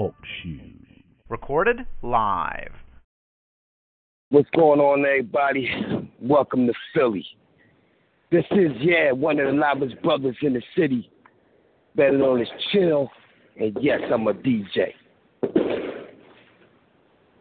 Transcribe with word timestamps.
Talk 0.00 0.14
shoes. 0.42 1.04
Recorded 1.28 1.80
live. 2.00 2.72
What's 4.30 4.48
going 4.56 4.80
on, 4.80 5.04
everybody? 5.04 5.68
Welcome 6.22 6.66
to 6.68 6.72
Philly. 6.94 7.26
This 8.32 8.46
is, 8.52 8.70
yeah, 8.80 9.12
one 9.12 9.38
of 9.38 9.48
the 9.48 9.52
loudest 9.52 10.00
brothers 10.00 10.38
in 10.40 10.54
the 10.54 10.62
city, 10.74 11.10
better 11.96 12.16
known 12.16 12.40
as 12.40 12.48
Chill, 12.72 13.10
and 13.60 13.76
yes, 13.82 14.00
I'm 14.10 14.26
a 14.26 14.32
DJ. 14.32 14.94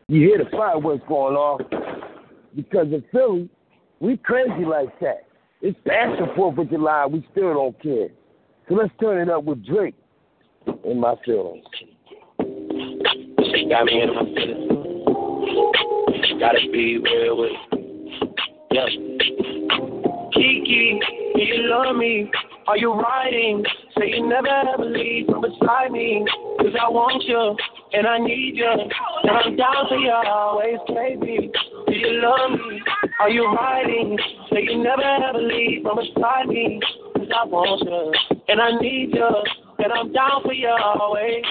You 0.09 0.27
hear 0.27 0.39
the 0.39 0.49
fireworks 0.51 1.05
going 1.07 1.37
off 1.37 1.61
because 2.57 2.87
in 2.87 3.05
Philly, 3.13 3.49
we 4.01 4.17
crazy 4.17 4.65
like 4.65 4.99
that. 4.99 5.27
It's 5.61 5.79
past 5.87 6.19
the 6.19 6.25
4th 6.37 6.59
of 6.59 6.69
July, 6.69 7.05
we 7.05 7.25
still 7.31 7.53
don't 7.53 7.81
care. 7.81 8.09
So 8.67 8.75
let's 8.75 8.91
turn 8.99 9.29
it 9.29 9.31
up 9.33 9.45
with 9.45 9.65
Drake 9.65 9.95
in 10.83 10.99
my 10.99 11.15
feelings. 11.23 11.63
Got 13.69 13.85
me 13.85 14.01
in 14.01 14.15
my 14.15 14.23
feelings. 14.33 14.69
Gotta 16.39 16.59
be 16.71 16.97
real 16.97 17.37
with 17.37 17.51
it. 17.51 17.79
Yeah. 18.71 18.85
Kiki, 20.33 20.99
do 21.35 21.41
you 21.41 21.69
love 21.69 21.95
me? 21.95 22.31
Are 22.67 22.77
you 22.77 22.93
riding? 22.93 23.63
Say 23.95 24.09
you 24.09 24.27
never 24.27 24.47
ever 24.47 24.85
leave 24.85 25.27
from 25.27 25.41
beside 25.41 25.91
me. 25.91 26.25
Cause 26.57 26.73
I 26.81 26.89
want 26.89 27.23
you 27.25 27.55
and 27.93 28.07
I 28.07 28.17
need 28.17 28.55
you. 28.55 28.65
And 28.65 29.31
I'm 29.31 29.55
down 29.55 29.87
for 29.87 29.97
you 29.97 30.11
always, 30.11 30.79
baby. 30.87 31.51
Do 31.85 31.93
you 31.93 32.21
love 32.23 32.51
me? 32.51 32.81
Are 33.19 33.29
you 33.29 33.45
riding? 33.53 34.17
Say 34.51 34.63
you 34.63 34.81
never 34.81 35.03
ever 35.03 35.37
leave 35.37 35.83
from 35.83 35.97
beside 35.97 36.47
me. 36.47 36.79
Cause 37.17 37.29
I 37.39 37.45
want 37.45 37.81
you 37.85 38.13
and 38.47 38.59
I 38.59 38.79
need 38.81 39.13
you. 39.13 39.29
And 39.77 39.93
I'm 39.93 40.11
down 40.11 40.41
for 40.43 40.53
you 40.53 40.69
always. 40.69 41.45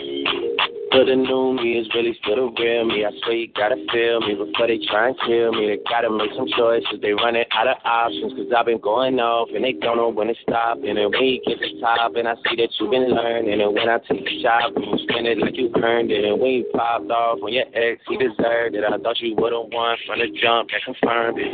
But 0.90 1.04
the 1.04 1.16
new 1.16 1.52
me 1.52 1.76
is 1.76 1.86
really 1.92 2.16
still 2.24 2.48
the 2.48 2.62
real 2.62 2.84
me. 2.88 3.04
I 3.04 3.12
swear 3.20 3.36
you 3.36 3.48
gotta 3.52 3.76
feel 3.92 4.20
me 4.24 4.32
before 4.34 4.68
they 4.68 4.80
try 4.88 5.12
and 5.12 5.16
kill 5.20 5.52
me. 5.52 5.68
They 5.68 5.78
gotta 5.84 6.08
make 6.08 6.32
some 6.32 6.48
choices. 6.56 6.96
They 7.02 7.12
running 7.12 7.44
out 7.52 7.68
of 7.68 7.76
options. 7.84 8.32
Cause 8.32 8.48
I've 8.56 8.66
been 8.66 8.80
going 8.80 9.20
off 9.20 9.52
and 9.52 9.64
they 9.64 9.76
don't 9.76 10.00
know 10.00 10.08
when 10.08 10.28
to 10.28 10.36
stop. 10.42 10.80
And 10.80 10.96
then 10.96 11.12
when 11.12 11.24
you 11.24 11.40
get 11.44 11.60
to 11.60 11.80
top 11.80 12.16
and 12.16 12.26
I 12.26 12.34
see 12.48 12.56
that 12.56 12.72
you've 12.80 12.90
been 12.90 13.12
learning. 13.12 13.60
And 13.60 13.74
when 13.76 13.88
I 13.88 14.00
take 14.08 14.24
a 14.24 14.34
shot, 14.40 14.72
you 14.80 14.96
spend 15.04 15.28
it 15.28 15.38
like 15.38 15.60
you 15.60 15.68
earned 15.76 16.10
it. 16.10 16.24
And 16.24 16.40
when 16.40 16.64
you 16.64 16.64
popped 16.72 17.10
off 17.12 17.44
on 17.44 17.52
your 17.52 17.68
ex, 17.76 18.00
he 18.08 18.16
deserved 18.16 18.72
it. 18.72 18.80
I 18.80 18.96
thought 18.96 19.20
you 19.20 19.36
would've 19.36 19.68
won 19.68 19.96
from 20.08 20.24
the 20.24 20.32
jump 20.40 20.72
that 20.72 20.82
confirmed 20.88 21.36
it. 21.36 21.52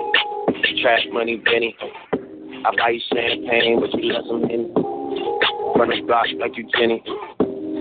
Trash 0.78 1.10
money, 1.10 1.42
Benny. 1.42 1.74
I 2.64 2.70
buy 2.78 2.96
you 2.96 3.02
champagne, 3.10 3.82
but 3.82 3.90
you 3.98 4.12
let 4.14 4.24
some 4.30 4.46
in. 4.46 4.72
Run 5.74 5.90
the 5.90 6.00
block 6.06 6.26
like 6.38 6.56
you 6.56 6.70
Jenny. 6.78 7.02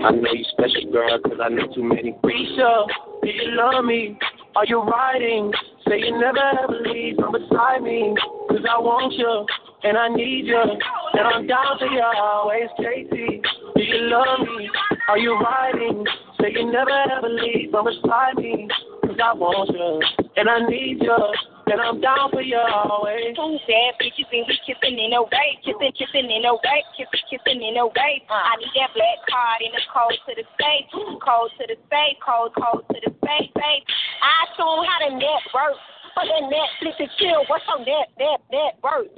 I 0.02 0.10
know 0.10 0.32
you 0.32 0.44
special, 0.50 0.90
girl, 0.90 1.18
cause 1.20 1.38
I 1.42 1.48
know 1.48 1.66
too 1.72 1.84
many. 1.84 2.12
Risha, 2.24 2.86
do 3.22 3.28
you 3.28 3.54
love 3.54 3.84
me? 3.84 4.18
Are 4.56 4.66
you 4.66 4.82
riding? 4.82 5.52
Say 5.88 5.98
you 6.00 6.18
never 6.18 6.38
ever 6.38 6.80
leave 6.82 7.16
from 7.16 7.32
beside 7.32 7.82
me. 7.82 8.14
Cause 8.48 8.64
I 8.68 8.78
want 8.78 9.12
you, 9.14 9.46
and 9.84 9.96
I 9.96 10.08
need 10.08 10.46
you. 10.46 10.58
And 10.58 11.26
I'm 11.26 11.46
down 11.46 11.78
for 11.78 11.86
you 11.86 12.02
always, 12.02 12.68
Casey. 12.78 13.40
Do 13.76 13.82
you 13.82 14.10
love 14.10 14.40
me? 14.40 14.70
Are 15.08 15.18
you 15.18 15.38
riding? 15.38 16.04
Say 16.40 16.52
you 16.52 16.70
never 16.70 16.90
ever 16.90 17.28
leave 17.28 17.70
from 17.70 17.86
beside 17.86 18.36
me. 18.36 18.68
Cause 19.02 19.16
I 19.22 19.32
want 19.34 19.70
you, 19.70 20.26
and 20.36 20.48
I 20.48 20.68
need 20.68 21.02
you. 21.02 21.53
And 21.66 21.80
I'm 21.80 22.00
down 22.00 22.30
for 22.30 22.44
eh? 22.44 22.52
you 22.52 22.60
always. 22.60 23.32
Two 23.36 23.56
bad 23.64 23.96
bitches 23.96 24.28
and 24.28 24.44
we 24.44 24.54
kissing 24.68 24.98
in 25.00 25.16
a 25.16 25.22
way, 25.24 25.56
kissing, 25.64 25.92
kissing 25.96 26.28
in 26.28 26.44
a 26.44 26.54
way, 26.54 26.80
kissing, 26.92 27.24
kissing 27.32 27.60
in 27.64 27.80
a 27.80 27.86
way. 27.88 28.20
Uh, 28.28 28.36
I 28.36 28.52
need 28.60 28.72
that 28.76 28.92
black 28.92 29.18
card 29.24 29.64
in 29.64 29.72
the 29.72 29.80
code 29.88 30.18
to 30.28 30.32
the 30.36 30.44
safe, 30.60 30.86
code 30.92 31.50
to 31.56 31.64
the 31.64 31.78
safe, 31.88 32.20
code, 32.20 32.52
code 32.52 32.84
to 32.92 32.98
the 33.00 33.12
safe, 33.24 33.48
safe. 33.56 33.82
I 34.20 34.44
show 34.56 34.76
them 34.76 34.84
how 34.84 34.98
to 35.08 35.10
network. 35.16 35.80
For 36.14 36.22
that 36.22 36.46
Netflix 36.46 36.94
and 37.00 37.10
chill, 37.18 37.42
what's 37.48 37.64
on 37.66 37.82
that, 37.90 38.06
that, 38.22 38.38
that 38.54 38.78
work? 38.86 39.10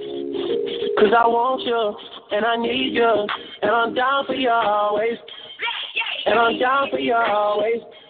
Cause 0.97 1.13
I 1.13 1.29
want 1.29 1.61
you, 1.61 1.93
and 2.35 2.43
I 2.43 2.55
need 2.57 2.97
you, 2.97 3.27
and 3.61 3.69
I'm 3.69 3.93
down 3.93 4.25
for 4.25 4.33
you 4.33 4.49
always. 4.49 5.13
Eh? 5.13 6.31
And 6.31 6.39
I'm 6.39 6.57
down 6.57 6.89
for 6.89 6.97
you 6.97 7.13
always. 7.13 7.85
Eh? 7.85 8.06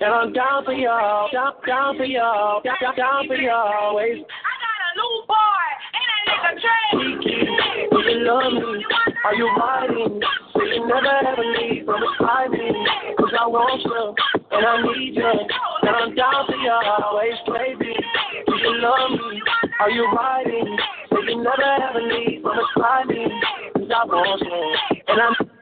And 0.00 0.14
I'm 0.14 0.32
down 0.32 0.64
for 0.64 0.72
y'all, 0.72 1.28
down, 1.32 1.54
down 1.66 1.96
for 1.96 2.04
y'all, 2.04 2.62
down, 2.62 2.76
down, 2.80 2.96
down 2.96 3.26
for 3.26 3.34
y'all 3.34 3.72
always. 3.82 4.22
I 4.22 4.52
got 4.62 4.78
a 4.78 4.90
new 4.94 5.14
boy, 5.26 5.66
and 5.98 6.06
that 6.06 6.22
nigga 6.30 6.52
Trey. 6.62 7.88
Do 7.90 7.98
you 8.06 8.24
love 8.24 8.52
me? 8.52 8.84
Are 9.24 9.34
you 9.34 9.50
riding? 9.58 10.20
So 10.54 10.62
you 10.62 10.86
never 10.86 11.12
ever 11.26 11.42
leave 11.42 11.84
from 11.84 11.98
beside 11.98 12.50
me. 12.50 12.70
Cause 13.18 13.34
I 13.40 13.46
want 13.48 13.82
you, 13.82 14.14
and 14.54 14.64
I 14.64 14.82
need 14.86 15.16
you. 15.16 15.26
And 15.26 15.90
I'm 15.90 16.14
down 16.14 16.46
for 16.46 16.54
you 16.54 16.70
always, 16.70 17.34
baby. 17.50 17.98
Do 18.46 18.54
you 18.54 18.78
love 18.78 19.10
me? 19.10 19.42
Are 19.80 19.90
you 19.90 20.06
riding? 20.14 20.78
So 21.10 21.22
you 21.22 21.42
never 21.42 21.66
ever 21.90 22.00
leave 22.00 22.42
from 22.42 22.54
beside 22.54 23.08
me. 23.08 23.26
Cause 23.74 23.90
I 23.90 24.04
want 24.06 24.42
you, 24.46 25.02
and 25.08 25.20
I'm 25.20 25.34
Cash 25.34 25.38
money, 25.38 25.48
baby. 25.48 25.57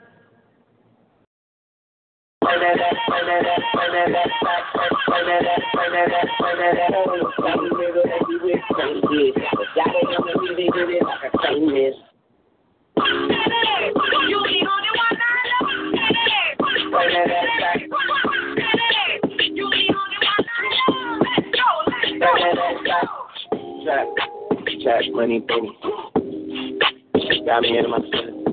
Got 27.47 27.63
me 27.63 27.79
in 27.79 27.89
my 27.89 27.99
feelings. 28.11 28.47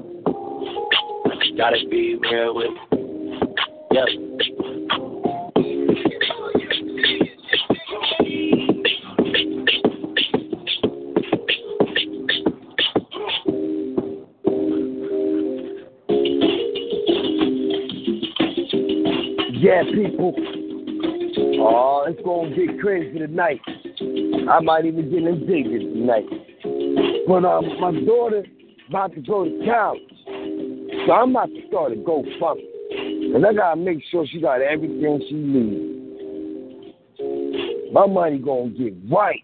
Gotta 1.58 1.78
be 1.90 2.16
real 2.16 2.56
with 2.56 2.70
Yep. 3.94 4.08
Yeah, 19.60 19.84
people. 19.94 20.34
Oh, 21.60 22.06
it's 22.08 22.20
gonna 22.26 22.56
get 22.56 22.80
crazy 22.82 23.20
tonight. 23.20 23.62
I 24.50 24.60
might 24.62 24.86
even 24.86 25.12
get 25.12 25.22
indignant 25.22 25.94
tonight. 25.94 26.26
But 27.28 27.46
um, 27.46 27.80
my 27.80 27.92
daughter 28.04 28.44
about 28.90 29.14
to 29.14 29.22
go 29.22 29.44
to 29.46 29.66
college, 29.68 30.02
so 31.06 31.14
I'm 31.14 31.30
about 31.30 31.50
to 31.50 31.68
start 31.68 31.92
a 31.92 31.96
GoFundMe. 31.96 32.73
And 33.34 33.46
I 33.46 33.54
gotta 33.54 33.80
make 33.82 33.98
sure 34.12 34.28
she 34.28 34.40
got 34.40 34.62
everything 34.62 35.20
she 35.28 35.36
needs. 35.36 36.04
My 37.92 38.06
money 38.06 38.38
gonna 38.38 38.70
get 38.70 38.94
right 39.12 39.44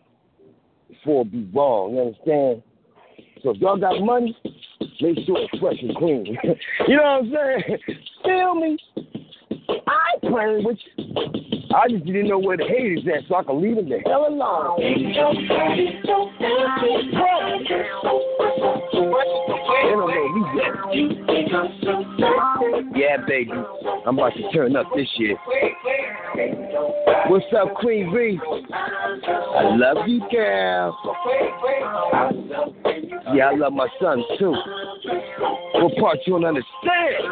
before 0.88 1.24
it 1.24 1.32
be 1.32 1.50
wrong, 1.54 1.94
you 1.94 2.02
understand? 2.02 2.62
So 3.42 3.52
if 3.52 3.58
y'all 3.58 3.78
got 3.78 4.00
money, 4.02 4.38
make 5.02 5.18
sure 5.26 5.40
it's 5.40 5.60
fresh 5.60 5.82
and 5.82 5.96
clean. 5.96 6.38
you 6.88 6.98
know 6.98 7.04
what 7.04 7.42
I'm 7.42 7.64
saying? 7.66 7.80
Feel 8.24 8.56
me? 8.56 8.78
I 9.88 10.20
playing 10.22 10.64
with 10.64 10.78
you. 10.96 11.06
I 11.76 11.88
just 11.88 12.06
didn't 12.06 12.28
know 12.28 12.40
where 12.40 12.58
the 12.58 12.66
hate 12.66 12.98
is 12.98 13.08
at, 13.08 13.28
so 13.30 13.36
I 13.36 13.44
can 13.44 13.62
leave 13.62 13.76
them 13.76 13.90
the 13.90 14.00
hell 14.06 14.26
alone. 14.28 14.80
They 14.80 15.14
don't 19.92 20.10
know 20.10 20.28
me 20.34 20.42
yet. 20.56 20.74
Yeah, 22.96 23.18
baby. 23.28 23.52
I'm 24.08 24.18
about 24.18 24.34
to 24.34 24.52
turn 24.52 24.76
up 24.76 24.88
this 24.96 25.08
year. 25.18 25.38
What's 27.28 27.46
up, 27.56 27.76
Queen 27.76 28.12
B? 28.14 28.40
I 28.74 29.76
love 29.76 30.08
you, 30.08 30.22
girl. 30.32 30.98
Yeah, 33.36 33.50
I 33.50 33.56
love 33.56 33.74
my 33.74 33.88
son 34.02 34.24
too. 34.40 34.56
What 35.70 35.94
part 36.02 36.18
you 36.26 36.34
don't 36.34 36.50
understand? 36.50 37.30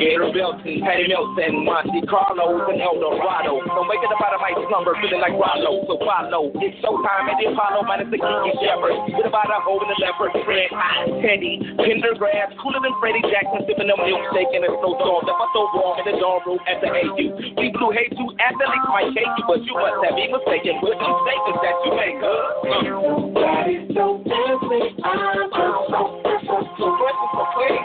Gator 0.00 0.32
Belton, 0.32 0.80
Patty 0.80 1.12
Nelson, 1.12 1.60
Monte 1.64 2.00
Carlo, 2.08 2.64
and 2.72 2.80
El 2.80 2.96
Dorado. 2.96 3.60
Don't 3.68 3.84
wake 3.84 4.00
up 4.08 4.16
out 4.16 4.32
of 4.32 4.40
my 4.40 4.56
slumber 4.56 4.96
feeling 5.04 5.20
like 5.20 5.36
Rollo. 5.36 5.84
So 5.84 6.00
follow. 6.00 6.48
It's 6.56 6.80
showtime 6.80 7.28
at 7.28 7.36
the 7.36 7.52
Apollo 7.52 7.84
minus 7.84 8.08
the 8.08 8.16
Kiki 8.16 8.52
Shepherd. 8.64 8.96
With 9.12 9.28
about 9.28 9.52
a 9.52 9.60
hole 9.60 9.76
in 9.84 9.92
the 9.92 9.98
leopard 10.00 10.32
print. 10.40 10.72
Teddy, 11.20 11.60
Pendergrass, 11.76 12.56
cooler 12.64 12.80
than 12.80 12.96
Freddie 12.96 13.24
Jackson, 13.28 13.60
sipping 13.68 13.92
a 13.92 13.96
milkshake 14.00 14.52
in 14.56 14.64
a 14.64 14.70
snowstorm. 14.80 15.28
Left 15.28 15.42
us 15.44 15.50
so 15.52 15.68
warm 15.76 16.00
in 16.00 16.06
the 16.08 16.16
dorm 16.16 16.40
room 16.48 16.60
at 16.64 16.80
the 16.80 16.88
AU. 16.88 17.28
We 17.60 17.68
blew 17.76 17.92
hate 17.92 18.16
to 18.16 18.24
athletes 18.40 18.88
might 18.88 19.12
hate 19.12 19.28
you, 19.36 19.44
but 19.44 19.60
you 19.68 19.76
must 19.76 20.00
have 20.00 20.16
been 20.16 20.32
mistaken 20.32 20.80
with 20.80 20.96
them 20.96 21.12
statements 21.28 21.60
that 21.60 21.76
you 21.84 21.90
make, 21.92 22.16
huh? 22.24 23.36
Body 23.36 23.76
so 23.92 24.22
dancing, 24.24 24.96
I'm 25.04 25.52
so 25.52 25.66
so 25.92 26.00
so 26.24 26.38
so 26.38 26.38
so 26.38 26.38
so 26.46 26.48
so 26.48 26.56
so 26.78 26.88
so 26.88 27.17
pretty, 27.54 27.78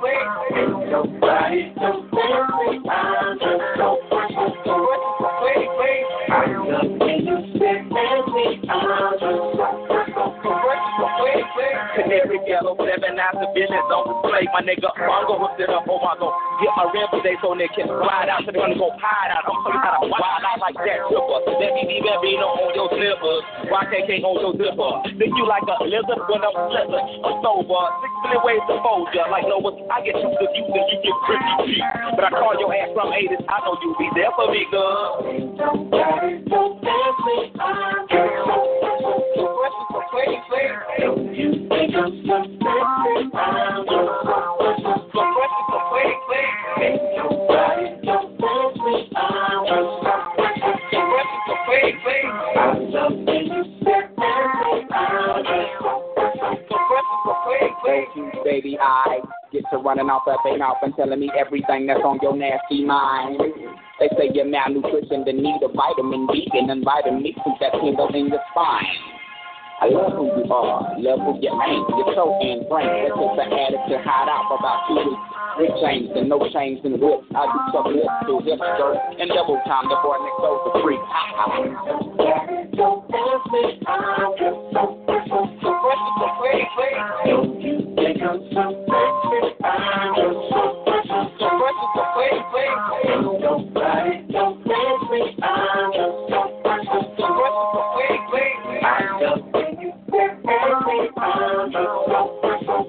pretty. 0.00 0.28
Your 0.88 1.04
body 1.20 1.72
so 1.76 2.08
dancing, 7.98 8.70
I'm 8.70 9.18
so 9.20 9.57
Canary 11.98 12.38
yellow, 12.46 12.78
seven 12.78 13.18
after 13.18 13.50
business 13.58 13.82
on 13.90 14.06
display. 14.06 14.46
My 14.54 14.62
nigga, 14.62 14.86
I'm 14.94 15.26
gonna 15.26 15.50
hook 15.50 15.58
it 15.58 15.66
up. 15.66 15.82
Oh, 15.90 15.98
my 15.98 16.14
God. 16.14 16.30
Get 16.62 16.70
my 16.78 16.86
rim 16.94 17.10
today 17.10 17.34
so 17.42 17.58
they 17.58 17.66
can 17.74 17.90
ride 17.90 18.30
out. 18.30 18.46
So 18.46 18.54
they 18.54 18.62
wanna 18.62 18.78
go 18.78 18.94
hide 19.02 19.34
out. 19.34 19.42
I'm 19.42 19.58
talking 19.66 19.82
about 19.82 20.06
wild 20.06 20.46
out 20.46 20.62
like 20.62 20.78
that 20.78 21.10
tripper. 21.10 21.58
Let 21.58 21.74
me 21.74 21.90
be 21.90 21.98
Bambino 21.98 22.54
on 22.54 22.70
your 22.78 22.86
slippers. 22.94 23.42
Can't 23.66 24.22
hold 24.22 24.38
your 24.46 24.54
zipper? 24.54 24.92
Think 25.18 25.34
you 25.34 25.42
like 25.42 25.66
a 25.66 25.74
lizard 25.82 26.22
when 26.30 26.38
I'm 26.38 26.54
slipping. 26.70 27.06
A 27.18 27.30
sober. 27.42 27.82
Six 27.98 28.12
million 28.22 28.42
ways 28.46 28.62
to 28.70 28.78
fold 28.78 29.10
ya. 29.10 29.26
Like 29.26 29.50
Noah, 29.50 29.74
I 29.90 29.98
get 30.06 30.14
you 30.22 30.30
the 30.30 30.46
use 30.54 30.70
and 30.70 30.86
you 30.94 30.98
get 31.02 31.18
pretty 31.26 31.50
cheap. 31.66 31.82
But 32.14 32.24
I 32.24 32.30
call 32.30 32.54
your 32.62 32.70
ass 32.78 32.94
from 32.94 33.10
80s. 33.10 33.42
I 33.42 33.58
know 33.66 33.74
you 33.82 33.90
be 33.98 34.06
there 34.14 34.30
for 34.38 34.46
me, 34.54 34.62
girl. 34.70 35.26
You 35.34 35.50
think 35.50 35.98
I'm 35.98 36.46
so 36.46 36.78
sexy? 36.78 37.58
I'm 37.58 38.06
Baby, 58.44 58.78
I 58.80 59.20
get 59.52 59.62
to 59.70 59.78
running 59.78 60.08
off 60.10 60.22
at 60.26 60.38
their 60.42 60.58
mouth 60.58 60.78
and 60.82 60.94
telling 60.96 61.20
me 61.20 61.30
everything 61.38 61.86
that's 61.86 62.00
on 62.02 62.18
your 62.22 62.34
nasty 62.34 62.84
mind. 62.84 63.38
They 64.00 64.08
say 64.16 64.30
you're 64.34 64.46
malnutrition, 64.46 65.24
the 65.24 65.32
need 65.32 65.60
of 65.62 65.72
vitamin 65.74 66.26
D 66.32 66.48
and 66.54 66.68
then 66.68 66.82
vitamin 66.82 67.22
since 67.22 67.56
that 67.60 67.72
tingle 67.80 68.08
in 68.14 68.28
your 68.28 68.40
spine. 68.50 69.17
I 69.78 69.86
love 69.94 70.10
who 70.18 70.26
you 70.26 70.42
are, 70.50 70.98
love 70.98 71.22
who 71.22 71.38
you 71.38 71.54
ain't. 71.54 71.86
You're 71.86 72.10
so 72.18 72.34
ingrained. 72.42 72.98
That's 72.98 73.14
just 73.14 73.38
an 73.38 73.46
attitude 73.46 74.02
hide 74.02 74.26
out 74.26 74.50
for 74.50 74.58
about 74.58 74.90
two 74.90 74.98
weeks. 75.06 75.22
With 75.54 75.70
chains 75.82 76.10
and 76.18 76.28
no 76.28 76.42
chains 76.50 76.82
and 76.82 76.98
whips. 76.98 77.30
I 77.30 77.46
do 77.46 77.58
some 77.70 77.94
lips 77.94 78.10
to 78.26 78.42
hip 78.42 78.58
skirt 78.58 78.98
and 79.22 79.30
double 79.30 79.58
time. 79.66 79.86
The 79.86 79.94
boy 80.02 80.18
next 80.18 80.38
door 80.42 80.58
the 80.66 80.82
freak. 80.82 80.98
Ha 80.98 81.22
ha. 81.34 81.62
Don't 87.26 87.62
you 87.62 87.94
think 87.94 88.18
I'm 88.18 88.38
so 88.50 88.82
sexy? 88.82 89.62
I'm 89.62 90.10
just 90.18 90.42
so 90.50 90.82
precious, 90.82 91.38
so 91.38 91.54
precious, 91.54 91.90
so 91.94 92.02
pretty, 92.18 92.42
pretty. 92.50 93.14
Nobody 93.38 94.26
so 94.34 94.58
fancy. 94.66 95.38
I'm 95.42 95.67
the 100.68 101.08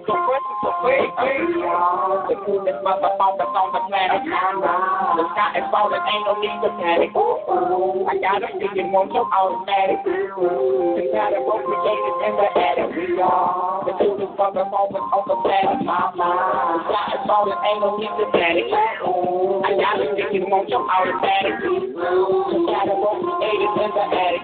coolest 0.05 1.98
motherfucker 2.47 3.37
that's 3.39 3.55
on 3.55 3.69
the 3.73 3.81
planet. 3.87 4.23
The 4.23 5.23
sky 5.33 5.59
is 5.59 5.67
falling, 5.71 5.99
ain't 5.99 6.23
no 6.23 6.33
need 6.39 6.59
to 6.63 6.69
panic. 6.79 7.11
I 7.11 8.15
got 8.19 8.43
a 8.43 8.49
feeling, 8.55 8.91
won't 8.91 9.11
you 9.13 9.23
automatic? 9.23 9.99
Category 10.03 11.63
created 11.67 12.15
in 12.23 12.33
the 12.39 12.47
attic. 12.55 12.89
The 13.19 13.93
coolest 13.99 14.33
motherfucker 14.39 15.01
on 15.03 15.23
the 15.27 15.35
planet. 15.43 15.83
The 15.83 16.79
sky 16.87 17.07
is 17.15 17.23
falling, 17.27 17.59
ain't 17.59 17.79
no 17.83 17.97
need 17.99 18.13
to 18.15 18.25
panic. 18.31 18.71
I 18.71 19.75
got 19.75 19.99
a 19.99 20.07
feeling, 20.15 20.49
won't 20.49 20.69
you 20.69 20.79
automatic? 20.79 21.59
Category 21.59 23.19
created 23.27 23.71
in 23.83 23.91
the 23.91 24.05
attic. 24.09 24.43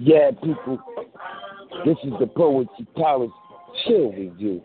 Yeah, 0.00 0.30
people. 0.42 0.78
This 1.84 1.96
is 2.04 2.12
the 2.18 2.26
Poetry 2.26 2.86
Palace 2.96 3.30
Chill 3.84 4.12
Review. 4.12 4.62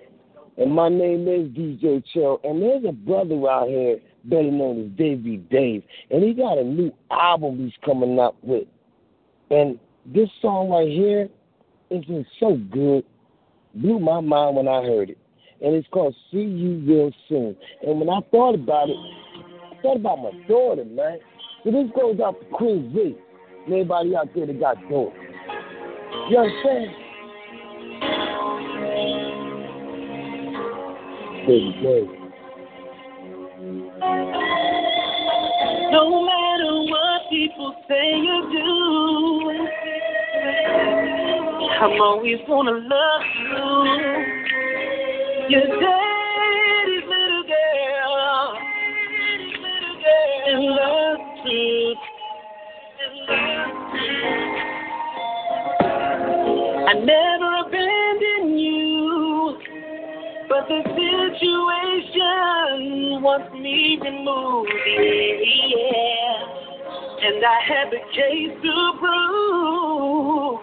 And 0.58 0.72
my 0.72 0.90
name 0.90 1.28
is 1.28 1.50
DJ 1.50 2.04
Chill. 2.14 2.40
And 2.44 2.62
there's 2.62 2.84
a 2.86 2.92
brother 2.92 3.36
out 3.50 3.68
here 3.68 3.98
better 4.26 4.52
known 4.52 4.86
as 4.86 4.98
Davey 4.98 5.38
Dave. 5.38 5.84
And 6.12 6.24
he 6.24 6.34
got 6.34 6.58
a 6.58 6.64
new 6.64 6.94
album 7.12 7.58
he's 7.58 7.74
coming 7.84 8.20
up 8.20 8.36
with. 8.42 8.68
And 9.50 9.80
this 10.06 10.30
song 10.42 10.70
right 10.70 10.88
here 10.88 11.30
is 11.90 12.06
just 12.06 12.30
so 12.40 12.58
good. 12.72 13.04
Blew 13.76 14.00
my 14.00 14.20
mind 14.20 14.56
when 14.56 14.68
I 14.68 14.84
heard 14.84 15.10
it. 15.10 15.18
And 15.62 15.74
it's 15.74 15.88
called 15.92 16.16
See 16.32 16.42
You 16.42 16.84
Real 16.86 17.12
Soon. 17.30 17.56
And 17.86 18.00
when 18.00 18.10
I 18.10 18.20
thought 18.32 18.56
about 18.56 18.90
it, 18.90 18.98
I 18.98 19.82
thought 19.82 19.98
about 19.98 20.22
my 20.22 20.32
daughter, 20.48 20.86
man. 20.86 21.20
So 21.64 21.72
this 21.72 21.90
goes 21.96 22.20
out 22.20 22.40
to 22.40 22.46
Queen 22.48 22.94
Z. 22.94 23.16
And 23.66 23.92
out 23.92 24.30
there 24.36 24.46
that 24.46 24.60
got 24.60 24.76
daughters. 24.90 25.14
You 26.30 26.38
understand? 26.38 27.04
Baby, 31.46 31.76
baby. 31.84 32.08
No 35.92 36.24
matter 36.26 36.74
what 36.90 37.30
people 37.30 37.76
say 37.86 38.16
you 38.16 38.38
do, 38.50 39.68
I'm 41.82 42.02
always 42.02 42.40
gonna 42.48 42.72
love 42.72 43.22
you. 43.42 43.54
Your 45.50 45.68
daddy's 45.68 47.06
little 47.10 47.44
girl, 47.44 48.58
and 50.48 50.64
love 50.64 51.20
truth. 51.44 52.02
I 56.88 56.94
never 57.04 57.43
but 60.54 60.70
the 60.70 60.84
situation 60.86 62.14
wants 63.26 63.50
me 63.58 63.98
removed, 64.00 64.70
yeah. 64.86 66.46
And 67.26 67.42
I 67.44 67.58
have 67.74 67.90
the 67.90 67.98
case 68.14 68.54
to 68.62 68.94
prove. 69.02 70.62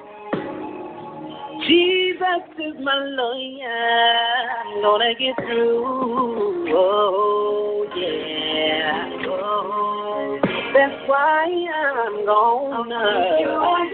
Jesus 1.67 2.43
is 2.59 2.77
my 2.85 3.03
lawyer. 3.03 4.15
I'm 4.63 4.79
gonna 4.81 5.15
get 5.19 5.35
through. 5.43 6.71
Oh, 6.71 7.83
yeah. 7.97 9.27
Oh, 9.27 10.39
that's 10.73 11.03
why 11.09 11.51
I'm 11.51 12.25
gonna. 12.25 13.03
Yes, 13.41 13.51
I 13.51 13.91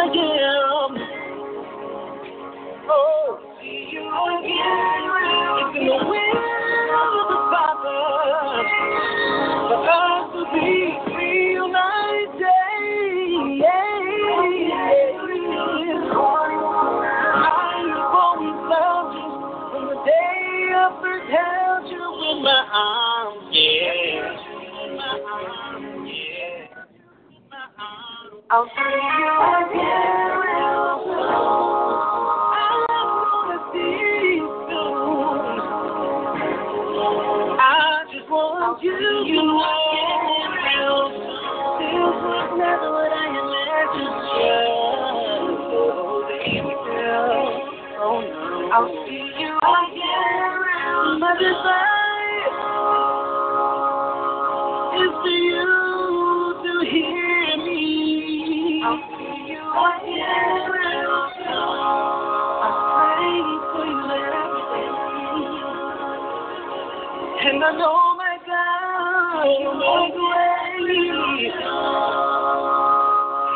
am. 0.00 0.96
Oh, 2.88 3.40
see 3.60 3.88
you 3.92 4.04
again. 4.38 5.01
I'll 28.54 28.66
see 28.66 28.70
you 28.76 29.32
again 29.64 30.28
real 30.44 31.00
soon. 31.08 31.24
I 32.52 32.68
wanna 32.84 33.58
see 33.72 33.96
you 34.36 34.44
soon. 34.68 35.56
I 37.56 38.04
just 38.12 38.28
want 38.28 38.76
you 38.82 38.92
again 38.92 39.48
real 40.68 41.00
soon. 41.08 41.32
This 41.80 41.96
was 42.28 42.52
never 42.60 42.92
what 42.92 43.08
I 43.08 43.32
imagined. 43.40 44.20
Yeah. 44.36 44.68
Baby 46.28 46.76
girl. 46.92 47.40
No. 47.96 48.20
I'll 48.68 48.92
see 49.08 49.32
you 49.32 49.48
again. 49.48 50.52
My 51.24 51.32
desire 51.40 52.52
is 55.00 55.12
for 55.24 55.36
you 55.40 55.51
I 67.80 68.16
my 68.16 68.36
God 68.46 69.46
will 69.74 70.18
way. 70.18 70.92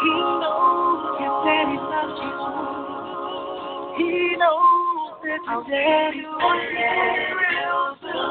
He 0.03 0.15
knows 0.41 1.03
you. 2.23 2.37
He 3.99 4.11
knows 4.37 5.13
that 5.23 5.43
you 6.15 6.33
soon. 8.03 8.31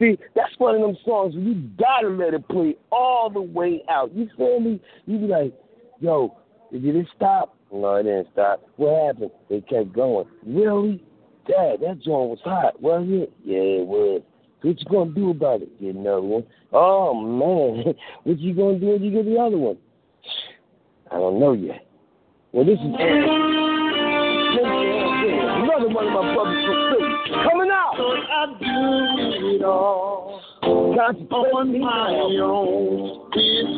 See, 0.00 0.18
that's 0.34 0.52
one 0.56 0.76
of 0.76 0.80
them 0.80 0.96
songs 1.04 1.34
where 1.34 1.44
you 1.44 1.68
gotta 1.78 2.08
let 2.08 2.32
it 2.32 2.48
play 2.48 2.74
all 2.90 3.28
the 3.28 3.42
way 3.42 3.82
out. 3.90 4.12
You 4.14 4.28
feel 4.36 4.58
me? 4.58 4.80
You 5.04 5.18
be 5.18 5.26
like, 5.26 5.54
yo, 6.00 6.36
did 6.72 6.96
it 6.96 7.06
stop? 7.14 7.54
No, 7.70 7.96
it 7.96 8.04
didn't 8.04 8.28
stop. 8.32 8.66
What 8.76 9.06
happened? 9.06 9.30
It 9.50 9.68
kept 9.68 9.92
going. 9.92 10.26
Really? 10.46 11.04
Dad, 11.46 11.80
that 11.82 12.00
joint 12.02 12.30
was 12.30 12.38
hot, 12.42 12.80
wasn't 12.80 13.24
it? 13.24 13.32
Yeah, 13.44 13.58
it 13.58 13.86
was. 13.86 14.22
So 14.62 14.68
what 14.68 14.80
you 14.80 14.86
gonna 14.90 15.10
do 15.12 15.30
about 15.30 15.62
it? 15.62 15.80
Get 15.80 15.94
another 15.94 16.22
one. 16.22 16.44
Oh 16.72 17.14
man, 17.14 17.94
what 18.24 18.38
you 18.38 18.54
gonna 18.54 18.78
do 18.78 18.86
when 18.88 19.02
you 19.02 19.10
get 19.10 19.26
the 19.26 19.38
other 19.38 19.58
one? 19.58 19.76
I 21.10 21.16
don't 21.16 21.40
know 21.40 21.52
yet. 21.52 21.86
Well, 22.52 22.64
this 22.64 22.78
is 22.78 22.84
another 22.84 22.96
one 25.88 26.06
of 26.06 26.12
my 26.12 26.34
all 29.62 30.40
on 31.30 31.80
my 31.80 32.14
own. 32.42 33.30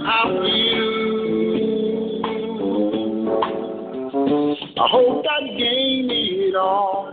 I 0.07 0.23
feel. 0.43 1.13
I 4.75 4.89
hope 4.91 5.25
I 5.29 5.47
gain 5.57 6.09
it 6.11 6.55
all, 6.57 7.11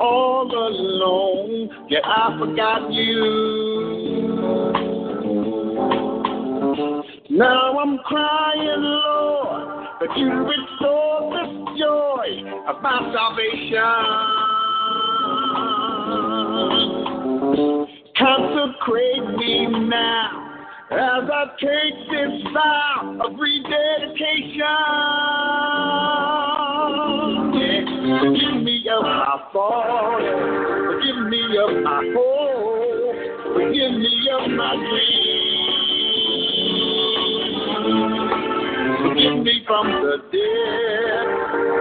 all 0.00 0.50
alone. 0.50 1.70
Yeah, 1.88 2.00
I 2.04 2.36
forgot 2.38 2.92
you. 2.92 3.74
Now 7.30 7.78
I'm 7.78 7.98
crying, 7.98 8.82
Lord, 8.82 9.86
that 10.00 10.16
you 10.16 10.30
restore 10.30 11.30
this 11.32 11.50
joy 11.78 12.44
of 12.68 12.82
my 12.82 13.12
salvation. 13.12 14.24
Consecrate 17.54 19.36
me 19.36 19.66
now 19.88 20.66
as 20.90 21.30
I 21.30 21.44
take 21.60 22.10
this 22.10 22.42
vow 22.52 23.18
of 23.22 23.38
rededication. 23.38 24.64
Forgive 28.20 28.62
me 28.64 28.88
of 28.90 29.02
my 29.02 29.38
fault, 29.52 30.20
forgive 30.20 31.20
me 31.28 31.42
of 31.58 31.82
my 31.84 32.02
hope, 32.16 33.16
forgive 33.54 33.92
me 33.92 34.28
of 34.32 34.50
my 34.50 34.74
dreams. 34.74 35.44
Forgive 39.02 39.36
me 39.44 39.54
from 39.66 39.86
the 39.86 40.16
death 40.32 41.28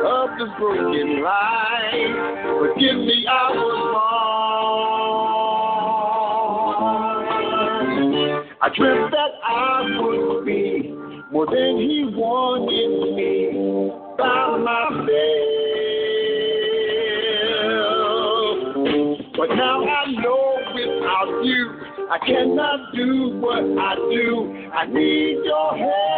of 0.05 0.29
this 0.37 0.53
broken 0.59 1.23
life. 1.23 2.15
Forgive 2.59 2.97
me, 2.97 3.25
I 3.27 3.31
was 3.51 3.93
wrong. 3.95 5.22
I 8.63 8.69
dreamt 8.73 9.11
that 9.11 9.31
I 9.45 9.81
would 9.99 10.45
be 10.45 10.95
more 11.33 11.45
than 11.47 11.77
he 11.81 12.05
wanted 12.15 13.13
me 13.13 13.91
by 14.17 14.57
myself. 14.57 15.03
But 19.35 19.49
now 19.57 19.83
I 19.83 20.05
know 20.13 20.63
without 20.75 21.43
you, 21.43 21.71
I 22.09 22.17
cannot 22.25 22.93
do 22.95 23.37
what 23.41 23.65
I 23.77 23.95
do. 23.95 24.69
I 24.73 24.85
need 24.85 25.43
your 25.43 25.75
help. 25.75 26.13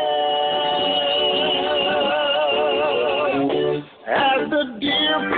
As 4.08 4.50
the 4.52 4.78
deer 4.80 5.32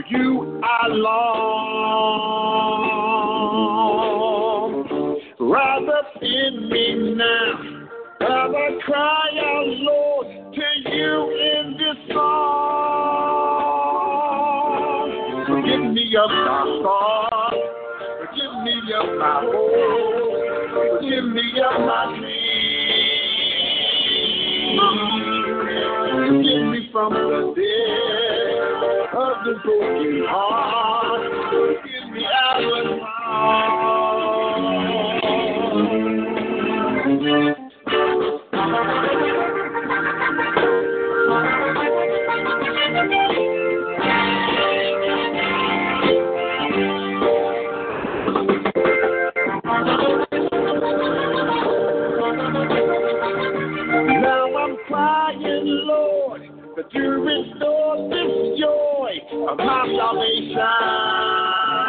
for 0.00 0.06
you 0.16 0.60
I 0.62 0.86
long. 0.88 1.40
Rise 5.38 5.88
up 5.88 6.22
in 6.22 6.68
me 6.70 7.14
now, 7.16 7.86
as 8.20 8.28
I 8.28 8.78
cry 8.84 9.30
out, 9.38 9.66
Lord, 9.66 10.26
to 10.54 10.62
you 10.90 11.30
in 11.40 11.76
this 11.76 11.96
song. 12.14 12.30
Forgive 15.46 15.84
me 15.92 16.16
of 16.16 16.30
my 16.30 16.64
fault, 16.82 17.54
forgive 18.20 18.54
me 18.64 18.74
of 18.94 19.08
my 19.18 19.34
hope, 19.44 21.00
forgive 21.00 21.26
me 21.26 21.44
of 21.60 21.76
my 21.80 22.02
dreams. 22.18 22.40
Forgive 26.20 26.64
me 26.70 26.80
from 26.92 27.10
the 27.14 27.20
of 27.20 28.29
the 29.44 29.54
broken 29.64 30.24
heart. 30.28 30.89
Salvation. 59.96 61.80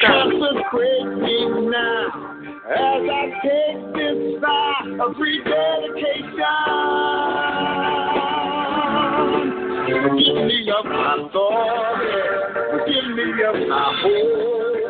Consecrate 0.00 1.10
me 1.20 1.36
now 1.70 2.36
as 2.68 3.02
I 3.08 3.24
take 3.42 3.80
this 3.94 4.40
vow 4.40 5.06
of 5.06 5.14
rededication. 5.18 6.56
Forgive 9.86 10.38
me 10.46 10.58
of 10.76 10.84
my 10.86 11.28
thoughts, 11.32 12.02
forgive 12.70 13.08
me 13.16 13.26
of 13.44 13.56
my 13.68 13.84
hope, 14.02 14.86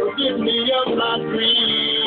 forgive 0.00 0.38
me 0.40 0.72
of 0.72 0.96
my 0.96 1.18
dreams. 1.18 1.97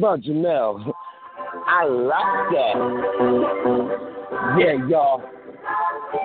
About 0.00 0.22
Janelle? 0.22 0.92
I 1.68 1.84
like 1.84 2.50
that. 2.54 2.74
Yeah, 4.58 4.88
y'all. 4.88 5.22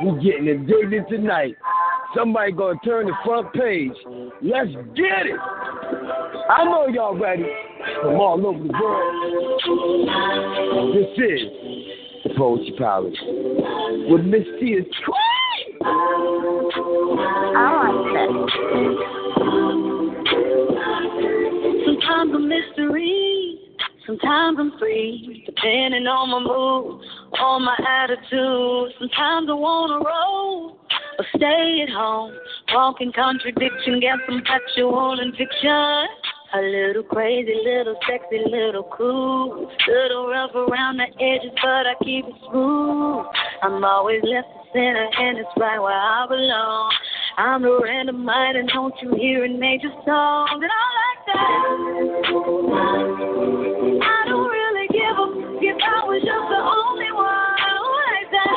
We 0.03 0.11
getting 0.23 0.47
addicted 0.47 1.03
tonight. 1.09 1.55
Somebody 2.15 2.53
gonna 2.53 2.79
turn 2.85 3.07
the 3.07 3.13
front 3.25 3.51
page. 3.53 3.91
Let's 4.41 4.71
get 4.95 5.25
it. 5.27 5.39
I 6.49 6.63
know 6.63 6.87
y'all 6.87 7.17
ready 7.17 7.45
from 8.01 8.15
all 8.15 8.45
over 8.47 8.63
the 8.63 8.73
world. 8.81 9.13
This 10.95 11.09
is 11.17 11.41
the 12.23 12.29
Poetry 12.37 12.73
Palace 12.77 13.19
with 14.09 14.23
Miss 14.25 14.47
Tia 14.59 14.83
Queen. 14.83 15.75
I 15.83 15.89
like 17.91 18.13
that. 18.13 18.29
Sometimes 21.85 22.31
a 22.33 22.39
mystery, 22.39 23.44
sometimes 24.05 24.57
I'm 24.59 24.77
free, 24.79 25.43
depending 25.45 26.07
on 26.07 26.29
my 26.29 26.39
mood, 26.39 27.01
on 27.39 27.63
my 27.63 27.77
attitude. 27.77 28.93
Sometimes 28.99 29.49
I 29.49 29.53
wanna 29.53 29.99
roll 29.99 30.77
or 31.17 31.25
stay 31.35 31.81
at 31.83 31.89
home, 31.89 32.33
walking 32.73 33.11
contradiction, 33.13 33.99
get 33.99 34.17
some 34.27 34.41
factual 34.45 35.19
addiction. 35.19 36.07
A 36.53 36.61
little 36.61 37.03
crazy, 37.03 37.53
little 37.65 37.99
sexy, 38.07 38.39
little 38.47 38.87
cool. 38.95 39.69
Little 39.87 40.27
rough 40.29 40.55
around 40.55 40.97
the 40.97 41.07
edges, 41.19 41.51
but 41.61 41.85
I 41.85 41.95
keep 42.01 42.25
it 42.25 42.35
smooth. 42.49 43.25
I'm 43.61 43.83
always 43.83 44.21
left 44.23 44.47
the 44.53 44.79
center, 44.79 45.09
and 45.19 45.37
it's 45.39 45.49
right 45.57 45.79
where 45.79 45.91
I 45.91 46.25
belong. 46.29 46.93
I'm 47.37 47.63
the 47.63 47.79
random 47.83 48.23
mind, 48.23 48.55
and 48.55 48.69
don't 48.69 48.93
you 49.01 49.13
hear 49.15 49.43
a 49.43 49.49
major 49.49 49.89
song? 50.05 50.47
And 50.53 50.63
I 50.63 50.85
like 51.03 51.25
that. 51.27 51.59
I 54.07 54.23
don't 54.25 54.47
really 54.47 54.87
give 54.87 55.19
a 55.19 55.27
if 55.59 55.75
I 55.83 55.99
was 56.07 56.23
just 56.23 56.47
the 56.47 56.61
only 56.63 57.11
one 57.11 57.55
like 58.07 58.31
that. 58.31 58.55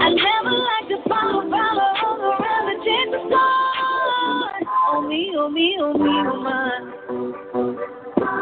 I 0.00 0.08
never 0.16 0.56
like 0.56 0.88
to 0.88 0.96
follow, 1.10 1.44
follow, 1.44 1.92
around 2.24 2.64
the 2.72 2.76
change 2.88 3.12
the 3.12 3.20
song. 3.28 4.64
Oh 4.92 5.04
me, 5.06 5.36
oh 5.36 5.48
me, 5.50 5.76
oh 5.78 5.92
me, 5.92 6.24
oh 6.24 6.40
my. 6.40 6.72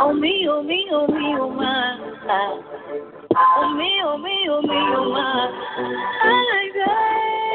Oh 0.01 0.13
me, 0.13 0.47
oh 0.49 0.63
me, 0.63 0.87
oh 0.93 1.07
me, 1.09 1.35
oh 1.35 1.51
my. 1.51 1.99
Oh 3.35 3.75
me, 3.75 3.91
oh 4.05 4.19
me, 4.19 4.47
oh 4.51 4.63
me, 4.63 4.79
oh 4.95 5.11
my. 5.11 5.51
I 6.23 6.47
like 6.47 6.75
that. 6.87 7.48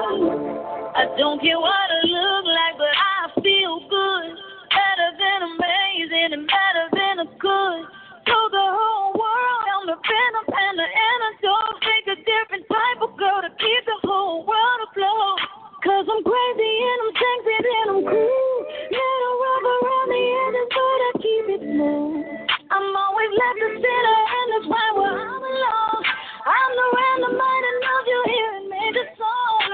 I 0.00 1.12
don't 1.20 1.36
care 1.44 1.60
what 1.60 1.88
I 1.92 2.00
look 2.08 2.44
like, 2.48 2.76
but 2.80 2.88
I 2.88 3.20
feel 3.44 3.84
good. 3.84 4.28
Better 4.72 5.10
than 5.12 5.38
amazing 5.44 6.40
and 6.40 6.44
better 6.48 6.86
than 6.96 7.14
a 7.20 7.28
good. 7.36 7.80
Told 8.24 8.48
the 8.48 8.64
whole 8.64 9.12
world 9.12 9.60
I'm 9.68 9.84
the 9.92 9.98
venom 10.00 10.46
and 10.48 10.74
the 10.80 10.88
antidote. 10.88 11.76
Make 11.84 12.06
a 12.16 12.18
different 12.24 12.64
type 12.64 13.00
of 13.04 13.12
girl 13.20 13.44
to 13.44 13.52
keep 13.60 13.82
the 13.84 13.98
whole 14.08 14.48
world 14.48 14.80
afloat. 14.88 15.40
Cause 15.84 16.08
I'm 16.08 16.24
crazy 16.24 16.72
and 16.80 16.98
I'm 17.04 17.12
sexy 17.20 17.54
and 17.60 17.88
I'm 17.92 18.02
cool. 18.08 18.56
Little 18.88 19.36
rub 19.36 19.64
around 19.68 20.08
the 20.16 20.22
edges, 20.32 20.68
but 20.80 21.00
I 21.04 21.10
keep 21.20 21.46
it 21.60 21.62
smooth. 21.76 22.24
I'm 22.72 22.88
always 22.88 23.32
left 23.36 23.58
the 23.68 23.70
center 23.84 24.16
and 24.32 24.46
that's 24.48 24.68
right 24.72 24.94
where 24.96 25.12
I 25.12 25.36
belong. 25.44 26.00
I'm 26.40 26.72
the 26.72 26.88
random 26.88 27.34
mind 27.36 27.64
and 27.68 27.78
love 27.84 28.06
you 28.08 28.20
hearing 28.32 28.66
major 28.72 29.06
song 29.20 29.69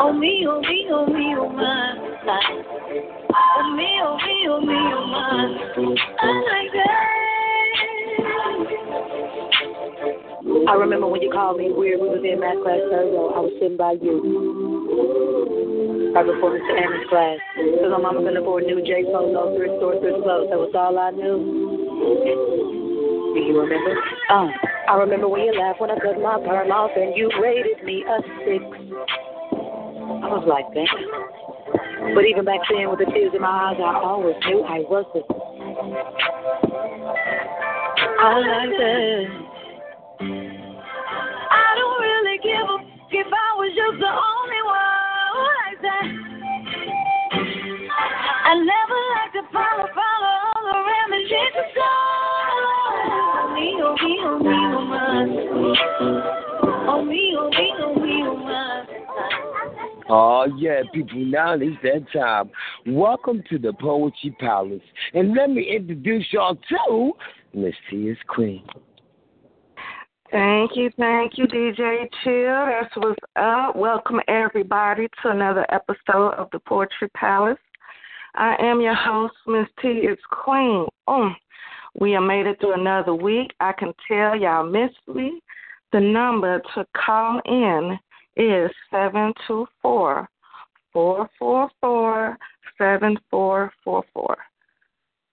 Oh 0.00 0.12
me, 0.12 0.46
oh 0.48 0.60
me, 0.60 0.86
oh 0.90 1.06
me, 1.06 1.34
oh 1.36 1.52
my. 1.52 1.78
Oh 3.40 3.76
me, 3.76 4.00
oh 4.02 4.18
I 10.38 10.74
remember 10.78 11.08
when 11.08 11.20
you 11.20 11.30
called 11.34 11.58
me 11.58 11.74
weird. 11.74 11.98
We 11.98 12.14
was 12.14 12.22
in 12.22 12.38
math 12.38 12.62
class 12.62 12.78
Thursday. 12.86 13.18
I 13.18 13.42
was 13.42 13.50
sitting 13.58 13.74
by 13.74 13.98
you. 13.98 14.22
Right 16.14 16.22
before 16.22 16.54
Mr. 16.54 16.78
Amos' 16.78 17.10
class. 17.10 17.42
Because 17.58 17.90
my 17.90 17.98
mama 17.98 18.22
couldn't 18.22 18.38
afford 18.38 18.62
new 18.62 18.78
J 18.86 19.02
Polo, 19.10 19.58
thrift 19.58 19.82
store, 19.82 19.98
thrift 19.98 20.22
clothes. 20.22 20.46
That 20.54 20.62
was 20.62 20.70
all 20.78 20.94
I 20.94 21.10
knew. 21.10 21.42
Do 23.34 23.40
you 23.42 23.54
remember? 23.58 23.98
Oh. 24.30 24.46
I 24.88 24.94
remember 24.94 25.26
when 25.26 25.42
you 25.42 25.58
laughed 25.58 25.82
when 25.82 25.90
I 25.90 25.98
cut 25.98 26.22
my 26.22 26.38
perm 26.38 26.70
off 26.70 26.94
and 26.94 27.18
you 27.18 27.34
rated 27.42 27.82
me 27.82 28.06
a 28.06 28.22
six. 28.46 28.62
I 28.62 30.26
was 30.30 30.46
like, 30.46 30.70
damn. 30.70 32.14
But 32.14 32.30
even 32.30 32.46
back 32.46 32.62
then, 32.70 32.88
with 32.88 33.02
the 33.02 33.10
tears 33.10 33.34
in 33.34 33.42
my 33.42 33.74
eyes, 33.74 33.82
I 33.82 33.98
always 34.00 34.38
knew 34.46 34.62
I 34.62 34.86
was 34.86 35.04
it. 35.18 35.26
I 38.22 38.38
like 38.38 38.70
that. 38.78 39.57
If 43.10 43.26
I 43.26 43.54
was 43.56 43.70
just 43.74 43.98
the 44.00 44.06
only 44.06 44.62
one 44.64 44.98
never 48.64 48.98
like 49.14 49.32
to 49.32 49.42
follow, 49.52 49.86
follow 49.94 50.32
all 50.54 50.66
around 50.66 51.10
the 51.10 51.22
Oh 56.90 57.02
oh. 57.02 57.24
Oh, 60.10 60.46
yeah, 60.58 60.82
people, 60.94 61.18
now 61.18 61.54
it's 61.54 61.76
that 61.82 62.06
time. 62.12 62.50
Welcome 62.86 63.42
to 63.50 63.58
the 63.58 63.72
Poetry 63.74 64.34
Palace. 64.40 64.80
And 65.12 65.34
let 65.34 65.50
me 65.50 65.62
introduce 65.76 66.26
y'all 66.32 66.56
to 66.56 67.12
Miss 67.52 67.74
Tia's 67.90 68.16
Queen. 68.26 68.64
Thank 70.30 70.72
you, 70.76 70.90
thank 70.98 71.38
you, 71.38 71.46
DJ 71.46 72.06
Chill. 72.22 72.66
That's 72.66 72.94
what's 72.96 73.18
up. 73.36 73.74
Welcome, 73.74 74.20
everybody, 74.28 75.08
to 75.22 75.30
another 75.30 75.64
episode 75.70 76.34
of 76.34 76.48
the 76.52 76.58
Poetry 76.58 77.08
Palace. 77.16 77.56
I 78.34 78.54
am 78.60 78.82
your 78.82 78.94
host, 78.94 79.34
Miss 79.46 79.66
T. 79.80 79.88
It's 79.88 80.20
Queen. 80.30 80.86
Mm. 81.08 81.32
We 81.98 82.12
have 82.12 82.24
made 82.24 82.46
it 82.46 82.60
through 82.60 82.78
another 82.78 83.14
week. 83.14 83.52
I 83.60 83.72
can 83.72 83.94
tell 84.06 84.38
y'all 84.38 84.68
missed 84.68 84.96
me. 85.06 85.40
The 85.92 86.00
number 86.00 86.60
to 86.74 86.86
call 86.94 87.40
in 87.46 87.98
is 88.36 88.70
724 88.90 90.28
444 90.92 92.38
7444. 92.76 94.36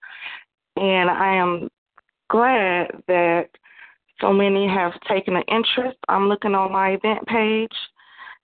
and 0.77 1.11
I 1.11 1.35
am 1.35 1.69
glad 2.31 2.88
that 3.07 3.49
so 4.21 4.33
many 4.33 4.69
have 4.69 4.93
taken 5.09 5.37
an 5.37 5.45
interest. 5.49 5.99
I'm 6.09 6.29
looking 6.29 6.55
on 6.55 6.73
my 6.73 6.91
event 6.91 7.27
page, 7.27 7.73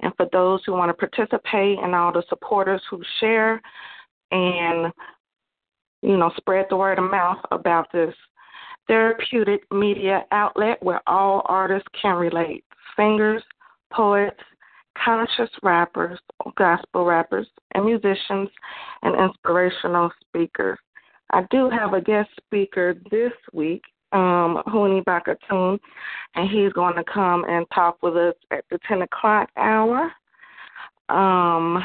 and 0.00 0.12
for 0.16 0.28
those 0.32 0.60
who 0.64 0.72
want 0.72 0.90
to 0.90 1.08
participate, 1.08 1.78
and 1.78 1.94
all 1.94 2.12
the 2.12 2.22
supporters 2.28 2.82
who 2.90 3.02
share 3.20 3.60
and 4.30 4.92
you 6.02 6.16
know 6.16 6.32
spread 6.36 6.66
the 6.70 6.76
word 6.76 6.98
of 6.98 7.10
mouth 7.10 7.38
about 7.52 7.90
this 7.92 8.14
therapeutic 8.86 9.62
media 9.72 10.24
outlet 10.32 10.82
where 10.82 11.00
all 11.06 11.42
artists 11.46 11.88
can 12.00 12.16
relate 12.16 12.64
singers, 12.96 13.42
poets, 13.92 14.40
conscious 15.02 15.50
rappers, 15.62 16.18
gospel 16.56 17.04
rappers, 17.04 17.46
and 17.74 17.84
musicians, 17.84 18.48
and 19.02 19.18
inspirational 19.18 20.10
speakers. 20.20 20.78
I 21.34 21.44
do 21.50 21.68
have 21.68 21.94
a 21.94 22.00
guest 22.00 22.30
speaker 22.36 22.94
this 23.10 23.32
week, 23.52 23.82
um, 24.12 24.62
Huni 24.68 25.02
Bakatoon, 25.02 25.80
and 26.36 26.48
he's 26.48 26.72
going 26.72 26.94
to 26.94 27.02
come 27.12 27.44
and 27.48 27.66
talk 27.74 28.00
with 28.04 28.16
us 28.16 28.34
at 28.52 28.64
the 28.70 28.78
10 28.86 29.02
o'clock 29.02 29.48
hour. 29.56 30.12
Um, 31.08 31.84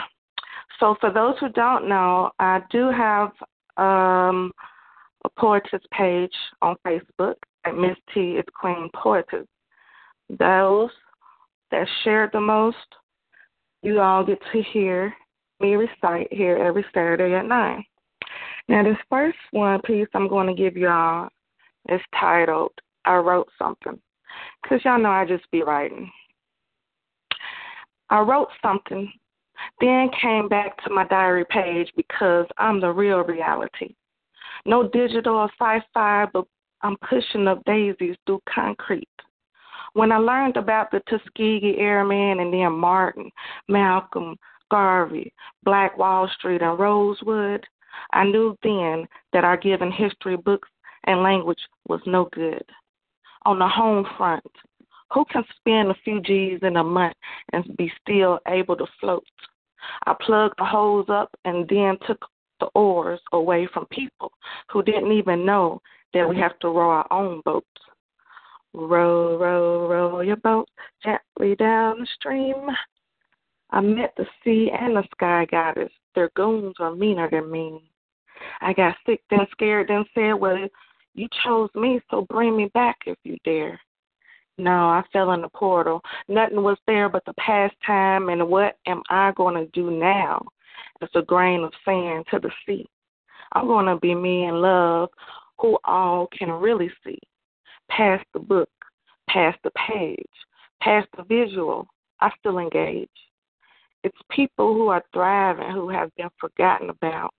So, 0.80 0.96
for 1.02 1.12
those 1.12 1.34
who 1.40 1.50
don't 1.50 1.90
know, 1.90 2.30
I 2.38 2.62
do 2.70 2.92
have 2.92 3.32
um, 3.78 4.52
a 5.26 5.30
poetess 5.38 5.82
page 5.92 6.32
on 6.62 6.76
Facebook 6.86 7.34
at 7.66 7.76
Miss 7.76 7.98
T 8.14 8.38
is 8.38 8.46
Queen 8.54 8.88
Poetess. 8.96 9.48
Those 10.30 10.92
that 11.72 11.88
share 12.04 12.30
the 12.32 12.40
most, 12.40 12.78
you 13.82 14.00
all 14.00 14.24
get 14.24 14.40
to 14.54 14.62
hear 14.72 15.12
me 15.60 15.74
recite 15.74 16.32
here 16.32 16.58
every 16.58 16.86
Saturday 16.94 17.34
at 17.34 17.48
9. 17.48 17.84
Now, 18.70 18.84
this 18.84 18.98
first 19.10 19.38
one 19.50 19.82
piece 19.82 20.08
I'm 20.14 20.28
going 20.28 20.46
to 20.46 20.54
give 20.54 20.78
y'all 20.78 21.30
is 21.90 22.00
titled 22.20 22.72
I 23.04 23.16
Wrote 23.16 23.50
Something. 23.58 24.00
Because 24.62 24.86
y'all 24.86 25.02
know 25.02 25.10
I 25.10 25.26
just 25.26 25.50
be 25.50 25.64
writing. 25.64 26.10
I 28.12 28.20
wrote 28.20 28.50
something, 28.62 29.12
then 29.82 30.12
came 30.22 30.48
back 30.48 30.84
to 30.84 30.94
my 30.94 31.06
diary 31.08 31.46
page 31.50 31.92
because 31.98 32.46
I'm 32.60 32.80
the 32.80 32.92
real 32.92 33.24
reality. 33.24 33.96
No 34.68 34.88
digital 34.88 35.36
or 35.36 35.50
sci 35.60 35.84
fi, 35.92 36.28
but 36.32 36.46
I'm 36.84 36.96
pushing 37.10 37.48
up 37.48 37.64
daisies 37.66 38.18
through 38.28 38.42
concrete. 38.54 39.10
When 39.94 40.12
I 40.12 40.18
learned 40.18 40.58
about 40.58 40.92
the 40.92 41.02
Tuskegee 41.10 41.78
Airmen 41.80 42.40
and 42.40 42.54
then 42.54 42.72
Martin, 42.74 43.32
Malcolm, 43.68 44.38
Garvey, 44.70 45.34
Black 45.64 45.98
Wall 45.98 46.30
Street, 46.38 46.62
and 46.62 46.78
Rosewood, 46.78 47.66
I 48.14 48.24
knew 48.24 48.58
then 48.64 49.08
that 49.34 49.44
our 49.44 49.58
given 49.58 49.92
history 49.92 50.38
books 50.38 50.70
and 51.06 51.24
language 51.24 51.62
was 51.88 52.02
no 52.06 52.30
good. 52.34 52.64
On 53.46 53.60
the 53.60 53.68
home 53.68 54.06
front, 54.18 54.44
who 55.14 55.26
can 55.26 55.44
spend 55.58 55.90
a 55.90 55.96
few 56.04 56.22
G's 56.22 56.60
in 56.62 56.78
a 56.78 56.84
month 56.84 57.16
and 57.54 57.76
be 57.78 57.92
still 58.02 58.40
able 58.48 58.76
to 58.76 58.86
float? 59.00 59.24
I 60.06 60.16
plugged 60.20 60.56
the 60.60 60.66
hose 60.66 61.06
up 61.10 61.30
and 61.46 61.68
then 61.68 61.98
took 62.06 62.26
the 62.60 62.68
oars 62.76 63.20
away 63.32 63.68
from 63.74 63.86
people 63.88 64.32
who 64.72 64.84
didn't 64.84 65.12
even 65.12 65.46
know 65.46 65.82
that 66.14 66.28
we 66.28 66.38
have 66.38 66.58
to 66.60 66.68
row 66.68 66.90
our 66.90 67.08
own 67.12 67.42
boats. 67.46 67.66
Row, 68.74 69.38
row, 69.38 69.88
row 69.88 70.22
your 70.22 70.36
boat 70.36 70.70
gently 71.04 71.56
down 71.56 72.00
the 72.00 72.08
stream. 72.16 72.68
I 73.72 73.82
met 73.82 74.14
the 74.18 74.26
sea 74.44 74.72
and 74.78 74.96
the 74.96 75.04
sky 75.12 75.48
goddess. 75.50 75.92
Their 76.16 76.30
goons 76.36 76.76
are 76.80 76.96
meaner 76.96 77.30
than 77.30 77.52
me. 77.52 77.90
I 78.62 78.74
got 78.74 78.96
sick, 79.06 79.22
then 79.30 79.46
scared, 79.52 79.88
then 79.90 80.06
said, 80.14 80.34
Well, 80.34 80.68
you 81.14 81.28
chose 81.44 81.70
me, 81.76 82.00
so 82.10 82.26
bring 82.30 82.56
me 82.56 82.70
back 82.74 82.98
if 83.06 83.18
you 83.24 83.38
dare. 83.44 83.80
No, 84.58 84.72
I 84.72 85.04
fell 85.14 85.32
in 85.32 85.42
the 85.42 85.50
portal. 85.50 86.02
Nothing 86.28 86.64
was 86.64 86.78
there 86.86 87.08
but 87.10 87.24
the 87.26 87.34
past 87.34 87.76
time, 87.86 88.30
and 88.30 88.48
what 88.48 88.78
am 88.88 89.02
I 89.10 89.32
going 89.36 89.56
to 89.56 89.72
do 89.72 89.90
now? 89.90 90.46
It's 91.02 91.16
a 91.16 91.22
grain 91.22 91.64
of 91.64 91.72
sand 91.86 92.26
to 92.32 92.40
the 92.40 92.52
sea. 92.66 92.86
I'm 93.54 93.68
going 93.68 93.86
to 93.86 93.96
be 93.98 94.14
me 94.14 94.46
in 94.46 94.62
love, 94.62 95.10
who 95.60 95.78
all 95.86 96.28
can 96.38 96.52
really 96.52 96.92
see. 97.06 97.20
Past 97.90 98.26
the 98.34 98.40
book, 98.40 98.70
past 99.30 99.58
the 99.64 99.72
page, 99.88 100.26
past 100.82 101.08
the 101.16 101.24
visual, 101.24 101.88
I 102.20 102.30
still 102.40 102.60
engage. 102.60 103.10
It's 104.04 104.18
people 104.32 104.74
who 104.74 104.88
are 104.88 105.04
thriving 105.14 105.72
who 105.72 105.90
have 105.90 106.16
been 106.16 106.30
forgotten 106.40 106.90
about. 106.90 107.34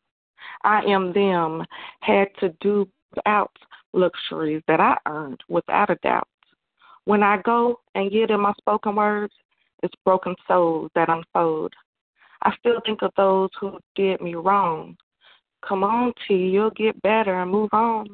I 0.64 0.83
am 0.83 1.12
them, 1.12 1.64
had 2.01 2.29
to 2.40 2.55
do 2.61 2.88
without 3.14 3.51
luxuries 3.92 4.62
that 4.68 4.81
I 4.81 4.96
earned 5.07 5.40
without 5.49 5.90
a 5.90 5.96
doubt. 5.96 6.29
When 7.05 7.23
I 7.23 7.38
go 7.38 7.81
and 7.94 8.11
get 8.11 8.31
in 8.31 8.40
my 8.40 8.53
spoken 8.59 8.94
words, 8.94 9.33
it's 9.83 9.94
broken 10.05 10.35
souls 10.46 10.90
that 10.94 11.09
unfold. 11.09 11.73
I 12.42 12.55
still 12.59 12.81
think 12.85 13.03
of 13.03 13.12
those 13.16 13.51
who 13.59 13.79
did 13.94 14.20
me 14.20 14.35
wrong. 14.35 14.96
Come 15.66 15.85
on, 15.85 16.12
T, 16.27 16.35
you'll 16.35 16.70
get 16.70 17.01
better 17.03 17.40
and 17.40 17.51
move 17.51 17.70
on. 17.73 18.07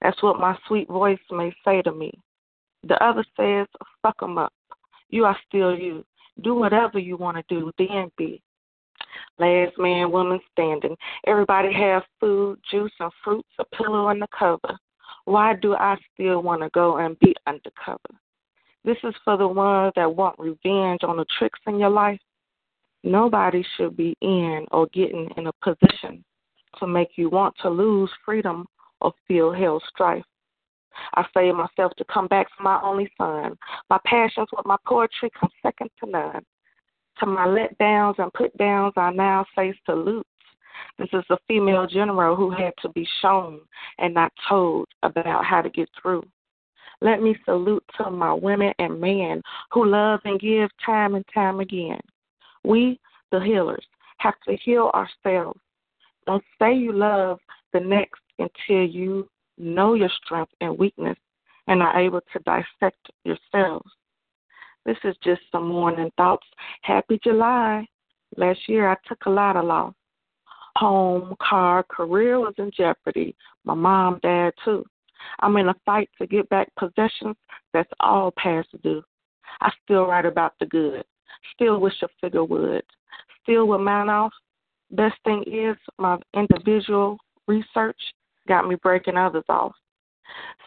That's 0.00 0.22
what 0.22 0.40
my 0.40 0.56
sweet 0.66 0.88
voice 0.88 1.18
may 1.30 1.52
say 1.64 1.82
to 1.82 1.92
me. 1.92 2.12
The 2.84 3.02
other 3.02 3.24
says, 3.36 3.66
fuck 4.02 4.16
'em 4.22 4.38
up. 4.38 4.52
You 5.08 5.24
are 5.26 5.36
still 5.46 5.78
you. 5.78 6.04
Do 6.42 6.54
whatever 6.54 6.98
you 6.98 7.16
want 7.16 7.36
to 7.36 7.44
do, 7.48 7.70
then 7.78 8.10
be. 8.16 8.42
Last 9.38 9.78
man, 9.78 10.10
woman 10.10 10.40
standing. 10.52 10.96
Everybody 11.26 11.72
have 11.72 12.02
food, 12.20 12.58
juice, 12.70 12.92
and 13.00 13.12
fruits, 13.24 13.48
a 13.58 13.64
pillow, 13.76 14.08
and 14.08 14.22
a 14.22 14.28
cover. 14.36 14.78
Why 15.24 15.54
do 15.54 15.74
I 15.74 15.96
still 16.12 16.42
want 16.42 16.62
to 16.62 16.70
go 16.70 16.98
and 16.98 17.18
be 17.20 17.34
undercover? 17.46 17.98
This 18.84 18.96
is 19.04 19.14
for 19.24 19.36
the 19.36 19.46
ones 19.46 19.92
that 19.96 20.14
want 20.14 20.38
revenge 20.38 21.00
on 21.04 21.16
the 21.16 21.26
tricks 21.38 21.60
in 21.66 21.78
your 21.78 21.90
life. 21.90 22.20
Nobody 23.04 23.64
should 23.76 23.96
be 23.96 24.16
in 24.20 24.66
or 24.72 24.86
getting 24.92 25.28
in 25.36 25.46
a 25.46 25.52
position 25.62 26.24
to 26.78 26.86
make 26.86 27.10
you 27.16 27.28
want 27.28 27.54
to 27.62 27.70
lose 27.70 28.10
freedom 28.24 28.66
or 29.00 29.12
feel 29.28 29.52
hell 29.52 29.80
strife. 29.88 30.24
I 31.14 31.24
saved 31.34 31.56
myself 31.56 31.92
to 31.96 32.04
come 32.12 32.26
back 32.26 32.46
for 32.56 32.62
my 32.62 32.80
only 32.82 33.10
son. 33.18 33.56
My 33.90 33.98
passions 34.04 34.48
with 34.56 34.66
my 34.66 34.76
poetry 34.86 35.30
come 35.38 35.50
second 35.62 35.90
to 36.02 36.10
none. 36.10 36.44
To 37.18 37.26
my 37.26 37.46
letdowns 37.46 38.18
and 38.18 38.32
put 38.32 38.56
downs, 38.56 38.94
I 38.96 39.10
now 39.12 39.44
say 39.56 39.74
salute. 39.84 40.26
This 40.98 41.08
is 41.12 41.24
a 41.30 41.38
female 41.48 41.86
general 41.86 42.36
who 42.36 42.50
had 42.50 42.72
to 42.82 42.88
be 42.90 43.06
shown 43.20 43.60
and 43.98 44.14
not 44.14 44.32
told 44.48 44.88
about 45.02 45.44
how 45.44 45.62
to 45.62 45.70
get 45.70 45.88
through. 46.00 46.24
Let 47.00 47.20
me 47.20 47.36
salute 47.44 47.84
to 47.98 48.10
my 48.10 48.32
women 48.32 48.72
and 48.78 49.00
men 49.00 49.42
who 49.72 49.86
love 49.86 50.20
and 50.24 50.40
give 50.40 50.70
time 50.84 51.14
and 51.14 51.24
time 51.34 51.60
again. 51.60 52.00
We, 52.64 53.00
the 53.30 53.40
healers, 53.40 53.84
have 54.18 54.34
to 54.48 54.56
heal 54.56 54.90
ourselves. 54.94 55.58
Don't 56.26 56.44
say 56.60 56.74
you 56.74 56.92
love 56.92 57.40
the 57.72 57.80
next 57.80 58.20
until 58.38 58.84
you 58.84 59.28
know 59.58 59.94
your 59.94 60.10
strength 60.24 60.52
and 60.60 60.78
weakness 60.78 61.18
and 61.66 61.82
are 61.82 61.98
able 61.98 62.20
to 62.32 62.38
dissect 62.40 63.10
yourselves. 63.24 63.90
This 64.84 64.96
is 65.04 65.16
just 65.22 65.42
some 65.52 65.68
morning 65.68 66.10
thoughts. 66.16 66.46
Happy 66.82 67.18
July. 67.22 67.86
Last 68.36 68.60
year 68.68 68.90
I 68.90 68.96
took 69.06 69.26
a 69.26 69.30
lot 69.30 69.56
of 69.56 69.64
loss. 69.64 69.94
Home, 70.76 71.36
car, 71.40 71.84
career 71.84 72.40
was 72.40 72.54
in 72.58 72.70
jeopardy. 72.76 73.36
My 73.64 73.74
mom, 73.74 74.18
dad, 74.22 74.54
too. 74.64 74.84
I'm 75.40 75.56
in 75.56 75.68
a 75.68 75.74
fight 75.86 76.10
to 76.18 76.26
get 76.26 76.48
back 76.48 76.68
possessions 76.76 77.36
that's 77.72 77.90
all 78.00 78.32
past 78.36 78.68
due. 78.82 79.02
I 79.60 79.70
still 79.84 80.06
write 80.06 80.26
about 80.26 80.54
the 80.58 80.66
good. 80.66 81.04
Still 81.54 81.78
wish 81.78 81.94
a 82.02 82.08
figure 82.20 82.44
would. 82.44 82.82
Still 83.42 83.68
with 83.68 83.80
mount 83.80 84.10
off. 84.10 84.32
Best 84.90 85.16
thing 85.24 85.44
is 85.46 85.76
my 85.98 86.18
individual 86.34 87.18
research 87.46 88.00
got 88.48 88.68
me 88.68 88.76
breaking 88.76 89.16
others 89.16 89.44
off. 89.48 89.72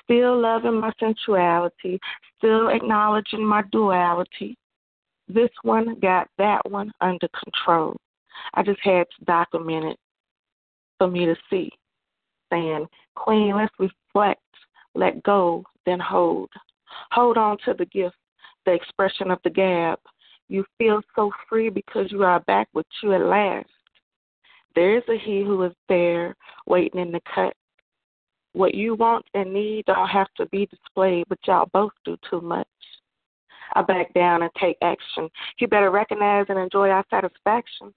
Still 0.04 0.40
loving 0.40 0.80
my 0.80 0.92
sensuality, 1.00 2.00
still 2.38 2.70
acknowledging 2.70 3.44
my 3.44 3.64
duality. 3.72 4.56
This 5.28 5.50
one 5.64 6.00
got 6.00 6.28
that 6.38 6.62
one 6.70 6.92
under 7.02 7.28
control. 7.44 7.96
I 8.54 8.62
just 8.64 8.80
had 8.84 9.06
to 9.18 9.26
document 9.26 9.86
it 9.86 10.00
for 11.00 11.08
me 11.08 11.26
to 11.26 11.36
see. 11.50 11.70
Saying, 12.52 12.86
Queen, 13.16 13.56
let's 13.56 13.74
reflect, 13.80 14.42
let 14.94 15.24
go, 15.24 15.64
then 15.86 16.00
hold. 16.00 16.50
Hold 17.12 17.38
on 17.38 17.58
to 17.66 17.74
the 17.74 17.86
gift, 17.86 18.16
the 18.66 18.74
expression 18.74 19.32
of 19.32 19.40
the 19.44 19.50
gab. 19.50 20.00
You 20.48 20.64
feel 20.78 21.02
so 21.16 21.32
free 21.50 21.70
because 21.70 22.12
you 22.12 22.24
are 22.24 22.40
back 22.42 22.68
with 22.74 22.86
you 23.02 23.14
at 23.14 23.22
last. 23.22 23.68
There 24.76 24.98
is 24.98 25.04
a 25.10 25.18
He 25.18 25.42
who 25.42 25.64
is 25.64 25.74
there, 25.90 26.36
waiting 26.68 27.02
in 27.02 27.12
the 27.12 27.22
cut. 27.34 27.56
What 28.56 28.74
you 28.74 28.96
want 28.96 29.26
and 29.34 29.54
need 29.54 29.84
don't 29.84 30.08
have 30.08 30.34
to 30.38 30.46
be 30.46 30.66
displayed, 30.68 31.26
but 31.28 31.40
y'all 31.46 31.70
both 31.74 31.92
do 32.06 32.16
too 32.30 32.40
much. 32.40 32.68
I 33.74 33.82
back 33.82 34.14
down 34.14 34.44
and 34.44 34.52
take 34.58 34.78
action. 34.82 35.28
You 35.60 35.68
better 35.68 35.92
recognize 35.92 36.46
and 36.48 36.58
enjoy 36.58 36.88
our 36.88 37.04
satisfaction. 37.10 37.94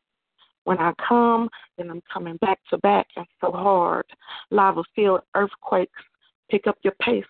When 0.65 0.79
I 0.79 0.95
come, 1.09 1.49
then 1.77 1.91
I'm 1.91 2.03
coming 2.13 2.39
back 2.39 2.59
to 2.71 2.79
back 2.79 3.07
and 3.15 3.25
so 3.41 3.53
hard. 3.53 4.05
Lava 4.51 4.83
filled 4.97 5.21
earthquakes. 5.37 6.03
Pick 6.51 6.67
up 6.67 6.77
your 6.83 6.95
pace 7.01 7.25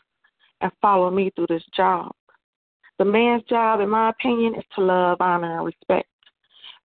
and 0.63 0.73
follow 0.81 1.11
me 1.11 1.31
through 1.37 1.49
this 1.51 1.65
job. 1.77 2.13
The 2.99 3.05
man's 3.05 3.43
job, 3.43 3.81
in 3.81 3.91
my 3.91 4.09
opinion, 4.09 4.55
is 4.55 4.65
to 4.77 4.81
love, 4.81 5.19
honor, 5.21 5.59
and 5.59 5.67
respect. 5.67 6.09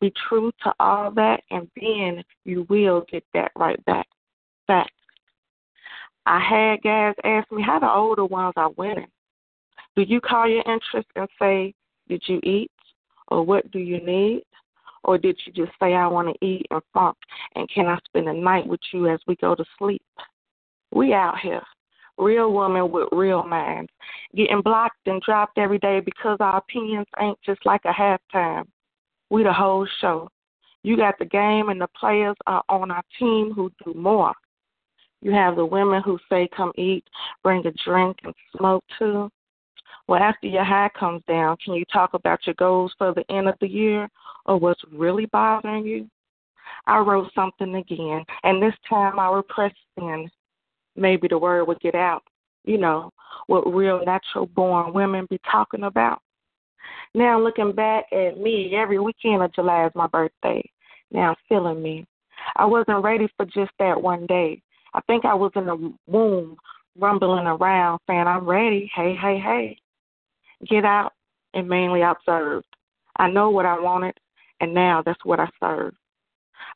Be 0.01 0.12
true 0.29 0.51
to 0.64 0.75
all 0.81 1.12
that, 1.12 1.44
and 1.53 1.70
then 1.81 2.25
you 2.44 2.66
will 2.68 3.05
get 3.09 3.23
that 3.35 3.53
right 3.55 3.83
back. 3.85 4.09
Fact. 4.66 4.90
I 6.26 6.40
had 6.40 6.82
guys 6.82 7.14
ask 7.24 7.50
me 7.52 7.62
how 7.62 7.78
the 7.78 7.90
older 7.90 8.24
ones 8.24 8.54
are 8.56 8.70
winning. 8.70 9.08
Do 9.96 10.02
you 10.02 10.20
call 10.20 10.48
your 10.48 10.64
interest 10.66 11.08
and 11.16 11.28
say, 11.38 11.74
Did 12.08 12.22
you 12.26 12.40
eat? 12.42 12.70
Or 13.28 13.42
what 13.42 13.70
do 13.70 13.78
you 13.78 14.04
need? 14.04 14.42
Or 15.04 15.18
did 15.18 15.38
you 15.44 15.52
just 15.52 15.72
say, 15.80 15.94
I 15.94 16.06
want 16.06 16.28
to 16.28 16.46
eat 16.46 16.66
and 16.70 16.80
funk, 16.94 17.16
and 17.54 17.68
can 17.68 17.87
I 17.87 17.98
spend 18.06 18.26
the 18.26 18.32
night 18.32 18.66
with 18.66 18.80
you 18.92 19.08
as 19.08 19.20
we 19.26 19.37
go 19.37 19.54
to 19.54 19.64
sleep? 19.78 20.02
We 20.92 21.12
out 21.12 21.38
here, 21.38 21.62
real 22.16 22.52
women 22.52 22.90
with 22.90 23.08
real 23.12 23.42
minds, 23.42 23.90
getting 24.34 24.62
blocked 24.62 25.06
and 25.06 25.20
dropped 25.20 25.58
every 25.58 25.78
day 25.78 26.00
because 26.00 26.38
our 26.40 26.56
opinions 26.56 27.06
ain't 27.20 27.38
just 27.44 27.66
like 27.66 27.82
a 27.84 27.92
halftime. 27.92 28.64
We 29.28 29.42
the 29.42 29.52
whole 29.52 29.87
show. 30.00 30.28
You 30.82 30.96
got 30.96 31.18
the 31.18 31.24
game 31.26 31.68
and 31.68 31.80
the 31.80 31.88
players 31.98 32.37
are 32.46 32.62
on 32.68 32.90
our 32.90 33.02
team 33.18 33.52
who 33.54 33.70
do 33.84 33.92
more. 33.94 34.32
You 35.24 35.32
have 35.32 35.56
the 35.56 35.64
women 35.64 36.02
who 36.02 36.18
say, 36.28 36.50
come 36.54 36.70
eat, 36.76 37.02
bring 37.42 37.66
a 37.66 37.72
drink, 37.82 38.18
and 38.24 38.34
smoke 38.58 38.84
too. 38.98 39.30
Well, 40.06 40.22
after 40.22 40.46
your 40.46 40.64
high 40.64 40.90
comes 40.98 41.22
down, 41.26 41.56
can 41.64 41.72
you 41.72 41.84
talk 41.90 42.12
about 42.12 42.46
your 42.46 42.54
goals 42.56 42.92
for 42.98 43.14
the 43.14 43.24
end 43.34 43.48
of 43.48 43.54
the 43.58 43.66
year 43.66 44.06
or 44.44 44.58
what's 44.58 44.82
really 44.92 45.24
bothering 45.26 45.87
you? 45.87 46.10
I 46.87 46.98
wrote 46.98 47.30
something 47.34 47.74
again, 47.74 48.22
and 48.42 48.62
this 48.62 48.74
time 48.87 49.18
I 49.18 49.30
repressed 49.30 49.76
in. 49.96 50.30
Maybe 50.94 51.26
the 51.26 51.38
word 51.38 51.64
would 51.64 51.80
get 51.80 51.94
out. 51.94 52.22
You 52.66 52.76
know, 52.76 53.10
what 53.46 53.62
real 53.72 54.04
natural 54.04 54.46
born 54.46 54.92
women 54.92 55.26
be 55.30 55.40
talking 55.50 55.84
about. 55.84 56.20
Now 57.14 57.40
looking 57.40 57.72
back 57.72 58.04
at 58.12 58.38
me, 58.38 58.74
every 58.76 58.98
weekend 58.98 59.42
of 59.42 59.54
July 59.54 59.87
is 59.87 59.92
my 59.94 60.06
birthday. 60.06 60.62
Now 61.10 61.34
feeling 61.48 61.82
me. 61.82 62.06
I 62.56 62.66
wasn't 62.66 63.02
ready 63.02 63.26
for 63.38 63.46
just 63.46 63.72
that 63.78 64.00
one 64.00 64.26
day. 64.26 64.60
I 64.94 65.00
think 65.02 65.24
I 65.24 65.35
was 65.35 65.52
in 65.57 65.66
the 65.66 65.92
womb 66.07 66.57
rumbling 66.98 67.46
around 67.46 68.00
saying, 68.07 68.26
I'm 68.26 68.46
ready. 68.46 68.90
Hey, 68.94 69.14
hey, 69.20 69.38
hey. 69.38 69.78
Get 70.68 70.85
out 70.85 71.12
and 71.52 71.68
mainly 71.68 72.02
observe. 72.02 72.62
I 73.16 73.28
know 73.28 73.50
what 73.50 73.66
I 73.66 73.78
wanted, 73.78 74.14
and 74.61 74.72
now 74.72 75.02
that's 75.04 75.24
what 75.24 75.40
I 75.40 75.48
serve. 75.61 75.94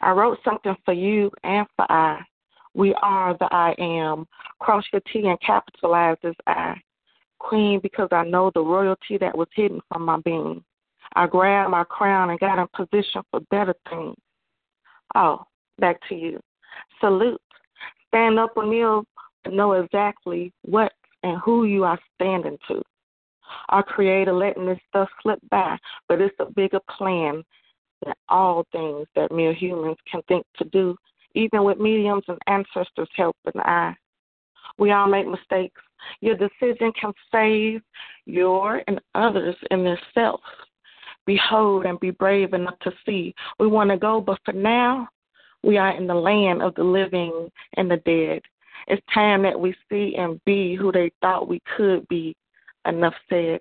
I 0.00 0.10
wrote 0.10 0.38
something 0.44 0.76
for 0.84 0.94
you 0.94 1.30
and 1.44 1.66
for 1.76 1.90
I. 1.90 2.20
We 2.74 2.94
are 3.02 3.36
the 3.38 3.48
I 3.52 3.74
am. 3.78 4.26
Cross 4.60 4.84
your 4.92 5.02
T 5.12 5.26
and 5.26 5.40
capitalize 5.40 6.16
this 6.22 6.34
I. 6.46 6.74
Queen, 7.38 7.80
because 7.80 8.08
I 8.10 8.24
know 8.24 8.50
the 8.52 8.60
royalty 8.60 9.16
that 9.20 9.36
was 9.36 9.48
hidden 9.54 9.80
from 9.88 10.04
my 10.04 10.18
being. 10.18 10.62
I 11.14 11.26
grabbed 11.26 11.70
my 11.70 11.84
crown 11.84 12.30
and 12.30 12.40
got 12.40 12.58
in 12.58 12.66
position 12.74 13.22
for 13.30 13.40
better 13.50 13.74
things. 13.88 14.16
Oh, 15.14 15.44
back 15.78 16.00
to 16.08 16.14
you. 16.14 16.40
Salute. 17.00 17.40
Stand 18.08 18.38
up 18.38 18.56
kneel 18.56 19.04
to 19.44 19.54
know 19.54 19.72
exactly 19.72 20.52
what 20.62 20.92
and 21.22 21.38
who 21.40 21.64
you 21.64 21.84
are 21.84 21.98
standing 22.14 22.58
to. 22.68 22.82
Our 23.70 23.82
Creator 23.82 24.32
letting 24.32 24.66
this 24.66 24.78
stuff 24.88 25.08
slip 25.22 25.38
by, 25.50 25.76
but 26.08 26.20
it's 26.20 26.36
a 26.38 26.50
bigger 26.50 26.80
plan 26.96 27.42
than 28.04 28.14
all 28.28 28.64
things 28.72 29.06
that 29.16 29.32
mere 29.32 29.52
humans 29.52 29.96
can 30.10 30.22
think 30.28 30.44
to 30.58 30.64
do, 30.66 30.96
even 31.34 31.64
with 31.64 31.78
mediums 31.78 32.24
and 32.28 32.38
ancestors' 32.46 33.08
help 33.16 33.36
and 33.44 33.62
I. 33.62 33.94
We 34.78 34.92
all 34.92 35.08
make 35.08 35.26
mistakes. 35.26 35.80
Your 36.20 36.36
decision 36.36 36.92
can 37.00 37.12
save 37.32 37.82
your 38.26 38.82
and 38.86 39.00
others 39.14 39.56
in 39.70 39.84
themselves. 39.84 40.42
Behold 41.26 41.84
and 41.84 41.98
be 42.00 42.10
brave 42.10 42.54
enough 42.54 42.78
to 42.80 42.92
see. 43.04 43.34
We 43.58 43.66
want 43.66 43.90
to 43.90 43.96
go, 43.96 44.20
but 44.20 44.38
for 44.44 44.52
now, 44.52 45.08
we 45.62 45.76
are 45.76 45.96
in 45.96 46.06
the 46.06 46.14
land 46.14 46.62
of 46.62 46.74
the 46.74 46.84
living 46.84 47.50
and 47.76 47.90
the 47.90 47.96
dead. 47.98 48.42
It's 48.86 49.02
time 49.12 49.42
that 49.42 49.58
we 49.58 49.74
see 49.90 50.14
and 50.16 50.40
be 50.44 50.74
who 50.74 50.92
they 50.92 51.10
thought 51.20 51.48
we 51.48 51.60
could 51.76 52.06
be. 52.08 52.36
Enough 52.86 53.14
said. 53.28 53.60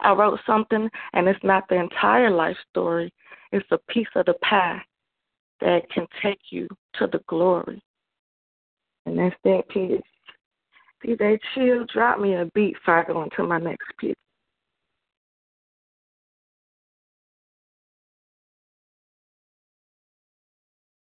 I 0.00 0.12
wrote 0.12 0.38
something, 0.46 0.88
and 1.14 1.28
it's 1.28 1.42
not 1.42 1.68
the 1.68 1.76
entire 1.76 2.30
life 2.30 2.56
story, 2.70 3.12
it's 3.50 3.66
a 3.70 3.78
piece 3.92 4.08
of 4.14 4.26
the 4.26 4.34
pie 4.34 4.80
that 5.60 5.88
can 5.90 6.06
take 6.22 6.40
you 6.50 6.68
to 6.94 7.06
the 7.06 7.20
glory. 7.28 7.80
And 9.06 9.18
that's 9.18 9.36
that 9.44 9.68
piece. 9.68 10.00
DJ 11.04 11.38
Chill, 11.54 11.84
drop 11.92 12.20
me 12.20 12.34
a 12.34 12.46
beat 12.54 12.76
so 12.84 12.92
I 12.92 13.04
go 13.04 13.22
into 13.22 13.42
my 13.42 13.58
next 13.58 13.86
piece. 13.98 14.14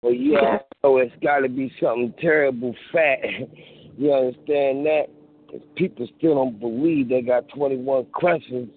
Well, 0.03 0.13
you 0.13 0.37
all 0.37 0.67
know 0.83 0.97
it's 0.99 1.15
got 1.23 1.39
to 1.41 1.49
be 1.49 1.73
something 1.81 2.13
terrible 2.21 2.75
fat. 2.93 3.21
you 3.97 4.13
understand 4.13 4.85
that? 4.85 5.05
Because 5.47 5.67
people 5.77 6.09
still 6.19 6.35
don't 6.35 6.59
believe 6.59 7.09
they 7.09 7.23
got 7.23 7.49
21 7.55 8.07
questions 8.07 8.69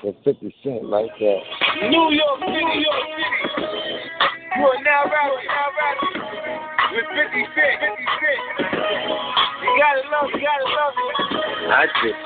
for 0.00 0.14
50 0.24 0.54
Cent 0.62 0.84
like 0.84 1.10
that. 1.18 1.40
New 1.90 2.10
York 2.12 2.40
City, 2.40 2.64
New 2.64 2.80
York 2.80 3.04
City. 3.56 3.70
You 4.56 4.66
are 4.66 4.82
now 4.84 5.04
rapping, 5.04 5.46
now 5.48 5.68
rapping 5.78 6.22
with 6.94 7.06
50 7.10 7.44
Cent, 7.54 7.80
50 7.80 8.04
Cent. 8.78 9.39
You 9.70 9.78
gotta 9.78 10.02
love, 10.10 10.34
you 10.34 10.42
gotta 10.42 10.66
love 10.66 10.98
it. 10.98 11.14
I 11.70 11.86
just 12.02 12.18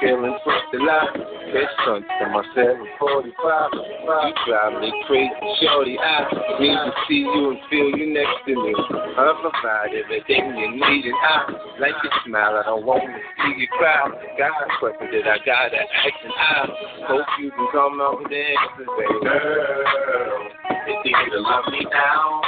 chill 0.00 0.24
and 0.24 0.40
push 0.40 0.64
the 0.72 0.78
line. 0.80 1.12
Bitch, 1.52 1.68
front 1.84 2.08
to 2.08 2.24
my 2.32 2.40
745. 2.56 3.36
You 3.36 4.32
drive 4.48 4.80
me 4.80 4.88
crazy, 5.04 5.36
shorty. 5.60 6.00
I 6.00 6.24
need 6.56 6.72
to 6.72 6.92
see 7.04 7.20
you 7.28 7.52
and 7.52 7.60
feel 7.68 7.92
you 7.92 8.16
next 8.16 8.48
to 8.48 8.56
me. 8.56 8.72
I'll 9.20 9.36
provide 9.44 9.92
everything 9.92 10.56
you 10.56 10.72
need, 10.72 11.04
and 11.04 11.20
I 11.20 11.52
like 11.84 12.00
your 12.00 12.16
smile. 12.24 12.56
I 12.56 12.64
don't 12.64 12.86
want 12.86 13.04
to 13.04 13.20
see 13.44 13.60
you 13.60 13.68
cry. 13.76 14.08
Got 14.40 14.56
a 14.56 14.66
question 14.80 15.12
that 15.12 15.28
I 15.28 15.36
gotta 15.44 15.76
ask, 15.76 16.16
and 16.24 16.32
I 16.32 16.64
hope 17.12 17.28
you 17.38 17.52
can 17.52 17.68
come 17.76 18.00
up 18.00 18.24
with 18.24 18.32
the 18.32 18.40
answers, 18.40 18.88
baby. 18.96 19.20
Girl, 19.20 20.48
it's 20.88 21.04
easy 21.04 21.28
to 21.36 21.40
love 21.44 21.68
me 21.68 21.84
now. 21.92 22.40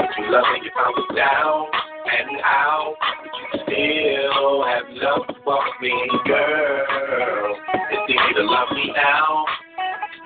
Would 0.00 0.10
you 0.16 0.32
love 0.32 0.48
me 0.56 0.64
if 0.64 0.72
I 0.72 0.88
was 0.88 1.08
down? 1.12 1.87
And 2.08 2.40
how 2.42 2.94
would 3.20 3.30
you 3.36 3.60
still 3.64 4.64
have 4.64 4.84
love 4.96 5.26
for 5.44 5.60
me, 5.82 5.92
girl? 6.24 7.56
It's 7.90 8.08
easy 8.08 8.34
to 8.36 8.44
love 8.44 8.68
me 8.72 8.92
now. 8.96 9.44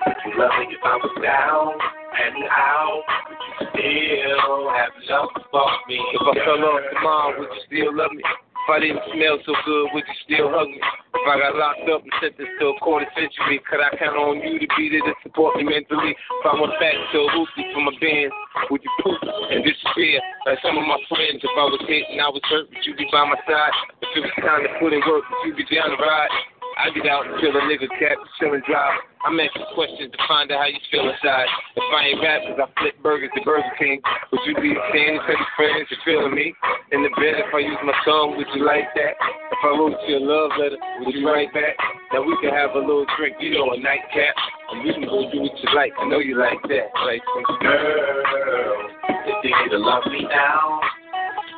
Would 0.07 0.15
you 0.25 0.39
love 0.39 0.51
me 0.59 0.65
if 0.71 0.83
I 0.83 0.95
was 0.95 1.15
down? 1.21 1.75
And 2.23 2.45
how 2.49 3.03
would 3.27 3.37
you 3.43 3.67
still 3.67 4.71
have 4.71 4.95
love 5.09 5.29
for 5.51 5.71
me? 5.89 5.99
If 6.13 6.21
I 6.21 6.45
fell 6.45 6.63
off 6.63 6.81
tomorrow, 6.93 7.39
would 7.39 7.49
you 7.51 7.61
still 7.67 7.97
love 7.97 8.11
me? 8.13 8.23
If 8.63 8.71
I 8.71 8.79
didn't 8.79 9.03
smell 9.11 9.35
so 9.43 9.51
good, 9.67 9.91
would 9.91 10.07
you 10.07 10.17
still 10.23 10.47
hug 10.47 10.71
me? 10.71 10.79
If 10.79 11.25
I 11.27 11.35
got 11.35 11.59
locked 11.59 11.83
up 11.91 11.99
and 11.99 12.15
sentenced 12.23 12.55
to 12.63 12.71
a 12.71 12.79
quarter 12.79 13.03
century, 13.11 13.59
could 13.67 13.83
I 13.83 13.91
count 13.99 14.15
on 14.15 14.39
you 14.39 14.55
to 14.55 14.67
be 14.79 14.87
there 14.87 15.03
to 15.03 15.11
support 15.19 15.59
me 15.59 15.67
mentally? 15.67 16.15
If 16.15 16.45
I 16.47 16.55
went 16.55 16.71
back 16.79 16.95
to 16.95 17.17
a 17.19 17.29
hoopty 17.35 17.63
for 17.75 17.83
my 17.83 17.91
band, 17.99 18.31
would 18.71 18.79
you 18.79 18.93
poop 19.03 19.19
and 19.19 19.67
disappear 19.67 20.15
like 20.47 20.63
some 20.63 20.79
of 20.79 20.87
my 20.87 20.95
friends? 21.11 21.43
If 21.43 21.51
I 21.59 21.65
was 21.75 21.83
hit 21.91 22.07
and 22.07 22.23
I 22.23 22.31
was 22.31 22.39
hurt, 22.47 22.71
would 22.71 22.87
you 22.87 22.95
be 22.95 23.03
by 23.11 23.27
my 23.27 23.35
side? 23.43 23.75
If 23.99 24.15
it 24.15 24.31
was 24.31 24.35
time 24.39 24.63
to 24.63 24.71
put 24.79 24.95
in 24.95 25.03
work, 25.11 25.27
would 25.27 25.43
you 25.43 25.59
be 25.59 25.67
down 25.67 25.91
to 25.91 25.99
ride? 25.99 26.31
I 26.77 26.89
get 26.89 27.05
out 27.05 27.29
and 27.29 27.37
kill 27.37 27.53
a 27.53 27.61
nigga 27.69 27.87
cat, 28.01 28.17
chill 28.39 28.53
and 28.53 28.63
drive. 28.65 28.97
I'm 29.23 29.39
asking 29.39 29.65
questions 29.71 30.11
to 30.11 30.19
find 30.27 30.51
out 30.51 30.65
how 30.65 30.69
you 30.69 30.81
feel 30.91 31.07
inside. 31.07 31.47
If 31.79 31.87
I 31.95 32.01
ain't 32.11 32.19
rap, 32.19 32.43
cause 32.43 32.59
I 32.59 32.67
flip 32.81 32.95
burgers 32.99 33.31
to 33.37 33.41
Burger 33.45 33.71
King, 33.79 34.01
would 34.03 34.43
you 34.43 34.55
be 34.59 34.75
saying 34.91 35.15
to 35.15 35.31
your 35.31 35.51
friends 35.55 35.87
you're 35.87 36.03
feeling 36.03 36.35
me? 36.35 36.51
In 36.91 37.05
the 37.05 37.13
bed, 37.15 37.39
if 37.39 37.53
I 37.53 37.63
use 37.63 37.79
my 37.87 37.95
tongue, 38.03 38.35
would 38.35 38.49
you 38.51 38.65
like 38.65 38.91
that? 38.99 39.13
If 39.15 39.61
I 39.63 39.71
wrote 39.79 39.95
you 40.07 40.17
a 40.17 40.23
love 40.23 40.51
letter, 40.59 40.79
would 41.05 41.15
you 41.15 41.23
write 41.23 41.53
back? 41.53 41.77
Now 42.11 42.25
we 42.25 42.35
can 42.41 42.51
have 42.51 42.75
a 42.75 42.83
little 42.83 43.07
drink, 43.15 43.37
you 43.39 43.55
know, 43.55 43.71
a 43.71 43.77
nightcap. 43.79 44.35
And 44.73 44.83
we 44.83 44.91
can 44.91 45.07
go 45.07 45.29
do 45.31 45.39
what 45.39 45.55
you 45.55 45.69
like. 45.75 45.93
I 45.95 46.09
know 46.09 46.19
you 46.19 46.35
like 46.35 46.59
that. 46.67 46.87
Like, 47.05 47.23
girl, 47.61 48.75
if 49.07 49.39
you 49.45 49.55
need 49.55 49.71
to 49.71 49.79
love 49.79 50.03
me 50.11 50.27
now, 50.27 50.81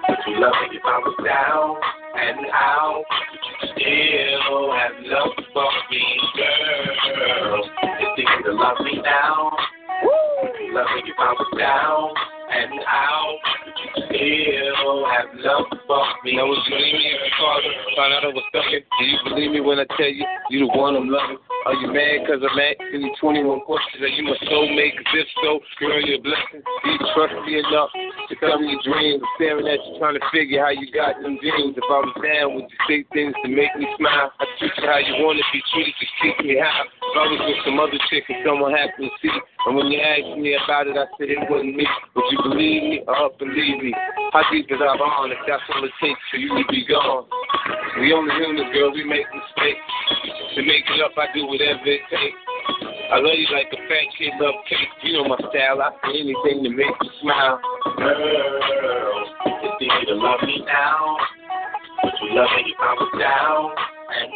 would 0.10 0.22
you 0.28 0.38
love 0.38 0.54
me 0.70 0.78
if 0.78 0.86
I 0.86 0.98
was 1.02 1.18
down? 1.26 2.05
And 2.18 2.46
how 2.52 3.04
you 3.62 3.68
still 3.76 4.72
have 4.72 4.92
love 5.04 5.36
for 5.54 5.70
me, 5.92 6.04
girl? 6.38 7.70
You 7.84 8.08
need 8.18 8.44
to 8.46 8.54
love 8.54 8.78
me 8.84 9.02
now, 9.04 9.52
you 10.62 10.74
me 10.96 11.02
if 11.06 11.20
I 11.20 11.34
was 11.34 11.52
down? 11.60 12.45
And 12.56 12.80
how 12.88 13.36
still 14.08 15.04
have 15.12 15.28
love 15.44 15.68
for 15.88 16.08
me? 16.24 16.40
Now, 16.40 16.48
would 16.48 16.64
you 16.64 16.72
believe 16.72 16.96
me 16.96 17.12
if 17.12 17.20
your 17.20 17.36
father 17.36 17.72
found 18.00 18.16
out 18.16 18.24
I 18.24 18.32
was 18.32 18.48
sucking? 18.56 18.80
Do 18.80 19.04
you 19.04 19.20
believe 19.28 19.52
me 19.52 19.60
when 19.60 19.84
I 19.84 19.88
tell 20.00 20.08
you 20.08 20.24
you 20.48 20.64
the 20.64 20.72
one 20.72 20.96
I'm 20.96 21.12
loving? 21.12 21.36
Are 21.68 21.76
you 21.84 21.92
mad 21.92 22.24
cause 22.30 22.40
I'm 22.40 22.56
asking 22.56 23.02
you 23.02 23.12
21 23.20 23.68
questions? 23.68 24.00
Are 24.00 24.08
you 24.08 24.24
my 24.24 24.40
soulmate? 24.48 24.96
Cause 24.96 25.20
if 25.20 25.28
so, 25.44 25.60
girl, 25.84 26.00
you're 26.00 26.22
a 26.22 26.24
blessing. 26.24 26.64
Do 26.64 26.88
you 26.96 27.02
trust 27.12 27.36
me 27.44 27.60
enough 27.60 27.92
to 27.92 28.34
tell 28.40 28.56
me 28.56 28.72
your 28.72 28.84
dreams? 28.88 29.20
I'm 29.20 29.34
staring 29.36 29.68
at 29.68 29.82
you 29.84 30.00
trying 30.00 30.16
to 30.16 30.24
figure 30.32 30.64
how 30.64 30.72
you 30.72 30.88
got 30.96 31.20
them 31.20 31.36
dreams. 31.44 31.76
If 31.76 31.84
I 31.84 32.00
was 32.08 32.16
down, 32.24 32.56
would 32.56 32.72
you 32.72 32.80
say 32.88 32.98
things 33.12 33.36
to 33.44 33.48
make 33.52 33.74
me 33.76 33.84
smile? 34.00 34.32
I 34.40 34.46
treat 34.64 34.72
you 34.80 34.88
how 34.88 35.02
you 35.04 35.26
want 35.26 35.44
to 35.44 35.46
be 35.52 35.60
treated, 35.76 35.98
just 36.00 36.16
keep 36.24 36.40
me 36.40 36.56
high. 36.56 36.88
If 36.88 37.16
I 37.20 37.26
was 37.36 37.42
with 37.52 37.60
some 37.68 37.84
other 37.84 38.00
chick 38.08 38.24
and 38.32 38.48
someone 38.48 38.72
happened 38.72 39.12
to 39.12 39.18
see, 39.20 39.36
and 39.66 39.76
when 39.76 39.88
you 39.88 40.00
asked 40.00 40.38
me 40.38 40.54
about 40.54 40.86
it, 40.86 40.94
I 40.94 41.10
said 41.18 41.34
it 41.34 41.42
wasn't 41.50 41.76
me. 41.76 41.86
Would 42.16 42.26
you 42.30 42.40
believe 42.44 42.84
me 42.84 43.02
or 43.08 43.34
believe 43.40 43.82
me? 43.82 43.94
How 44.32 44.46
deep 44.52 44.70
is 44.70 44.78
our 44.78 44.98
bond 44.98 45.34
if 45.34 45.42
that's 45.48 45.64
all 45.74 45.84
it 45.84 45.92
takes 45.98 46.22
for 46.30 46.38
you 46.38 46.50
to 46.54 46.64
be 46.70 46.86
gone? 46.86 47.26
We 47.98 48.14
only 48.14 48.30
humans, 48.38 48.70
girl, 48.74 48.94
we 48.94 49.04
make 49.04 49.26
mistakes. 49.34 49.90
To 50.54 50.62
make 50.62 50.86
it 50.86 51.02
up, 51.02 51.18
I 51.18 51.34
do 51.34 51.48
whatever 51.50 51.82
it 51.82 52.02
takes. 52.14 52.38
I 53.10 53.18
love 53.18 53.38
you 53.38 53.50
like 53.54 53.74
a 53.74 53.80
fat 53.90 54.06
kid 54.18 54.34
love 54.40 54.54
cake. 54.70 54.90
You 55.02 55.14
know 55.18 55.30
my 55.30 55.38
style. 55.50 55.82
I 55.82 55.90
say 56.06 56.22
anything 56.22 56.62
to 56.62 56.70
make 56.70 56.94
you 57.02 57.10
smile. 57.22 57.60
Girl, 57.98 59.26
if 59.50 59.82
you 59.82 59.88
need 59.90 60.06
to 60.10 60.16
love 60.16 60.42
me 60.46 60.62
now, 60.66 61.18
would 62.06 62.14
you 62.22 62.38
love 62.38 62.54
me 62.54 62.74
I 62.78 62.94
was 62.94 63.12
down? 63.18 63.74
And 64.06 64.30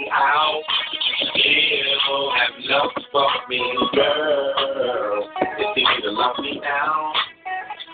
would 0.57 1.03
you 1.05 1.15
still 1.37 2.31
have 2.33 2.55
love 2.65 2.89
for 3.11 3.29
me, 3.47 3.61
girl? 3.93 5.29
You 5.59 5.65
need 5.77 6.01
to 6.01 6.09
love 6.09 6.39
me 6.39 6.59
now? 6.63 7.13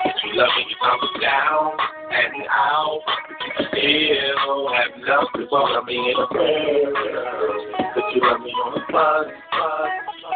Did 0.06 0.16
you 0.24 0.40
love 0.40 0.56
me 0.56 0.64
I 0.80 0.96
was 0.96 1.14
down 1.20 1.76
and 2.08 2.48
out? 2.48 3.04
Still 3.68 4.72
have 4.72 4.96
love 5.04 5.28
love 5.52 5.86
me 5.86 6.00
prayer. 6.32 6.96
Could 7.94 8.16
you 8.16 8.22
love 8.24 8.40
me 8.40 8.52
on 8.56 8.80
the 8.80 8.94
bus? 8.94 9.28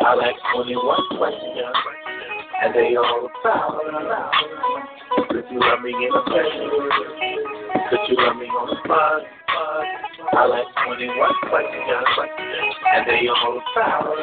I'll 0.03 0.21
ask 0.21 0.35
21 0.53 1.17
questions, 1.17 2.08
and 2.61 2.73
they 2.75 2.95
all 2.95 3.29
foul. 3.43 3.81
Could 5.29 5.45
you 5.51 5.59
love 5.59 5.81
me 5.81 5.91
in 5.91 6.09
the 6.11 6.21
prayer? 6.27 6.69
Could 7.89 7.99
you 8.09 8.15
love 8.17 8.35
me 8.35 8.47
on 8.47 8.67
the 8.69 8.75
bus? 8.87 9.23
I'll 10.33 10.53
ask 10.53 10.67
21 10.85 11.15
questions, 11.49 12.07
and 12.93 13.07
they 13.07 13.27
all 13.27 13.61
foul. 13.73 14.15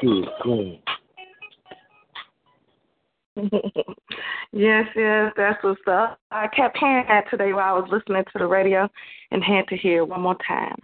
Clean. 0.00 0.26
Mm. 0.46 0.78
yes, 4.52 4.86
yes, 4.96 5.32
that's 5.36 5.62
what's 5.62 5.80
up. 5.86 6.18
I 6.30 6.48
kept 6.48 6.78
hearing 6.78 7.06
that 7.08 7.30
today 7.30 7.52
while 7.52 7.76
I 7.76 7.78
was 7.78 7.88
listening 7.90 8.24
to 8.32 8.38
the 8.38 8.46
radio 8.46 8.88
and 9.30 9.42
had 9.42 9.68
to 9.68 9.76
hear 9.76 9.98
it 9.98 10.08
one 10.08 10.20
more 10.20 10.36
time. 10.46 10.76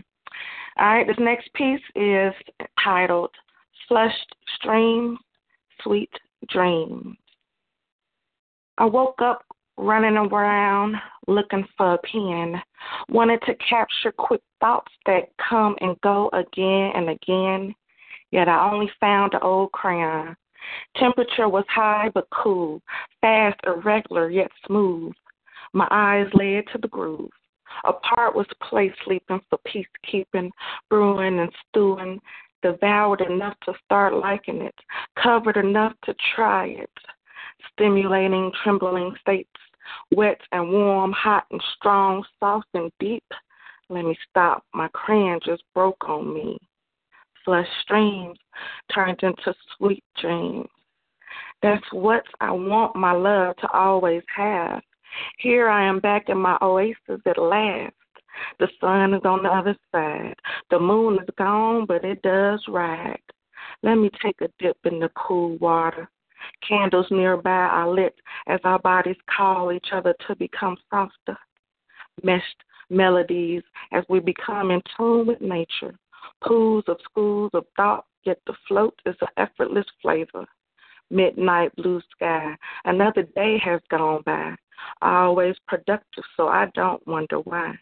All 0.79 0.87
right, 0.87 1.07
this 1.07 1.17
next 1.19 1.53
piece 1.55 1.81
is 1.95 2.33
titled 2.83 3.31
Flushed 3.89 4.35
Stream, 4.57 5.19
Sweet 5.83 6.11
Dreams. 6.49 7.17
I 8.79 8.85
woke 8.85 9.21
up 9.23 9.43
running 9.79 10.17
around 10.17 10.97
looking 11.27 11.67
for 11.77 11.95
a 11.95 11.99
pen, 11.99 12.61
wanted 13.09 13.41
to 13.43 13.55
capture 13.69 14.13
quick 14.13 14.43
thoughts 14.61 14.93
that 15.07 15.31
come 15.49 15.77
and 15.81 16.01
go 16.03 16.31
again 16.33 16.93
and 16.95 17.11
again, 17.11 17.75
yet 18.31 18.49
I 18.49 18.71
only 18.71 18.91
found 19.01 19.33
the 19.33 19.41
old 19.41 19.73
crayon. 19.73 20.37
Temperature 20.97 21.49
was 21.49 21.65
high 21.69 22.11
but 22.13 22.29
cool, 22.31 22.83
fast, 23.21 23.59
irregular, 23.65 24.31
yet 24.31 24.51
smooth. 24.67 25.13
My 25.73 25.87
eyes 25.91 26.27
led 26.35 26.65
to 26.73 26.79
the 26.79 26.89
groove. 26.89 27.31
A 27.85 27.93
part 27.93 28.35
was 28.35 28.47
place 28.63 28.93
sleeping 29.05 29.41
for 29.51 29.59
peacekeeping, 29.67 30.51
brewing 30.89 31.39
and 31.41 31.53
stewing, 31.69 32.21
devoured 32.63 33.21
enough 33.21 33.57
to 33.65 33.75
start 33.85 34.15
liking 34.15 34.63
it, 34.63 34.75
covered 35.23 35.57
enough 35.57 35.93
to 36.05 36.15
try 36.35 36.67
it, 36.67 36.91
stimulating, 37.73 38.51
trembling 38.63 39.15
states, 39.21 39.51
wet 40.11 40.41
and 40.53 40.71
warm, 40.71 41.13
hot 41.13 41.45
and 41.51 41.63
strong, 41.77 42.25
soft 42.41 42.69
and 42.75 42.91
deep. 42.99 43.25
Let 43.89 44.05
me 44.05 44.17
stop. 44.29 44.65
My 44.75 44.89
crayon 44.89 45.41
just 45.45 45.63
broke 45.75 46.09
on 46.09 46.33
me. 46.35 46.59
Flush 47.47 47.69
streams 47.83 48.37
turned 48.93 49.23
into 49.23 49.55
sweet 49.77 50.05
dreams. 50.21 50.69
That's 51.63 51.85
what 51.93 52.25
I 52.41 52.51
want 52.51 52.97
my 52.97 53.13
love 53.13 53.57
to 53.59 53.69
always 53.73 54.23
have. 54.37 54.83
Here 55.39 55.69
I 55.69 55.89
am 55.89 56.01
back 56.01 56.29
in 56.29 56.39
my 56.39 56.59
oasis 56.61 57.21
at 57.25 57.39
last. 57.39 57.95
The 58.59 58.69
sun 58.81 59.15
is 59.15 59.23
on 59.25 59.45
the 59.45 59.49
other 59.49 59.77
side. 59.93 60.35
The 60.71 60.81
moon 60.81 61.21
is 61.23 61.29
gone, 61.39 61.87
but 61.87 62.05
it 62.05 62.21
does 62.23 62.63
ride. 62.69 63.23
Let 63.83 63.95
me 63.95 64.11
take 64.21 64.41
a 64.41 64.49
dip 64.59 64.77
in 64.85 64.99
the 64.99 65.11
cool 65.17 65.57
water. 65.59 66.11
Candles 66.69 67.07
nearby 67.11 67.51
are 67.51 67.89
lit 67.89 68.15
as 68.49 68.61
our 68.65 68.81
bodies 68.81 69.17
call 69.35 69.73
each 69.73 69.89
other 69.93 70.15
to 70.27 70.35
become 70.35 70.77
softer. 70.91 71.39
Meshed 72.25 72.65
melodies 72.91 73.63
as 73.93 74.05
we 74.09 74.19
become 74.19 74.73
in 74.73 74.83
tune 74.97 75.27
with 75.27 75.41
nature. 75.41 75.97
Pools 76.47 76.85
of 76.87 76.99
schools 77.05 77.51
of 77.55 77.65
thought, 77.77 78.05
yet 78.25 78.39
the 78.47 78.55
float 78.69 78.95
is 79.05 79.17
an 79.21 79.29
effortless 79.37 79.87
flavor. 80.01 80.47
Midnight 81.11 81.75
blue 81.77 82.01
sky. 82.15 82.57
Another 82.85 83.23
day 83.23 83.59
has 83.65 83.81
gone 83.91 84.23
by. 84.25 84.55
Always 85.03 85.57
productive, 85.67 86.25
so 86.37 86.49
I 86.49 86.67
don't 86.75 87.05
wonder 87.07 87.41
why. 87.41 87.75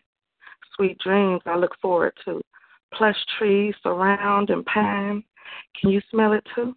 Sweet 0.77 0.98
dreams 0.98 1.42
I 1.46 1.57
look 1.57 1.77
forward 1.81 2.12
to. 2.24 2.40
Plush 2.92 3.16
trees 3.38 3.74
surround 3.83 4.50
and 4.50 4.64
pine. 4.66 5.24
Can 5.81 5.90
you 5.90 6.00
smell 6.11 6.33
it 6.33 6.46
too? 6.55 6.77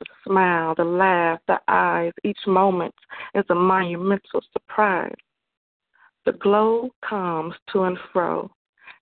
The 0.00 0.06
smile, 0.26 0.74
the 0.74 0.84
laugh, 0.84 1.40
the 1.46 1.60
eyes, 1.68 2.12
each 2.24 2.38
moment 2.46 2.94
is 3.34 3.44
a 3.50 3.54
monumental 3.54 4.42
surprise. 4.52 5.14
The 6.26 6.32
glow 6.32 6.90
comes 7.08 7.54
to 7.72 7.82
and 7.84 7.98
fro. 8.12 8.50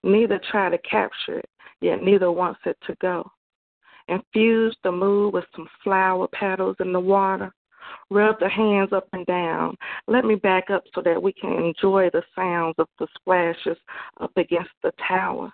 Neither 0.03 0.41
try 0.51 0.69
to 0.69 0.79
capture 0.79 1.39
it, 1.39 1.49
yet 1.83 2.03
neither 2.03 2.31
wants 2.31 2.61
it 2.65 2.77
to 2.87 2.95
go. 3.01 3.31
Infuse 4.09 4.77
the 4.83 4.93
mood 4.93 5.35
with 5.35 5.45
some 5.55 5.69
flower 5.83 6.27
petals 6.29 6.77
in 6.81 6.93
the 6.93 7.01
water. 7.01 7.53
Rub 8.11 8.39
the 8.41 8.49
hands 8.49 8.93
up 8.93 9.09
and 9.13 9.27
down. 9.27 9.77
Let 10.07 10.25
me 10.25 10.35
back 10.35 10.71
up 10.71 10.85
so 10.95 11.03
that 11.03 11.23
we 11.23 11.33
can 11.33 11.53
enjoy 11.53 12.11
the 12.11 12.23
sounds 12.35 12.75
of 12.79 12.89
the 12.99 13.07
splashes 13.19 13.79
up 14.21 14.33
against 14.37 14.71
the 14.83 14.93
tower. 15.09 15.53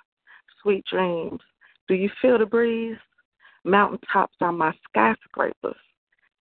Sweet 0.63 0.85
dreams. 0.91 1.41
Do 1.89 1.95
you 1.95 2.11
feel 2.21 2.39
the 2.39 2.47
breeze? 2.47 2.99
Mountaintops 3.65 4.37
are 4.41 4.53
my 4.53 4.73
skyscrapers. 4.89 5.77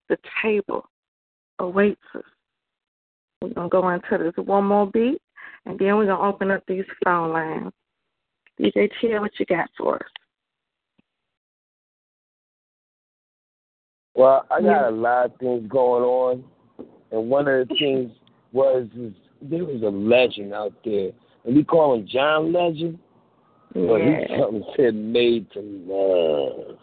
The 0.10 0.18
table 0.42 0.90
awaits 1.60 2.02
us. 2.16 2.24
We're 3.42 3.54
going 3.54 3.70
to 3.70 3.72
go 3.72 3.90
into 3.90 4.24
this 4.24 4.46
one 4.46 4.66
more 4.66 4.90
beat, 4.90 5.22
and 5.66 5.78
then 5.78 5.96
we're 5.96 6.06
going 6.06 6.18
to 6.18 6.26
open 6.26 6.52
up 6.52 6.64
these 6.68 6.86
phone 7.04 7.32
lines. 7.32 7.72
DJ 8.60 8.90
Chill, 9.00 9.22
what 9.22 9.32
you 9.40 9.46
got 9.46 9.70
for 9.78 9.96
us? 9.96 10.10
Well, 14.16 14.46
I 14.50 14.62
got 14.62 14.90
a 14.90 14.92
lot 14.92 15.26
of 15.28 15.38
things 15.38 15.70
going 15.70 16.04
on, 16.04 16.44
and 17.12 17.30
one 17.30 17.48
of 17.48 17.68
the 17.68 17.76
things 17.80 18.12
was 18.52 18.88
is 18.98 19.14
there 19.42 19.64
was 19.64 19.84
a 19.84 19.90
legend 19.90 20.54
out 20.54 20.74
there, 20.84 21.12
and 21.46 21.56
we 21.56 21.64
call 21.64 21.94
him 21.96 22.08
John 22.08 22.52
Legend, 22.52 22.98
but 23.74 23.98
Yeah. 23.98 24.28
he 24.28 24.40
something 24.40 24.64
said 24.76 24.96
made 24.96 25.52
to 25.52 25.60
love. 25.62 26.78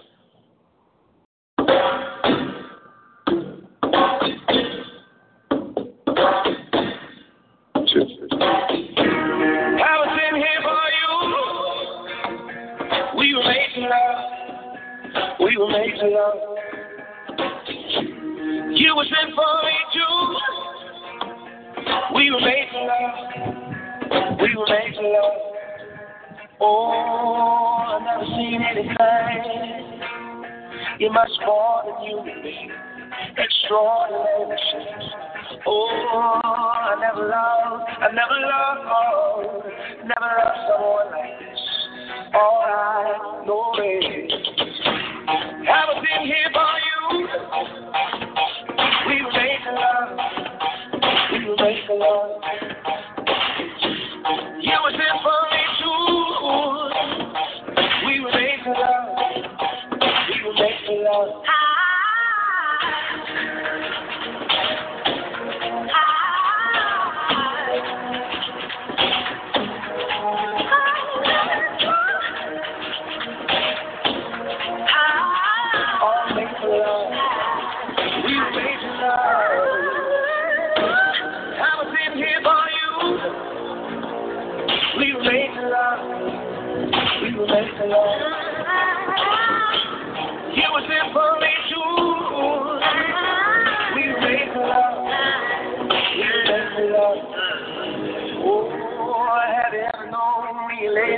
To 15.65 15.71
love. 15.71 16.37
You 18.77 18.95
were 18.97 19.05
sent 19.05 19.35
for 19.35 19.63
me 19.65 19.73
too. 19.95 20.17
We 22.15 22.31
were 22.31 22.41
made 22.41 22.69
to 22.71 22.79
love. 22.85 23.17
We 24.41 24.57
were 24.57 24.67
made 24.69 24.95
to 24.95 25.01
love. 25.09 25.41
Oh, 26.61 27.97
I've 27.97 28.03
never 28.03 28.27
seen 28.37 28.61
anything. 28.61 30.03
You're 31.01 31.13
much 31.13 31.33
more 31.47 31.83
than 31.87 32.05
you 32.05 32.23
me. 32.25 32.71
Extraordinary 33.39 34.47
machines. 34.47 35.11
Oh, 35.67 36.41
I 36.45 36.95
never 37.01 37.27
loved, 37.27 37.85
I 37.89 38.09
never 38.13 38.39
loved 38.45 38.85
more, 38.85 39.65
never 40.05 40.29
loved 40.45 40.59
someone 40.69 41.09
like 41.11 41.39
this. 41.41 41.54
All 42.35 42.63
I 42.67 43.45
know 43.47 43.73
is 43.79 44.33
I 45.69 45.85
was 45.87 46.05
in 46.19 46.27
here 46.27 46.51
for 46.53 46.73
you. 46.87 47.29
We 49.07 49.17
made 49.33 49.65
love. 49.73 50.19
We 51.33 51.39
made 51.63 51.89
love. 51.91 52.74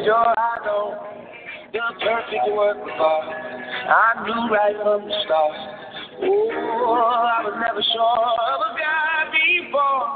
Sure 0.07 0.34
I 0.38 0.62
know 0.64 0.94
you're 1.74 1.82
perfect 1.98 2.46
work 2.54 2.78
of 2.78 3.00
art. 3.00 3.26
I 3.26 4.22
knew 4.22 4.54
right 4.54 4.76
from 4.78 5.02
the 5.02 5.14
start. 5.26 5.59
Oh, 6.22 6.94
I 6.94 7.42
was 7.42 7.59
never 7.59 7.82
sure 7.82 8.30
of 8.38 8.61
a 8.62 8.78
guy 8.78 9.26
before, 9.34 10.07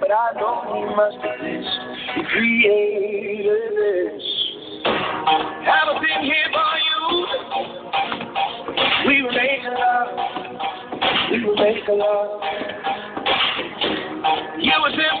but 0.00 0.08
I 0.08 0.32
know 0.40 0.64
he 0.72 0.80
must 0.96 1.20
exist. 1.20 1.68
He 2.16 2.24
created 2.24 3.68
this. 3.76 4.24
Have 5.68 5.92
a 5.92 6.00
been 6.00 6.24
here 6.24 6.48
for 6.48 6.72
you. 6.80 7.04
We 9.12 9.28
were 9.28 9.36
making 9.36 9.76
love. 9.76 10.08
We 11.30 11.44
were 11.44 11.56
making 11.60 12.00
love. 12.00 12.40
You 14.56 14.72
was 14.80 14.96
in 14.96 15.20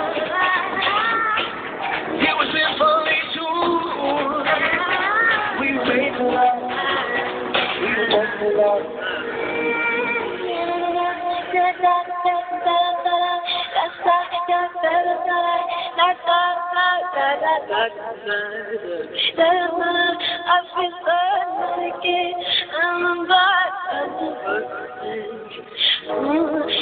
I'm 26.11 26.80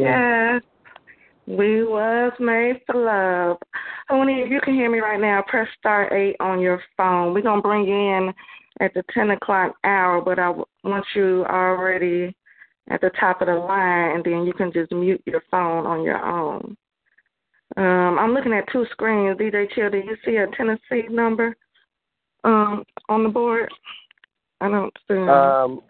Yes, 0.00 0.08
is 0.08 0.62
cool. 0.62 0.80
yes. 1.50 1.58
We 1.58 1.82
was 1.82 2.32
made 2.38 2.80
for 2.86 2.94
love. 2.94 3.58
Honey, 4.08 4.42
if 4.42 4.50
you 4.50 4.60
can 4.60 4.74
hear 4.74 4.90
me 4.90 5.00
right 5.00 5.20
now, 5.20 5.42
press 5.46 5.68
star 5.78 6.12
eight 6.14 6.36
on 6.38 6.60
your 6.60 6.80
phone. 6.96 7.34
We're 7.34 7.42
gonna 7.42 7.62
bring 7.62 7.86
you 7.86 7.94
in 7.94 8.32
at 8.80 8.94
the 8.94 9.02
ten 9.12 9.30
o'clock 9.30 9.74
hour, 9.84 10.20
but 10.20 10.38
I 10.38 10.50
want 10.84 11.04
you 11.14 11.44
already 11.46 12.36
at 12.88 13.00
the 13.00 13.10
top 13.18 13.40
of 13.40 13.48
the 13.48 13.54
line, 13.54 14.16
and 14.16 14.24
then 14.24 14.44
you 14.44 14.52
can 14.52 14.72
just 14.72 14.92
mute 14.92 15.22
your 15.26 15.42
phone 15.50 15.86
on 15.86 16.02
your 16.02 16.24
own. 16.24 16.76
Um, 17.76 18.18
I'm 18.18 18.32
looking 18.32 18.52
at 18.52 18.70
two 18.72 18.84
screens. 18.90 19.38
DJ 19.38 19.70
Chill, 19.74 19.90
do 19.90 19.98
you 19.98 20.16
see 20.24 20.36
a 20.36 20.46
Tennessee 20.56 21.08
number 21.08 21.56
um, 22.44 22.84
on 23.08 23.22
the 23.22 23.28
board? 23.28 23.70
I 24.60 24.68
don't 24.68 24.92
see. 25.08 25.14
Um, 25.14 25.80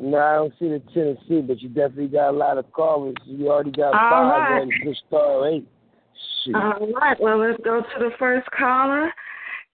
no, 0.00 0.16
I 0.18 0.34
don't 0.34 0.52
see 0.58 0.68
the 0.68 0.82
Tennessee, 0.94 1.40
but 1.40 1.60
you 1.60 1.68
definitely 1.68 2.08
got 2.08 2.30
a 2.30 2.36
lot 2.36 2.58
of 2.58 2.70
callers. 2.72 3.16
You 3.24 3.50
already 3.50 3.72
got 3.72 3.94
All 3.94 4.10
five 4.10 4.50
right. 4.50 4.62
on 4.62 4.70
push 4.84 4.96
star 5.08 5.48
eight. 5.48 5.68
Shoot. 6.44 6.54
All 6.54 6.92
right, 6.94 7.20
well, 7.20 7.38
let's 7.38 7.62
go 7.64 7.80
to 7.80 7.98
the 7.98 8.10
first 8.18 8.48
caller 8.50 9.12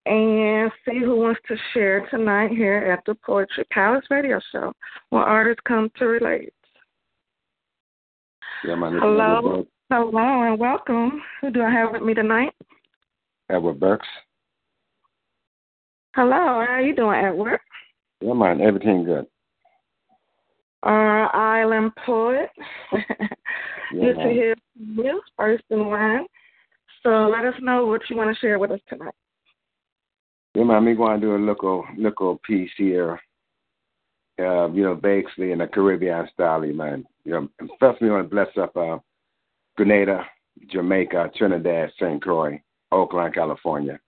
and 0.07 0.71
see 0.85 0.99
who 0.99 1.17
wants 1.17 1.41
to 1.49 1.57
share 1.73 2.07
tonight 2.11 2.51
here 2.51 2.77
at 2.77 3.05
the 3.07 3.15
Poetry 3.15 3.65
Palace 3.71 4.05
Radio 4.11 4.41
Show, 4.53 4.73
where 5.11 5.23
artists 5.23 5.63
come 5.67 5.91
to 5.99 6.07
relate. 6.07 6.53
Yeah, 8.67 8.75
my 8.77 8.91
name 8.91 9.01
Hello, 9.01 9.39
Edward, 9.39 9.67
hello, 9.91 10.43
and 10.43 10.59
welcome. 10.59 11.23
Who 11.41 11.51
do 11.51 11.63
I 11.63 11.71
have 11.71 11.93
with 11.93 12.03
me 12.03 12.15
tonight? 12.15 12.53
Edward 13.51 13.79
Burks. 13.79 14.07
Hello, 16.15 16.31
how 16.31 16.67
are 16.69 16.81
you 16.81 16.95
doing, 16.95 17.25
Edward? 17.25 17.61
Yeah, 18.21 18.35
man, 18.35 18.61
everything 18.61 19.05
good. 19.05 19.27
Our 20.85 21.35
island 21.35 21.93
poet. 22.07 22.51
Yeah, 23.93 24.13
Good 24.13 24.23
to 24.23 24.29
hear 24.31 24.55
from 24.73 25.05
you, 25.05 25.21
first 25.37 25.63
in 25.71 25.89
line. 25.89 26.27
So 27.03 27.29
let 27.33 27.45
us 27.45 27.55
know 27.61 27.87
what 27.87 28.03
you 28.09 28.17
want 28.17 28.35
to 28.35 28.41
share 28.41 28.59
with 28.59 28.73
us 28.73 28.81
tonight. 28.89 29.15
Yeah, 30.55 30.65
man, 30.65 30.85
me 30.85 30.95
going 30.95 31.21
to 31.21 31.27
do 31.27 31.37
a 31.37 31.39
little, 31.39 31.85
little 31.97 32.41
piece 32.45 32.71
here. 32.77 33.21
Uh, 34.39 34.69
you 34.71 34.83
know, 34.83 34.97
basically 34.97 35.53
in 35.53 35.61
a 35.61 35.69
Caribbean 35.69 36.29
style, 36.33 36.61
man. 36.61 37.05
You 37.25 37.33
know, 37.33 37.49
and 37.61 37.71
first 37.79 38.01
we 38.03 38.11
want 38.11 38.29
to 38.29 38.35
bless 38.35 38.49
up 38.61 38.77
uh, 38.77 38.99
Grenada, 39.77 40.25
Jamaica, 40.71 41.31
Trinidad, 41.37 41.91
St. 41.97 42.21
Croix, 42.21 42.61
Oakland, 42.91 43.35
California. 43.35 44.01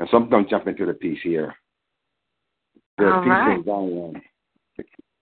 And 0.00 0.08
so 0.10 0.18
I'm 0.18 0.28
going 0.28 0.44
to 0.44 0.50
jump 0.50 0.66
into 0.66 0.84
the 0.86 0.94
piece 0.94 1.20
here. 1.22 1.54
There's 2.98 3.12
All 3.12 3.22
peace 3.22 3.30
right. 3.30 3.64
Zion. 3.64 4.22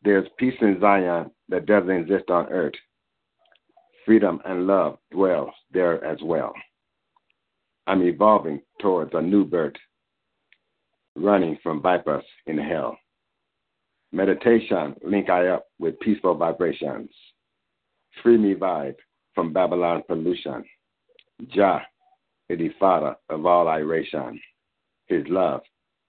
There's 0.02 0.28
peace 0.38 0.54
in 0.60 0.78
Zion 0.80 1.30
that 1.48 1.66
doesn't 1.66 1.90
exist 1.90 2.30
on 2.30 2.46
earth. 2.48 2.74
Freedom 4.04 4.40
and 4.44 4.66
love 4.66 4.98
dwells 5.10 5.52
there 5.72 6.02
as 6.04 6.18
well. 6.22 6.52
I'm 7.86 8.02
evolving 8.02 8.60
towards 8.80 9.12
a 9.14 9.22
new 9.22 9.44
birth, 9.44 9.74
running 11.16 11.58
from 11.62 11.82
vipers 11.82 12.24
in 12.46 12.58
hell. 12.58 12.98
Meditation 14.12 14.94
link 15.02 15.28
I 15.28 15.48
up 15.48 15.66
with 15.78 16.00
peaceful 16.00 16.34
vibrations. 16.34 17.10
Free 18.22 18.38
me 18.38 18.54
vibe 18.54 18.96
from 19.34 19.52
Babylon 19.52 20.02
pollution. 20.06 20.64
Jah 21.48 21.80
is 22.48 22.58
the 22.58 22.70
father 22.80 23.16
of 23.28 23.46
all 23.46 23.68
iration. 23.68 24.40
His 25.06 25.24
love 25.28 25.60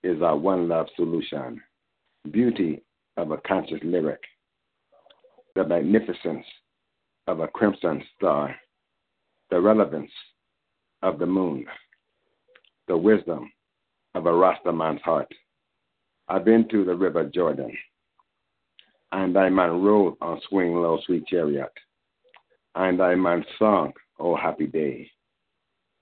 is 0.04 0.22
our 0.22 0.38
one 0.38 0.68
love 0.68 0.88
solution. 0.96 1.62
Beauty 2.32 2.82
of 3.20 3.32
a 3.32 3.38
conscious 3.38 3.80
lyric. 3.84 4.22
The 5.55 5.65
magnificence 5.65 6.45
of 7.28 7.41
a 7.41 7.47
crimson 7.47 8.01
star. 8.15 8.55
The 9.49 9.59
relevance 9.59 10.11
of 11.01 11.20
the 11.20 11.26
moon. 11.26 11.65
The 12.88 12.97
wisdom 12.97 13.51
of 14.15 14.26
a 14.26 14.32
Rastaman's 14.32 15.01
heart. 15.01 15.32
I've 16.30 16.45
been 16.45 16.67
to 16.70 16.86
the 16.86 16.95
river 16.95 17.26
Jordan, 17.26 17.76
and 19.11 19.38
I 19.38 19.49
man 19.49 19.82
rode 19.82 20.15
on 20.22 20.39
swing 20.47 20.76
low 20.76 20.99
sweet 21.05 21.26
chariot, 21.28 21.74
and 22.76 23.01
I 23.01 23.15
man 23.15 23.43
sung, 23.57 23.93
oh 24.20 24.36
happy 24.36 24.67
day, 24.67 25.09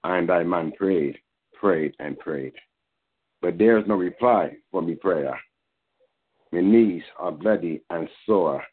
and 0.04 0.30
I 0.30 0.44
man 0.44 0.74
prayed, 0.74 1.18
prayed 1.54 1.94
and 2.00 2.20
prayed, 2.20 2.54
but 3.42 3.58
there's 3.58 3.88
no 3.88 3.96
reply 3.96 4.58
for 4.72 4.82
me 4.82 4.96
prayer. 4.96 5.40
My 6.52 6.62
knees 6.62 7.04
are 7.18 7.32
bloody 7.32 7.82
and 7.90 8.08
sore. 8.26 8.64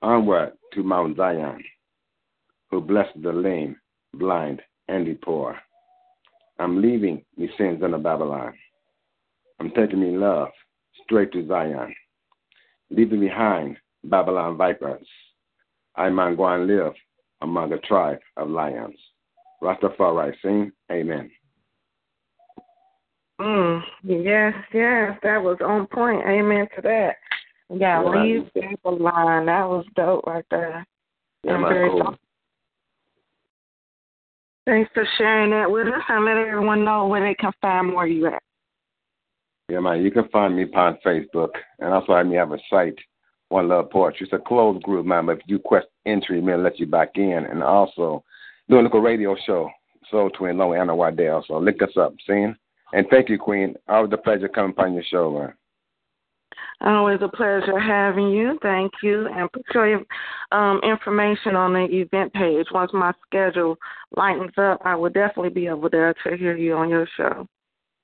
Onward 0.00 0.52
to 0.74 0.82
Mount 0.82 1.16
Zion, 1.16 1.62
who 2.70 2.80
blessed 2.80 3.22
the 3.22 3.32
lame, 3.32 3.76
blind, 4.14 4.60
and 4.88 5.06
the 5.06 5.14
poor. 5.14 5.56
I'm 6.58 6.82
leaving 6.82 7.24
me 7.36 7.50
sins 7.56 7.82
under 7.82 7.98
Babylon. 7.98 8.54
I'm 9.60 9.70
taking 9.70 10.00
me 10.00 10.16
love 10.16 10.48
straight 11.04 11.32
to 11.32 11.46
Zion, 11.46 11.94
leaving 12.90 13.20
behind 13.20 13.76
Babylon 14.04 14.56
vipers, 14.56 15.06
I 15.94 16.08
might 16.08 16.36
go 16.36 16.46
and 16.46 16.66
live 16.66 16.94
among 17.40 17.70
the 17.70 17.78
tribe 17.78 18.18
of 18.36 18.50
lions. 18.50 18.98
Rastafari, 19.62 20.34
sing, 20.42 20.72
Amen. 20.90 21.30
Mm, 23.42 23.82
yes, 24.04 24.54
yes, 24.72 25.18
that 25.24 25.42
was 25.42 25.58
on 25.64 25.88
point. 25.88 26.24
Amen 26.28 26.68
to 26.76 26.82
that. 26.82 27.16
Yeah, 27.68 28.02
Yeah. 28.02 28.22
leave 28.22 28.50
that 28.54 28.78
line. 28.84 29.46
That 29.46 29.68
was 29.68 29.84
dope 29.96 30.24
right 30.26 30.44
there. 30.50 30.86
Yeah, 31.42 31.58
very 31.58 31.88
cool. 31.90 32.02
dope. 32.02 32.18
Thanks 34.64 34.92
for 34.94 35.04
sharing 35.18 35.50
that 35.50 35.68
with 35.68 35.88
us 35.88 36.04
and 36.08 36.24
let 36.24 36.36
everyone 36.36 36.84
know 36.84 37.08
where 37.08 37.20
they 37.20 37.34
can 37.34 37.50
find 37.60 37.88
more 37.88 38.04
of 38.04 38.10
you 38.10 38.26
at. 38.28 38.40
Yeah, 39.68 39.80
man, 39.80 40.02
you 40.02 40.12
can 40.12 40.28
find 40.28 40.54
me 40.54 40.66
on 40.74 40.98
Facebook, 41.04 41.50
and 41.80 41.92
also 41.92 42.12
I 42.12 42.22
may 42.22 42.36
have 42.36 42.52
a 42.52 42.58
site, 42.70 42.98
One 43.48 43.68
Love 43.68 43.90
Poetry. 43.90 44.26
It's 44.26 44.32
a 44.32 44.38
closed 44.38 44.84
group, 44.84 45.04
man, 45.04 45.26
but 45.26 45.38
if 45.38 45.42
you 45.46 45.58
quest 45.58 45.88
entry, 46.06 46.40
may 46.40 46.54
let 46.54 46.78
you 46.78 46.86
back 46.86 47.16
in. 47.16 47.46
And 47.50 47.64
also, 47.64 48.22
doing 48.68 48.82
a 48.82 48.84
little 48.84 49.00
radio 49.00 49.34
show, 49.46 49.68
Soul 50.10 50.30
Twin, 50.30 50.58
Low 50.58 50.74
Anna 50.74 50.94
Waddell. 50.94 51.44
So 51.48 51.58
look 51.58 51.82
us 51.82 51.96
up, 51.96 52.14
seeing? 52.24 52.54
And 52.92 53.06
thank 53.10 53.28
you, 53.28 53.38
Queen. 53.38 53.74
Always 53.88 54.12
a 54.12 54.18
pleasure 54.18 54.48
coming 54.48 54.72
upon 54.72 54.94
your 54.94 55.04
show, 55.04 55.30
man. 55.30 55.54
Always 56.82 57.20
a 57.22 57.28
pleasure 57.28 57.78
having 57.78 58.30
you. 58.30 58.58
Thank 58.60 58.92
you. 59.02 59.28
And 59.28 59.50
put 59.52 59.62
your 59.72 60.02
um, 60.50 60.80
information 60.82 61.54
on 61.54 61.72
the 61.72 61.84
event 61.84 62.32
page. 62.32 62.66
Once 62.72 62.90
my 62.92 63.12
schedule 63.26 63.76
lightens 64.16 64.52
up, 64.58 64.80
I 64.84 64.96
will 64.96 65.10
definitely 65.10 65.50
be 65.50 65.68
over 65.68 65.88
there 65.88 66.12
to 66.24 66.36
hear 66.36 66.56
you 66.56 66.74
on 66.74 66.88
your 66.88 67.06
show. 67.16 67.46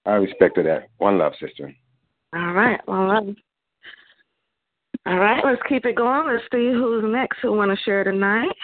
I 0.07 0.13
respect 0.13 0.57
that. 0.57 0.89
One 0.99 1.19
love, 1.19 1.33
sister. 1.41 1.75
All 2.35 2.53
right. 2.53 2.81
One 2.87 3.09
love. 3.09 3.37
all 5.07 5.19
right. 5.19 5.45
Let's 5.45 5.61
keep 5.69 5.85
it 5.85 5.97
going. 5.97 6.29
Let's 6.29 6.45
see 6.53 6.71
who's 6.71 7.05
next 7.05 7.39
who 7.43 7.53
want 7.53 7.77
to 7.77 7.85
share 7.85 8.05
tonight. 8.05 8.55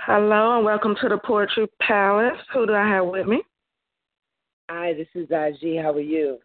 Hello 0.00 0.56
and 0.56 0.64
welcome 0.64 0.94
to 1.00 1.08
the 1.08 1.18
Poetry 1.18 1.66
Palace. 1.80 2.38
Who 2.52 2.66
do 2.66 2.74
I 2.74 2.86
have 2.86 3.06
with 3.06 3.26
me? 3.26 3.42
Hi, 4.68 4.94
this 4.94 5.06
is 5.14 5.28
Aji. 5.28 5.80
How 5.80 5.92
are 5.92 6.00
you? 6.00 6.38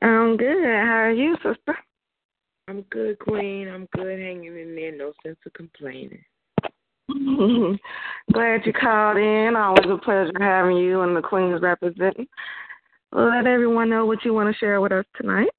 I'm 0.00 0.38
good. 0.38 0.64
How 0.64 1.02
are 1.02 1.12
you, 1.12 1.34
sister? 1.36 1.76
I'm 2.66 2.82
good, 2.82 3.18
Queen. 3.18 3.68
I'm 3.68 3.86
good 3.94 4.18
hanging 4.18 4.58
in 4.58 4.74
there. 4.74 4.96
No 4.96 5.12
sense 5.22 5.36
of 5.44 5.52
complaining. 5.52 6.24
Glad 8.32 8.64
you 8.64 8.72
called 8.72 9.18
in. 9.18 9.54
Always 9.54 9.84
a 9.90 9.98
pleasure 9.98 10.32
having 10.38 10.78
you 10.78 11.02
and 11.02 11.14
the 11.14 11.20
Queens 11.20 11.60
representing. 11.60 12.26
Let 13.12 13.46
everyone 13.46 13.90
know 13.90 14.06
what 14.06 14.24
you 14.24 14.32
want 14.32 14.54
to 14.54 14.58
share 14.58 14.80
with 14.80 14.92
us 14.92 15.04
tonight. 15.16 15.50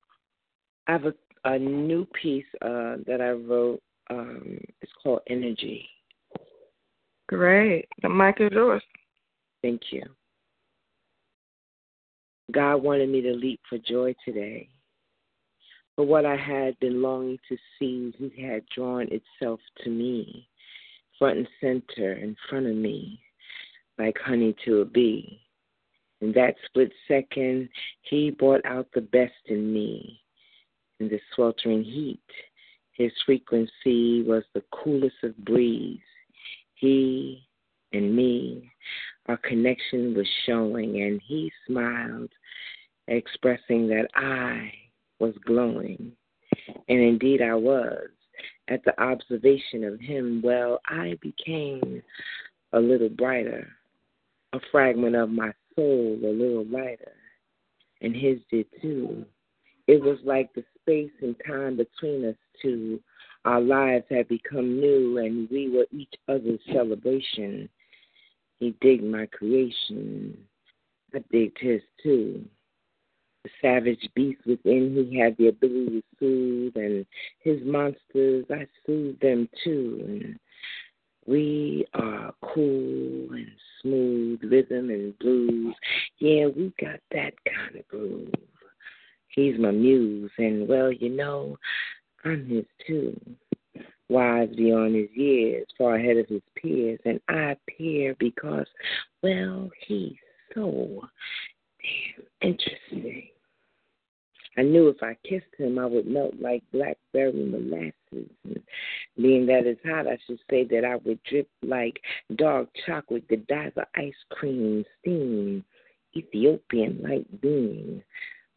I 0.87 0.93
have 0.93 1.05
a, 1.05 1.13
a 1.45 1.59
new 1.59 2.05
piece 2.19 2.45
uh, 2.61 2.97
that 3.05 3.19
I 3.21 3.31
wrote. 3.31 3.81
Um, 4.09 4.57
it's 4.81 4.91
called 5.03 5.21
Energy. 5.29 5.87
Great. 7.27 7.87
The 8.01 8.09
mic 8.09 8.37
is 8.39 8.51
yours. 8.51 8.81
Thank 9.61 9.81
you. 9.91 10.03
God 12.49 12.77
wanted 12.77 13.09
me 13.09 13.21
to 13.21 13.33
leap 13.33 13.59
for 13.69 13.77
joy 13.77 14.15
today. 14.25 14.69
For 15.95 16.05
what 16.05 16.25
I 16.25 16.35
had 16.35 16.79
been 16.79 17.01
longing 17.01 17.37
to 17.49 17.57
see, 17.77 18.13
He 18.17 18.41
had 18.41 18.63
drawn 18.75 19.07
itself 19.11 19.59
to 19.83 19.89
me, 19.89 20.47
front 21.19 21.37
and 21.37 21.47
center 21.59 22.13
in 22.13 22.35
front 22.49 22.65
of 22.65 22.75
me, 22.75 23.19
like 23.97 24.17
honey 24.17 24.55
to 24.65 24.81
a 24.81 24.85
bee. 24.85 25.41
In 26.21 26.31
that 26.33 26.55
split 26.65 26.91
second, 27.07 27.69
He 28.01 28.31
brought 28.31 28.65
out 28.65 28.87
the 28.93 29.01
best 29.01 29.33
in 29.45 29.73
me. 29.73 30.21
In 30.99 31.09
the 31.09 31.19
sweltering 31.35 31.83
heat, 31.83 32.19
His 32.93 33.11
frequency 33.25 34.23
was 34.23 34.43
the 34.53 34.63
coolest 34.71 35.23
of 35.23 35.37
breeze. 35.45 35.99
He 36.75 37.47
and 37.93 38.15
me, 38.15 38.71
our 39.27 39.37
connection 39.37 40.13
was 40.15 40.27
showing, 40.45 41.01
and 41.01 41.21
He 41.25 41.51
smiled, 41.67 42.31
expressing 43.07 43.87
that 43.87 44.07
I 44.15 44.71
was 45.19 45.33
glowing. 45.45 46.11
And 46.89 46.99
indeed, 46.99 47.41
I 47.41 47.55
was. 47.55 48.09
At 48.67 48.83
the 48.85 48.99
observation 49.01 49.83
of 49.83 49.99
him, 49.99 50.41
well, 50.43 50.79
I 50.85 51.17
became 51.21 52.01
a 52.73 52.79
little 52.79 53.09
brighter, 53.09 53.67
a 54.53 54.59
fragment 54.71 55.15
of 55.15 55.29
my 55.29 55.51
soul 55.75 56.19
a 56.23 56.27
little 56.27 56.65
lighter, 56.65 57.13
and 58.01 58.15
his 58.15 58.39
did 58.49 58.65
too. 58.81 59.25
It 59.87 60.01
was 60.01 60.19
like 60.23 60.53
the 60.53 60.63
space 60.79 61.11
and 61.21 61.35
time 61.47 61.77
between 61.77 62.25
us 62.25 62.35
two. 62.61 63.01
Our 63.45 63.61
lives 63.61 64.05
had 64.09 64.27
become 64.27 64.79
new, 64.79 65.17
and 65.17 65.49
we 65.49 65.69
were 65.69 65.87
each 65.91 66.13
other's 66.27 66.59
celebration. 66.71 67.69
He 68.61 68.73
digged 68.79 69.03
my 69.03 69.25
creation. 69.25 70.37
I 71.13 71.23
digged 71.31 71.57
his 71.59 71.81
too 72.01 72.45
the 73.43 73.49
savage 73.61 74.07
beast 74.13 74.41
within 74.45 75.07
he 75.09 75.17
had 75.17 75.35
the 75.37 75.47
ability 75.47 76.01
to 76.01 76.03
soothe 76.19 76.75
and 76.75 77.05
his 77.39 77.59
monsters 77.63 78.45
I 78.51 78.67
soothed 78.85 79.19
them 79.21 79.49
too 79.63 80.03
and 80.07 80.39
we 81.25 81.85
are 81.95 82.33
cool 82.43 83.31
and 83.31 83.51
smooth 83.81 84.41
rhythm 84.43 84.89
and 84.91 85.17
blues. 85.19 85.75
Yeah, 86.19 86.47
we 86.47 86.71
got 86.79 86.99
that 87.11 87.33
kind 87.45 87.75
of 87.75 87.87
groove. 87.87 88.31
He's 89.29 89.57
my 89.57 89.71
muse 89.71 90.31
and 90.37 90.67
well, 90.67 90.91
you 90.91 91.09
know, 91.09 91.57
I'm 92.23 92.47
his 92.47 92.65
too. 92.85 93.19
Wise 94.11 94.49
beyond 94.57 94.93
his 94.93 95.09
years, 95.13 95.65
far 95.77 95.95
ahead 95.95 96.17
of 96.17 96.27
his 96.27 96.41
peers, 96.61 96.99
and 97.05 97.21
I 97.29 97.55
appear 97.55 98.13
because, 98.19 98.67
well, 99.23 99.69
he's 99.87 100.17
so 100.53 101.01
damn 101.81 102.51
interesting. 102.51 103.29
I 104.57 104.63
knew 104.63 104.89
if 104.89 105.01
I 105.01 105.15
kissed 105.25 105.55
him, 105.57 105.79
I 105.79 105.85
would 105.85 106.07
melt 106.07 106.33
like 106.41 106.61
blackberry 106.73 107.31
molasses. 107.31 108.29
And 108.43 108.61
being 109.15 109.45
that 109.45 109.65
it's 109.65 109.79
hot, 109.85 110.07
I 110.07 110.17
should 110.27 110.39
say 110.49 110.65
that 110.65 110.83
I 110.83 110.97
would 110.97 111.23
drip 111.23 111.47
like 111.63 111.97
dark 112.35 112.67
chocolate, 112.85 113.29
Godiva 113.29 113.87
ice 113.95 114.13
cream, 114.29 114.83
steam, 114.99 115.63
Ethiopian 116.17 116.99
light 117.01 117.41
beam. 117.41 118.03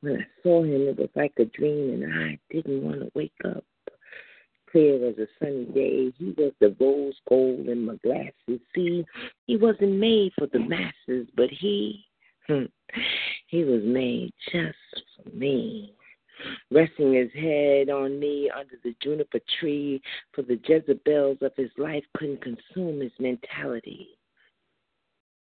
When 0.01 0.17
I 0.17 0.27
saw 0.43 0.65
him, 0.65 0.89
it 0.89 0.99
was 0.99 1.11
like 1.15 1.35
a 1.39 1.45
dream, 1.45 2.03
and 2.03 2.13
I 2.13 2.39
didn't 2.51 2.83
want 2.83 3.03
to 3.03 3.13
wake 3.15 3.33
up. 3.45 3.65
Clear 4.75 5.09
as 5.09 5.19
a 5.19 5.29
sunny 5.39 5.67
day, 5.67 6.13
he 6.19 6.35
was 6.37 6.53
the 6.59 6.75
rose 6.81 7.15
gold 7.29 7.69
in 7.69 7.87
my 7.87 7.95
glasses. 8.03 8.61
See, 8.75 9.07
he 9.47 9.57
wasn't 9.57 9.99
made 9.99 10.33
for 10.37 10.49
the 10.49 10.59
masses, 10.59 11.29
but 11.37 11.49
he 11.49 12.05
Hmm. 12.47 12.65
He 13.47 13.65
was 13.65 13.83
made 13.85 14.33
just 14.53 14.77
for 15.17 15.31
me. 15.31 15.95
Resting 16.71 17.15
his 17.15 17.33
head 17.33 17.89
on 17.89 18.19
me 18.19 18.51
under 18.51 18.75
the 18.83 18.95
juniper 19.03 19.41
tree, 19.59 20.03
for 20.33 20.43
the 20.43 20.61
Jezebels 20.67 21.39
of 21.41 21.53
his 21.57 21.71
life 21.79 22.05
couldn't 22.17 22.43
consume 22.43 23.01
his 23.01 23.13
mentality. 23.19 24.19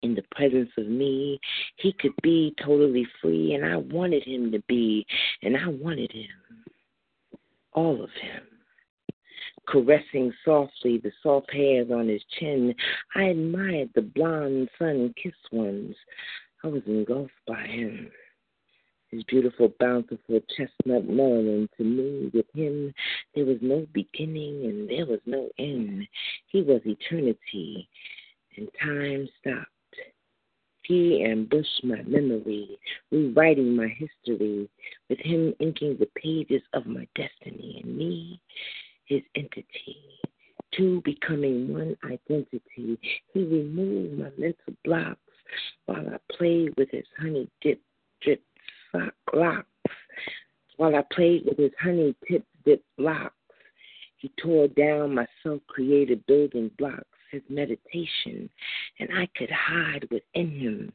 In 0.02 0.14
the 0.14 0.24
presence 0.34 0.70
of 0.76 0.88
me, 0.88 1.38
he 1.76 1.92
could 1.92 2.14
be 2.22 2.54
totally 2.62 3.06
free, 3.22 3.54
and 3.54 3.64
I 3.64 3.76
wanted 3.76 4.24
him 4.24 4.50
to 4.52 4.60
be, 4.66 5.06
and 5.42 5.56
I 5.56 5.68
wanted 5.68 6.10
him. 6.10 6.28
All 7.72 8.02
of 8.02 8.10
him 8.20 8.49
caressing 9.70 10.32
softly 10.44 10.98
the 10.98 11.12
soft 11.22 11.52
hairs 11.52 11.88
on 11.92 12.08
his 12.08 12.22
chin. 12.38 12.74
I 13.14 13.24
admired 13.24 13.90
the 13.94 14.02
blonde 14.02 14.68
sun 14.78 15.14
kissed 15.22 15.52
ones. 15.52 15.94
I 16.64 16.68
was 16.68 16.82
engulfed 16.86 17.32
by 17.46 17.66
him. 17.66 18.10
His 19.10 19.24
beautiful, 19.24 19.72
bountiful 19.80 20.40
chestnut 20.56 21.08
melanin 21.08 21.68
to 21.76 21.84
me. 21.84 22.30
With 22.32 22.46
him, 22.54 22.94
there 23.34 23.44
was 23.44 23.58
no 23.60 23.86
beginning 23.92 24.66
and 24.66 24.88
there 24.88 25.06
was 25.06 25.20
no 25.26 25.48
end. 25.58 26.06
He 26.46 26.62
was 26.62 26.80
eternity, 26.84 27.88
and 28.56 28.68
time 28.80 29.28
stopped. 29.40 29.66
He 30.82 31.24
ambushed 31.24 31.84
my 31.84 32.02
memory, 32.02 32.78
rewriting 33.10 33.76
my 33.76 33.88
history, 33.88 34.68
with 35.08 35.18
him 35.18 35.54
inking 35.60 35.98
the 35.98 36.08
pages 36.16 36.62
of 36.72 36.86
my 36.86 37.06
destiny, 37.14 37.80
and 37.82 37.96
me, 37.96 38.40
his 39.10 39.22
entity. 39.34 39.98
to 40.72 41.02
becoming 41.04 41.72
one 41.72 41.96
identity. 42.04 42.96
He 43.34 43.40
removed 43.42 44.16
my 44.16 44.30
mental 44.38 44.72
blocks 44.84 45.18
while 45.86 46.06
I 46.08 46.18
played 46.36 46.72
with 46.76 46.88
his 46.92 47.06
honey 47.18 47.48
dip 47.60 47.80
drip 48.22 48.40
sock 48.92 49.14
locks. 49.34 49.66
While 50.76 50.94
I 50.94 51.02
played 51.12 51.42
with 51.44 51.58
his 51.58 51.72
honey 51.82 52.14
tip 52.28 52.44
dip 52.64 52.84
locks, 52.98 53.34
he 54.18 54.30
tore 54.40 54.68
down 54.68 55.16
my 55.16 55.26
self 55.42 55.60
created 55.66 56.24
building 56.26 56.70
blocks, 56.78 57.18
his 57.32 57.42
meditation, 57.48 58.48
and 59.00 59.08
I 59.12 59.28
could 59.36 59.50
hide 59.50 60.06
within 60.12 60.50
him, 60.56 60.92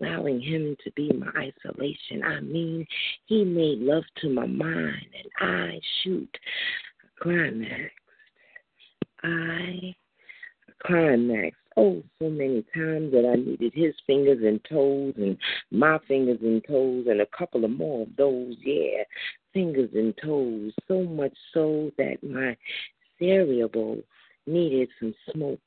allowing 0.00 0.40
him 0.40 0.76
to 0.82 0.90
be 0.92 1.12
my 1.12 1.30
isolation. 1.36 2.22
I 2.24 2.40
mean, 2.40 2.86
he 3.26 3.44
made 3.44 3.80
love 3.80 4.04
to 4.22 4.30
my 4.30 4.46
mind, 4.46 5.08
and 5.14 5.30
I 5.40 5.80
shoot 6.02 6.38
a 7.20 7.24
climax. 7.24 7.92
I 9.22 9.94
climax. 10.84 11.56
Oh, 11.76 12.02
so 12.18 12.28
many 12.28 12.64
times 12.74 13.12
that 13.12 13.30
I 13.30 13.36
needed 13.36 13.72
his 13.74 13.94
fingers 14.06 14.38
and 14.42 14.60
toes 14.68 15.14
and 15.16 15.36
my 15.70 15.98
fingers 16.08 16.38
and 16.42 16.62
toes 16.66 17.06
and 17.08 17.20
a 17.20 17.26
couple 17.26 17.64
of 17.64 17.70
more 17.70 18.02
of 18.02 18.08
those, 18.16 18.56
yeah, 18.60 19.04
fingers 19.54 19.90
and 19.94 20.14
toes. 20.22 20.72
So 20.88 21.02
much 21.04 21.32
so 21.54 21.90
that 21.96 22.16
my 22.22 22.56
cerebral 23.18 24.02
needed 24.46 24.88
some 24.98 25.14
smoke, 25.32 25.60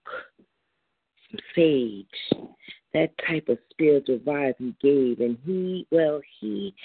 some 1.32 1.40
sage, 1.56 2.06
that 2.94 3.12
type 3.28 3.48
of 3.48 3.58
spiritual 3.72 4.20
vibe 4.20 4.56
he 4.60 4.76
gave. 4.82 5.20
And 5.20 5.38
he, 5.46 5.88
well, 5.90 6.22
he 6.40 6.76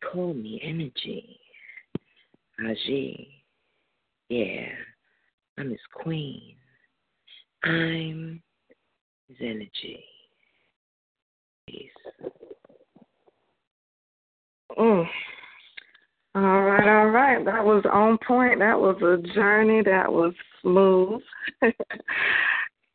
called 0.00 0.36
me 0.36 0.60
energy. 0.62 1.40
Ajay. 2.60 3.43
Yeah, 4.28 4.66
I'm 5.58 5.70
his 5.70 5.78
queen. 5.92 6.56
I'm 7.64 8.42
his 9.28 9.36
energy. 9.40 10.04
Peace. 11.66 11.90
Mm. 14.78 15.06
All 16.36 16.62
right, 16.62 16.88
all 16.88 17.10
right. 17.10 17.44
That 17.44 17.64
was 17.64 17.84
on 17.92 18.18
point. 18.26 18.58
That 18.58 18.78
was 18.78 18.96
a 19.02 19.34
journey 19.34 19.82
that 19.84 20.12
was 20.12 20.34
smooth 20.62 21.22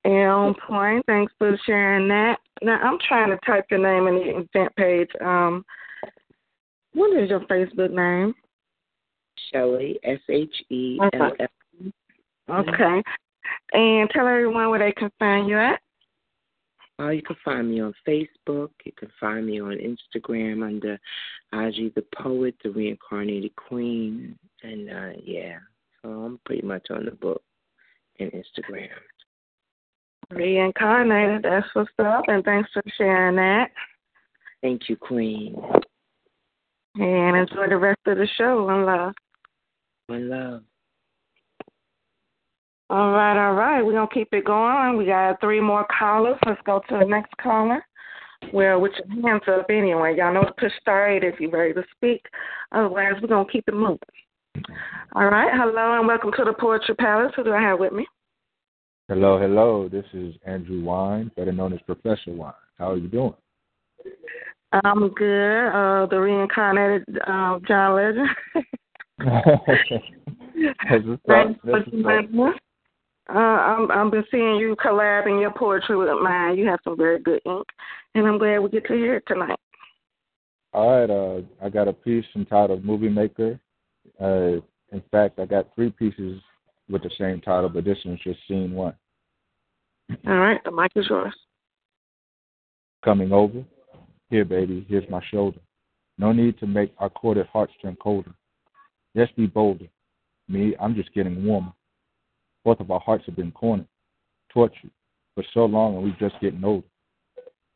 and 0.04 0.30
on 0.30 0.56
point. 0.68 1.06
Thanks 1.06 1.32
for 1.38 1.58
sharing 1.66 2.10
that. 2.10 2.38
Now 2.62 2.80
I'm 2.82 2.98
trying 3.08 3.30
to 3.30 3.38
type 3.46 3.66
your 3.72 3.80
name 3.80 4.08
in 4.08 4.16
the 4.16 4.40
event 4.40 4.76
page. 4.76 5.10
Um, 5.24 5.64
what 6.94 7.18
is 7.18 7.30
your 7.30 7.42
Facebook 7.42 7.92
name? 7.92 8.34
Shelly, 9.52 10.00
S 10.04 10.20
H 10.30 10.54
E 10.70 11.00
L 11.14 11.32
L. 11.40 11.92
Okay. 12.50 13.04
And 13.74 14.10
tell 14.10 14.28
everyone 14.28 14.70
where 14.70 14.80
they 14.80 14.92
can 14.92 15.12
find 15.20 15.48
you 15.48 15.58
at. 15.58 15.80
Uh, 17.00 17.10
you 17.10 17.22
can 17.22 17.38
find 17.46 17.70
me 17.70 17.80
on 17.80 17.94
Facebook. 18.06 18.72
You 18.84 18.92
can 18.98 19.10
find 19.20 19.46
me 19.46 19.62
on 19.62 19.78
Instagram 19.78 20.68
under 20.68 21.00
Aji 21.54 21.94
the 21.94 22.04
Poet, 22.14 22.56
the 22.64 22.72
Reincarnated 22.72 23.56
Queen. 23.56 24.38
And 24.64 24.90
uh, 24.90 25.20
yeah, 25.24 25.60
so 26.02 26.10
I'm 26.10 26.40
pretty 26.46 26.66
much 26.66 26.88
on 26.90 27.06
the 27.06 27.12
book 27.12 27.42
and 28.20 28.32
Instagram. 28.32 28.90
Reincarnated, 30.32 31.44
that's 31.44 31.68
what's 31.74 31.90
up. 32.00 32.26
And 32.28 32.44
thanks 32.44 32.70
for 32.74 32.84
sharing 32.98 33.38
that. 33.38 33.72
Thank 34.62 34.90
you, 34.90 34.98
Queen. 34.98 35.56
And 36.96 37.38
enjoy 37.38 37.70
the 37.70 37.78
rest 37.78 38.02
of 38.08 38.18
the 38.18 38.28
show. 38.38 38.66
One 38.66 38.86
love. 38.86 39.14
One 40.10 40.28
love. 40.28 40.64
All 42.90 43.12
right, 43.12 43.38
all 43.38 43.54
right. 43.54 43.84
We're 43.84 43.92
going 43.92 44.08
to 44.08 44.14
keep 44.14 44.30
it 44.32 44.44
going. 44.44 44.98
We 44.98 45.06
got 45.06 45.40
three 45.40 45.62
more 45.62 45.86
callers. 45.98 46.40
Let's 46.48 46.60
go 46.66 46.82
to 46.90 46.98
the 46.98 47.06
next 47.06 47.32
caller. 47.40 47.86
Well, 48.52 48.82
with 48.82 48.94
your 48.98 49.22
hands 49.22 49.44
up 49.48 49.68
anyway. 49.70 50.16
Y'all 50.18 50.34
know 50.34 50.42
to 50.42 50.54
push 50.58 50.72
star 50.82 51.12
eight 51.12 51.24
if 51.24 51.40
you're 51.40 51.52
ready 51.52 51.74
to 51.74 51.84
speak. 51.96 52.26
Otherwise, 52.72 53.22
we're 53.22 53.28
going 53.28 53.46
to 53.46 53.52
keep 53.52 53.66
it 53.68 53.76
moving. 53.76 54.00
All 55.14 55.26
right. 55.26 55.52
Hello 55.54 56.00
and 56.00 56.08
welcome 56.08 56.32
to 56.38 56.44
the 56.44 56.54
Poetry 56.60 56.96
Palace. 56.96 57.32
Who 57.36 57.44
do 57.44 57.54
I 57.54 57.62
have 57.62 57.80
with 57.80 57.94
me? 57.94 58.08
Hello, 59.10 59.40
hello. 59.40 59.90
This 59.90 60.06
is 60.14 60.34
Andrew 60.44 60.84
Wine, 60.84 61.30
better 61.36 61.52
known 61.52 61.74
as 61.74 61.80
Professor 61.86 62.32
Wine. 62.32 62.54
How 62.80 62.94
are 62.94 62.98
you 62.98 63.10
doing? 63.10 63.36
I'm 64.72 65.10
good. 65.10 65.68
Uh, 65.68 66.08
the 66.08 66.20
reincarnated 66.20 67.04
uh, 67.28 67.60
John 67.68 67.96
Legend. 67.96 68.30
That's 69.20 71.06
what's 71.06 71.22
up. 71.30 71.56
That's 71.64 71.88
what's 71.92 72.26
up. 72.38 72.56
Uh, 73.30 73.38
I'm 73.38 73.92
I've 73.92 74.12
been 74.12 74.24
seeing 74.32 74.56
you 74.56 74.76
collabing 74.84 75.40
your 75.40 75.52
poetry 75.52 75.96
with 75.96 76.10
mine. 76.22 76.58
You 76.58 76.68
have 76.68 76.80
some 76.84 76.98
very 76.98 77.20
good 77.20 77.42
ink, 77.46 77.66
and 78.16 78.26
I'm 78.26 78.40
glad 78.40 78.60
we 78.60 78.70
get 78.70 78.86
to 78.88 78.94
hear 78.94 79.18
it 79.18 79.24
tonight. 79.28 79.60
All 80.74 81.00
right, 81.00 81.10
uh, 81.10 81.42
I 81.64 81.70
got 81.70 81.88
a 81.88 81.94
piece 81.94 82.26
entitled 82.36 82.84
"Movie 82.84 83.10
Maker." 83.10 83.60
Uh, 84.20 84.62
in 84.92 85.04
fact, 85.12 85.38
I 85.38 85.46
got 85.46 85.74
three 85.76 85.92
pieces 85.92 86.42
with 86.90 87.04
the 87.04 87.12
same 87.20 87.40
title, 87.42 87.70
but 87.70 87.86
this 87.86 87.98
one's 88.04 88.20
just 88.22 88.40
scene 88.48 88.74
one. 88.74 88.96
All 90.28 90.40
right, 90.40 90.64
the 90.64 90.72
mic 90.72 90.92
is 90.96 91.06
yours. 91.08 91.36
Coming 93.04 93.32
over, 93.32 93.64
here, 94.30 94.44
baby, 94.44 94.86
here's 94.90 95.08
my 95.10 95.22
shoulder. 95.30 95.60
No 96.18 96.32
need 96.32 96.58
to 96.60 96.68
make 96.68 96.94
our 96.98 97.10
corded 97.10 97.48
heartstring 97.54 97.98
colder. 98.02 98.34
Just 99.16 99.36
be 99.36 99.48
bolder. 99.48 99.88
Me, 100.48 100.76
I'm 100.80 100.96
just 100.96 101.14
getting 101.14 101.46
warmer. 101.46 101.74
Both 102.64 102.80
of 102.80 102.92
our 102.92 103.00
hearts 103.00 103.26
have 103.26 103.36
been 103.36 103.52
cornered, 103.52 103.88
tortured 104.52 104.92
for 105.36 105.44
so 105.54 105.66
long, 105.66 105.96
and 105.96 106.04
we're 106.04 106.30
just 106.30 106.40
getting 106.42 106.64
older. 106.64 106.88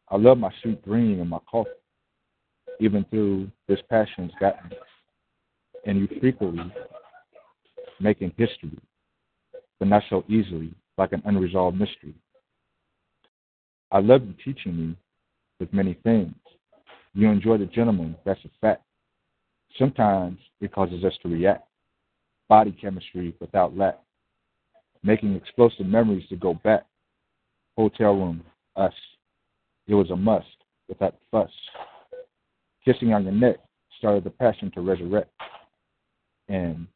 I 0.10 0.18
love 0.18 0.38
my 0.38 0.52
sweet 0.62 0.82
green 0.84 1.20
and 1.20 1.30
my 1.30 1.40
coffee, 1.50 1.70
even 2.80 3.06
through 3.06 3.50
this 3.68 3.80
passion's 3.90 4.32
gotten 4.40 4.70
me. 4.70 4.78
And 5.86 6.00
you 6.00 6.20
frequently 6.20 6.72
making 8.00 8.34
history, 8.38 8.78
but 9.80 9.88
not 9.88 10.04
so 10.10 10.24
easily, 10.28 10.74
like 10.98 11.14
an 11.14 11.22
unresolved 11.26 11.78
mystery. 11.78 12.14
I 13.92 14.00
love 14.00 14.22
you 14.26 14.34
teaching 14.44 14.76
me 14.76 14.96
with 15.60 15.74
many 15.74 15.94
things. 16.04 16.34
You 17.14 17.30
enjoy 17.30 17.58
the 17.58 17.66
gentleman, 17.66 18.16
that's 18.26 18.44
a 18.46 18.50
fact. 18.60 18.84
Sometimes 19.78 20.40
it 20.62 20.72
causes 20.72 21.04
us 21.04 21.14
to 21.24 21.30
react. 21.30 21.68
Body 22.50 22.72
chemistry 22.72 23.36
without 23.40 23.76
lack 23.76 24.00
making 25.04 25.36
explosive 25.36 25.86
memories 25.86 26.28
to 26.30 26.36
go 26.36 26.54
back. 26.64 26.86
Hotel 27.78 28.14
room, 28.14 28.44
us. 28.76 28.94
It 29.88 29.94
was 29.94 30.10
a 30.12 30.16
must 30.16 30.48
without 30.88 31.16
fuss. 31.30 31.50
Kissing 32.86 33.14
on 33.14 33.24
your 33.24 33.34
neck 33.34 33.58
started 33.98 34.24
the 34.24 34.30
passion 34.30 34.72
to 34.72 34.82
resurrect. 34.82 35.30
And 36.48 36.88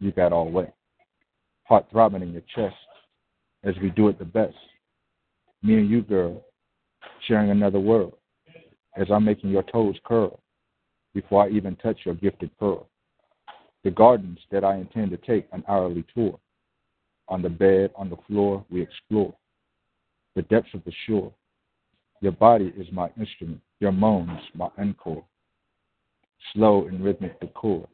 you 0.00 0.12
got 0.12 0.32
all 0.32 0.50
wet. 0.50 0.74
Heart 1.64 1.86
throbbing 1.90 2.22
in 2.22 2.32
your 2.32 2.42
chest 2.54 2.76
as 3.64 3.74
we 3.82 3.90
do 3.90 4.08
it 4.08 4.18
the 4.18 4.24
best. 4.24 4.54
Me 5.62 5.74
and 5.74 5.88
you, 5.88 6.02
girl, 6.02 6.42
sharing 7.26 7.50
another 7.50 7.78
world 7.78 8.14
as 8.96 9.06
I'm 9.10 9.24
making 9.24 9.50
your 9.50 9.62
toes 9.64 9.96
curl 10.04 10.41
before 11.14 11.44
I 11.44 11.50
even 11.50 11.76
touch 11.76 12.00
your 12.04 12.14
gifted 12.14 12.50
pearl. 12.58 12.88
The 13.84 13.90
gardens 13.90 14.38
that 14.50 14.64
I 14.64 14.76
intend 14.76 15.10
to 15.10 15.16
take 15.16 15.48
an 15.52 15.64
hourly 15.68 16.04
tour 16.14 16.38
on 17.28 17.42
the 17.42 17.48
bed, 17.48 17.90
on 17.96 18.10
the 18.10 18.16
floor, 18.28 18.64
we 18.70 18.82
explore 18.82 19.34
the 20.36 20.42
depths 20.42 20.74
of 20.74 20.84
the 20.84 20.92
shore. 21.06 21.32
Your 22.20 22.32
body 22.32 22.72
is 22.76 22.86
my 22.92 23.10
instrument, 23.18 23.60
your 23.80 23.92
moans 23.92 24.40
my 24.54 24.68
encore. 24.78 25.24
Slow 26.52 26.86
and 26.86 27.04
rhythmic 27.04 27.38
the 27.40 27.46
chord 27.48 27.88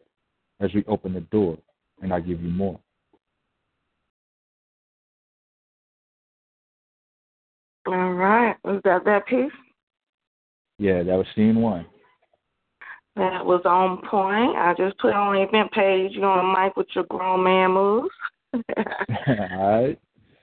as 0.60 0.72
we 0.74 0.84
open 0.86 1.12
the 1.14 1.20
door 1.20 1.58
and 2.02 2.12
I 2.12 2.20
give 2.20 2.42
you 2.42 2.50
more. 2.50 2.78
All 7.86 8.12
right. 8.12 8.56
Was 8.64 8.80
that 8.84 9.04
that 9.04 9.26
piece? 9.26 9.50
Yeah, 10.78 11.02
that 11.02 11.16
was 11.16 11.26
scene 11.34 11.60
one. 11.60 11.86
That 13.18 13.44
was 13.44 13.62
on 13.64 13.98
point. 14.08 14.56
I 14.56 14.74
just 14.78 14.96
put 14.98 15.12
on 15.12 15.34
the 15.34 15.42
event 15.42 15.72
page. 15.72 16.12
You 16.14 16.22
on 16.22 16.38
the 16.38 16.60
mic 16.60 16.76
with 16.76 16.86
your 16.94 17.02
grown 17.10 17.42
man 17.42 17.72
moves. 17.72 18.14
All 18.54 19.82
right. 19.82 19.98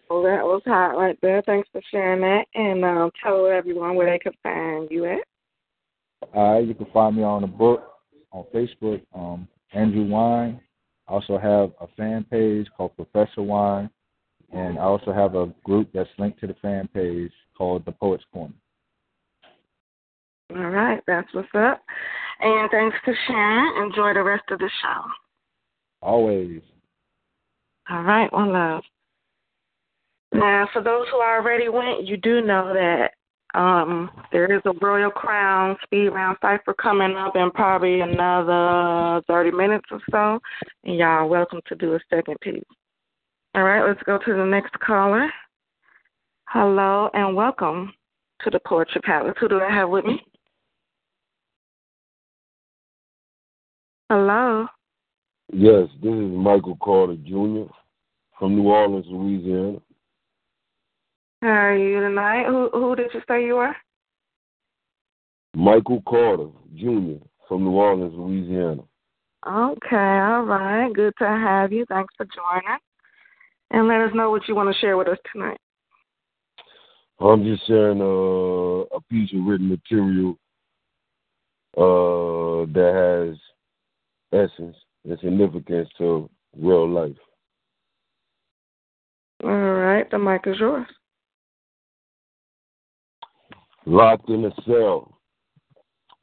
Well, 0.09 0.23
that 0.23 0.43
was 0.43 0.61
hot 0.65 0.97
right 0.97 1.17
there. 1.21 1.41
Thanks 1.45 1.69
for 1.71 1.81
sharing 1.89 2.19
that. 2.19 2.45
And 2.53 2.83
um, 2.83 3.11
tell 3.23 3.47
everyone 3.47 3.95
where 3.95 4.11
they 4.11 4.19
can 4.19 4.33
find 4.43 4.89
you 4.91 5.05
at. 5.05 5.19
All 6.33 6.55
right. 6.55 6.67
You 6.67 6.73
can 6.73 6.87
find 6.87 7.15
me 7.15 7.23
on 7.23 7.43
the 7.43 7.47
book 7.47 7.93
on 8.33 8.43
Facebook, 8.53 9.01
um, 9.15 9.47
Andrew 9.71 10.05
Wine. 10.05 10.59
I 11.07 11.13
also 11.13 11.37
have 11.37 11.71
a 11.79 11.87
fan 11.95 12.25
page 12.29 12.67
called 12.75 12.97
Professor 12.97 13.41
Wine. 13.41 13.89
And 14.51 14.77
I 14.77 14.81
also 14.81 15.13
have 15.13 15.35
a 15.35 15.47
group 15.63 15.91
that's 15.93 16.09
linked 16.17 16.41
to 16.41 16.47
the 16.47 16.55
fan 16.61 16.89
page 16.93 17.31
called 17.57 17.85
The 17.85 17.93
Poets 17.93 18.25
Corner. 18.33 18.53
All 20.53 20.69
right. 20.69 21.01
That's 21.07 21.33
what's 21.33 21.47
up. 21.55 21.81
And 22.39 22.69
thanks 22.69 22.97
for 23.03 23.15
sharing. 23.27 23.85
Enjoy 23.85 24.13
the 24.13 24.23
rest 24.23 24.43
of 24.51 24.59
the 24.59 24.69
show. 24.81 25.01
Always. 26.01 26.61
All 27.89 28.03
right, 28.03 28.31
one 28.33 28.51
love. 28.51 28.83
Now, 30.33 30.67
for 30.73 30.81
those 30.81 31.05
who 31.11 31.21
already 31.21 31.69
went, 31.69 32.05
you 32.05 32.17
do 32.17 32.41
know 32.41 32.73
that 32.73 33.11
um, 33.57 34.09
there 34.31 34.53
is 34.53 34.61
a 34.65 34.73
Royal 34.81 35.11
Crown 35.11 35.77
speed 35.83 36.09
round 36.09 36.37
cipher 36.41 36.73
coming 36.73 37.15
up 37.15 37.35
in 37.35 37.51
probably 37.51 38.01
another 38.01 39.21
30 39.27 39.51
minutes 39.51 39.85
or 39.91 40.01
so. 40.11 40.39
And 40.83 40.97
y'all 40.97 41.07
are 41.07 41.27
welcome 41.27 41.61
to 41.67 41.75
do 41.75 41.93
a 41.93 41.99
second 42.09 42.35
piece. 42.41 42.63
All 43.53 43.63
right, 43.63 43.87
let's 43.87 44.03
go 44.03 44.17
to 44.17 44.33
the 44.33 44.45
next 44.45 44.77
caller. 44.79 45.29
Hello 46.49 47.09
and 47.13 47.35
welcome 47.35 47.93
to 48.41 48.49
the 48.49 48.59
Poetry 48.67 49.01
Palace. 49.01 49.35
Who 49.39 49.47
do 49.47 49.61
I 49.61 49.73
have 49.73 49.89
with 49.89 50.03
me? 50.03 50.21
Hello. 54.09 54.67
Yes, 55.51 55.87
this 56.03 56.13
is 56.13 56.31
Michael 56.31 56.77
Carter 56.83 57.15
Jr. 57.15 57.71
from 58.37 58.55
New 58.55 58.67
Orleans, 58.67 59.07
Louisiana. 59.09 59.79
How 61.41 61.47
are 61.47 61.77
you 61.77 61.99
tonight? 62.01 62.45
Who 62.45 62.69
who 62.71 62.95
did 62.95 63.09
you 63.15 63.21
say 63.27 63.45
you 63.45 63.55
were? 63.55 63.75
Michael 65.55 66.03
Carter 66.07 66.49
Jr. 66.75 67.23
from 67.47 67.63
New 67.63 67.71
Orleans, 67.71 68.13
Louisiana. 68.15 68.83
Okay, 69.47 69.95
all 69.95 70.43
right. 70.43 70.93
Good 70.93 71.13
to 71.17 71.25
have 71.25 71.73
you. 71.73 71.85
Thanks 71.89 72.13
for 72.15 72.27
joining. 72.27 72.77
And 73.71 73.87
let 73.87 74.01
us 74.01 74.11
know 74.13 74.29
what 74.29 74.47
you 74.47 74.53
want 74.53 74.71
to 74.71 74.79
share 74.79 74.97
with 74.97 75.07
us 75.07 75.17
tonight. 75.33 75.57
I'm 77.19 77.43
just 77.43 77.65
sharing 77.65 78.01
uh, 78.01 78.85
a 78.95 79.01
piece 79.09 79.31
of 79.33 79.45
written 79.45 79.69
material 79.69 80.37
uh, 81.75 82.71
that 82.71 82.93
has 82.93 83.37
essence 84.33 84.75
and 85.03 85.19
significance 85.19 85.89
to 85.97 86.29
real 86.57 86.89
life. 86.89 87.15
All 89.43 89.49
right, 89.49 90.09
the 90.09 90.17
mic 90.17 90.47
is 90.47 90.57
yours. 90.59 90.87
Locked 93.85 94.29
in 94.29 94.45
a 94.45 94.51
cell, 94.65 95.19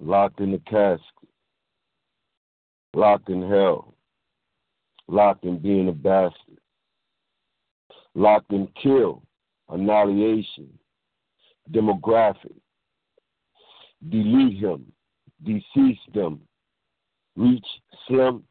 locked 0.01 0.41
in 0.41 0.55
a 0.55 0.59
casket, 0.61 1.05
locked 2.95 3.29
in 3.29 3.49
hell, 3.49 3.95
locked 5.07 5.45
in 5.45 5.59
being 5.59 5.89
a 5.89 5.93
bastard, 5.93 6.59
locked 8.15 8.53
in 8.53 8.69
kill, 8.83 9.23
annihilation, 9.69 10.69
demographic, 11.71 12.57
delete 14.09 14.59
him, 14.59 14.85
decease 15.45 15.99
them, 16.13 16.41
reach 17.37 17.65
slim, 18.07 18.43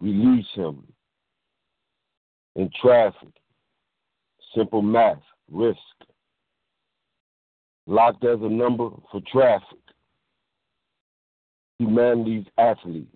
release 0.00 0.46
him. 0.54 0.84
In 2.56 2.70
traffic, 2.80 3.28
simple 4.54 4.82
math, 4.82 5.22
risk. 5.50 5.78
Locked 7.86 8.24
as 8.24 8.38
a 8.42 8.48
number 8.48 8.90
for 9.10 9.20
traffic. 9.32 9.78
Humanity's 11.78 12.46
athlete. 12.58 13.08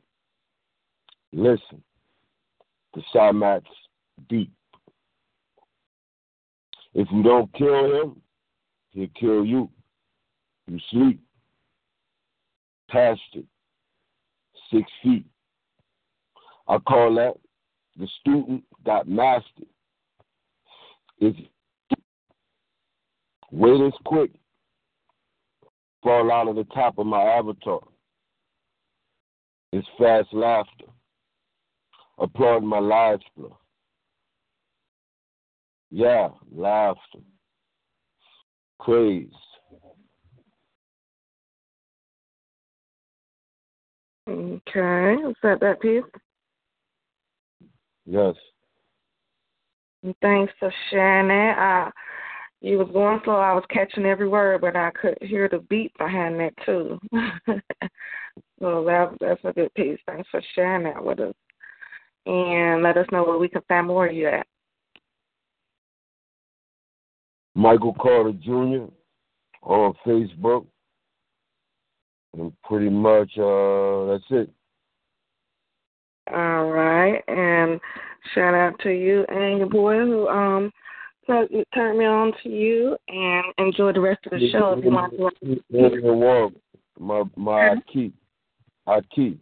Listen 1.33 1.83
to 2.95 3.03
Cymax 3.15 3.63
deep. 4.29 4.51
If 6.95 7.09
you 7.11 7.23
don't 7.23 7.53
kill 7.55 8.03
him, 8.03 8.23
he'll 8.91 9.09
kill 9.19 9.45
you. 9.45 9.69
You 10.67 10.79
sleep. 10.91 11.21
Past 12.89 13.21
it. 13.35 13.45
Six 14.73 14.91
feet. 15.03 15.27
I 16.67 16.79
call 16.79 17.15
that 17.17 17.35
the 17.97 18.09
student 18.21 18.65
got 18.85 19.09
mastered. 19.09 19.67
If 21.19 21.37
wait 23.51 23.81
is 23.81 23.93
quick, 24.05 24.31
fall 26.03 26.33
out 26.33 26.49
of 26.49 26.57
the 26.57 26.65
top 26.75 26.99
of 26.99 27.07
my 27.07 27.23
avatar. 27.23 27.81
It's 29.73 29.87
fast 29.99 30.29
laughter. 30.33 30.87
Applaud 32.19 32.63
my 32.63 32.79
laughter. 32.79 33.49
Yeah, 35.91 36.29
laughter. 36.53 37.21
Praise. 38.81 39.33
Okay, 44.29 45.15
is 45.29 45.37
that 45.43 45.61
that 45.61 45.81
piece? 45.81 46.03
Yes. 48.07 48.35
Thanks 50.23 50.53
for 50.59 50.73
sharing 50.91 51.29
that. 51.29 51.59
I, 51.59 51.91
you 52.61 52.79
was 52.79 52.89
going 52.93 53.21
slow. 53.25 53.37
I 53.37 53.53
was 53.53 53.65
catching 53.71 54.07
every 54.07 54.29
word, 54.29 54.61
but 54.63 54.77
I 54.77 54.91
could 54.91 55.17
hear 55.21 55.49
the 55.49 55.59
beat 55.59 55.93
behind 55.99 56.41
that 56.41 56.55
too. 56.65 56.99
so 58.59 58.85
that 58.85 59.17
that's 59.21 59.41
a 59.45 59.53
good 59.53 59.73
piece. 59.75 59.99
Thanks 60.07 60.29
for 60.31 60.41
sharing 60.55 60.85
that 60.85 61.05
with 61.05 61.21
us, 61.21 61.35
and 62.27 62.83
let 62.83 62.97
us 62.97 63.07
know 63.13 63.25
where 63.25 63.39
we 63.39 63.49
can 63.49 63.63
find 63.69 63.87
more 63.87 64.07
of 64.07 64.15
you 64.15 64.29
at. 64.29 64.47
Michael 67.55 67.95
Carter 68.01 68.33
Jr. 68.33 68.91
on 69.63 69.95
Facebook, 70.07 70.67
and 72.37 72.53
pretty 72.63 72.91
much 72.91 73.31
uh, 73.39 74.07
that's 74.07 74.25
it. 74.31 74.51
All 76.33 76.71
right, 76.71 77.23
and 77.29 77.81
shout 78.35 78.55
out 78.55 78.79
to 78.81 78.91
you 78.91 79.25
and 79.29 79.59
your 79.59 79.69
boy 79.69 79.99
who 79.99 80.29
um 80.29 80.73
turned 81.27 81.99
me 81.99 82.05
on 82.05 82.33
to 82.43 82.49
you, 82.49 82.97
and 83.09 83.45
enjoy 83.59 83.93
the 83.93 84.01
rest 84.01 84.21
of 84.27 84.33
the 84.33 84.51
show. 84.51 84.75
If 84.79 84.85
you 84.85 84.91
want 84.91 85.39
to. 85.41 86.53
My 86.99 87.25
my 87.37 87.75
key, 87.93 88.13
I 88.87 89.01
keep 89.15 89.41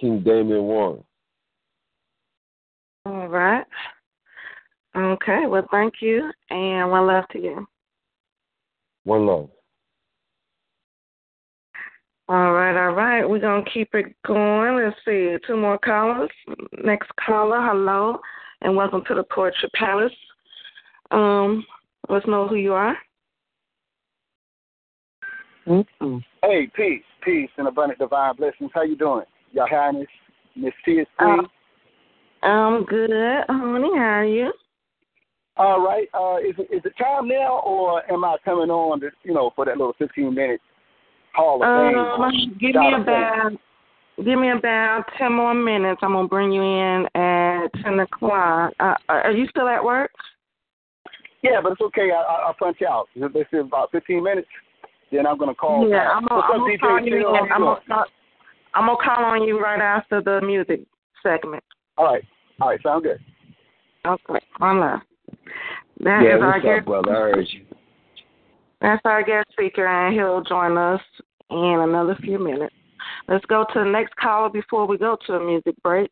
King 0.00 0.22
Damian 0.24 0.62
Warren. 0.62 1.04
All 3.06 3.28
right. 3.28 3.64
Okay. 4.96 5.46
Well, 5.46 5.66
thank 5.70 5.94
you, 6.00 6.30
and 6.50 6.90
one 6.90 7.06
love 7.06 7.24
to 7.32 7.38
you. 7.38 7.66
One 9.04 9.26
love. 9.26 9.50
All 12.30 12.52
right, 12.52 12.80
all 12.80 12.92
right. 12.92 13.28
We're 13.28 13.40
going 13.40 13.64
to 13.64 13.70
keep 13.72 13.92
it 13.92 14.14
going. 14.24 14.76
Let's 14.76 14.94
see. 15.04 15.34
Two 15.48 15.56
more 15.56 15.78
callers. 15.78 16.30
Next 16.80 17.10
caller, 17.26 17.60
hello, 17.60 18.20
and 18.60 18.76
welcome 18.76 19.02
to 19.08 19.16
the 19.16 19.24
Poetry 19.24 19.68
Palace. 19.74 20.12
Um, 21.10 21.66
let's 22.08 22.28
know 22.28 22.46
who 22.46 22.54
you 22.54 22.72
are. 22.72 22.96
Mm-hmm. 25.66 26.18
Hey, 26.44 26.70
peace, 26.76 27.02
peace, 27.24 27.50
and 27.58 27.66
abundant 27.66 27.98
divine 27.98 28.36
blessings. 28.36 28.70
How 28.72 28.84
you 28.84 28.94
doing, 28.94 29.24
Your 29.50 29.66
Highness, 29.68 30.06
Miss 30.54 30.72
T.S. 30.84 31.06
Queen? 31.18 31.40
Uh, 32.44 32.46
I'm 32.46 32.84
good, 32.84 33.10
honey. 33.48 33.90
How 33.96 34.04
are 34.04 34.24
you? 34.24 34.52
All 35.56 35.84
right. 35.84 36.06
Uh, 36.14 36.36
is 36.48 36.54
it, 36.58 36.72
is 36.72 36.82
it 36.84 36.92
time 36.96 37.26
now, 37.26 37.58
or 37.66 38.08
am 38.08 38.24
I 38.24 38.36
coming 38.44 38.70
on, 38.70 39.00
to, 39.00 39.10
you 39.24 39.34
know, 39.34 39.50
for 39.56 39.64
that 39.64 39.78
little 39.78 39.96
15 39.98 40.32
minutes 40.32 40.62
Hall 41.34 41.62
of 41.62 41.68
um, 41.68 42.30
Fame. 42.30 42.58
Give 42.60 42.74
me 42.74 42.94
about 43.00 43.52
give 44.24 44.38
me 44.38 44.50
about 44.50 45.04
ten 45.18 45.32
more 45.32 45.54
minutes. 45.54 46.00
I'm 46.02 46.12
gonna 46.12 46.28
bring 46.28 46.52
you 46.52 46.62
in 46.62 47.06
at 47.14 47.68
ten 47.82 48.00
o'clock. 48.00 48.72
Uh, 48.80 48.94
are 49.08 49.32
you 49.32 49.46
still 49.48 49.68
at 49.68 49.82
work? 49.82 50.10
Yeah, 51.42 51.60
but 51.62 51.72
it's 51.72 51.80
okay. 51.80 52.10
I, 52.10 52.20
I'll 52.20 52.54
punch 52.54 52.78
out. 52.82 53.08
This 53.16 53.46
is 53.52 53.60
about 53.60 53.90
fifteen 53.92 54.22
minutes. 54.22 54.48
Then 55.10 55.26
I'm 55.26 55.38
gonna 55.38 55.54
call. 55.54 55.88
Yeah, 55.88 56.08
I'm 56.10 56.24
gonna, 56.26 56.42
I'm 56.42 56.60
gonna 56.60 56.78
call 56.78 57.00
you. 57.00 57.16
In, 57.16 57.24
I'm 57.26 57.60
gonna 57.60 57.80
call, 57.86 58.04
I'm 58.74 58.86
gonna 58.86 58.98
call 59.02 59.24
on 59.24 59.42
you 59.42 59.60
right 59.60 59.80
after 59.80 60.22
the 60.22 60.40
music 60.44 60.80
segment. 61.22 61.64
All 61.96 62.04
right. 62.04 62.24
All 62.60 62.68
right. 62.68 62.82
Sound 62.82 63.04
good. 63.04 63.18
Okay. 64.06 64.44
One 64.58 64.80
love. 64.80 65.00
That 66.02 66.22
yeah, 66.22 66.36
is 66.36 66.40
what's 66.40 66.42
our 66.42 66.56
up, 66.56 66.62
guest. 66.62 66.86
brother? 66.86 67.10
I 67.10 67.36
heard 67.36 67.48
you. 67.50 67.64
That's 68.80 69.02
our 69.04 69.22
guest 69.22 69.48
speaker, 69.52 69.86
and 69.86 70.14
he'll 70.14 70.42
join 70.42 70.78
us 70.78 71.00
in 71.50 71.80
another 71.80 72.16
few 72.22 72.38
minutes. 72.38 72.74
Let's 73.28 73.44
go 73.46 73.64
to 73.72 73.80
the 73.80 73.90
next 73.90 74.16
caller 74.16 74.48
before 74.48 74.86
we 74.86 74.96
go 74.96 75.16
to 75.26 75.34
a 75.34 75.44
music 75.44 75.74
break. 75.82 76.10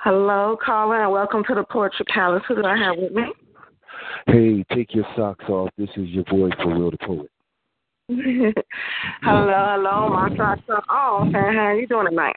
Hello, 0.00 0.56
caller, 0.62 1.02
and 1.02 1.12
welcome 1.12 1.42
to 1.48 1.54
the 1.54 1.64
Poetry 1.64 2.04
Palace. 2.12 2.42
Who 2.46 2.56
do 2.56 2.64
I 2.64 2.76
have 2.76 2.96
with 2.98 3.12
me? 3.12 3.22
Hey, 4.26 4.64
take 4.74 4.94
your 4.94 5.06
socks 5.16 5.44
off. 5.48 5.70
This 5.78 5.88
is 5.96 6.08
your 6.08 6.24
boy, 6.24 6.50
For 6.62 6.68
Real 6.68 6.90
the 6.90 6.98
Poet. 6.98 7.30
hello, 8.08 8.54
hello. 9.22 10.08
My 10.10 10.28
socks 10.36 10.62
are 10.68 10.84
off. 10.90 11.24
And 11.24 11.34
how 11.34 11.64
are 11.66 11.74
you 11.74 11.86
doing 11.86 12.08
tonight? 12.10 12.36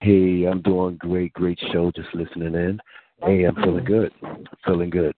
Hey, 0.00 0.44
I'm 0.44 0.62
doing 0.62 0.96
great, 0.96 1.32
great 1.34 1.58
show. 1.72 1.92
Just 1.94 2.14
listening 2.14 2.54
in. 2.54 2.80
Hey, 3.22 3.44
I'm 3.44 3.54
feeling 3.56 3.84
good. 3.84 4.12
Feeling 4.64 4.90
good. 4.90 5.14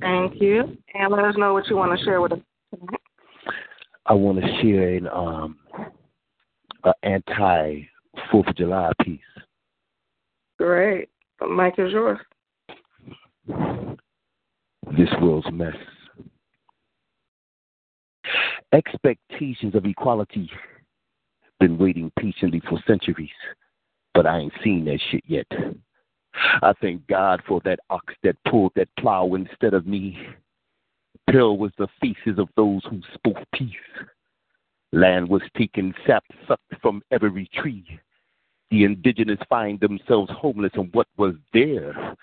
Thank 0.00 0.40
you. 0.40 0.76
And 0.94 1.12
let 1.12 1.24
us 1.24 1.34
know 1.36 1.52
what 1.52 1.66
you 1.68 1.76
want 1.76 1.98
to 1.98 2.04
share 2.04 2.20
with 2.20 2.32
us 2.32 2.38
tonight. 2.72 3.00
I 4.06 4.14
want 4.14 4.40
to 4.40 4.62
share 4.62 4.94
an 4.94 5.08
um 5.08 5.58
an 6.84 6.92
anti 7.02 7.88
Fourth 8.30 8.48
of 8.48 8.56
July 8.56 8.90
piece. 9.02 9.20
Great. 10.58 11.08
The 11.40 11.46
mic 11.46 11.74
is 11.78 11.92
yours. 11.92 12.18
This 14.96 15.08
world's 15.20 15.50
mess. 15.52 15.74
Expectations 18.72 19.74
of 19.74 19.84
equality 19.86 20.50
been 21.60 21.78
waiting 21.78 22.10
patiently 22.18 22.60
for 22.68 22.78
centuries, 22.86 23.30
but 24.14 24.26
I 24.26 24.38
ain't 24.38 24.52
seen 24.62 24.84
that 24.86 25.00
shit 25.10 25.24
yet. 25.26 25.46
I 26.62 26.72
thank 26.80 27.06
God 27.06 27.42
for 27.46 27.60
that 27.64 27.80
ox 27.90 28.14
that 28.22 28.36
pulled 28.48 28.72
that 28.76 28.88
plow 28.98 29.34
instead 29.34 29.74
of 29.74 29.86
me. 29.86 30.18
Pill 31.30 31.58
was 31.58 31.72
the 31.78 31.88
faces 32.00 32.38
of 32.38 32.48
those 32.56 32.82
who 32.90 33.00
spoke 33.14 33.38
peace. 33.54 33.72
Land 34.92 35.28
was 35.28 35.42
taken, 35.56 35.94
sap 36.06 36.24
sucked 36.46 36.74
from 36.80 37.02
every 37.10 37.48
tree. 37.54 37.84
the 38.70 38.84
indigenous 38.84 39.38
find 39.48 39.80
themselves 39.80 40.30
homeless 40.36 40.72
in 40.74 40.90
what 40.92 41.06
was 41.16 41.34
their 41.52 42.14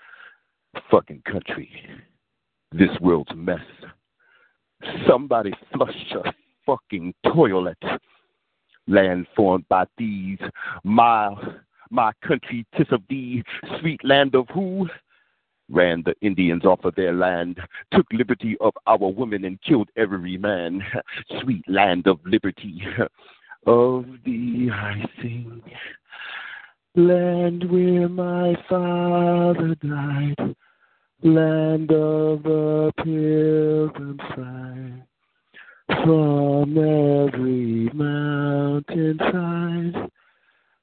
fucking 0.91 1.22
country. 1.30 1.70
This 2.72 2.89
world's 3.01 3.32
mess. 3.36 3.59
Somebody 5.07 5.53
flush 5.74 6.13
a 6.13 6.34
fucking 6.66 7.13
toilet. 7.34 7.78
Land 8.88 9.26
formed 9.36 9.68
by 9.70 9.86
these, 9.97 10.38
my 10.84 11.34
my 11.90 12.12
country, 12.26 12.66
tis 12.78 12.88
of 12.92 13.02
thee, 13.10 13.44
sweet 13.80 14.04
land 14.04 14.36
of 14.36 14.48
who? 14.50 14.88
Ran 15.70 16.04
the 16.04 16.14
Indians 16.22 16.64
off 16.64 16.86
of 16.86 16.94
their 16.96 17.14
land, 17.14 17.60
took 17.92 18.06
liberty 18.14 18.56
of 18.62 18.74
our 18.86 18.98
women 18.98 19.46
and 19.46 19.62
killed 19.62 19.90
every 19.98 20.38
man. 20.38 20.84
Sweet 21.42 21.68
land 21.68 22.08
of 22.08 22.20
liberty, 22.26 22.84
of 23.66 24.06
thee 24.24 24.70
I 24.72 25.04
sing. 25.22 25.62
Land 26.96 27.70
where 27.70 28.08
my 28.08 28.56
father 28.70 29.76
died, 29.76 30.56
land 31.24 31.92
of 31.92 32.44
the 32.44 32.92
pilgrim 32.98 34.20
side. 34.36 35.04
From 36.04 36.78
every 36.78 37.90
mountain 37.94 39.18
side, 39.20 40.12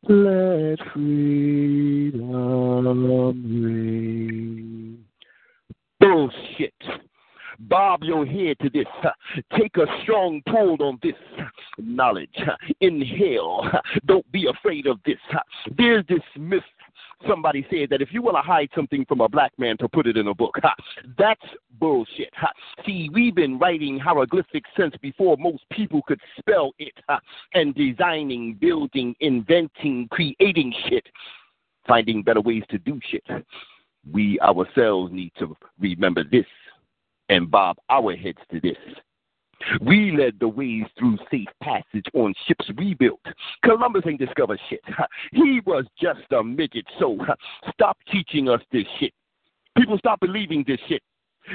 let 0.09 0.79
freedom 0.93 2.23
ring. 3.61 4.99
Bullshit. 6.01 6.75
Bob 7.61 8.03
your 8.03 8.27
head 8.27 8.57
to 8.61 8.69
this. 8.71 8.87
Take 9.57 9.77
a 9.77 9.87
strong 10.03 10.43
pull 10.49 10.77
on 10.83 10.99
this 11.03 11.15
knowledge. 11.79 12.37
Inhale. 12.81 13.71
Don't 14.07 14.31
be 14.33 14.49
afraid 14.49 14.87
of 14.89 14.99
this. 15.07 15.19
There's 15.79 16.05
this 16.09 16.23
myth 16.37 16.65
Somebody 17.29 17.67
said 17.71 17.89
that 17.91 18.03
if 18.03 18.13
you 18.13 18.23
want 18.23 18.37
to 18.37 18.43
hide 18.43 18.69
something 18.75 19.05
from 19.07 19.21
a 19.21 19.29
black 19.29 19.53
man 19.59 19.77
to 19.79 19.89
put 19.89 20.07
it 20.07 20.17
in 20.17 20.29
a 20.29 20.35
book, 20.35 20.57
ha, 20.63 20.75
that's 21.17 21.45
bullshit. 21.79 22.31
Ha. 22.35 22.51
See, 22.85 23.11
we've 23.13 23.35
been 23.35 23.59
writing 23.59 23.99
hieroglyphics 23.99 24.71
since 24.77 24.95
before 25.01 25.37
most 25.39 25.63
people 25.71 26.03
could 26.03 26.21
spell 26.39 26.73
it, 26.79 26.95
ha, 27.09 27.21
and 27.55 27.75
designing, 27.75 28.55
building, 28.55 29.15
inventing, 29.21 30.09
creating 30.11 30.75
shit, 30.89 31.07
finding 31.87 32.23
better 32.23 32.41
ways 32.41 32.65
to 32.71 32.79
do 32.79 33.01
shit. 33.09 33.25
We 34.11 34.41
ourselves 34.41 35.13
need 35.13 35.33
to 35.39 35.57
remember 35.79 36.25
this 36.25 36.47
and 37.29 37.51
bob 37.51 37.77
our 37.89 38.17
heads 38.17 38.39
to 38.51 38.61
this. 38.61 38.77
We 39.81 40.17
led 40.17 40.35
the 40.41 40.49
ways 40.49 40.85
through 40.99 41.19
safe 41.31 41.49
passage 41.63 42.07
on 42.15 42.35
ships 42.47 42.67
we 42.77 42.95
built. 42.95 43.21
Columbus 43.65 44.03
ain't 44.07 44.21
discovered 44.21 44.61
shit. 44.69 44.83
He 45.33 45.61
was 45.67 45.85
just 46.01 46.21
a 46.33 46.43
midget, 46.43 46.87
so 46.99 47.19
stop 47.73 47.97
teaching 48.11 48.49
us 48.49 48.61
this 48.73 48.87
shit. 48.99 49.13
People 49.77 49.99
stop 49.99 50.21
believing 50.21 50.65
this 50.67 50.81
shit. 50.89 51.03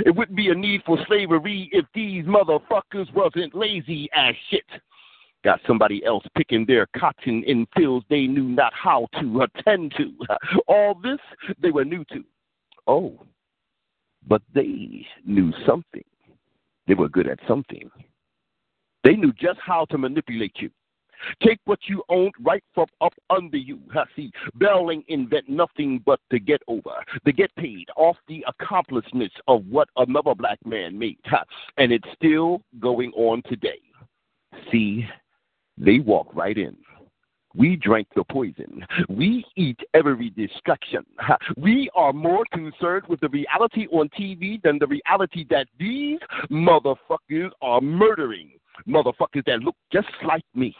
It 0.05 0.15
wouldn't 0.15 0.35
be 0.35 0.49
a 0.49 0.55
need 0.55 0.81
for 0.85 0.97
slavery 1.07 1.69
if 1.71 1.85
these 1.93 2.25
motherfuckers 2.25 3.13
wasn't 3.13 3.55
lazy 3.55 4.09
as 4.13 4.35
shit. 4.49 4.65
Got 5.43 5.61
somebody 5.65 6.03
else 6.03 6.25
picking 6.35 6.65
their 6.65 6.87
cotton 6.97 7.43
in 7.45 7.67
fields 7.75 8.05
they 8.09 8.27
knew 8.27 8.43
not 8.43 8.73
how 8.73 9.07
to 9.19 9.43
attend 9.43 9.93
to. 9.97 10.11
All 10.67 10.95
this 10.95 11.19
they 11.61 11.71
were 11.71 11.85
new 11.85 12.03
to. 12.05 12.23
Oh, 12.87 13.19
but 14.27 14.41
they 14.53 15.05
knew 15.25 15.53
something. 15.65 16.03
They 16.87 16.93
were 16.93 17.09
good 17.09 17.27
at 17.27 17.39
something. 17.47 17.89
They 19.03 19.15
knew 19.15 19.33
just 19.33 19.59
how 19.65 19.85
to 19.85 19.97
manipulate 19.97 20.55
you. 20.59 20.69
Take 21.43 21.59
what 21.65 21.79
you 21.87 22.03
owned 22.09 22.33
right 22.39 22.63
from 22.75 22.87
up 23.01 23.13
under 23.29 23.57
you. 23.57 23.79
I 23.95 24.03
see, 24.15 24.31
Belling 24.55 25.03
invent 25.07 25.49
nothing 25.49 26.01
but 26.05 26.19
to 26.31 26.39
get 26.39 26.61
over, 26.67 26.91
to 27.25 27.31
get 27.31 27.55
paid 27.55 27.87
off 27.95 28.17
the 28.27 28.45
accomplishments 28.47 29.35
of 29.47 29.65
what 29.67 29.89
another 29.97 30.35
black 30.35 30.59
man 30.65 30.97
made. 30.97 31.17
And 31.77 31.91
it's 31.91 32.07
still 32.15 32.61
going 32.79 33.11
on 33.13 33.41
today. 33.49 33.79
See, 34.71 35.07
they 35.77 35.99
walk 35.99 36.29
right 36.33 36.57
in. 36.57 36.77
We 37.57 37.75
drank 37.75 38.07
the 38.15 38.23
poison. 38.23 38.85
We 39.09 39.43
eat 39.55 39.79
every 39.93 40.29
distraction. 40.29 41.03
We 41.57 41.89
are 41.95 42.13
more 42.13 42.43
concerned 42.53 43.05
with 43.09 43.19
the 43.19 43.29
reality 43.29 43.87
on 43.91 44.09
TV 44.09 44.61
than 44.61 44.77
the 44.77 44.87
reality 44.87 45.45
that 45.49 45.67
these 45.79 46.19
motherfuckers 46.51 47.49
are 47.61 47.81
murdering. 47.81 48.51
Motherfuckers 48.87 49.43
that 49.47 49.59
look 49.61 49.75
just 49.91 50.07
like 50.25 50.45
me. 50.53 50.75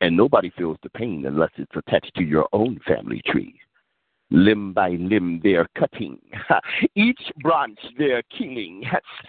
And 0.00 0.16
nobody 0.16 0.50
feels 0.56 0.76
the 0.82 0.90
pain 0.90 1.26
unless 1.26 1.50
it's 1.56 1.76
attached 1.76 2.12
to 2.16 2.22
your 2.22 2.48
own 2.52 2.78
family 2.86 3.20
tree. 3.26 3.58
Limb 4.32 4.72
by 4.72 4.90
limb 4.92 5.40
they're 5.42 5.68
cutting. 5.78 6.18
Each 6.94 7.20
branch 7.42 7.78
they're 7.98 8.22
killing. 8.36 8.82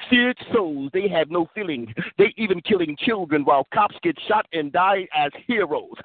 Seared 0.09 0.37
souls, 0.53 0.91
they 0.93 1.09
have 1.09 1.29
no 1.29 1.49
feeling. 1.53 1.93
They 2.17 2.33
even 2.37 2.61
killing 2.61 2.95
children 2.97 3.43
while 3.43 3.67
cops 3.73 3.97
get 4.01 4.17
shot 4.29 4.45
and 4.53 4.71
die 4.71 5.05
as 5.13 5.31
heroes. 5.45 5.95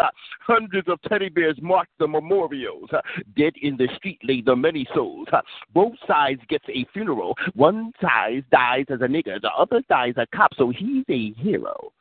Hundreds 0.41 0.89
of 0.89 1.01
teddy 1.03 1.29
bears 1.29 1.57
mark 1.63 1.87
the 2.01 2.09
memorials. 2.09 2.91
Dead 3.37 3.53
in 3.63 3.77
the 3.77 3.89
street 3.97 4.19
lay 4.25 4.41
the 4.41 4.57
many 4.57 4.85
souls. 4.93 5.29
Both 5.73 5.95
sides 6.05 6.41
gets 6.49 6.65
a 6.69 6.85
funeral. 6.93 7.37
One 7.55 7.93
side 8.01 8.47
dies 8.51 8.87
as 8.91 9.01
a 9.01 9.07
nigger, 9.07 9.41
the 9.41 9.53
other 9.57 9.81
dies 9.89 10.15
a 10.17 10.27
cop, 10.35 10.55
so 10.57 10.71
he's 10.71 11.05
a 11.09 11.33
hero. 11.35 11.93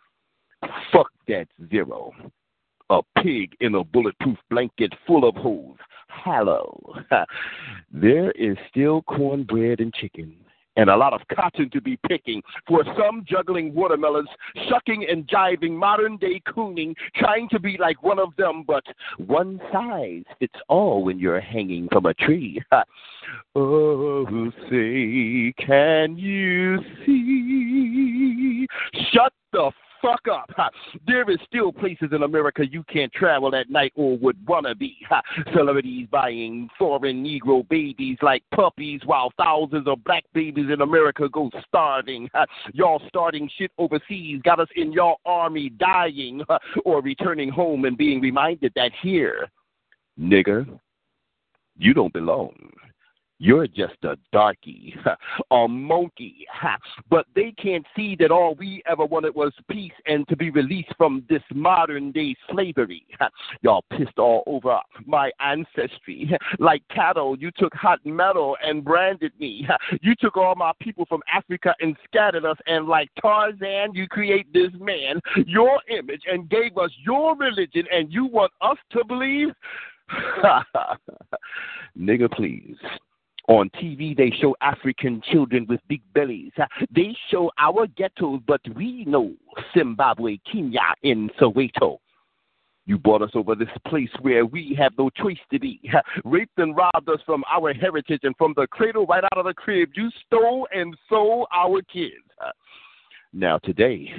Fuck 0.92 1.12
that 1.28 1.48
zero. 1.70 2.12
A 2.90 3.02
pig 3.22 3.52
in 3.60 3.76
a 3.76 3.84
bulletproof 3.84 4.38
blanket 4.50 4.94
full 5.06 5.28
of 5.28 5.36
holes 5.36 5.78
hallow. 6.08 6.96
there 7.92 8.32
is 8.32 8.58
still 8.70 9.02
cornbread 9.04 9.80
and 9.80 9.94
chicken 9.94 10.36
and 10.78 10.90
a 10.90 10.96
lot 10.96 11.12
of 11.12 11.22
cotton 11.36 11.70
to 11.72 11.82
be 11.82 11.98
picking 12.08 12.42
for 12.68 12.84
some 12.98 13.26
juggling 13.28 13.74
watermelons, 13.74 14.30
shucking 14.70 15.06
and 15.10 15.28
jiving, 15.28 15.72
modern 15.72 16.18
day 16.18 16.40
cooning, 16.48 16.96
trying 17.16 17.50
to 17.50 17.60
be 17.60 17.78
like 17.80 18.02
one 18.04 18.20
of 18.20 18.30
them, 18.38 18.64
but 18.66 18.84
one 19.18 19.60
size 19.74 20.24
fits 20.40 20.54
all 20.70 21.04
when 21.04 21.20
you're 21.20 21.42
hanging 21.42 21.90
from 21.92 22.06
a 22.06 22.14
tree. 22.14 22.62
oh, 23.56 24.52
say, 24.70 25.52
can 25.66 26.16
you 26.16 26.78
see? 27.06 28.68
Shut 29.12 29.34
the 29.52 29.72
fuck 30.02 30.22
up. 30.32 30.50
There 31.06 31.30
is 31.30 31.38
still 31.46 31.72
places 31.72 32.10
in 32.12 32.24
America 32.24 32.66
you 32.66 32.84
can't 32.84 33.12
travel 33.14 33.56
at 33.56 33.70
night 33.70 33.94
or 33.96 34.18
would 34.18 34.38
wanna 34.48 34.76
be. 34.76 34.98
Celebrities 35.54 36.08
buying 36.12 36.70
foreign 36.78 37.24
Negro 37.24 37.68
babies 37.70 38.18
like 38.22 38.44
puppies 38.54 39.02
while 39.06 39.32
thousands 39.38 39.88
of 39.88 40.04
black 40.04 40.24
babies 40.34 40.68
in 40.72 40.82
America 40.82 41.30
go 41.30 41.50
starving. 41.68 42.30
Y'all 42.74 43.02
starting 43.08 43.50
shit 43.58 43.72
overseas 43.78 44.42
got 44.44 44.60
us 44.60 44.70
in 44.76 44.92
y'all 44.92 45.20
army 45.26 45.70
dying 45.70 46.42
or 46.86 47.02
returning 47.02 47.50
home 47.50 47.86
and 47.86 47.98
being 47.98 48.22
reminded 48.22 48.72
that 48.76 48.92
here, 49.02 49.50
nigger, 50.20 50.68
you 51.78 51.94
don't 51.94 52.14
belong. 52.14 52.54
You're 53.40 53.68
just 53.68 54.04
a 54.04 54.18
darky, 54.32 54.96
a 55.52 55.68
monkey. 55.68 56.46
But 57.10 57.26
they 57.36 57.54
can't 57.62 57.86
see 57.96 58.16
that 58.20 58.32
all 58.32 58.56
we 58.56 58.82
ever 58.86 59.06
wanted 59.06 59.34
was 59.34 59.54
peace 59.70 59.94
and 60.06 60.28
to 60.28 60.36
be 60.36 60.50
released 60.50 60.94
from 60.98 61.24
this 61.30 61.42
modern 61.54 62.12
day 62.12 62.36
slavery. 62.52 63.06
Y'all 63.62 63.86
pissed 63.92 64.18
all 64.18 64.44
over 64.46 64.78
my 65.06 65.32
ancestry. 65.40 66.36
Like 66.60 66.82
cattle, 66.94 67.38
you 67.38 67.52
took 67.58 67.74
hot 67.74 68.00
metal 68.06 68.58
and 68.64 68.84
branded 68.84 69.32
me. 69.40 69.68
You 70.02 70.16
took 70.20 70.36
all 70.38 70.56
my 70.56 70.74
people 70.82 71.06
from 71.06 71.22
Africa 71.34 71.74
and 71.80 71.96
scattered 72.06 72.46
us, 72.46 72.58
and 72.66 72.88
like 72.88 73.10
Tarzan, 73.22 73.94
you 73.94 74.08
create 74.08 74.52
this 74.54 74.72
man, 74.80 75.22
your 75.46 75.80
image, 75.90 76.24
and 76.30 76.50
gave 76.50 76.78
us 76.78 76.92
your 77.06 77.36
religion, 77.38 77.86
and 77.92 78.12
you 78.12 78.26
want 78.26 78.52
us 78.62 78.78
to 78.92 79.06
believe? 79.06 79.50
Nigga, 81.98 82.32
please. 82.32 82.76
On 83.48 83.70
TV, 83.82 84.16
they 84.16 84.30
show 84.42 84.56
African 84.62 85.22
children 85.32 85.66
with 85.70 85.80
big 85.88 86.02
bellies. 86.14 86.52
Uh, 86.60 86.66
they 86.94 87.16
show 87.32 87.50
our 87.58 87.88
ghettos, 87.88 88.42
but 88.46 88.60
we 88.76 89.06
know 89.06 89.34
Zimbabwe, 89.74 90.38
Kenya, 90.52 90.82
and 91.04 91.32
Soweto. 91.40 92.00
You 92.86 92.98
brought 92.98 93.22
us 93.22 93.32
over 93.36 93.56
this 93.56 93.70
place 93.86 94.10
where 94.22 94.46
we 94.46 94.76
have 94.80 94.94
no 94.98 95.10
choice 95.10 95.38
to 95.52 95.60
be. 95.60 95.80
Uh, 95.94 96.00
raped 96.26 96.58
and 96.58 96.76
robbed 96.76 97.10
us 97.10 97.20
from 97.26 97.44
our 97.54 97.74
heritage 97.74 98.22
and 98.24 98.36
from 98.38 98.54
the 98.56 98.68
cradle 98.68 99.06
right 99.06 99.24
out 99.24 99.38
of 99.38 99.46
the 99.46 99.54
crib. 99.54 99.90
You 99.96 100.10
stole 100.26 100.68
and 100.74 100.96
sold 101.10 101.48
our 101.54 101.82
kids. 101.82 102.16
Uh, 102.46 102.52
now, 103.34 103.60
today, 103.60 104.10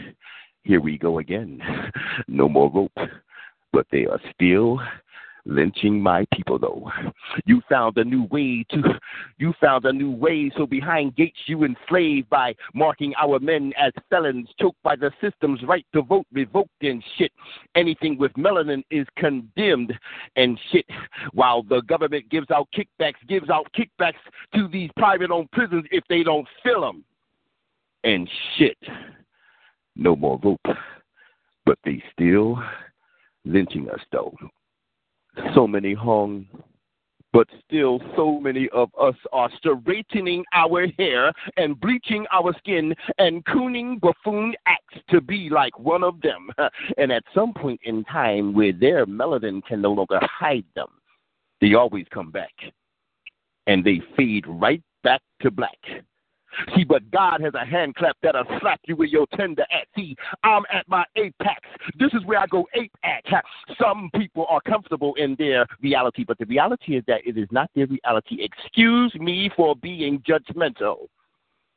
here 0.62 0.81
we 0.81 0.99
go 0.99 1.18
again. 1.18 1.61
No 2.29 2.49
more 2.49 2.70
rope, 2.70 3.09
but 3.72 3.87
they 3.91 4.07
are 4.07 4.20
still 4.35 4.81
lynching 5.49 6.01
my 6.01 6.26
people 6.32 6.59
though. 6.59 6.90
You 7.46 7.62
found 7.68 7.96
a 7.96 8.05
new 8.05 8.24
way 8.24 8.64
to 8.70 8.82
you 9.38 9.55
found 9.61 9.84
a 9.86 9.92
new 9.92 10.11
way, 10.11 10.53
so 10.57 10.66
behind 10.66 11.16
gates 11.16 11.38
you 11.46 11.64
enslaved 11.64 12.28
by 12.28 12.55
marking 12.74 13.14
our 13.20 13.38
men 13.40 13.72
as 13.78 13.92
felons, 14.11 14.49
choked 14.61 14.80
by 14.82 14.94
the 14.94 15.11
system's 15.20 15.62
right 15.64 15.86
to 15.94 16.03
vote, 16.03 16.26
revoked 16.32 16.70
and 16.82 17.03
shit. 17.16 17.32
Anything 17.74 18.18
with 18.18 18.32
melanin 18.34 18.84
is 18.90 19.07
condemned 19.16 19.92
and 20.36 20.61
shit. 20.70 20.86
While 21.32 21.62
the 21.62 21.80
government 21.82 22.28
gives 22.28 22.51
out 22.51 22.68
kickbacks, 22.76 23.26
gives 23.28 23.49
out 23.51 23.66
kickbacks 23.76 24.12
to 24.55 24.68
these 24.68 24.90
private 24.96 25.30
owned 25.30 25.51
prisons 25.51 25.84
if 25.90 26.05
they 26.09 26.22
don't 26.22 26.46
fill 26.62 26.82
them. 26.82 27.05
And 28.05 28.28
shit. 28.57 28.78
No 29.96 30.14
more 30.14 30.38
vote. 30.38 30.61
But 31.66 31.78
they 31.84 32.03
still 32.12 32.62
lynching 33.44 33.88
us 33.90 34.01
though 34.12 34.34
so 35.55 35.66
many 35.66 35.95
hung, 35.95 36.47
but 37.32 37.47
still 37.64 38.01
so 38.16 38.41
many 38.41 38.68
of 38.70 38.91
us 39.01 39.14
are 39.32 39.51
straightening 39.59 40.45
our 40.55 40.86
hair 40.99 41.32
and 41.57 41.78
bleaching 41.80 42.26
our 42.32 42.55
skin 42.59 42.95
and 43.18 43.45
cooning 43.45 44.01
buffoon 44.01 44.55
acts 44.66 44.99
to 45.11 45.20
be 45.20 45.49
like 45.51 45.78
one 45.78 46.03
of 46.03 46.20
them. 46.20 46.51
And 46.97 47.12
at 47.12 47.24
some 47.34 47.53
point 47.53 47.80
in 47.84 48.05
time 48.05 48.55
where 48.55 48.72
their 48.72 49.07
melanin 49.07 49.64
can 49.64 49.80
no 49.82 49.93
longer 49.93 50.20
hide 50.22 50.64
them, 50.74 50.89
they 51.61 51.74
always 51.74 52.07
come 52.11 52.30
back 52.30 52.53
and 53.66 53.84
they 53.84 54.01
fade 54.16 54.47
right 54.47 54.82
back 55.05 55.20
to 55.43 55.51
black. 55.51 55.78
See, 56.74 56.84
but 56.84 57.09
God 57.11 57.40
has 57.40 57.55
a 57.55 57.64
hand 57.64 57.94
clap 57.94 58.16
that'll 58.22 58.44
slap 58.61 58.80
you 58.86 58.96
with 58.96 59.11
your 59.11 59.26
tender 59.36 59.62
at. 59.62 59.86
See, 59.94 60.16
I'm 60.42 60.62
at 60.72 60.88
my 60.88 61.05
apex. 61.16 61.61
This 61.99 62.12
is 62.14 62.24
where 62.24 62.38
I 62.38 62.46
go 62.46 62.66
ape 62.74 62.92
at. 63.05 63.24
Some 63.80 64.11
people 64.14 64.46
are 64.49 64.61
comfortable 64.62 65.14
in 65.14 65.36
their 65.38 65.66
reality, 65.80 66.24
but 66.24 66.38
the 66.38 66.46
reality 66.46 66.96
is 66.96 67.05
that 67.07 67.20
it 67.26 67.36
is 67.36 67.49
not 67.51 67.70
their 67.74 67.86
reality. 67.86 68.38
Excuse 68.40 69.14
me 69.14 69.51
for 69.57 69.76
being 69.76 70.20
judgmental. 70.20 71.07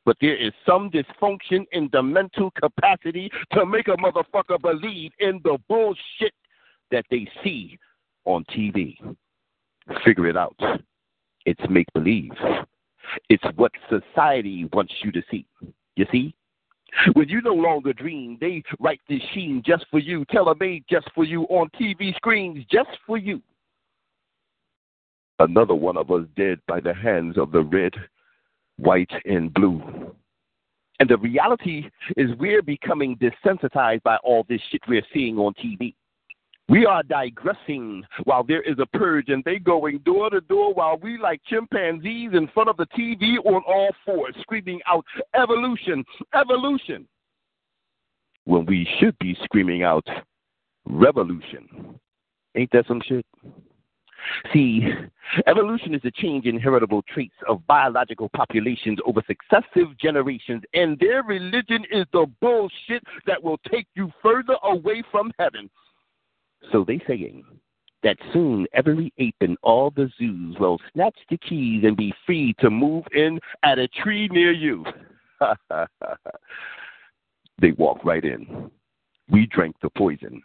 But 0.04 0.16
there 0.20 0.36
is 0.36 0.52
some 0.66 0.90
dysfunction 0.90 1.64
in 1.72 1.88
the 1.92 2.02
mental 2.02 2.50
capacity 2.50 3.30
to 3.52 3.64
make 3.64 3.86
a 3.88 3.96
motherfucker 3.96 4.60
believe 4.60 5.12
in 5.20 5.40
the 5.44 5.58
bullshit 5.68 6.34
that 6.90 7.04
they 7.10 7.28
see 7.44 7.78
on 8.24 8.44
TV. 8.46 8.96
Figure 10.04 10.26
it 10.26 10.36
out. 10.36 10.56
It's 11.46 11.60
make 11.70 11.86
believe. 11.94 12.32
It's 13.28 13.44
what 13.56 13.72
society 13.88 14.68
wants 14.72 14.92
you 15.02 15.12
to 15.12 15.22
see. 15.30 15.46
You 15.96 16.06
see? 16.10 16.34
When 17.14 17.28
you 17.28 17.40
no 17.40 17.54
longer 17.54 17.92
dream, 17.92 18.36
they 18.40 18.62
write 18.78 19.00
this 19.08 19.22
sheen 19.32 19.62
just 19.64 19.86
for 19.90 19.98
you, 19.98 20.24
tailor 20.30 20.54
made 20.60 20.84
just 20.90 21.08
for 21.14 21.24
you 21.24 21.44
on 21.44 21.70
TV 21.80 22.14
screens 22.16 22.64
just 22.70 22.90
for 23.06 23.16
you. 23.16 23.40
Another 25.38 25.74
one 25.74 25.96
of 25.96 26.10
us 26.10 26.24
dead 26.36 26.60
by 26.68 26.80
the 26.80 26.94
hands 26.94 27.38
of 27.38 27.50
the 27.50 27.62
red, 27.62 27.94
white, 28.76 29.10
and 29.24 29.52
blue. 29.54 29.82
And 31.00 31.08
the 31.08 31.16
reality 31.16 31.90
is 32.16 32.30
we're 32.38 32.62
becoming 32.62 33.16
desensitized 33.16 34.02
by 34.02 34.18
all 34.18 34.44
this 34.48 34.60
shit 34.70 34.82
we're 34.86 35.02
seeing 35.12 35.38
on 35.38 35.54
TV. 35.54 35.94
We 36.72 36.86
are 36.86 37.02
digressing 37.02 38.02
while 38.24 38.44
there 38.44 38.62
is 38.62 38.78
a 38.78 38.86
purge, 38.96 39.28
and 39.28 39.44
they 39.44 39.58
going 39.58 39.98
door 40.06 40.30
to 40.30 40.40
door 40.40 40.72
while 40.72 40.96
we, 40.96 41.18
like 41.18 41.42
chimpanzees, 41.46 42.30
in 42.32 42.48
front 42.54 42.70
of 42.70 42.78
the 42.78 42.86
TV 42.98 43.36
on 43.44 43.62
all 43.66 43.90
fours, 44.06 44.34
screaming 44.40 44.80
out, 44.90 45.04
Evolution, 45.34 46.02
evolution, 46.34 47.06
when 48.44 48.64
we 48.64 48.88
should 48.98 49.14
be 49.18 49.36
screaming 49.44 49.82
out, 49.82 50.06
Revolution. 50.86 52.00
Ain't 52.54 52.70
that 52.72 52.86
some 52.88 53.02
shit? 53.06 53.26
See, 54.54 54.88
evolution 55.46 55.94
is 55.94 56.00
a 56.06 56.10
change 56.10 56.46
in 56.46 56.58
heritable 56.58 57.02
traits 57.02 57.34
of 57.50 57.66
biological 57.66 58.30
populations 58.34 58.98
over 59.04 59.22
successive 59.26 59.98
generations, 59.98 60.62
and 60.72 60.98
their 60.98 61.22
religion 61.22 61.84
is 61.90 62.06
the 62.14 62.24
bullshit 62.40 63.02
that 63.26 63.42
will 63.42 63.58
take 63.70 63.88
you 63.94 64.10
further 64.22 64.56
away 64.62 65.02
from 65.10 65.32
heaven. 65.38 65.68
So 66.70 66.84
they 66.86 67.00
saying 67.06 67.44
that 68.02 68.16
soon 68.32 68.66
every 68.72 69.12
ape 69.18 69.36
in 69.40 69.56
all 69.62 69.90
the 69.90 70.10
zoos 70.18 70.56
will 70.58 70.78
snatch 70.92 71.16
the 71.30 71.38
keys 71.38 71.84
and 71.84 71.96
be 71.96 72.12
free 72.26 72.54
to 72.60 72.70
move 72.70 73.04
in 73.12 73.40
at 73.62 73.78
a 73.78 73.88
tree 73.88 74.28
near 74.28 74.52
you. 74.52 74.84
they 77.60 77.72
walk 77.72 78.04
right 78.04 78.24
in. 78.24 78.70
We 79.30 79.46
drank 79.46 79.76
the 79.80 79.88
poison. 79.90 80.42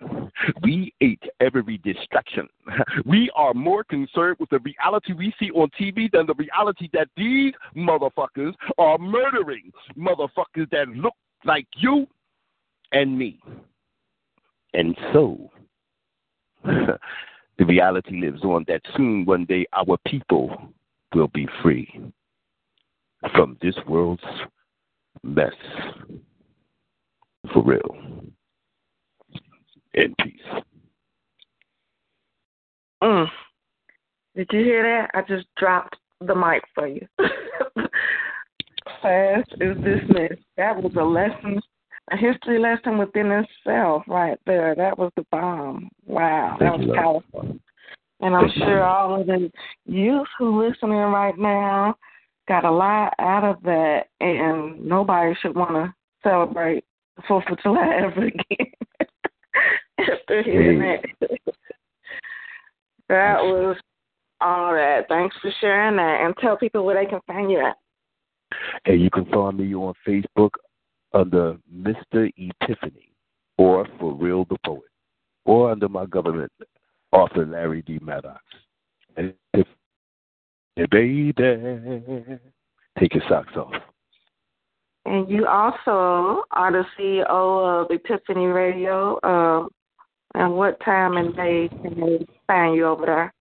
We 0.61 0.93
ate 1.01 1.23
every 1.39 1.77
distraction. 1.79 2.47
We 3.05 3.29
are 3.35 3.53
more 3.53 3.83
concerned 3.83 4.37
with 4.39 4.49
the 4.49 4.59
reality 4.59 5.13
we 5.13 5.33
see 5.39 5.51
on 5.51 5.69
TV 5.79 6.09
than 6.11 6.25
the 6.25 6.35
reality 6.35 6.89
that 6.93 7.09
these 7.17 7.53
motherfuckers 7.75 8.53
are 8.77 8.97
murdering 8.97 9.71
motherfuckers 9.97 10.69
that 10.71 10.87
look 10.89 11.15
like 11.43 11.67
you 11.75 12.07
and 12.91 13.17
me. 13.17 13.39
And 14.73 14.95
so 15.11 15.49
the 17.57 17.65
reality 17.65 18.19
lives 18.19 18.43
on 18.43 18.65
that 18.67 18.81
soon 18.95 19.25
one 19.25 19.45
day 19.45 19.65
our 19.73 19.97
people 20.05 20.73
will 21.13 21.29
be 21.29 21.47
free 21.61 21.89
from 23.33 23.57
this 23.61 23.75
world's 23.87 24.23
mess. 25.23 25.53
For 27.53 27.63
real. 27.63 27.97
In 29.93 30.13
peace. 30.21 30.63
Mm. 33.01 33.27
Did 34.35 34.49
you 34.51 34.59
hear 34.59 34.83
that? 34.83 35.11
I 35.17 35.21
just 35.21 35.47
dropped 35.57 35.95
the 36.21 36.35
mic 36.35 36.63
for 36.75 36.87
you. 36.87 37.07
Class 39.01 39.45
is 39.59 39.77
dismissed. 39.77 40.43
That 40.57 40.81
was 40.81 40.91
a 40.97 41.03
lesson 41.03 41.61
a 42.09 42.17
history 42.17 42.59
lesson 42.59 42.97
within 42.97 43.31
itself 43.31 44.03
right 44.07 44.39
there. 44.45 44.75
That 44.75 44.97
was 44.97 45.11
the 45.15 45.25
bomb. 45.31 45.89
Wow, 46.05 46.57
that 46.59 46.79
was 46.79 46.89
powerful. 46.95 47.59
And 48.19 48.35
I'm 48.35 48.49
sure 48.55 48.83
all 48.83 49.21
of 49.21 49.27
the 49.27 49.51
youth 49.85 50.27
who 50.39 50.65
listening 50.67 50.97
right 50.97 51.37
now 51.37 51.95
got 52.47 52.65
a 52.65 52.71
lot 52.71 53.13
out 53.19 53.43
of 53.43 53.61
that, 53.63 54.05
and 54.19 54.83
nobody 54.83 55.35
should 55.41 55.55
want 55.55 55.71
to 55.71 55.93
celebrate 56.23 56.83
Fourth 57.27 57.45
of 57.51 57.59
July 57.61 57.99
ever 58.03 58.27
again 58.27 58.71
after 59.99 60.43
hearing 60.43 60.79
that. 60.79 61.29
that 63.09 63.41
was 63.43 63.77
all 64.39 64.73
right. 64.73 65.03
Thanks 65.09 65.35
for 65.41 65.51
sharing 65.59 65.97
that, 65.97 66.25
and 66.25 66.35
tell 66.37 66.57
people 66.57 66.85
where 66.85 67.03
they 67.03 67.09
can 67.09 67.19
find 67.27 67.51
you 67.51 67.65
at. 67.65 67.75
Hey, 68.85 68.95
you 68.95 69.09
can 69.09 69.25
find 69.25 69.57
me 69.57 69.75
on 69.75 69.93
Facebook 70.07 70.51
under 71.13 71.57
Mr. 71.73 72.31
Epiphany 72.37 73.11
or 73.57 73.87
For 73.99 74.13
Real 74.13 74.45
the 74.45 74.57
Poet 74.65 74.89
or 75.45 75.71
under 75.71 75.89
my 75.89 76.05
government 76.05 76.51
author 77.11 77.45
Larry 77.45 77.81
D. 77.81 77.99
Maddox. 78.01 78.43
And 79.15 79.33
if, 79.53 79.67
hey 80.75 80.85
baby, 80.91 81.33
take 82.99 83.13
your 83.13 83.23
socks 83.29 83.55
off. 83.55 83.73
And 85.05 85.29
you 85.29 85.47
also 85.47 86.43
are 86.51 86.71
the 86.71 86.83
CEO 86.99 87.25
of 87.29 87.89
Epiphany 87.89 88.45
Radio. 88.45 89.17
Uh, 89.23 89.67
and 90.35 90.53
what 90.53 90.79
time 90.83 91.15
and 91.15 91.33
day 91.35 91.69
can 91.81 91.99
they 91.99 92.25
find 92.45 92.75
you 92.75 92.85
over 92.85 93.05
there? 93.05 93.33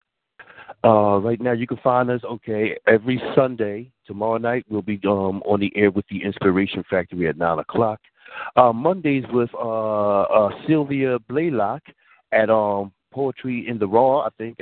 Uh, 0.86 1.18
right 1.18 1.40
now, 1.40 1.50
you 1.50 1.66
can 1.66 1.78
find 1.78 2.08
us 2.10 2.20
okay 2.22 2.76
every 2.86 3.20
Sunday. 3.34 3.90
Tomorrow 4.06 4.38
night, 4.38 4.64
we'll 4.68 4.82
be 4.82 5.00
um, 5.04 5.42
on 5.44 5.58
the 5.58 5.72
air 5.74 5.90
with 5.90 6.04
the 6.08 6.22
Inspiration 6.22 6.84
Factory 6.88 7.28
at 7.28 7.36
nine 7.36 7.58
o'clock. 7.58 7.98
Uh, 8.54 8.72
Mondays 8.72 9.24
with 9.32 9.50
uh, 9.54 10.22
uh, 10.22 10.50
Sylvia 10.68 11.18
Blaylock 11.28 11.82
at 12.30 12.50
um, 12.50 12.92
Poetry 13.12 13.66
in 13.66 13.80
the 13.80 13.88
Raw. 13.88 14.20
I 14.20 14.28
think 14.38 14.58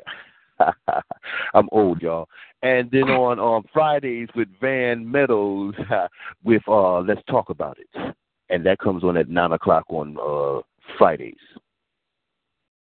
I'm 1.54 1.68
old, 1.72 2.00
y'all. 2.00 2.26
And 2.62 2.90
then 2.90 3.10
on 3.10 3.38
um, 3.38 3.64
Fridays 3.70 4.28
with 4.34 4.48
Van 4.62 5.10
Meadows 5.10 5.74
with 6.44 6.62
uh, 6.66 7.00
Let's 7.00 7.20
Talk 7.28 7.50
About 7.50 7.76
It, 7.78 8.14
and 8.48 8.64
that 8.64 8.78
comes 8.78 9.04
on 9.04 9.18
at 9.18 9.28
nine 9.28 9.52
o'clock 9.52 9.84
on 9.88 10.16
uh, 10.16 10.62
Fridays. 10.96 11.34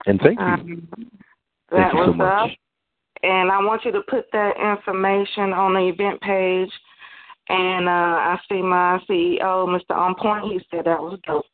And 0.05 0.21
thank 0.21 0.39
you. 0.39 0.45
Um, 0.45 0.87
thank 1.69 1.93
you 1.93 2.05
so 2.05 2.13
much. 2.13 2.51
Up 2.51 2.57
and 3.25 3.51
I 3.51 3.59
want 3.59 3.83
you 3.85 3.91
to 3.91 4.01
put 4.07 4.25
that 4.31 4.53
information 4.57 5.53
on 5.53 5.73
the 5.73 5.87
event 5.87 6.21
page. 6.21 6.71
And 7.47 7.87
uh, 7.87 7.91
I 7.91 8.39
see 8.49 8.61
my 8.61 8.99
CEO, 9.09 9.67
Mr. 9.67 9.95
On 9.95 10.15
Point. 10.15 10.51
He 10.51 10.59
said 10.71 10.85
that 10.85 10.99
was 10.99 11.19
dope. 11.27 11.45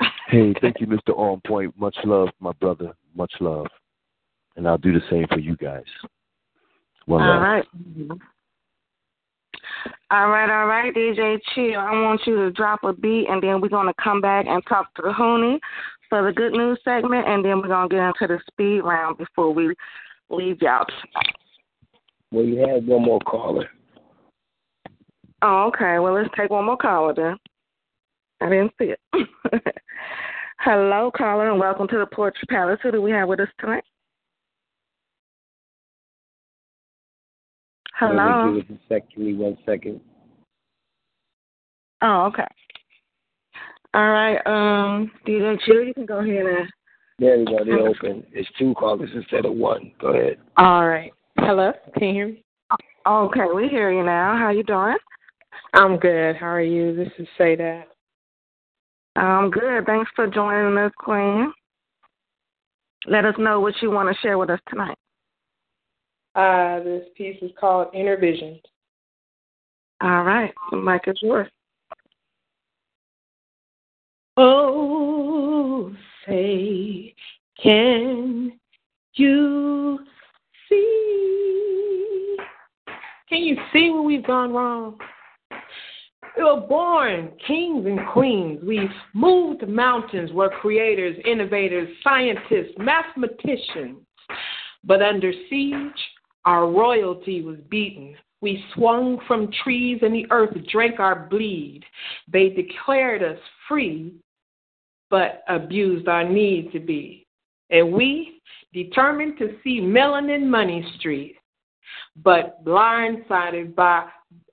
hey, 0.28 0.52
thank 0.60 0.80
you, 0.80 0.86
Mr. 0.86 1.16
On 1.16 1.40
Point. 1.46 1.78
Much 1.78 1.96
love, 2.04 2.28
my 2.40 2.52
brother. 2.60 2.92
Much 3.14 3.32
love. 3.40 3.66
And 4.56 4.66
I'll 4.66 4.78
do 4.78 4.92
the 4.92 5.02
same 5.10 5.26
for 5.28 5.38
you 5.38 5.56
guys. 5.56 5.84
One 7.06 7.22
all 7.22 7.40
right. 7.40 7.64
All 10.10 10.28
right, 10.28 10.50
all 10.50 10.66
right, 10.66 10.92
DJ 10.94 11.38
Chill. 11.54 11.78
I 11.78 11.92
want 11.92 12.22
you 12.26 12.36
to 12.36 12.50
drop 12.50 12.82
a 12.82 12.92
beat, 12.92 13.28
and 13.28 13.42
then 13.42 13.60
we're 13.60 13.68
going 13.68 13.86
to 13.86 14.02
come 14.02 14.20
back 14.20 14.46
and 14.48 14.62
talk 14.68 14.92
to 14.94 15.02
the 15.02 15.12
Hoonie 15.12 15.58
for 16.08 16.24
the 16.24 16.32
good 16.32 16.52
news 16.52 16.78
segment, 16.84 17.28
and 17.28 17.44
then 17.44 17.60
we're 17.60 17.68
going 17.68 17.88
to 17.88 17.94
get 17.94 18.04
into 18.04 18.26
the 18.26 18.40
speed 18.50 18.80
round 18.80 19.18
before 19.18 19.52
we 19.52 19.74
leave 20.30 20.60
y'all? 20.60 20.86
Well, 22.30 22.44
you 22.44 22.58
had 22.58 22.86
one 22.86 23.02
more 23.02 23.20
caller. 23.20 23.68
Oh, 25.42 25.68
okay. 25.68 25.98
Well, 25.98 26.14
let's 26.14 26.28
take 26.36 26.50
one 26.50 26.66
more 26.66 26.76
caller 26.76 27.14
then. 27.14 27.36
I 28.40 28.48
didn't 28.48 28.72
see 28.78 28.92
it. 28.92 29.00
Hello, 30.60 31.10
caller, 31.16 31.50
and 31.50 31.60
welcome 31.60 31.86
to 31.88 31.98
the 31.98 32.06
Poetry 32.06 32.46
Palace. 32.48 32.80
Who 32.82 32.90
do 32.90 33.00
we 33.00 33.12
have 33.12 33.28
with 33.28 33.40
us 33.40 33.48
tonight? 33.60 33.84
Hello. 37.94 38.54
Give 38.54 38.64
us 38.64 38.70
a 38.70 38.94
sec. 38.94 39.08
Give 39.10 39.24
me 39.24 39.34
one 39.34 39.56
second. 39.64 40.00
Oh, 42.02 42.26
okay. 42.26 42.46
All 43.94 44.10
right, 44.10 44.38
um, 44.46 45.10
DJ 45.26 45.58
Chill, 45.64 45.82
you 45.82 45.94
can 45.94 46.06
go 46.06 46.18
ahead 46.18 46.46
and. 46.46 46.68
There 47.18 47.38
we 47.38 47.44
go. 47.44 47.64
They're 47.64 47.78
open. 47.78 48.24
It's 48.32 48.48
two 48.58 48.74
callers 48.74 49.10
instead 49.14 49.44
of 49.44 49.54
one. 49.54 49.92
Go 50.00 50.08
ahead. 50.08 50.38
All 50.56 50.86
right. 50.86 51.12
Hello. 51.38 51.72
Can 51.98 52.08
you 52.08 52.14
hear 52.14 52.28
me? 52.28 52.44
Okay, 53.06 53.46
we 53.54 53.68
hear 53.68 53.90
you 53.90 54.04
now. 54.04 54.36
How 54.36 54.50
you 54.50 54.62
doing? 54.62 54.96
I'm 55.74 55.98
good. 55.98 56.36
How 56.36 56.46
are 56.46 56.60
you? 56.60 56.94
This 56.94 57.10
is 57.18 57.26
Say 57.36 57.56
That. 57.56 57.88
I'm 59.16 59.50
good. 59.50 59.84
Thanks 59.86 60.10
for 60.14 60.28
joining 60.28 60.78
us, 60.78 60.92
Queen. 60.98 61.52
Let 63.06 63.24
us 63.24 63.34
know 63.38 63.60
what 63.60 63.74
you 63.80 63.90
want 63.90 64.14
to 64.14 64.20
share 64.20 64.38
with 64.38 64.50
us 64.50 64.60
tonight. 64.68 64.96
Uh, 66.34 66.80
this 66.84 67.04
piece 67.16 67.36
is 67.42 67.50
called 67.58 67.88
Inner 67.94 68.16
Vision. 68.16 68.60
All 70.00 70.22
right. 70.22 70.52
The 70.70 70.76
mic 70.76 71.02
is 71.06 71.18
yours. 71.20 71.48
Oh, 74.36 75.92
say, 76.28 77.14
can 77.62 78.52
you 79.14 79.98
see? 80.68 82.36
Can 83.28 83.42
you 83.42 83.56
see 83.72 83.90
where 83.90 84.02
we've 84.02 84.26
gone 84.26 84.52
wrong? 84.52 84.98
We 86.36 86.44
were 86.44 86.60
born 86.60 87.32
kings 87.46 87.84
and 87.84 88.00
queens. 88.12 88.60
We 88.64 88.88
moved 89.12 89.66
mountains, 89.66 90.30
were 90.32 90.50
creators, 90.50 91.16
innovators, 91.24 91.88
scientists, 92.04 92.74
mathematicians. 92.78 93.98
But 94.84 95.02
under 95.02 95.32
siege, 95.50 95.76
our 96.44 96.70
royalty 96.70 97.42
was 97.42 97.56
beaten. 97.68 98.14
We 98.40 98.64
swung 98.74 99.18
from 99.26 99.50
trees, 99.64 99.98
and 100.02 100.14
the 100.14 100.26
earth 100.30 100.56
drank 100.70 101.00
our 101.00 101.26
bleed. 101.28 101.82
They 102.32 102.50
declared 102.50 103.24
us 103.24 103.38
free, 103.66 104.14
but 105.10 105.42
abused 105.48 106.08
our 106.08 106.28
need 106.28 106.72
to 106.72 106.80
be. 106.80 107.26
And 107.70 107.92
we, 107.92 108.40
determined 108.72 109.38
to 109.38 109.56
see 109.64 109.80
melanin 109.80 110.46
money 110.46 110.86
street, 110.98 111.36
but 112.22 112.64
blindsided 112.64 113.74
by 113.74 114.06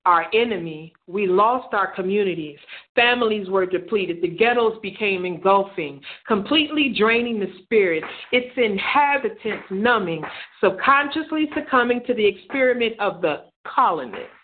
our 0.06 0.28
enemy, 0.34 0.94
we 1.08 1.26
lost 1.28 1.74
our 1.74 1.94
communities. 1.94 2.60
Families 2.96 3.50
were 3.50 3.66
depleted. 3.66 4.22
The 4.22 4.28
ghettos 4.28 4.78
became 4.82 5.26
engulfing, 5.26 6.00
completely 6.28 6.94
draining 6.98 7.40
the 7.40 7.52
spirit, 7.64 8.04
its 8.32 8.56
inhabitants 8.56 9.66
numbing, 9.72 10.24
subconsciously 10.64 11.50
succumbing 11.56 12.04
to 12.06 12.14
the 12.14 12.26
experiment 12.26 13.00
of 13.00 13.22
the 13.22 13.46
colonists 13.66 14.35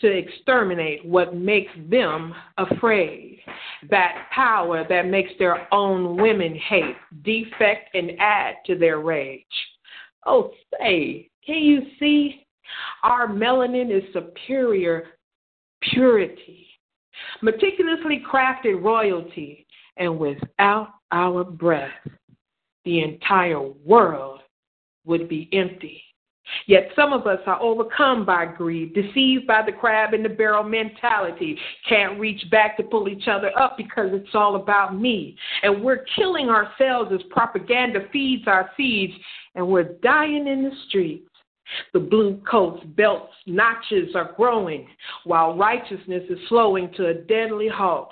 to 0.00 0.08
exterminate 0.08 1.04
what 1.04 1.36
makes 1.36 1.72
them 1.88 2.34
afraid. 2.58 3.40
That 3.90 4.26
power 4.34 4.84
that 4.88 5.06
makes 5.06 5.30
their 5.38 5.72
own 5.72 6.16
women 6.16 6.54
hate, 6.54 6.96
defect, 7.22 7.94
and 7.94 8.12
add 8.18 8.56
to 8.66 8.76
their 8.76 9.00
rage. 9.00 9.44
Oh, 10.26 10.50
say, 10.78 11.30
can 11.46 11.56
you 11.56 11.82
see? 12.00 12.46
Our 13.02 13.28
melanin 13.28 13.94
is 13.94 14.02
superior 14.12 15.18
purity, 15.82 16.66
meticulously 17.42 18.22
crafted 18.26 18.82
royalty, 18.82 19.66
and 19.96 20.18
without 20.18 20.88
our 21.12 21.44
breath, 21.44 21.92
the 22.84 23.02
entire 23.02 23.60
world 23.60 24.40
would 25.04 25.28
be 25.28 25.48
empty. 25.52 26.02
Yet 26.66 26.90
some 26.94 27.12
of 27.12 27.26
us 27.26 27.40
are 27.46 27.60
overcome 27.60 28.24
by 28.24 28.46
greed, 28.46 28.94
deceived 28.94 29.46
by 29.46 29.62
the 29.64 29.72
crab 29.72 30.14
in 30.14 30.22
the 30.22 30.28
barrel 30.28 30.62
mentality, 30.62 31.58
can't 31.88 32.18
reach 32.18 32.44
back 32.50 32.76
to 32.76 32.82
pull 32.82 33.08
each 33.08 33.28
other 33.28 33.56
up 33.58 33.76
because 33.76 34.10
it's 34.12 34.34
all 34.34 34.56
about 34.56 34.98
me. 34.98 35.36
And 35.62 35.82
we're 35.82 36.04
killing 36.16 36.48
ourselves 36.48 37.10
as 37.12 37.20
propaganda 37.30 38.00
feeds 38.12 38.46
our 38.46 38.70
seeds, 38.76 39.14
and 39.54 39.66
we're 39.66 39.94
dying 40.02 40.46
in 40.46 40.64
the 40.64 40.72
streets. 40.88 41.28
The 41.94 42.00
blue 42.00 42.40
coats, 42.48 42.84
belts, 42.96 43.32
notches 43.46 44.14
are 44.14 44.34
growing, 44.36 44.86
while 45.24 45.56
righteousness 45.56 46.24
is 46.28 46.38
slowing 46.48 46.92
to 46.96 47.08
a 47.08 47.14
deadly 47.14 47.68
halt. 47.68 48.10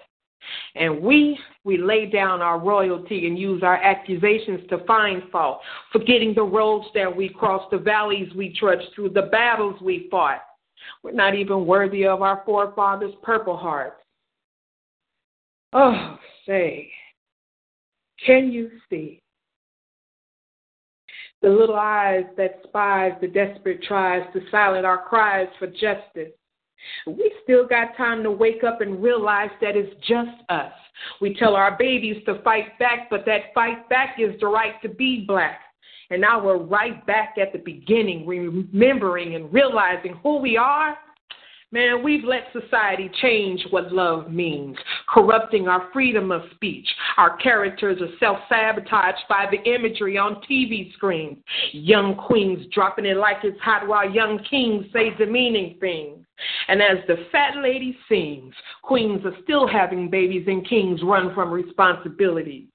And 0.74 1.00
we, 1.00 1.38
we 1.64 1.78
lay 1.78 2.06
down 2.06 2.42
our 2.42 2.58
royalty 2.58 3.26
and 3.26 3.38
use 3.38 3.62
our 3.62 3.76
accusations 3.76 4.60
to 4.70 4.84
find 4.84 5.22
fault, 5.30 5.60
forgetting 5.92 6.34
the 6.34 6.42
roads 6.42 6.86
that 6.94 7.14
we 7.14 7.28
crossed, 7.28 7.70
the 7.70 7.78
valleys 7.78 8.32
we 8.34 8.54
trudged 8.58 8.88
through, 8.94 9.10
the 9.10 9.28
battles 9.30 9.80
we 9.80 10.08
fought. 10.10 10.42
We're 11.02 11.12
not 11.12 11.34
even 11.34 11.66
worthy 11.66 12.06
of 12.06 12.22
our 12.22 12.42
forefathers' 12.44 13.14
purple 13.22 13.56
hearts. 13.56 14.02
Oh, 15.72 16.18
say, 16.46 16.90
can 18.26 18.52
you 18.52 18.70
see? 18.90 19.20
The 21.40 21.48
little 21.48 21.76
eyes 21.76 22.24
that 22.36 22.60
spies 22.64 23.12
the 23.20 23.26
desperate 23.26 23.82
tries 23.82 24.22
to 24.32 24.40
silence 24.50 24.84
our 24.84 25.02
cries 25.02 25.48
for 25.58 25.66
justice. 25.66 26.32
We 27.06 27.32
still 27.42 27.66
got 27.66 27.96
time 27.96 28.22
to 28.22 28.30
wake 28.30 28.64
up 28.64 28.80
and 28.80 29.02
realize 29.02 29.50
that 29.60 29.76
it's 29.76 29.94
just 30.06 30.30
us. 30.48 30.72
We 31.20 31.34
tell 31.34 31.54
our 31.56 31.76
babies 31.76 32.22
to 32.26 32.42
fight 32.42 32.78
back, 32.78 33.08
but 33.10 33.24
that 33.26 33.54
fight 33.54 33.88
back 33.88 34.16
is 34.18 34.38
the 34.40 34.46
right 34.46 34.80
to 34.82 34.88
be 34.88 35.24
black. 35.26 35.60
And 36.10 36.20
now 36.20 36.44
we're 36.44 36.58
right 36.58 37.04
back 37.06 37.36
at 37.40 37.52
the 37.52 37.58
beginning, 37.58 38.26
remembering 38.26 39.34
and 39.34 39.52
realizing 39.52 40.14
who 40.22 40.38
we 40.38 40.56
are 40.56 40.96
Man, 41.72 42.02
we've 42.04 42.22
let 42.22 42.52
society 42.52 43.10
change 43.22 43.64
what 43.70 43.94
love 43.94 44.30
means, 44.30 44.76
corrupting 45.08 45.68
our 45.68 45.88
freedom 45.90 46.30
of 46.30 46.42
speech. 46.54 46.86
Our 47.16 47.38
characters 47.38 47.98
are 48.02 48.14
self 48.20 48.40
sabotaged 48.50 49.24
by 49.26 49.46
the 49.50 49.74
imagery 49.74 50.18
on 50.18 50.42
TV 50.42 50.92
screens. 50.92 51.38
Young 51.72 52.14
queens 52.14 52.66
dropping 52.74 53.06
it 53.06 53.16
like 53.16 53.38
it's 53.42 53.58
hot 53.62 53.88
while 53.88 54.08
young 54.08 54.44
kings 54.50 54.84
say 54.92 55.16
demeaning 55.16 55.78
things. 55.80 56.18
And 56.68 56.82
as 56.82 56.98
the 57.06 57.26
fat 57.30 57.56
lady 57.62 57.96
sings, 58.08 58.54
queens 58.82 59.24
are 59.24 59.36
still 59.42 59.66
having 59.66 60.10
babies 60.10 60.44
and 60.46 60.66
kings 60.66 61.00
run 61.02 61.34
from 61.34 61.50
responsibility. 61.50 62.68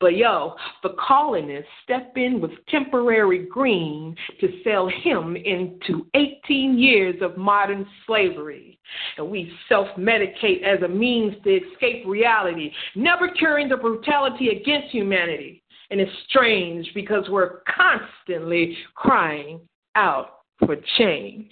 But 0.00 0.16
yo, 0.16 0.54
the 0.82 0.94
colonists 0.98 1.70
step 1.82 2.12
in 2.16 2.40
with 2.40 2.50
temporary 2.68 3.46
green 3.46 4.14
to 4.40 4.60
sell 4.62 4.88
him 4.88 5.36
into 5.36 6.06
18 6.14 6.78
years 6.78 7.16
of 7.22 7.36
modern 7.36 7.86
slavery. 8.06 8.78
And 9.16 9.30
we 9.30 9.52
self 9.68 9.88
medicate 9.96 10.62
as 10.62 10.82
a 10.82 10.88
means 10.88 11.34
to 11.44 11.50
escape 11.50 12.04
reality, 12.06 12.70
never 12.94 13.28
curing 13.28 13.68
the 13.68 13.76
brutality 13.76 14.48
against 14.48 14.88
humanity. 14.88 15.62
And 15.90 16.00
it's 16.00 16.12
strange 16.28 16.90
because 16.94 17.28
we're 17.28 17.60
constantly 17.74 18.76
crying 18.94 19.60
out 19.94 20.40
for 20.58 20.76
change. 20.98 21.50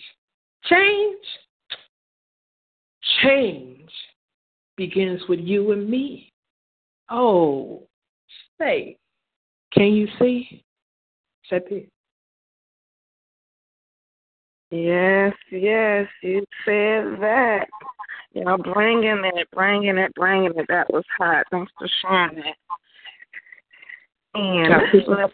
Change? 0.64 1.18
Change 3.22 3.90
begins 4.76 5.20
with 5.28 5.40
you 5.40 5.72
and 5.72 5.88
me. 5.88 6.32
Oh, 7.10 7.82
say, 8.58 8.96
can 9.72 9.92
you 9.92 10.08
see? 10.18 10.64
Said 11.48 11.62
Yes, 14.70 15.34
yes, 15.50 16.06
you 16.22 16.44
said 16.64 17.20
that. 17.20 17.66
You 18.32 18.44
know, 18.44 18.56
bringing 18.56 19.22
it, 19.34 19.48
bringing 19.52 19.98
it, 19.98 20.14
bringing 20.14 20.52
it. 20.56 20.66
That 20.68 20.90
was 20.90 21.04
hot. 21.18 21.44
Thanks 21.50 21.70
for 21.78 21.86
sharing 22.00 22.36
that. 22.36 22.54
And 24.34 25.04
let, 25.08 25.30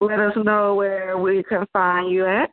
let 0.00 0.18
us 0.18 0.32
know 0.44 0.74
where 0.74 1.16
we 1.16 1.44
can 1.44 1.64
find 1.72 2.10
you 2.10 2.26
at. 2.26 2.50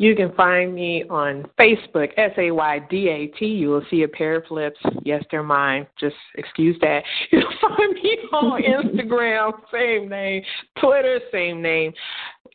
You 0.00 0.14
can 0.14 0.32
find 0.34 0.74
me 0.74 1.04
on 1.10 1.44
Facebook, 1.58 2.10
S 2.16 2.30
A 2.38 2.52
Y 2.52 2.78
D 2.88 3.08
A 3.08 3.26
T. 3.36 3.46
You 3.46 3.70
will 3.70 3.84
see 3.90 4.04
a 4.04 4.08
pair 4.08 4.36
of 4.36 4.48
lips. 4.48 4.78
Yes, 5.04 5.24
they're 5.28 5.42
mine. 5.42 5.88
Just 5.98 6.14
excuse 6.36 6.76
that. 6.80 7.02
You'll 7.32 7.42
find 7.60 7.94
me 7.94 8.18
on 8.32 8.62
Instagram, 8.96 9.52
same 9.72 10.08
name. 10.08 10.42
Twitter, 10.80 11.18
same 11.32 11.60
name. 11.60 11.92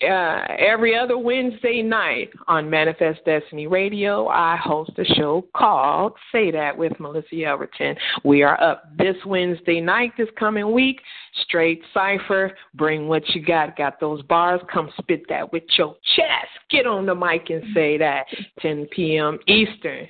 Uh, 0.01 0.41
every 0.57 0.97
other 0.97 1.17
Wednesday 1.17 1.81
night 1.81 2.29
on 2.47 2.69
Manifest 2.69 3.19
Destiny 3.25 3.67
Radio, 3.67 4.27
I 4.27 4.57
host 4.57 4.91
a 4.97 5.05
show 5.15 5.45
called 5.55 6.13
Say 6.31 6.51
That 6.51 6.77
with 6.77 6.99
Melissa 6.99 7.43
Elverton. 7.45 7.95
We 8.23 8.43
are 8.43 8.61
up 8.61 8.85
this 8.97 9.15
Wednesday 9.25 9.81
night, 9.81 10.11
this 10.17 10.29
coming 10.37 10.71
week. 10.71 11.01
Straight 11.43 11.81
cipher. 11.93 12.51
Bring 12.75 13.07
what 13.07 13.27
you 13.29 13.43
got. 13.43 13.77
Got 13.77 13.99
those 13.99 14.21
bars? 14.23 14.61
Come 14.71 14.89
spit 14.99 15.23
that 15.29 15.51
with 15.51 15.63
your 15.77 15.95
chest. 16.15 16.49
Get 16.69 16.87
on 16.87 17.05
the 17.05 17.15
mic 17.15 17.49
and 17.49 17.63
say 17.73 17.97
that. 17.97 18.25
10 18.61 18.87
p.m. 18.91 19.39
Eastern. 19.47 20.07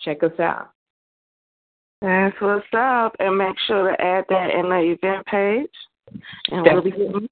Check 0.00 0.22
us 0.22 0.38
out. 0.38 0.70
That's 2.02 2.36
what's 2.40 2.66
up. 2.76 3.16
And 3.18 3.38
make 3.38 3.56
sure 3.66 3.90
to 3.90 4.02
add 4.02 4.24
that 4.28 4.50
in 4.50 4.68
the 4.68 4.96
event 5.00 5.26
page. 5.26 5.70
And 6.50 6.62
we'll 6.62 6.82
be 6.82 6.90
getting 6.90 7.28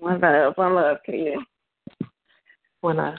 one 0.00 0.20
love, 0.20 0.54
one 0.56 0.74
love 0.74 0.96
to 1.06 1.12
you. 1.12 1.42
One 2.80 2.96
love. 2.96 3.14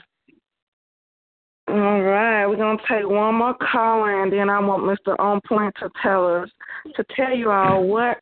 All 1.68 2.02
right, 2.02 2.46
we're 2.46 2.56
gonna 2.56 2.78
take 2.88 3.08
one 3.08 3.36
more 3.36 3.54
call 3.54 4.04
and 4.04 4.32
then 4.32 4.50
I 4.50 4.58
want 4.58 4.82
Mr. 4.82 5.18
On 5.18 5.40
Point 5.48 5.74
to 5.78 5.88
tell 6.02 6.26
us 6.26 6.50
to 6.96 7.04
tell 7.16 7.34
you 7.34 7.50
all 7.50 7.84
what 7.84 8.18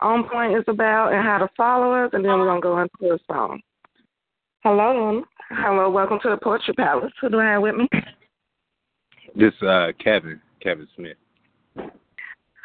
On 0.00 0.28
Point 0.28 0.56
is 0.56 0.64
about 0.66 1.12
and 1.12 1.22
how 1.22 1.38
to 1.38 1.48
follow 1.56 1.92
us, 1.92 2.10
and 2.12 2.24
then 2.24 2.32
we're 2.32 2.46
gonna 2.46 2.60
go 2.60 2.80
into 2.80 3.14
a 3.14 3.18
song. 3.30 3.60
Hello, 4.64 5.22
hello, 5.50 5.90
welcome 5.90 6.18
to 6.22 6.30
the 6.30 6.38
Poetry 6.38 6.74
Palace. 6.74 7.12
Who 7.20 7.28
do 7.28 7.38
I 7.38 7.52
have 7.52 7.62
with 7.62 7.76
me? 7.76 7.88
This 9.36 9.52
uh 9.62 9.92
Kevin, 10.02 10.40
Kevin 10.62 10.88
Smith. 10.96 11.18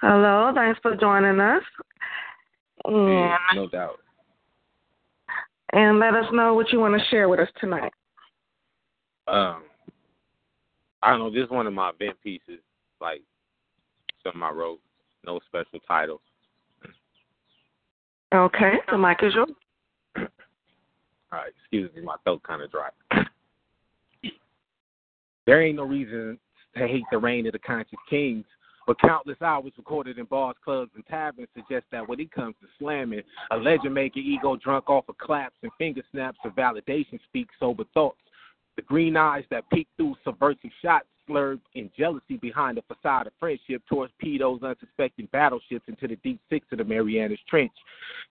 Hello, 0.02 0.52
thanks 0.56 0.80
for 0.82 0.96
joining 0.96 1.40
us. 1.40 1.64
And, 2.86 3.34
no 3.56 3.68
doubt. 3.68 4.00
And 5.74 6.00
let 6.00 6.14
us 6.14 6.26
know 6.32 6.54
what 6.54 6.72
you 6.72 6.80
want 6.80 7.00
to 7.00 7.06
share 7.10 7.28
with 7.28 7.40
us 7.40 7.50
tonight. 7.60 7.92
Um 9.28 9.64
I 11.02 11.10
don't 11.10 11.20
know, 11.20 11.30
this 11.30 11.44
is 11.44 11.50
one 11.50 11.68
of 11.68 11.74
my 11.74 11.90
event 11.90 12.18
pieces, 12.24 12.62
like 13.02 13.22
something 14.24 14.42
I 14.42 14.52
wrote, 14.52 14.80
no 15.26 15.40
special 15.48 15.80
title. 15.86 16.22
Okay, 18.34 18.74
the 18.90 18.98
mic 18.98 19.20
is 19.22 19.34
yours. 19.36 19.50
All 20.18 20.24
right, 21.32 21.52
excuse 21.60 21.92
me, 21.94 22.02
my 22.02 22.16
throat 22.24 22.42
kind 22.44 22.62
of 22.62 22.72
dry. 22.72 22.90
There 25.46 25.62
ain't 25.62 25.76
no 25.76 25.84
reason 25.84 26.40
to 26.78 26.88
hate 26.88 27.04
the 27.12 27.18
reign 27.18 27.46
of 27.48 27.52
the 27.52 27.60
conscious 27.60 28.00
kings, 28.10 28.46
but 28.86 29.00
countless 29.00 29.42
hours 29.42 29.72
recorded 29.78 30.18
in 30.18 30.26
bars, 30.26 30.56
clubs, 30.64 30.92
and 30.96 31.06
taverns 31.08 31.48
suggest 31.56 31.86
that 31.92 32.08
when 32.08 32.20
it 32.20 32.32
comes 32.32 32.56
to 32.62 32.68
slamming, 32.80 33.24
a 33.52 33.58
legend 33.58 33.94
your 33.94 34.26
ego 34.26 34.56
drunk 34.58 34.90
off 34.90 35.08
of 35.08 35.18
claps 35.18 35.56
and 35.64 35.72
finger 35.78 36.02
snaps 36.12 36.40
of 36.44 36.54
validation 36.54 37.20
speaks 37.24 37.56
sober 37.60 37.86
thoughts. 37.94 38.18
The 38.76 38.82
green 38.82 39.16
eyes 39.16 39.44
that 39.52 39.70
peek 39.70 39.88
through 39.98 40.16
subversive 40.24 40.72
shots 40.82 41.06
slurred 41.28 41.62
in 41.76 41.90
jealousy 41.98 42.38
behind 42.42 42.78
the 42.78 42.82
facade 42.94 43.28
of 43.28 43.34
friendship 43.40 43.82
towards 43.88 44.12
pedos 44.22 44.64
unsuspecting 44.64 45.30
battleships 45.32 45.88
into 45.88 46.08
the 46.08 46.18
deep 46.18 46.40
six 46.50 46.66
of 46.72 46.80
the 46.80 46.84
Marianas 46.84 47.40
Trench. 47.48 47.72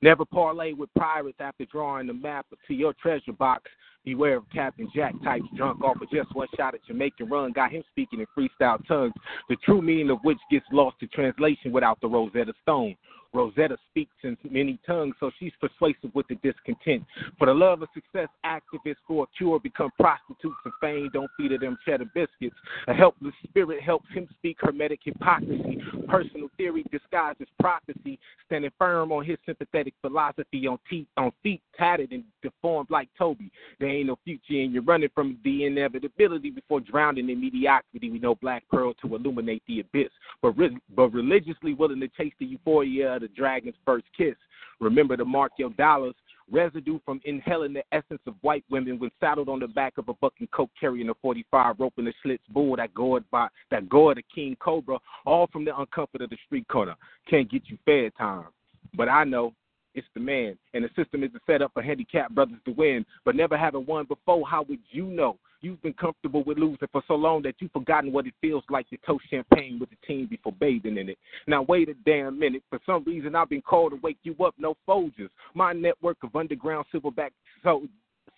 Never 0.02 0.24
parlay 0.24 0.72
with 0.72 0.92
pirates 0.94 1.38
after 1.40 1.64
drawing 1.66 2.06
the 2.06 2.14
map 2.14 2.46
to 2.66 2.74
your 2.74 2.92
treasure 2.94 3.32
box. 3.32 3.70
Beware 4.04 4.38
of 4.38 4.44
Captain 4.52 4.90
Jack 4.94 5.14
types 5.22 5.46
drunk 5.56 5.82
off 5.84 6.00
of 6.00 6.10
just 6.10 6.34
one 6.34 6.48
shot 6.56 6.74
at 6.74 6.84
Jamaican 6.86 7.28
run. 7.28 7.52
Got 7.52 7.72
him 7.72 7.84
speaking 7.90 8.20
in 8.20 8.26
freestyle 8.36 8.84
tongues, 8.86 9.14
the 9.48 9.56
true 9.64 9.80
meaning 9.80 10.10
of 10.10 10.18
which 10.22 10.38
gets 10.50 10.66
lost 10.72 10.98
to 11.00 11.06
translation 11.08 11.72
without 11.72 12.00
the 12.00 12.08
Rosetta 12.08 12.52
Stone. 12.62 12.96
Rosetta 13.34 13.78
speaks 13.90 14.14
in 14.24 14.36
many 14.50 14.78
tongues, 14.86 15.14
so 15.18 15.30
she's 15.38 15.52
persuasive 15.60 16.14
with 16.14 16.26
the 16.28 16.34
discontent. 16.36 17.02
For 17.38 17.46
the 17.46 17.54
love 17.54 17.80
of 17.82 17.88
success, 17.94 18.28
activists 18.44 18.96
for 19.06 19.24
a 19.24 19.36
cure 19.36 19.58
become 19.58 19.90
prostitutes 19.98 20.56
of 20.66 20.72
fame. 20.80 21.08
Don't 21.12 21.30
feed 21.36 21.52
her 21.52 21.58
them 21.58 21.78
cheddar 21.84 22.10
biscuits. 22.14 22.56
A 22.88 22.94
helpless 22.94 23.34
spirit 23.44 23.82
helps 23.82 24.10
him 24.12 24.28
speak 24.38 24.58
hermetic 24.60 25.00
hypocrisy. 25.04 25.80
Personal 26.08 26.48
theory 26.58 26.84
disguised 26.92 27.40
as 27.40 27.48
prophecy, 27.58 28.18
standing 28.46 28.70
firm 28.78 29.12
on 29.12 29.24
his 29.24 29.38
sympathetic 29.46 29.94
philosophy 30.02 30.66
on, 30.66 30.78
teeth, 30.90 31.06
on 31.16 31.32
feet 31.42 31.62
tattered 31.76 32.12
and 32.12 32.24
deformed 32.42 32.90
like 32.90 33.08
Toby. 33.16 33.50
There 33.80 33.88
ain't 33.93 34.06
no 34.06 34.19
future, 34.24 34.60
and 34.60 34.73
you're 34.73 34.82
running 34.82 35.09
from 35.14 35.39
the 35.44 35.64
inevitability 35.64 36.51
before 36.51 36.81
drowning 36.81 37.31
in 37.31 37.40
mediocrity. 37.40 38.10
We 38.10 38.19
know 38.19 38.35
Black 38.35 38.64
Pearl 38.70 38.94
to 39.02 39.14
illuminate 39.14 39.62
the 39.66 39.81
abyss, 39.81 40.10
but, 40.40 40.56
re- 40.59 40.77
but 40.94 41.12
religiously 41.12 41.74
willing 41.74 42.01
to 42.01 42.09
chase 42.09 42.32
the 42.39 42.47
euphoria 42.47 43.16
of 43.16 43.23
the 43.23 43.28
dragon's 43.28 43.74
first 43.85 44.06
kiss. 44.16 44.35
Remember 44.81 45.16
to 45.16 45.24
mark 45.24 45.52
your 45.59 45.70
dollars. 45.70 46.14
Residue 46.51 46.98
from 47.05 47.20
inhaling 47.24 47.73
the 47.73 47.85
essence 47.93 48.20
of 48.27 48.35
white 48.43 48.64
women 48.69 48.98
when 48.98 49.10
saddled 49.20 49.48
on 49.48 49.60
the 49.60 49.69
back 49.69 49.97
of 49.97 50.09
a 50.09 50.14
bucking 50.14 50.48
coke 50.48 50.70
carrying 50.78 51.09
a 51.09 51.14
45 51.23 51.77
rope 51.78 51.94
in 51.98 52.05
the 52.05 52.12
slits 52.23 52.43
bull 52.51 52.77
that 52.77 52.93
gored 52.93 53.24
by 53.31 53.47
that 53.70 53.89
gored 53.89 54.19
a 54.19 54.23
king 54.35 54.56
cobra, 54.60 54.98
all 55.24 55.47
from 55.52 55.64
the 55.64 55.70
uncomfort 55.70 56.20
of 56.20 56.31
the 56.31 56.36
street 56.44 56.66
corner. 56.69 56.97
Can't 57.31 57.51
get 57.51 57.62
you 57.66 57.78
fair 57.85 58.10
time. 58.10 58.47
But 58.94 59.09
I 59.09 59.24
know 59.24 59.55
it's 59.94 60.06
the 60.14 60.20
man. 60.20 60.56
And 60.74 60.85
the 60.85 60.89
system 60.97 61.23
is 61.23 61.31
set 61.47 61.62
up 61.62 61.73
for 61.73 61.82
handicapped 61.82 62.35
brothers 62.35 62.59
to 62.64 62.73
win. 62.73 63.05
But 63.24 63.36
never 63.36 63.56
having 63.56 63.86
won 63.86 64.06
before, 64.06 64.47
how 64.47 64.64
would 64.69 64.81
you 64.90 65.06
know? 65.06 65.39
You've 65.60 65.82
been 65.82 65.93
comfortable 65.93 66.43
with 66.43 66.59
losing 66.59 66.89
for 66.90 67.02
so 67.06 67.14
long 67.14 67.43
that 67.43 67.55
you've 67.60 67.70
forgotten 67.70 68.12
what 68.12 68.27
it 68.27 68.35
feels 68.40 68.64
like 68.69 68.89
to 68.90 68.97
toast 69.06 69.24
champagne 69.31 69.78
with 69.78 69.90
the 69.90 69.97
team 70.06 70.27
before 70.27 70.52
bathing 70.52 70.98
in 70.98 71.09
it. 71.09 71.19
Now 71.47 71.62
wait 71.62 71.89
a 71.89 71.94
damn 72.05 72.39
minute. 72.39 72.64
For 72.69 72.81
some 72.85 73.05
reason 73.05 73.36
I've 73.36 73.48
been 73.48 73.62
called 73.62 73.93
to 73.93 73.98
wake 74.02 74.19
you 74.24 74.35
up, 74.44 74.55
no 74.59 74.77
Folgers. 74.89 75.31
My 75.55 75.73
network 75.73 76.16
of 76.24 76.35
underground 76.35 76.86
silverback 76.93 77.31
so 77.62 77.86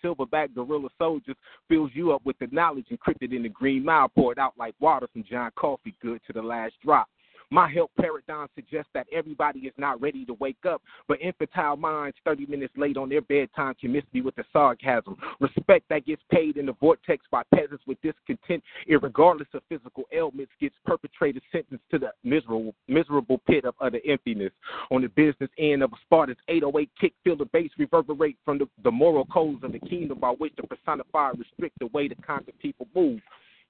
silverback 0.03 0.53
gorilla 0.53 0.89
soldiers 0.99 1.35
fills 1.67 1.89
you 1.93 2.13
up 2.13 2.21
with 2.25 2.37
the 2.39 2.47
knowledge 2.51 2.85
encrypted 2.91 3.35
in 3.35 3.43
the 3.43 3.49
green 3.49 3.83
mile 3.83 4.09
poured 4.09 4.37
out 4.37 4.53
like 4.57 4.75
water 4.79 5.07
from 5.11 5.23
John 5.23 5.49
Coffey 5.55 5.95
good 6.01 6.21
to 6.27 6.33
the 6.33 6.41
last 6.41 6.73
drop. 6.83 7.07
My 7.51 7.69
health 7.69 7.91
paradigm 7.99 8.47
suggests 8.55 8.89
that 8.93 9.07
everybody 9.11 9.59
is 9.61 9.73
not 9.77 10.01
ready 10.01 10.25
to 10.25 10.33
wake 10.35 10.65
up, 10.67 10.81
but 11.07 11.21
infantile 11.21 11.77
minds 11.77 12.17
30 12.25 12.45
minutes 12.47 12.73
late 12.77 12.97
on 12.97 13.09
their 13.09 13.21
bedtime 13.21 13.75
can 13.79 13.91
miss 13.91 14.03
me 14.13 14.21
with 14.21 14.35
the 14.35 14.43
sarcasm. 14.51 15.17
Respect 15.39 15.85
that 15.89 16.05
gets 16.05 16.21
paid 16.31 16.57
in 16.57 16.65
the 16.65 16.73
vortex 16.73 17.25
by 17.31 17.43
peasants 17.53 17.83
with 17.85 18.01
discontent, 18.01 18.63
irregardless 18.89 19.53
of 19.53 19.61
physical 19.69 20.03
ailments, 20.11 20.51
gets 20.59 20.75
perpetrated 20.85 21.41
sentenced 21.51 21.83
to 21.91 21.99
the 21.99 22.11
miserable, 22.23 22.73
miserable 22.87 23.39
pit 23.47 23.65
of 23.65 23.75
utter 23.79 23.99
emptiness. 24.07 24.51
On 24.91 25.01
the 25.01 25.09
business 25.09 25.49
end 25.57 25.83
of 25.83 25.91
a 25.93 25.97
Spartan's 26.05 26.37
808 26.47 26.89
kick, 26.99 27.13
feel 27.23 27.35
the 27.35 27.45
bass 27.45 27.71
reverberate 27.77 28.37
from 28.43 28.57
the, 28.57 28.67
the 28.83 28.91
moral 28.91 29.25
codes 29.25 29.63
of 29.63 29.71
the 29.71 29.79
kingdom 29.79 30.19
by 30.19 30.29
which 30.29 30.53
the 30.55 30.63
personified 30.63 31.37
restrict 31.37 31.77
the 31.79 31.87
way 31.87 32.07
the 32.07 32.15
conquered 32.15 32.57
people 32.59 32.87
move. 32.95 33.21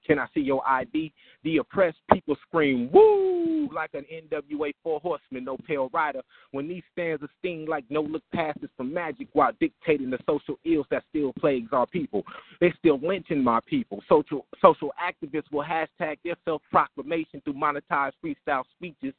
Can 0.06 0.20
I 0.20 0.28
see 0.34 0.42
your 0.42 0.68
ID? 0.68 1.12
The 1.44 1.58
oppressed 1.58 1.98
people 2.12 2.36
scream, 2.48 2.90
woo, 2.92 3.70
like 3.74 3.92
an 3.94 4.06
NWA 4.14 4.74
four 4.84 5.00
horseman, 5.00 5.46
no 5.46 5.58
pale 5.68 5.90
rider. 5.94 6.22
When 6.52 6.68
these 6.68 6.84
stands 6.92 7.20
stanzas 7.20 7.36
sting 7.40 7.66
like 7.68 7.86
no 7.90 8.02
look 8.02 8.24
passes 8.34 8.70
from 8.78 8.94
magic 8.94 9.28
while 9.34 9.52
dictating 9.60 10.10
the 10.10 10.20
social 10.28 10.60
ills 10.66 10.86
that 10.92 11.04
still 11.10 11.34
plagues 11.34 11.70
our 11.72 11.88
people. 11.88 12.24
They 12.62 12.74
still 12.80 13.00
lynching 13.00 13.44
my 13.44 13.60
people. 13.66 14.04
Social 14.08 14.46
social 14.62 14.92
activists 15.02 15.52
will 15.52 15.64
hashtag 15.64 16.18
their 16.24 16.36
self 16.46 16.62
proclamation 16.72 17.42
through 17.42 17.54
monetized 17.54 18.14
freestyle 18.24 18.64
speeches 18.78 19.14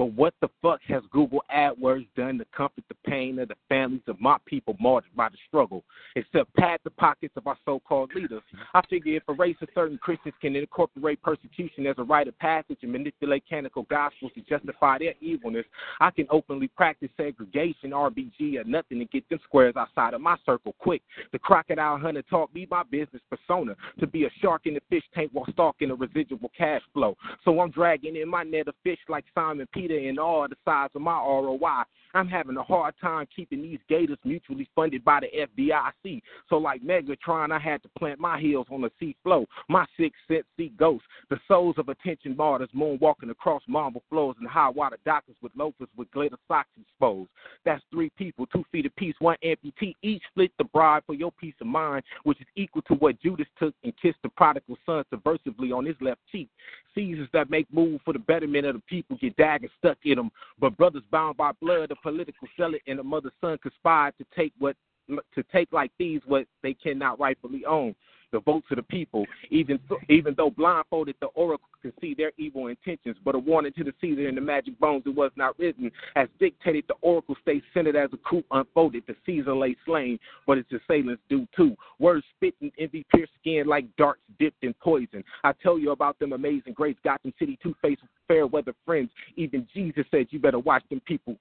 but 0.00 0.14
what 0.14 0.32
the 0.40 0.48
fuck 0.62 0.80
has 0.88 1.02
Google 1.10 1.44
AdWords 1.54 2.06
done 2.16 2.38
to 2.38 2.46
comfort 2.56 2.84
the 2.88 2.94
pain 3.06 3.38
of 3.38 3.48
the 3.48 3.54
families 3.68 4.00
of 4.06 4.18
my 4.18 4.38
people 4.46 4.74
martyred 4.80 5.14
by 5.14 5.28
the 5.28 5.36
struggle, 5.46 5.84
except 6.16 6.56
pad 6.56 6.80
the 6.84 6.90
pockets 6.90 7.34
of 7.36 7.46
our 7.46 7.58
so-called 7.66 8.10
leaders? 8.14 8.40
I 8.72 8.80
figure 8.88 9.16
if 9.16 9.24
a 9.28 9.34
race 9.34 9.58
of 9.60 9.68
certain 9.74 9.98
Christians 9.98 10.34
can 10.40 10.56
incorporate 10.56 11.20
persecution 11.20 11.86
as 11.86 11.96
a 11.98 12.02
rite 12.02 12.28
of 12.28 12.38
passage 12.38 12.78
and 12.80 12.92
manipulate 12.92 13.44
canonical 13.46 13.82
gospels 13.90 14.32
to 14.36 14.40
justify 14.40 14.96
their 14.96 15.12
evilness, 15.20 15.66
I 16.00 16.10
can 16.12 16.26
openly 16.30 16.68
practice 16.68 17.10
segregation, 17.18 17.90
RBG, 17.90 18.58
or 18.58 18.64
nothing 18.64 19.00
to 19.00 19.04
get 19.04 19.28
them 19.28 19.40
squares 19.44 19.76
outside 19.76 20.14
of 20.14 20.22
my 20.22 20.38
circle 20.46 20.74
quick. 20.78 21.02
The 21.32 21.38
crocodile 21.38 21.98
hunter 21.98 22.22
taught 22.22 22.54
me 22.54 22.66
my 22.70 22.84
business 22.84 23.20
persona 23.28 23.76
to 23.98 24.06
be 24.06 24.24
a 24.24 24.30
shark 24.40 24.62
in 24.64 24.72
the 24.72 24.80
fish 24.88 25.04
tank 25.14 25.28
while 25.34 25.52
stalking 25.52 25.90
a 25.90 25.94
residual 25.94 26.50
cash 26.56 26.80
flow. 26.94 27.18
So 27.44 27.60
I'm 27.60 27.70
dragging 27.70 28.16
in 28.16 28.30
my 28.30 28.44
net 28.44 28.66
of 28.66 28.74
fish 28.82 28.98
like 29.06 29.26
Simon 29.34 29.68
Peter 29.74 29.89
in 29.90 30.18
all 30.18 30.46
the 30.48 30.56
size 30.64 30.90
of 30.94 31.02
my 31.02 31.18
ROI. 31.18 31.82
I'm 32.14 32.28
having 32.28 32.56
a 32.56 32.62
hard 32.62 32.94
time 33.00 33.26
keeping 33.34 33.62
these 33.62 33.78
gators 33.88 34.18
mutually 34.24 34.68
funded 34.74 35.04
by 35.04 35.20
the 35.20 35.46
FDIC. 35.46 36.22
So, 36.48 36.56
like 36.56 36.82
Megatron, 36.82 37.52
I 37.52 37.58
had 37.58 37.82
to 37.82 37.88
plant 37.98 38.18
my 38.18 38.40
heels 38.40 38.66
on 38.70 38.82
the 38.82 38.90
sea 38.98 39.16
floor. 39.22 39.46
My 39.68 39.86
six 39.98 40.16
sense 40.28 40.44
see 40.56 40.72
ghosts, 40.78 41.06
the 41.28 41.38
souls 41.46 41.76
of 41.78 41.88
attention 41.88 42.36
martyrs 42.36 42.68
moonwalking 42.74 43.30
across 43.30 43.62
marble 43.68 44.02
floors 44.10 44.36
and 44.40 44.48
high 44.48 44.68
water 44.68 44.98
dockers 45.04 45.36
with 45.42 45.52
loafers 45.54 45.88
with 45.96 46.10
glitter 46.10 46.36
socks 46.48 46.68
exposed. 46.80 47.30
That's 47.64 47.82
three 47.90 48.10
people, 48.16 48.46
two 48.46 48.64
feet 48.72 48.86
apiece, 48.86 49.14
one 49.18 49.36
amputee. 49.44 49.94
Each 50.02 50.22
split 50.30 50.50
the 50.58 50.64
bribe 50.64 51.04
for 51.06 51.14
your 51.14 51.32
peace 51.32 51.54
of 51.60 51.66
mind, 51.66 52.04
which 52.24 52.40
is 52.40 52.46
equal 52.56 52.82
to 52.82 52.94
what 52.94 53.20
Judas 53.20 53.46
took 53.58 53.74
and 53.84 53.92
kissed 54.00 54.18
the 54.22 54.28
prodigal 54.30 54.76
son 54.86 55.04
subversively 55.12 55.76
on 55.76 55.86
his 55.86 55.96
left 56.00 56.20
cheek. 56.30 56.48
Seasons 56.94 57.28
that 57.32 57.50
make 57.50 57.72
move 57.72 58.00
for 58.04 58.12
the 58.12 58.18
betterment 58.18 58.66
of 58.66 58.74
the 58.74 58.82
people 58.88 59.16
get 59.20 59.36
daggers 59.36 59.70
stuck 59.78 59.98
in 60.04 60.16
them. 60.16 60.30
But 60.58 60.76
brothers 60.76 61.02
bound 61.10 61.36
by 61.36 61.52
blood, 61.60 61.92
political 62.02 62.48
zealot 62.56 62.82
and 62.86 62.98
a 62.98 63.04
mother's 63.04 63.32
son 63.40 63.58
conspired 63.58 64.14
to 64.18 64.24
take 64.36 64.52
what 64.58 64.76
to 65.08 65.42
take 65.52 65.72
like 65.72 65.90
these 65.98 66.20
what 66.26 66.46
they 66.62 66.72
cannot 66.72 67.18
rightfully 67.18 67.64
own 67.64 67.94
the 68.32 68.40
votes 68.40 68.66
of 68.70 68.76
the 68.76 68.82
people, 68.82 69.26
even 69.50 69.78
even 70.08 70.34
though 70.36 70.50
blindfolded, 70.50 71.16
the 71.20 71.26
oracle 71.28 71.68
could 71.82 71.92
see 72.00 72.14
their 72.14 72.32
evil 72.38 72.68
intentions. 72.68 73.16
But 73.24 73.34
a 73.34 73.38
warning 73.38 73.72
to 73.76 73.84
the 73.84 73.92
Caesar 74.00 74.28
in 74.28 74.34
the 74.34 74.40
magic 74.40 74.78
bones, 74.78 75.02
it 75.06 75.14
was 75.14 75.32
not 75.36 75.58
written. 75.58 75.90
As 76.16 76.28
dictated, 76.38 76.84
the 76.88 76.94
oracle 77.00 77.36
stayed 77.42 77.62
centered 77.74 77.96
as 77.96 78.10
a 78.12 78.16
coup 78.18 78.44
unfolded. 78.50 79.04
The 79.06 79.16
Caesar 79.26 79.54
lay 79.54 79.76
slain, 79.84 80.18
but 80.46 80.58
its 80.58 80.70
assailants 80.72 81.22
do 81.28 81.46
too. 81.56 81.76
Words 81.98 82.24
spitting, 82.36 82.70
envy 82.78 83.04
pierced 83.14 83.32
skin 83.40 83.66
like 83.66 83.84
darts 83.96 84.20
dipped 84.38 84.62
in 84.62 84.74
poison. 84.74 85.24
I 85.44 85.52
tell 85.62 85.78
you 85.78 85.90
about 85.90 86.18
them 86.18 86.32
amazing 86.32 86.74
grace, 86.74 86.96
Gotham 87.04 87.32
City, 87.38 87.58
two 87.62 87.74
faced 87.82 88.02
fair 88.28 88.46
weather 88.46 88.74
friends. 88.84 89.10
Even 89.36 89.66
Jesus 89.72 90.04
said, 90.10 90.26
You 90.30 90.38
better 90.38 90.58
watch 90.58 90.84
them 90.90 91.00
people 91.06 91.36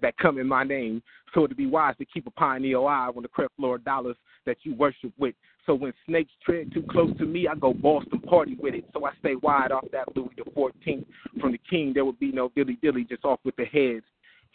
that 0.00 0.16
come 0.18 0.38
in 0.38 0.46
my 0.46 0.64
name. 0.64 1.02
So 1.34 1.44
it'd 1.44 1.56
be 1.56 1.66
wise 1.66 1.94
to 1.98 2.04
keep 2.04 2.26
a 2.26 2.58
your 2.60 2.90
eye 2.90 3.08
when 3.10 3.22
the 3.22 3.28
crept 3.28 3.56
floor 3.56 3.78
dollars 3.78 4.16
that 4.46 4.58
you 4.62 4.74
worship 4.74 5.12
with. 5.18 5.34
So 5.64 5.74
when 5.74 5.92
snakes 6.06 6.32
tread 6.44 6.72
too 6.74 6.84
close 6.90 7.16
to 7.18 7.24
me, 7.24 7.46
I 7.46 7.54
go 7.54 7.72
Boston 7.72 8.20
party 8.20 8.56
with 8.60 8.74
it. 8.74 8.84
So 8.92 9.06
I 9.06 9.12
stay 9.20 9.36
wide 9.36 9.70
off 9.70 9.84
that 9.92 10.14
Louis 10.16 10.30
the 10.36 10.50
Fourteenth. 10.52 11.06
From 11.40 11.52
the 11.52 11.60
king, 11.70 11.92
there 11.94 12.04
would 12.04 12.18
be 12.18 12.32
no 12.32 12.50
dilly 12.54 12.78
dilly, 12.82 13.04
just 13.04 13.24
off 13.24 13.40
with 13.44 13.56
the 13.56 13.64
heads 13.64 14.04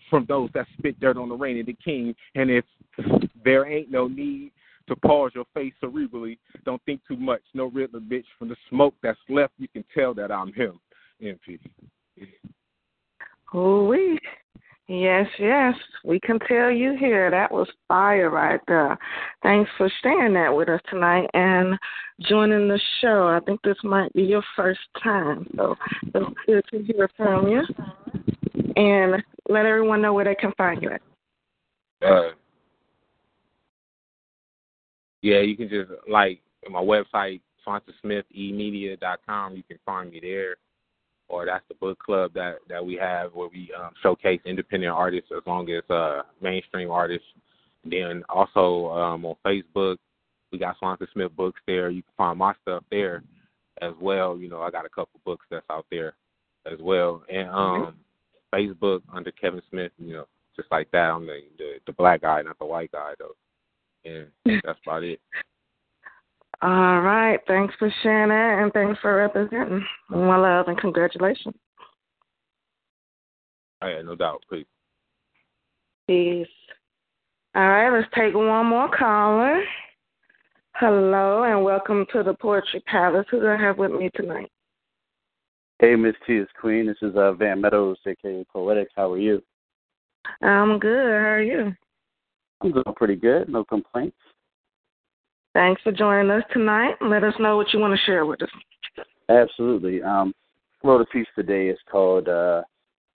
from 0.09 0.25
those 0.27 0.49
that 0.53 0.67
spit 0.77 0.99
dirt 0.99 1.17
on 1.17 1.29
the 1.29 1.35
reign 1.35 1.59
of 1.59 1.65
the 1.65 1.77
king. 1.83 2.13
And 2.35 2.49
if 2.49 2.65
there 3.43 3.65
ain't 3.65 3.91
no 3.91 4.07
need 4.07 4.51
to 4.87 4.95
pause 4.97 5.31
your 5.35 5.45
face 5.53 5.73
cerebrally, 5.81 6.37
don't 6.65 6.81
think 6.85 7.01
too 7.07 7.17
much. 7.17 7.41
No 7.53 7.65
Riddler, 7.65 7.99
bitch. 7.99 8.25
From 8.37 8.49
the 8.49 8.55
smoke 8.69 8.95
that's 9.01 9.19
left, 9.29 9.53
you 9.57 9.67
can 9.67 9.83
tell 9.93 10.13
that 10.13 10.31
I'm 10.31 10.53
him. 10.53 10.79
MP. 11.21 11.59
Oh, 13.53 13.85
we. 13.85 14.19
Yes, 14.87 15.27
yes. 15.37 15.75
We 16.05 16.17
can 16.21 16.39
tell 16.39 16.71
you 16.71 16.95
here. 16.97 17.29
That 17.29 17.51
was 17.51 17.67
fire 17.89 18.29
right 18.29 18.61
there. 18.67 18.97
Thanks 19.43 19.69
for 19.77 19.91
sharing 20.01 20.33
that 20.35 20.55
with 20.55 20.69
us 20.69 20.79
tonight 20.89 21.29
and 21.33 21.77
joining 22.21 22.69
the 22.69 22.79
show. 23.01 23.27
I 23.27 23.41
think 23.45 23.61
this 23.63 23.77
might 23.83 24.13
be 24.13 24.23
your 24.23 24.43
first 24.55 24.79
time. 25.03 25.45
So 25.57 25.75
it's 26.13 26.29
good 26.45 26.63
to 26.71 26.83
hear 26.83 27.09
from 27.17 27.47
you. 27.47 27.63
And 28.77 29.21
let 29.49 29.65
everyone 29.65 30.01
know 30.01 30.13
where 30.13 30.25
they 30.25 30.35
can 30.35 30.53
find 30.57 30.81
you 30.81 30.91
at. 30.91 31.01
Uh, 32.01 32.29
yeah, 35.21 35.41
you 35.41 35.57
can 35.57 35.67
just 35.67 35.91
like 36.09 36.41
my 36.69 36.79
website, 36.79 37.41
swansorsmithemedia.com. 37.67 39.55
You 39.57 39.63
can 39.63 39.79
find 39.85 40.11
me 40.11 40.19
there 40.21 40.55
or 41.29 41.45
that's 41.45 41.65
the 41.67 41.75
book 41.75 41.99
club 41.99 42.31
that 42.33 42.55
that 42.69 42.85
we 42.85 42.95
have 42.95 43.33
where 43.33 43.49
we 43.49 43.71
um, 43.77 43.91
showcase 44.01 44.39
independent 44.45 44.91
artists 44.91 45.29
as 45.35 45.43
long 45.45 45.69
as 45.69 45.83
uh, 45.89 46.21
mainstream 46.41 46.91
artists. 46.91 47.27
And 47.83 47.91
then 47.91 48.23
also 48.29 48.87
um, 48.91 49.25
on 49.25 49.35
Facebook, 49.45 49.97
we 50.51 50.57
got 50.57 50.77
Swanson 50.77 51.07
Smith 51.13 51.35
books 51.35 51.59
there. 51.67 51.89
You 51.89 52.03
can 52.03 52.13
find 52.17 52.39
my 52.39 52.53
stuff 52.61 52.83
there 52.89 53.23
as 53.81 53.93
well. 54.01 54.37
You 54.37 54.49
know, 54.49 54.61
I 54.61 54.71
got 54.71 54.85
a 54.85 54.89
couple 54.89 55.19
books 55.25 55.45
that's 55.49 55.65
out 55.69 55.85
there 55.91 56.13
as 56.71 56.79
well, 56.81 57.23
and 57.29 57.49
um, 57.49 57.95
Facebook 58.53 59.01
under 59.13 59.31
Kevin 59.31 59.61
Smith. 59.69 59.91
You 59.97 60.13
know, 60.13 60.27
just 60.55 60.71
like 60.71 60.89
that. 60.91 61.11
I'm 61.11 61.25
the 61.25 61.41
the, 61.57 61.73
the 61.85 61.93
black 61.93 62.21
guy, 62.21 62.41
not 62.41 62.59
the 62.59 62.65
white 62.65 62.91
guy 62.91 63.13
though. 63.19 63.35
And 64.05 64.27
that's 64.63 64.79
about 64.85 65.03
it. 65.03 65.19
All 66.61 67.01
right. 67.01 67.39
Thanks 67.47 67.73
for 67.77 67.93
sharing 68.01 68.29
that 68.29 68.63
and 68.63 68.73
thanks 68.73 68.99
for 69.01 69.15
representing. 69.15 69.85
One 70.09 70.41
love 70.41 70.67
and 70.67 70.77
congratulations. 70.77 71.55
Oh, 73.81 73.87
yeah, 73.87 74.01
no 74.01 74.15
doubt. 74.15 74.43
Please. 74.49 74.65
Peace. 76.07 76.47
All 77.53 77.67
right, 77.67 77.89
let's 77.89 78.07
take 78.15 78.33
one 78.33 78.67
more 78.67 78.89
caller. 78.95 79.63
Hello 80.73 81.43
and 81.43 81.63
welcome 81.63 82.05
to 82.13 82.23
the 82.23 82.33
Poetry 82.33 82.83
Palace. 82.85 83.25
Who 83.31 83.39
do 83.39 83.47
I 83.47 83.57
have 83.57 83.77
with 83.77 83.91
me 83.91 84.09
tonight? 84.15 84.51
Hey, 85.79 85.95
Miss 85.95 86.15
T 86.25 86.33
is 86.33 86.47
Queen. 86.59 86.87
This 86.87 86.97
is 87.01 87.15
uh, 87.15 87.33
Van 87.33 87.59
Meadows, 87.61 87.97
aka 88.05 88.45
Poetic. 88.51 88.89
How 88.95 89.11
are 89.11 89.17
you? 89.17 89.41
I'm 90.41 90.79
good. 90.79 90.89
How 90.89 91.29
are 91.29 91.41
you? 91.41 91.73
I'm 92.61 92.71
doing 92.71 92.83
pretty 92.95 93.15
good. 93.15 93.49
No 93.49 93.63
complaints. 93.63 94.17
Thanks 95.57 95.81
for 95.81 95.91
joining 95.91 96.29
us 96.29 96.43
tonight. 96.53 96.93
Let 97.01 97.23
us 97.23 97.33
know 97.39 97.57
what 97.57 97.73
you 97.73 97.79
want 97.79 97.91
to 97.91 98.05
share 98.05 98.27
with 98.27 98.43
us. 98.43 98.49
Absolutely. 99.27 100.03
Um, 100.03 100.31
wrote 100.83 101.01
a 101.01 101.05
piece 101.05 101.25
today. 101.35 101.69
It's 101.69 101.81
called. 101.91 102.29
Uh, 102.29 102.61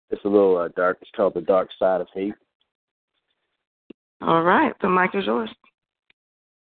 it's 0.10 0.26
a 0.26 0.28
little 0.28 0.58
uh, 0.58 0.70
dark. 0.76 0.98
It's 1.02 1.12
called 1.16 1.36
"The 1.36 1.42
Dark 1.42 1.70
Side 1.78 2.02
of 2.02 2.08
Hate." 2.16 2.34
All 4.22 4.42
right. 4.42 4.74
The 4.82 4.90
mic 4.90 5.12
is 5.14 5.28
yours. 5.28 5.52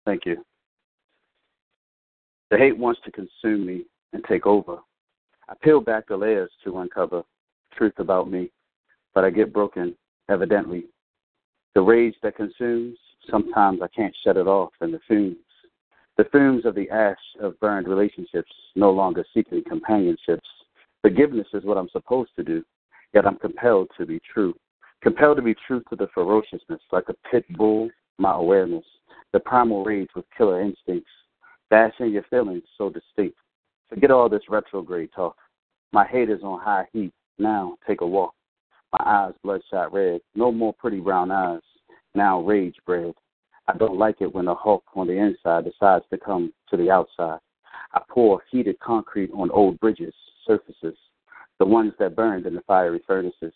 Thank 0.07 0.27
you. 0.27 0.45
The 2.53 2.57
hate 2.57 2.79
wants 2.79 3.01
to 3.05 3.11
consume 3.11 3.67
me 3.67 3.85
and 4.13 4.23
take 4.29 4.47
over. 4.47 4.77
I 5.49 5.55
peel 5.61 5.81
back 5.81 6.07
the 6.07 6.17
layers 6.17 6.53
to 6.63 6.79
uncover 6.79 7.25
truth 7.77 7.99
about 7.99 8.31
me, 8.31 8.53
but 9.13 9.25
I 9.25 9.31
get 9.31 9.53
broken, 9.53 9.97
evidently. 10.29 10.85
The 11.75 11.83
rage 11.83 12.15
that 12.23 12.37
consumes, 12.37 12.97
sometimes 13.29 13.81
I 13.83 13.89
can't 13.89 14.15
shut 14.23 14.37
it 14.37 14.47
off, 14.47 14.71
and 14.81 14.95
the 14.95 15.01
fumes. 15.09 15.35
The 16.17 16.25
fumes 16.31 16.65
of 16.65 16.75
the 16.75 16.89
ash 16.91 17.19
of 17.41 17.59
burned 17.59 17.89
relationships, 17.89 18.53
no 18.77 18.91
longer 18.91 19.25
seeking 19.35 19.65
companionships. 19.69 20.49
Forgiveness 21.03 21.49
is 21.53 21.65
what 21.65 21.77
I'm 21.77 21.89
supposed 21.91 22.31
to 22.37 22.45
do, 22.45 22.65
yet 23.13 23.27
I'm 23.27 23.37
compelled 23.37 23.89
to 23.99 24.07
be 24.07 24.21
true. 24.33 24.55
Compelled 25.03 25.37
to 25.39 25.43
be 25.43 25.57
true 25.67 25.83
to 25.91 25.97
the 25.97 26.09
ferociousness, 26.15 26.81
like 26.93 27.09
a 27.09 27.29
pit 27.31 27.45
bull, 27.57 27.91
my 28.19 28.33
awareness. 28.33 28.85
The 29.33 29.41
primal 29.41 29.85
rage 29.85 30.09
with 30.15 30.25
killer 30.39 30.61
instincts, 30.61 31.11
bashing 31.69 32.13
your 32.13 32.23
feelings 32.31 32.63
so 32.79 32.91
distinct. 32.91 33.37
Forget 33.89 34.13
all 34.13 34.29
this 34.29 34.49
retrograde 34.49 35.11
talk. 35.15 35.37
My 35.93 36.07
hate 36.07 36.31
is 36.31 36.43
on 36.43 36.61
high 36.61 36.87
heat. 36.93 37.13
Now 37.39 37.77
take 37.87 38.01
a 38.01 38.07
walk. 38.07 38.35
My 38.93 39.05
eyes 39.05 39.35
bloodshot 39.43 39.93
red. 39.93 40.21
No 40.37 40.53
more 40.53 40.73
pretty 40.73 41.01
brown 41.01 41.33
eyes. 41.33 41.61
Now 42.15 42.41
rage 42.41 42.77
bred. 42.87 43.15
I 43.67 43.77
don't 43.77 43.99
like 43.99 44.21
it 44.21 44.35
when 44.35 44.45
the 44.45 44.55
Hulk 44.55 44.85
on 44.95 45.07
the 45.07 45.15
inside 45.15 45.65
decides 45.65 46.05
to 46.11 46.19
come 46.19 46.53
to 46.71 46.77
the 46.77 46.91
outside. 46.91 47.39
I 47.93 48.03
pour 48.09 48.43
heated 48.51 48.79
concrete 48.81 49.31
on 49.33 49.51
old 49.51 49.81
bridges, 49.81 50.15
surfaces, 50.47 50.97
the 51.59 51.65
ones 51.65 51.93
that 51.99 52.17
burned 52.17 52.47
in 52.47 52.55
the 52.55 52.61
fiery 52.63 53.01
furnaces. 53.07 53.55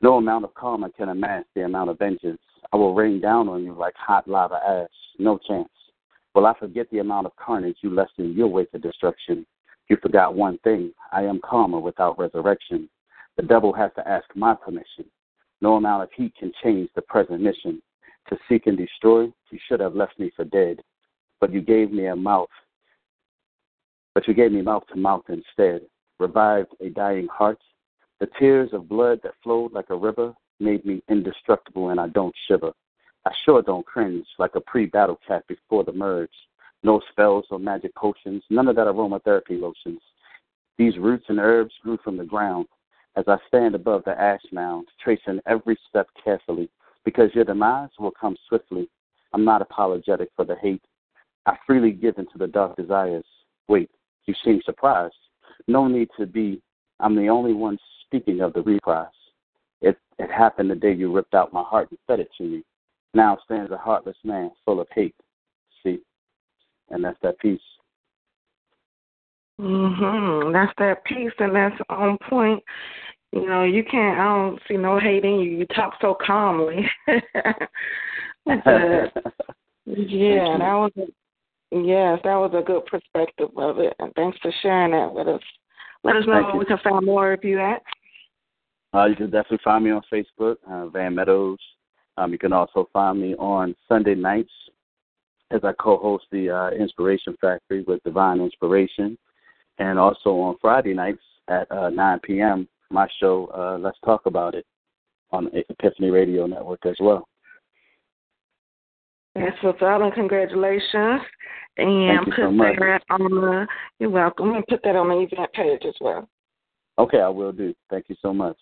No 0.00 0.16
amount 0.16 0.44
of 0.44 0.54
karma 0.54 0.90
can 0.90 1.08
amass 1.08 1.44
the 1.54 1.64
amount 1.64 1.90
of 1.90 1.98
vengeance. 1.98 2.40
I 2.72 2.76
will 2.76 2.94
rain 2.94 3.20
down 3.20 3.48
on 3.48 3.64
you 3.64 3.72
like 3.74 3.94
hot 3.96 4.28
lava 4.28 4.60
ash. 4.66 4.90
No 5.18 5.38
chance. 5.38 5.68
Will 6.34 6.46
I 6.46 6.52
forget 6.58 6.88
the 6.90 6.98
amount 6.98 7.26
of 7.26 7.34
carnage 7.36 7.78
you 7.80 7.90
left 7.90 8.12
in 8.18 8.34
your 8.34 8.48
wake 8.48 8.74
of 8.74 8.82
destruction? 8.82 9.46
You 9.88 9.96
forgot 10.02 10.34
one 10.34 10.58
thing. 10.58 10.92
I 11.12 11.22
am 11.22 11.40
karma 11.42 11.80
without 11.80 12.18
resurrection. 12.18 12.88
The 13.36 13.42
devil 13.42 13.72
has 13.72 13.90
to 13.96 14.06
ask 14.06 14.24
my 14.34 14.54
permission. 14.54 15.06
No 15.60 15.76
amount 15.76 16.02
of 16.02 16.10
heat 16.14 16.34
can 16.38 16.52
change 16.62 16.90
the 16.94 17.02
present 17.02 17.40
mission. 17.40 17.80
To 18.28 18.38
seek 18.48 18.66
and 18.66 18.76
destroy, 18.76 19.32
you 19.50 19.58
should 19.68 19.80
have 19.80 19.94
left 19.94 20.18
me 20.18 20.30
for 20.34 20.44
dead. 20.44 20.80
But 21.40 21.52
you 21.52 21.60
gave 21.60 21.92
me 21.92 22.06
a 22.06 22.16
mouth. 22.16 22.48
But 24.14 24.26
you 24.26 24.34
gave 24.34 24.52
me 24.52 24.62
mouth 24.62 24.84
to 24.92 24.96
mouth 24.96 25.24
instead. 25.28 25.82
Revived 26.18 26.74
a 26.80 26.88
dying 26.88 27.28
heart. 27.28 27.58
The 28.18 28.28
tears 28.38 28.70
of 28.72 28.88
blood 28.88 29.20
that 29.22 29.34
flowed 29.42 29.72
like 29.72 29.90
a 29.90 29.96
river 29.96 30.34
made 30.58 30.84
me 30.84 31.02
indestructible 31.08 31.90
and 31.90 32.00
I 32.00 32.08
don't 32.08 32.34
shiver. 32.48 32.72
I 33.26 33.32
sure 33.44 33.60
don't 33.62 33.84
cringe 33.84 34.26
like 34.38 34.54
a 34.54 34.60
pre 34.60 34.86
battle 34.86 35.20
cat 35.26 35.44
before 35.46 35.84
the 35.84 35.92
merge. 35.92 36.30
No 36.82 37.00
spells 37.10 37.44
or 37.50 37.58
magic 37.58 37.94
potions, 37.94 38.42
none 38.50 38.68
of 38.68 38.76
that 38.76 38.86
aromatherapy 38.86 39.60
lotions. 39.60 40.00
These 40.78 40.98
roots 40.98 41.26
and 41.28 41.38
herbs 41.38 41.74
grew 41.82 41.98
from 42.02 42.16
the 42.16 42.24
ground 42.24 42.66
as 43.16 43.24
I 43.28 43.38
stand 43.48 43.74
above 43.74 44.04
the 44.04 44.18
ash 44.18 44.42
mound, 44.52 44.88
tracing 45.02 45.40
every 45.46 45.78
step 45.88 46.06
carefully, 46.22 46.68
because 47.06 47.30
your 47.34 47.44
demise 47.44 47.88
will 47.98 48.10
come 48.10 48.36
swiftly. 48.48 48.90
I'm 49.32 49.44
not 49.44 49.62
apologetic 49.62 50.28
for 50.36 50.44
the 50.44 50.56
hate. 50.56 50.82
I 51.46 51.56
freely 51.66 51.92
give 51.92 52.18
into 52.18 52.36
the 52.36 52.48
dark 52.48 52.76
desires. 52.76 53.24
Wait, 53.68 53.88
you 54.26 54.34
seem 54.44 54.60
surprised. 54.66 55.14
No 55.68 55.86
need 55.86 56.08
to 56.18 56.26
be. 56.26 56.60
I'm 57.00 57.14
the 57.14 57.28
only 57.28 57.54
one 57.54 57.78
speaking 58.04 58.40
of 58.40 58.52
the 58.52 58.62
reprise. 58.62 59.06
It, 59.80 59.96
it 60.18 60.30
happened 60.30 60.70
the 60.70 60.74
day 60.74 60.92
you 60.92 61.12
ripped 61.12 61.34
out 61.34 61.52
my 61.52 61.62
heart 61.62 61.90
and 61.90 61.98
fed 62.06 62.20
it 62.20 62.28
to 62.38 62.44
me. 62.44 62.64
Now 63.14 63.38
stands 63.44 63.70
a 63.70 63.78
heartless 63.78 64.16
man 64.24 64.50
full 64.64 64.80
of 64.80 64.88
hate. 64.92 65.14
See? 65.82 66.00
And 66.90 67.04
that's 67.04 67.18
that 67.22 67.38
piece. 67.38 67.60
Mhm. 69.60 70.52
That's 70.52 70.72
that 70.78 71.04
piece, 71.04 71.32
and 71.38 71.54
that's 71.54 71.80
on 71.88 72.18
point. 72.28 72.62
You 73.42 73.48
know, 73.48 73.64
you 73.64 73.84
can't. 73.84 74.18
I 74.18 74.24
don't 74.24 74.60
see 74.66 74.76
no 74.76 74.98
hate 74.98 75.24
in 75.24 75.40
you. 75.40 75.58
You 75.58 75.66
talk 75.66 75.94
so 76.00 76.16
calmly. 76.24 76.86
but, 77.06 77.22
yeah, 79.84 80.56
that 80.58 80.74
was. 80.74 80.92
A, 80.96 81.02
yes, 81.72 82.20
that 82.24 82.36
was 82.36 82.52
a 82.54 82.62
good 82.62 82.86
perspective 82.86 83.50
of 83.56 83.78
it, 83.78 83.94
and 83.98 84.12
thanks 84.14 84.38
for 84.40 84.50
sharing 84.62 84.92
that 84.92 85.12
with 85.12 85.28
us. 85.28 85.42
Let 86.02 86.16
us 86.16 86.24
know 86.26 86.34
Thank 86.34 86.46
where 86.46 86.54
you. 86.54 86.58
we 86.60 86.64
can 86.64 86.78
find 86.82 87.04
more 87.04 87.32
of 87.32 87.44
you 87.44 87.60
at. 87.60 87.82
Uh, 88.94 89.06
you 89.06 89.16
can 89.16 89.26
definitely 89.26 89.58
find 89.62 89.84
me 89.84 89.90
on 89.90 90.02
Facebook, 90.10 90.56
uh, 90.70 90.86
Van 90.86 91.14
Meadows. 91.14 91.58
Um, 92.16 92.32
you 92.32 92.38
can 92.38 92.52
also 92.52 92.88
find 92.92 93.20
me 93.20 93.34
on 93.34 93.74
Sunday 93.88 94.14
nights 94.14 94.52
as 95.50 95.60
I 95.62 95.72
co-host 95.78 96.24
the 96.32 96.50
uh, 96.50 96.70
Inspiration 96.70 97.36
Factory 97.40 97.82
with 97.82 98.02
Divine 98.04 98.40
Inspiration, 98.40 99.18
and 99.78 99.98
also 99.98 100.30
on 100.30 100.56
Friday 100.60 100.94
nights 100.94 101.22
at 101.48 101.70
uh, 101.70 101.90
9 101.90 102.20
p.m. 102.20 102.66
My 102.90 103.08
show, 103.20 103.50
uh, 103.54 103.78
Let's 103.78 103.98
Talk 104.04 104.26
About 104.26 104.54
It, 104.54 104.66
on 105.32 105.50
Epiphany 105.52 106.10
Radio 106.10 106.46
Network 106.46 106.86
as 106.86 106.96
well. 107.00 107.28
That's 109.34 109.56
what's 109.62 109.82
up, 109.82 110.00
and 110.00 110.14
congratulations. 110.14 111.20
And 111.78 112.18
Thank 112.18 112.26
you 112.26 112.32
put 112.32 112.42
so 112.42 112.50
much. 112.50 112.76
that 112.78 113.02
on 113.10 113.22
the. 113.22 113.66
You're 113.98 114.10
welcome. 114.10 114.54
And 114.54 114.66
put 114.66 114.80
that 114.84 114.96
on 114.96 115.08
the 115.08 115.26
event 115.30 115.52
page 115.52 115.82
as 115.86 115.94
well. 116.00 116.26
Okay, 116.98 117.20
I 117.20 117.28
will 117.28 117.52
do. 117.52 117.74
Thank 117.90 118.06
you 118.08 118.16
so 118.22 118.32
much. 118.32 118.56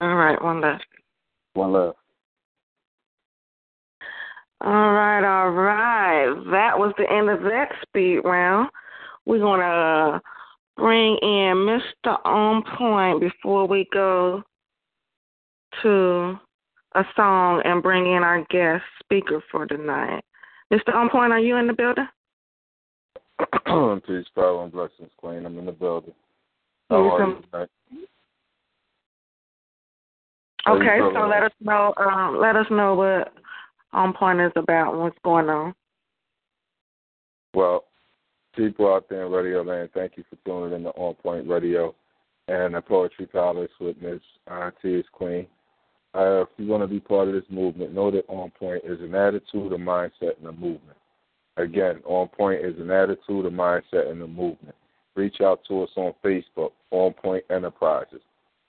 All 0.00 0.14
right, 0.14 0.42
one 0.42 0.60
left. 0.62 0.86
One 1.52 1.72
love. 1.72 1.94
All 4.62 4.92
right, 4.92 5.24
all 5.24 5.50
right. 5.50 6.34
That 6.50 6.78
was 6.78 6.94
the 6.96 7.10
end 7.10 7.28
of 7.28 7.42
that 7.42 7.68
speed 7.82 8.20
round. 8.24 8.70
We're 9.26 9.40
gonna 9.40 10.22
bring 10.76 11.16
in 11.22 11.80
Mr. 12.04 12.18
On 12.24 12.62
Point 12.76 13.20
before 13.20 13.66
we 13.66 13.86
go 13.92 14.42
to 15.82 16.38
a 16.94 17.04
song 17.16 17.62
and 17.64 17.82
bring 17.82 18.06
in 18.06 18.22
our 18.22 18.44
guest 18.50 18.84
speaker 19.00 19.42
for 19.50 19.66
tonight. 19.66 20.22
Mr. 20.72 20.94
On 20.94 21.08
Point, 21.10 21.32
are 21.32 21.40
you 21.40 21.56
in 21.56 21.66
the 21.66 21.72
building? 21.72 22.06
Peace, 24.06 24.26
power, 24.34 24.62
and 24.62 24.72
blessings, 24.72 25.10
Queen. 25.16 25.44
I'm 25.44 25.58
in 25.58 25.66
the 25.66 25.72
building. 25.72 26.14
How 26.90 26.96
are 26.96 27.28
you 27.28 27.42
tonight? 27.50 27.68
Okay, 30.66 30.98
so 31.12 31.26
let 31.26 31.42
us 31.42 31.52
know. 31.60 31.92
Um, 31.96 32.38
let 32.40 32.56
us 32.56 32.66
know 32.70 32.94
what 32.94 33.32
On 33.92 34.12
Point 34.14 34.40
is 34.40 34.52
about 34.56 34.92
and 34.92 35.02
what's 35.02 35.18
going 35.24 35.48
on. 35.48 35.74
Well, 37.52 37.84
people 38.56 38.92
out 38.92 39.08
there 39.08 39.26
in 39.26 39.32
Radio 39.32 39.62
Land, 39.62 39.90
thank 39.94 40.16
you 40.16 40.24
for 40.30 40.36
tuning 40.44 40.76
in 40.76 40.84
to 40.84 40.90
On 40.90 41.14
Point 41.14 41.48
Radio 41.48 41.94
and 42.48 42.74
the 42.74 42.80
Poetry 42.80 43.26
Palace 43.26 43.70
with 43.80 43.96
Miss 44.00 44.20
uh, 44.50 44.70
T 44.82 45.02
Queen. 45.12 45.46
Uh, 46.14 46.42
if 46.42 46.48
you 46.58 46.66
want 46.66 46.82
to 46.82 46.86
be 46.86 47.00
part 47.00 47.28
of 47.28 47.34
this 47.34 47.44
movement, 47.50 47.92
know 47.92 48.10
that 48.10 48.24
On 48.28 48.50
Point 48.50 48.82
is 48.84 49.00
an 49.00 49.14
attitude, 49.14 49.72
a 49.72 49.76
mindset, 49.76 50.38
and 50.38 50.46
a 50.46 50.52
movement. 50.52 50.96
Again, 51.56 52.00
On 52.04 52.28
Point 52.28 52.64
is 52.64 52.78
an 52.78 52.90
attitude, 52.90 53.46
a 53.46 53.50
mindset, 53.50 54.10
and 54.10 54.22
a 54.22 54.26
movement. 54.26 54.74
Reach 55.16 55.40
out 55.40 55.60
to 55.68 55.82
us 55.82 55.90
on 55.96 56.12
Facebook, 56.24 56.70
On 56.90 57.12
Point 57.12 57.44
Enterprises. 57.50 58.20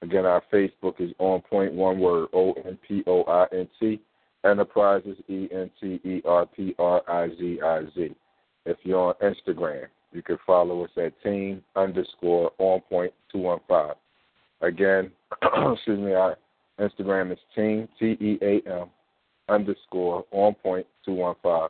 Again, 0.02 0.26
our 0.26 0.44
Facebook 0.52 1.00
is 1.00 1.12
On 1.20 1.42
Point, 1.42 1.74
one 1.74 2.00
word, 2.00 2.30
O 2.34 2.54
N 2.54 2.78
P 2.88 3.04
O 3.08 3.24
I 3.24 3.46
N 3.56 3.68
T, 3.80 4.00
Enterprises, 4.44 5.18
E 5.28 5.48
N 5.52 5.70
T 5.80 6.00
E 6.04 6.22
R 6.26 6.46
P 6.46 6.76
R 6.78 7.02
I 7.08 7.30
Z 7.30 7.60
I 7.64 7.82
Z. 7.96 8.16
If 8.66 8.78
you're 8.84 9.00
on 9.00 9.16
Instagram, 9.22 9.86
you 10.12 10.22
can 10.22 10.38
follow 10.46 10.84
us 10.84 10.92
at 10.98 11.22
team 11.22 11.64
underscore 11.76 12.52
on 12.58 12.82
point 12.82 13.14
two 13.32 13.40
one 13.40 13.60
five. 13.68 13.96
Again, 14.62 15.12
excuse 15.74 16.00
me, 16.00 16.14
our 16.14 16.38
Instagram 16.80 17.32
is 17.32 17.40
team 17.56 17.88
T 18.00 18.18
E 18.20 18.38
A 18.42 18.82
M 18.82 18.90
underscore 19.50 20.26
on 20.32 20.56
point 20.56 20.86
two 21.04 21.14
one 21.14 21.36
five. 21.44 21.70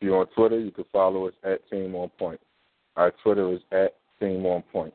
If 0.00 0.06
you're 0.06 0.20
on 0.20 0.26
Twitter, 0.36 0.60
you 0.60 0.70
can 0.70 0.84
follow 0.92 1.26
us 1.26 1.34
at 1.42 1.68
Team 1.70 1.94
On 1.94 2.10
Point. 2.18 2.40
Our 2.96 3.12
Twitter 3.22 3.52
is 3.52 3.60
at 3.72 3.94
Team 4.20 4.44
On 4.44 4.62
Point. 4.72 4.92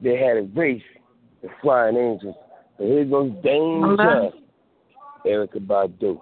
They 0.00 0.16
had 0.16 0.36
a 0.36 0.48
race, 0.54 0.82
the 1.42 1.48
Flying 1.60 1.96
Angels. 1.96 2.36
So 2.78 2.84
here 2.84 3.04
goes 3.04 3.32
Danger, 3.42 3.96
Hello? 3.98 4.32
Erykah 5.26 5.66
Badu. 5.66 6.20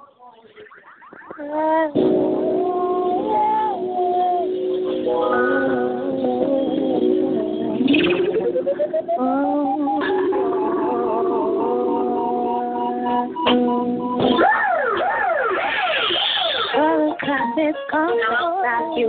Other 16.75 17.17
kindness 17.21 17.77
comes 17.91 18.21
like 18.63 18.99
you 18.99 19.09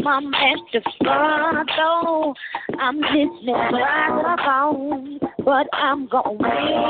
My 0.00 0.20
master 0.20 0.80
though. 1.02 2.34
I'm 2.78 3.00
listening 3.00 3.40
the 3.46 4.38
phone, 4.44 5.18
but 5.44 5.66
I'm 5.72 6.06
gonna 6.06 6.38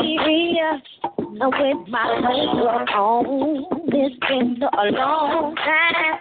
be 0.02 0.18
here 0.26 0.82
with 1.16 1.89
my 1.89 2.20
makeup 2.20 2.89
on. 2.94 3.64
It's 3.89 4.16
been 4.28 4.62
a 4.62 4.90
long 4.90 5.55
time 5.56 6.20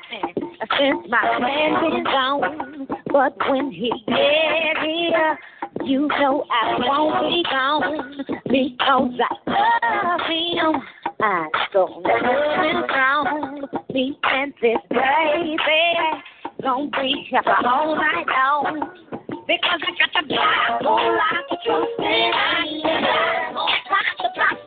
since 0.77 1.09
my 1.09 1.39
man 1.39 1.91
been 1.91 2.03
gone, 2.05 2.87
but 3.11 3.35
when 3.49 3.71
he 3.71 3.91
get 4.07 4.77
here, 4.83 5.37
you 5.83 6.07
know 6.07 6.45
I 6.49 6.77
won't 6.79 7.29
be 7.29 7.43
gone 7.49 8.25
because 8.45 9.19
I 9.47 9.61
love 9.91 10.21
him. 10.29 10.81
I 11.19 11.49
don't 11.73 12.03
love 12.03 12.65
him 12.65 12.83
wrong. 12.89 13.67
Me 13.93 14.17
and 14.23 14.53
this 14.61 14.77
baby 14.89 15.57
gon' 16.61 16.89
be 16.91 17.25
here 17.29 17.41
all 17.65 17.95
night 17.95 18.25
long. 18.27 18.93
Because 19.47 19.79
I 19.79 19.91
got 19.95 20.11
the 20.13 20.27
black 20.27 20.81
lot 20.81 21.51
of 21.51 21.57
trust 21.63 21.99
in 21.99 22.31
I 22.33 22.71
got 23.87 24.07
the 24.17 24.29
black 24.35 24.57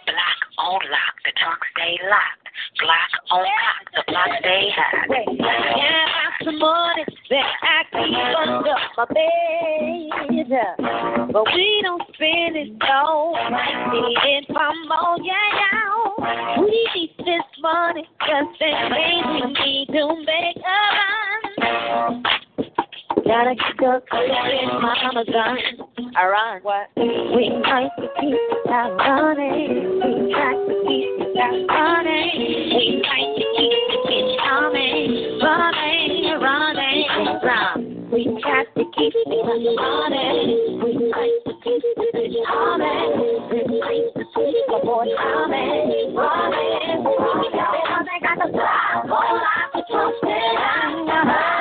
Black 0.05 0.39
on 0.57 0.81
lock, 0.91 1.15
the 1.23 1.31
trunk 1.39 1.61
stay 1.71 1.95
locked. 2.09 2.48
Black 2.81 3.11
on 3.31 3.43
cock, 3.43 3.85
the 3.93 4.01
block 4.07 4.31
stay 4.39 4.71
hot. 4.75 5.09
Yeah, 5.35 6.45
some 6.45 6.59
money. 6.59 7.03
Then 7.29 7.43
I 7.61 7.83
keep 7.91 8.15
under 8.39 8.77
my 8.95 9.05
bed. 9.05 9.27
But 11.31 11.45
we 11.53 11.67
don't 11.83 12.01
spend 12.13 12.55
it 12.55 12.71
all. 12.89 13.35
In 13.35 14.43
Palmo, 14.55 15.17
yeah, 15.21 15.49
yeah. 15.59 16.61
We 16.61 16.71
need 16.95 17.13
this 17.19 17.47
money 17.61 18.07
just 18.19 18.61
in 18.61 18.73
case 18.89 19.25
we 19.27 19.41
need 19.65 19.87
to 19.87 20.03
make 20.25 20.57
a 20.63 20.79
run. 20.95 22.23
Gotta 23.25 23.53
get 23.55 23.87
up 23.87 24.03
in 24.13 24.69
mama 24.81 25.23
gun. 25.25 25.57
Alright, 26.17 26.63
what? 26.63 26.87
We 26.95 27.49
like 27.61 27.95
to 27.97 28.07
keep 28.19 28.39
that 28.65 28.89
money. 28.97 29.67
We 29.69 30.09
like 30.33 30.61
to 30.67 30.73
keep 30.87 31.28
money. 31.39 32.35
We 32.75 32.99
like 32.99 33.31
to 33.35 33.45
keep 33.55 33.71
it 34.11 34.39
coming. 34.43 35.39
Running, 35.39 36.35
running, 36.41 37.07
run. 37.43 38.09
We 38.11 38.25
got 38.43 38.67
to 38.75 38.83
keep 38.97 39.13
it 39.15 39.27
money. 39.27 40.59
We 40.83 40.91
like 41.07 41.39
to 41.45 41.53
keep 41.63 41.83
it 41.85 42.33
coming. 42.47 43.09
We 43.51 43.79
like 43.79 44.13
to 44.15 44.23
keep 44.35 44.55
the 44.67 44.79
boy 44.83 45.07
coming. 45.15 46.15
Running, 46.15 47.03
running. 47.03 47.03
Because 47.03 48.05
they 48.05 48.19
got 48.25 48.37
the 48.39 48.51
fly. 48.51 49.03
Whole 49.07 49.39
lot 49.39 49.71
to 49.73 49.81
trust 49.89 50.23
it. 50.23 51.58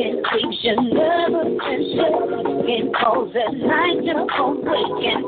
Can 0.00 0.16
keep 0.32 0.64
your 0.64 0.80
and 0.80 1.60
shit. 1.60 2.14
Can 2.64 2.92
cause 2.94 3.36
at 3.36 3.52
night 3.52 4.00
you 4.02 4.14
won't 4.16 4.64
wake 4.64 5.04
and 5.04 5.24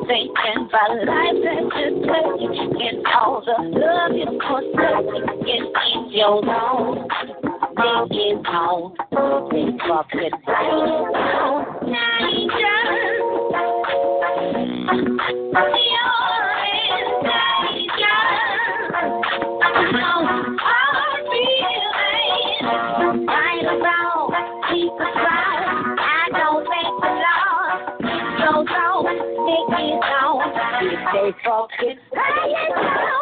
about 0.67 0.97
life 0.97 1.39
that 1.45 1.69
you 1.77 1.89
take. 2.01 2.41
Can 2.81 2.97
cause 3.05 3.45
a 3.49 3.63
love 3.69 4.17
you 4.17 4.33
forsake. 4.41 5.13
Can 5.45 5.65
keep 5.77 6.17
your 6.17 6.41
own. 6.41 7.05
It 7.85 8.47
on. 8.47 8.97
Think 9.51 9.83
of 9.91 10.07
it 10.15 10.33
Stay 10.43 10.73
focused. 10.73 11.85
Lay 11.85 12.49
it 12.49 13.13
down. 31.45 33.22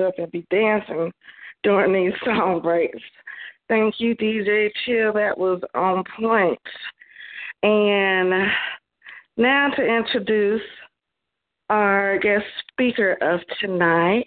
Get 0.00 0.06
up 0.06 0.18
and 0.18 0.30
be 0.30 0.46
dancing 0.50 1.12
during 1.62 1.92
these 1.92 2.18
song 2.24 2.60
breaks. 2.62 2.98
Thank 3.68 3.96
you, 3.98 4.16
DJ 4.16 4.70
Chill. 4.84 5.12
That 5.12 5.38
was 5.38 5.60
on 5.74 6.04
point. 6.18 6.58
And 7.62 8.50
now 9.36 9.68
to 9.76 9.82
introduce 9.82 10.62
our 11.68 12.18
guest 12.18 12.44
speaker 12.72 13.16
of 13.20 13.40
tonight. 13.60 14.26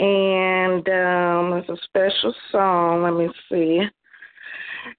And 0.00 0.88
um, 0.88 1.52
it's 1.58 1.68
a 1.68 1.76
special 1.84 2.34
song. 2.50 3.02
Let 3.02 3.12
me 3.12 3.28
see. 3.50 3.82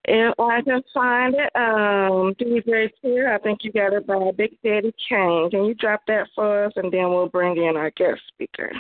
If 0.06 0.40
I 0.40 0.62
can 0.62 0.84
find 0.94 1.34
it, 1.34 1.50
um, 1.56 2.36
DJ 2.40 2.90
Tier, 3.02 3.34
I 3.34 3.40
think 3.40 3.64
you 3.64 3.72
got 3.72 3.94
it 3.94 4.06
by 4.06 4.32
Big 4.38 4.52
Daddy 4.64 4.94
Kane. 5.10 5.50
Can 5.50 5.66
you 5.66 5.74
drop 5.74 6.02
that 6.08 6.28
for 6.36 6.66
us, 6.66 6.74
and 6.76 6.94
then 6.94 7.10
we'll 7.10 7.30
bring 7.30 7.58
in 7.58 7.76
our 7.76 7.90
guest 7.92 8.22
speaker, 8.28 8.72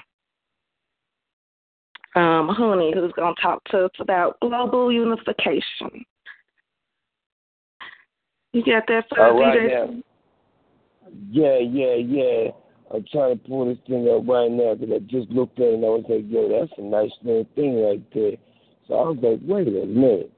um, 2.15 2.49
Honey, 2.49 2.91
who's 2.93 3.11
going 3.13 3.35
to 3.35 3.41
talk 3.41 3.63
to 3.65 3.85
us 3.85 3.91
about 3.99 4.39
global 4.41 4.91
unification. 4.91 6.05
You 8.53 8.63
got 8.63 8.83
that 8.88 9.05
for 9.09 9.21
All 9.21 9.43
us, 9.43 9.55
DJ? 9.55 10.03
Yeah, 11.29 11.57
yeah, 11.57 11.95
yeah. 11.95 12.51
I'm 12.93 13.05
trying 13.11 13.38
to 13.38 13.47
pull 13.47 13.67
this 13.67 13.77
thing 13.88 14.09
up 14.09 14.27
right 14.27 14.51
now 14.51 14.75
because 14.75 14.93
I 14.93 14.99
just 15.07 15.29
looked 15.29 15.59
at 15.59 15.67
it 15.67 15.73
and 15.75 15.85
I 15.85 15.89
was 15.89 16.05
like, 16.09 16.25
yo, 16.27 16.49
that's 16.49 16.71
a 16.77 16.81
nice 16.81 17.11
little 17.23 17.47
thing 17.55 17.81
right 17.81 18.03
there. 18.13 18.35
So 18.88 18.89
So 18.89 18.93
I 18.95 19.07
was 19.07 19.17
like, 19.21 19.39
wait 19.43 19.67
a 19.67 19.85
minute. 19.85 20.31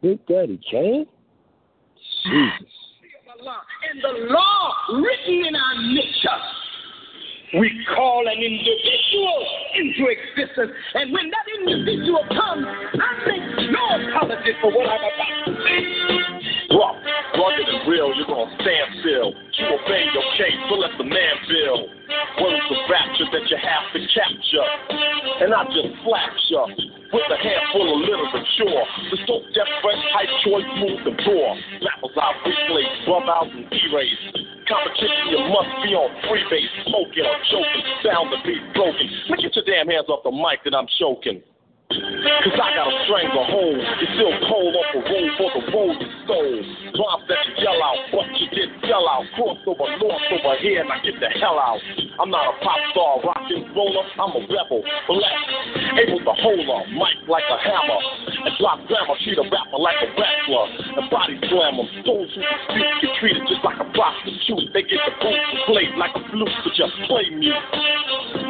Big 0.00 0.24
Daddy 0.26 0.58
Kane? 0.70 1.06
Jesus. 2.24 2.72
And 3.90 4.02
the 4.02 4.32
law 4.32 4.74
written 4.94 5.46
in 5.46 5.56
our 5.56 5.92
nature. 5.92 6.40
We 7.54 7.70
call 7.94 8.26
an 8.26 8.40
individual 8.40 9.46
into 9.76 10.08
existence, 10.08 10.72
and 10.94 11.12
when 11.12 11.30
that 11.30 11.46
individual 11.60 12.24
comes, 12.28 12.66
I 12.66 13.28
make 13.28 13.70
no 13.70 14.08
apology 14.08 14.52
for 14.62 14.72
what 14.72 14.88
I'm 14.88 15.00
about 15.00 15.44
to 15.46 15.52
say. 15.62 15.82
Rugged 17.36 17.68
and 17.68 17.82
real, 17.88 18.12
you're 18.14 18.28
gonna 18.28 18.50
stand 18.60 18.88
still. 19.00 19.32
You 19.32 19.64
obey 19.72 20.04
your 20.12 20.26
case, 20.36 20.60
so 20.68 20.74
let 20.76 20.92
the 20.98 21.04
man 21.04 21.34
build. 21.48 21.88
Words 22.40 22.68
of 22.70 22.80
rapture 22.88 23.28
that 23.32 23.44
you 23.48 23.58
have 23.60 23.86
to 23.92 24.00
capture, 24.12 24.68
and 25.44 25.52
I 25.52 25.64
just 25.72 25.92
slap 26.04 26.32
you 26.48 26.64
with 27.12 27.28
a 27.28 27.38
handful 27.40 27.86
of 27.88 27.98
literature. 28.04 28.84
The 29.12 29.16
so 29.28 29.34
deaf, 29.52 29.68
fresh, 29.84 30.02
hype 30.12 30.34
choice, 30.44 30.68
move 30.80 31.00
the 31.04 31.14
door. 31.24 31.48
Rappers 31.84 32.16
out, 32.20 32.36
replay, 32.44 32.86
rub 33.08 33.28
out 33.28 33.48
and 33.52 33.68
erase. 33.68 34.24
Competition, 34.68 35.24
you 35.28 35.40
must 35.52 35.72
be 35.84 35.92
on 35.92 36.08
freebase, 36.28 36.72
smoking 36.88 37.24
or 37.28 37.38
choking, 37.52 37.84
sound 38.04 38.32
the 38.32 38.40
beat 38.44 38.64
broken. 38.72 39.06
Man, 39.28 39.38
get 39.40 39.56
your 39.56 39.66
damn 39.68 39.88
hands 39.88 40.08
off 40.08 40.24
the 40.24 40.32
mic 40.32 40.64
that 40.64 40.74
I'm 40.74 40.88
choking. 41.00 41.42
Cause 41.92 42.58
I 42.58 42.68
got 42.74 42.88
a 42.88 42.96
stranglehold. 43.04 43.78
You 43.78 44.06
still 44.16 44.34
cold 44.48 44.72
off 44.76 44.88
the 44.96 45.00
road 45.04 45.30
for 45.36 45.50
the 45.52 45.62
road 45.70 45.96
you 46.00 46.08
stole. 46.24 46.60
Rhymes 46.92 47.24
that 47.28 47.40
you 47.48 47.54
yell 47.64 47.80
out, 47.82 48.00
but 48.12 48.26
you 48.36 48.48
didn't 48.50 48.80
sell 48.88 49.04
out. 49.08 49.24
Cross 49.36 49.60
over 49.68 49.88
north 50.00 50.26
over 50.32 50.56
here, 50.60 50.80
and 50.80 50.90
I 50.92 50.98
get 51.04 51.20
the 51.20 51.30
hell 51.40 51.58
out. 51.60 51.80
I'm 52.20 52.30
not 52.30 52.48
a 52.48 52.54
pop 52.64 52.80
star, 52.92 53.12
rock 53.24 53.48
and 53.48 53.64
roller. 53.76 54.04
I'm 54.16 54.32
a 54.36 54.42
rebel, 54.48 54.80
black, 55.08 55.40
able 56.00 56.20
to 56.20 56.34
hold 56.40 56.66
a 56.66 56.78
mic 56.92 57.18
like 57.28 57.46
a 57.48 57.58
hammer. 57.60 58.00
And 58.42 58.54
drop 58.58 58.80
grammar, 58.88 59.16
treat 59.24 59.38
a 59.38 59.46
rapper 59.48 59.78
like 59.80 60.00
a 60.00 60.08
wrestler. 60.12 60.66
And 60.98 61.06
body 61.10 61.36
slam 61.48 61.76
them. 61.76 61.88
Those 62.04 62.28
who 62.32 62.40
dispute 62.40 62.92
get 63.02 63.12
treated 63.20 63.42
just 63.48 63.64
like 63.64 63.80
a 63.80 63.88
prostitute. 63.92 64.72
They 64.72 64.82
get 64.82 65.00
the 65.04 65.12
boots 65.20 65.46
and 65.52 65.60
played 65.68 65.94
like 65.96 66.14
a 66.16 66.22
flute, 66.28 66.56
but 66.64 66.74
just 66.74 66.94
play 67.08 67.28
me. 67.32 67.52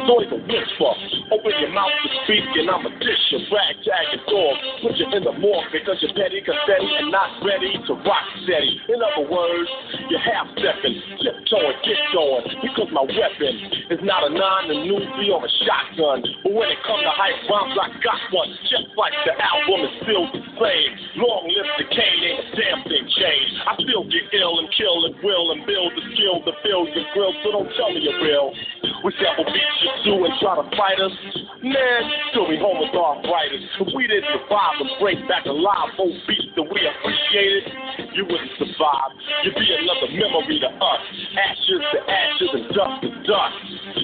Noise 0.07 0.31
a 0.31 0.39
whisper. 0.39 0.93
Open 1.31 1.53
your 1.59 1.71
mouth 1.71 1.93
to 2.03 2.09
speak, 2.25 2.45
and 2.59 2.69
I'm 2.69 2.85
a 2.85 2.91
dish. 2.99 3.32
You 3.33 3.41
rag, 3.49 3.81
tag, 3.81 4.13
and 4.13 4.21
dog. 4.29 4.55
Put 4.85 4.93
you 5.01 5.09
in 5.09 5.25
the 5.25 5.33
morgue 5.33 5.73
because 5.73 5.97
you're 6.05 6.13
petty, 6.13 6.37
confetti, 6.45 6.85
and 7.01 7.09
not 7.09 7.41
ready 7.41 7.73
to 7.89 7.97
rock 8.05 8.29
steady. 8.45 8.77
In 8.93 9.01
other 9.01 9.25
words, 9.25 9.65
you're 10.05 10.21
half 10.21 10.53
stepping, 10.53 10.93
tiptoeing, 11.17 11.77
get 11.81 11.97
going. 12.13 12.45
Because 12.61 12.93
my 12.93 13.01
weapon 13.01 13.89
is 13.89 14.05
not 14.05 14.21
a 14.21 14.29
nine, 14.29 14.69
a 14.69 14.77
Uzi, 14.85 15.33
or 15.33 15.41
a 15.41 15.49
shotgun. 15.65 16.21
But 16.45 16.53
when 16.53 16.69
it 16.69 16.77
comes 16.85 17.01
to 17.01 17.09
hype 17.09 17.41
rhymes, 17.49 17.73
I 17.73 17.89
got 18.05 18.21
one. 18.37 18.53
Just 18.69 18.93
like 18.93 19.17
the 19.25 19.33
album 19.33 19.81
is 19.81 19.93
still 20.05 20.29
the 20.29 20.41
same. 20.61 20.91
Long 21.17 21.49
live 21.49 21.73
the 21.81 21.89
cane, 21.89 22.21
ain't 22.21 22.37
a 22.37 22.45
damn 22.53 22.85
thing 22.85 23.05
changed. 23.17 23.57
I 23.65 23.81
still 23.81 24.05
get 24.13 24.29
ill 24.29 24.61
and 24.61 24.69
kill 24.77 25.09
and 25.09 25.17
will 25.25 25.57
and 25.57 25.65
build 25.65 25.89
the 25.97 26.05
skill 26.13 26.37
to 26.45 26.53
build 26.61 26.85
your 26.93 27.09
grill. 27.17 27.33
So 27.41 27.49
don't 27.49 27.69
tell 27.81 27.89
me 27.89 28.05
you're 28.05 28.21
real. 28.21 28.53
We 29.01 29.09
sample 29.17 29.49
beats 29.49 29.79
you 29.81 29.91
do 30.05 30.13
and 30.21 30.33
try 30.37 30.53
to 30.53 30.65
fight 30.77 31.01
us. 31.01 31.11
Man, 31.59 32.01
still 32.31 32.47
be 32.47 32.55
home 32.55 32.79
with 32.79 32.95
arthritis. 32.95 33.22
If 33.23 33.87
we 33.95 34.07
didn't 34.07 34.27
survive 34.35 34.83
and 34.83 34.91
break 34.99 35.19
back 35.27 35.45
alive, 35.45 35.95
old 35.97 36.15
beats 36.27 36.51
that 36.55 36.67
we 36.67 36.79
appreciated, 36.83 37.71
you 38.13 38.23
wouldn't 38.27 38.51
survive. 38.59 39.11
You'd 39.43 39.55
be 39.55 39.67
another 39.79 40.11
memory 40.11 40.59
to 40.59 40.69
us. 40.69 41.03
Ashes 41.33 41.81
to 41.91 41.99
ashes 42.03 42.51
and 42.53 42.65
dust 42.75 42.95
to 43.01 43.09
dust. 43.23 43.57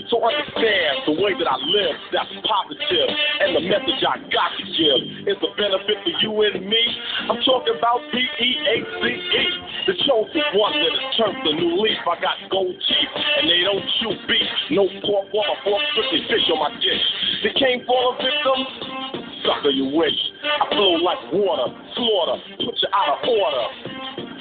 So 0.09 0.23
understand 0.23 1.05
the 1.05 1.15
way 1.19 1.37
that 1.37 1.45
I 1.45 1.57
live, 1.61 1.95
that's 2.15 2.33
positive. 2.41 3.09
And 3.43 3.59
the 3.59 3.63
message 3.67 4.01
I 4.01 4.17
got 4.33 4.51
to 4.57 4.65
give 4.65 5.01
is 5.29 5.37
a 5.37 5.51
benefit 5.53 5.97
for 6.01 6.13
you 6.23 6.31
and 6.49 6.65
me. 6.65 6.83
I'm 7.29 7.39
talking 7.45 7.75
about 7.77 8.01
P-E-A-C-E. 8.09 9.45
The 9.85 9.95
chosen 10.09 10.43
one 10.57 10.73
that 10.73 10.93
has 10.95 11.05
turned 11.19 11.41
the 11.45 11.53
new 11.53 11.77
leaf. 11.77 12.01
I 12.07 12.17
got 12.17 12.39
gold 12.49 12.73
teeth 12.73 13.13
and 13.13 13.45
they 13.45 13.61
don't 13.67 13.85
chew 14.01 14.13
beef. 14.25 14.51
No 14.73 14.89
pork, 15.05 15.29
water, 15.33 15.57
pork, 15.63 15.83
strictly 15.93 16.25
fish 16.25 16.47
on 16.49 16.59
my 16.59 16.71
dish. 16.81 17.05
They 17.43 17.53
came 17.59 17.85
for 17.85 17.97
a 17.97 18.17
victim. 18.17 19.08
Sucker, 19.45 19.69
you 19.69 19.95
wish. 19.95 20.17
I 20.43 20.67
flow 20.69 20.99
like 20.99 21.31
water, 21.31 21.73
slaughter, 21.95 22.37
put 22.59 22.75
you 22.75 22.89
out 22.93 23.17
of 23.17 23.27
order. 23.27 23.65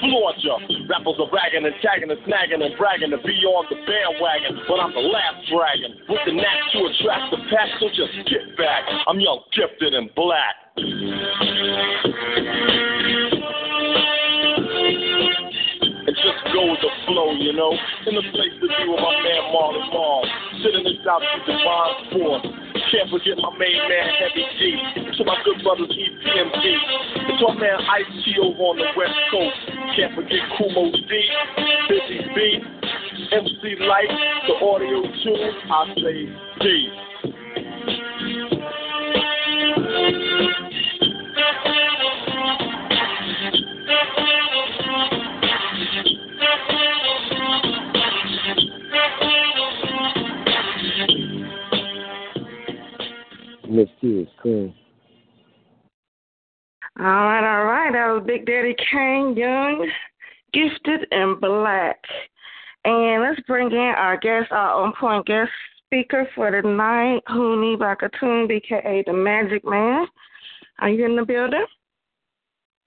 Floored 0.01 0.39
ya. 0.39 0.59
Rappers 0.87 1.19
are 1.19 1.31
ragging 1.35 1.67
and 1.67 1.75
tagging 1.83 2.11
and 2.11 2.21
snagging 2.23 2.63
and 2.63 2.77
bragging 2.79 3.11
to 3.11 3.19
be 3.19 3.35
on 3.43 3.67
the 3.67 3.77
bandwagon. 3.83 4.63
But 4.69 4.79
I'm 4.79 4.95
the 4.95 5.03
last 5.03 5.43
dragon 5.51 5.99
with 6.09 6.23
the 6.25 6.33
knack 6.39 6.61
to 6.73 6.79
attract 6.87 7.35
the 7.35 7.39
pack, 7.51 7.69
so 7.81 7.89
just 7.91 8.15
get 8.31 8.57
back. 8.57 8.87
I'm 9.07 9.19
young, 9.19 9.43
gifted, 9.51 9.95
and 9.95 10.07
black. 10.15 10.55
And 16.07 16.15
just 16.15 16.41
go 16.55 16.63
with 16.71 16.79
the 16.79 16.93
flow, 17.11 17.35
you 17.35 17.53
know. 17.59 17.75
In 18.07 18.15
the 18.15 18.23
place 18.31 18.55
to 18.63 18.67
be 18.71 18.85
with 18.87 19.03
my 19.03 19.15
man 19.19 19.43
Marley 19.51 19.83
Marl. 19.91 20.23
Sitting 20.63 20.87
in 20.87 20.95
the 20.95 20.95
South 21.03 21.27
to 21.27 21.39
Divine 21.43 21.95
Sports. 22.07 22.47
Can't 22.91 23.11
forget 23.11 23.37
my 23.37 23.53
main 23.59 23.77
man 23.89 24.09
Heavy 24.17 24.45
D. 24.59 24.81
To 25.19 25.25
my 25.25 25.37
good 25.45 25.63
brothers 25.63 25.93
EPMD. 25.93 27.39
To 27.39 27.49
my 27.49 27.61
man 27.61 27.79
Ice 27.85 28.25
T 28.25 28.37
over 28.41 28.63
on 28.73 28.77
the 28.79 28.89
West 28.97 29.13
Coast. 29.31 29.57
Can't 29.97 30.15
forget 30.15 30.41
Kool 30.57 30.73
Moe 30.73 30.93
Dee. 30.93 31.29
Busy 31.89 32.25
Bee. 32.35 32.65
MC 33.33 33.77
Lyte. 33.85 34.17
The 34.49 34.55
audio 34.65 35.03
tune. 35.03 35.53
I 35.69 35.95
say 36.01 36.33
D. 36.61 37.08
Miss 54.19 54.27
is 54.27 54.35
cool. 54.43 54.75
All 56.99 57.05
right, 57.05 57.59
all 57.59 57.65
right. 57.65 57.93
That 57.93 58.13
was 58.13 58.25
Big 58.27 58.47
Daddy 58.47 58.75
Kane, 58.91 59.37
young, 59.37 59.89
gifted, 60.53 61.07
and 61.13 61.41
black. 61.41 62.03
And 62.85 63.23
let's 63.23 63.41
bring 63.47 63.71
in 63.71 63.79
our 63.79 64.17
guest, 64.17 64.51
our 64.51 64.85
on 64.85 64.93
point 64.99 65.27
guest 65.27 65.51
speaker 65.87 66.29
for 66.35 66.51
the 66.51 66.67
night, 66.69 67.23
Huni 67.29 67.77
Bakatun, 67.77 68.51
BKA 68.51 69.05
the 69.07 69.13
Magic 69.13 69.65
Man. 69.65 70.07
Are 70.81 70.91
you 70.91 71.05
in 71.05 71.17
the 71.17 71.25
building? 71.25 71.67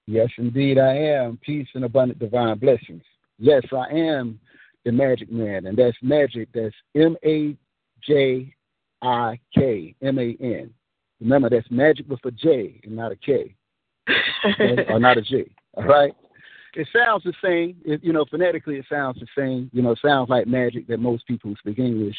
Yes, 0.07 0.29
indeed, 0.37 0.77
I 0.77 0.95
am. 0.95 1.39
Peace 1.41 1.67
and 1.73 1.85
abundant 1.85 2.19
divine 2.19 2.57
blessings. 2.57 3.03
Yes, 3.37 3.63
I 3.71 3.93
am 3.93 4.39
the 4.83 4.91
magic 4.91 5.31
man, 5.31 5.67
and 5.67 5.77
that's 5.77 5.97
magic. 6.01 6.49
That's 6.53 6.75
M 6.95 7.15
A 7.23 7.55
J 8.05 8.53
I 9.01 9.39
K 9.55 9.95
M 10.01 10.19
A 10.19 10.35
N. 10.41 10.73
Remember, 11.21 11.49
that's 11.49 11.69
magic 11.69 12.09
with 12.09 12.19
a 12.25 12.31
J 12.31 12.81
and 12.83 12.95
not 12.95 13.11
a 13.11 13.15
K, 13.15 13.55
okay? 14.45 14.85
or 14.89 14.99
not 14.99 15.17
a 15.17 15.21
G. 15.21 15.45
All 15.75 15.83
right. 15.85 16.13
It 16.73 16.87
sounds 16.95 17.23
the 17.23 17.33
same. 17.43 17.77
It, 17.85 18.03
you 18.03 18.13
know, 18.13 18.25
phonetically, 18.29 18.77
it 18.77 18.85
sounds 18.89 19.19
the 19.19 19.27
same. 19.37 19.69
You 19.73 19.81
know, 19.81 19.91
it 19.91 19.99
sounds 20.01 20.29
like 20.29 20.47
magic 20.47 20.87
that 20.87 20.99
most 20.99 21.27
people 21.27 21.49
who 21.49 21.55
speak 21.57 21.79
English. 21.79 22.15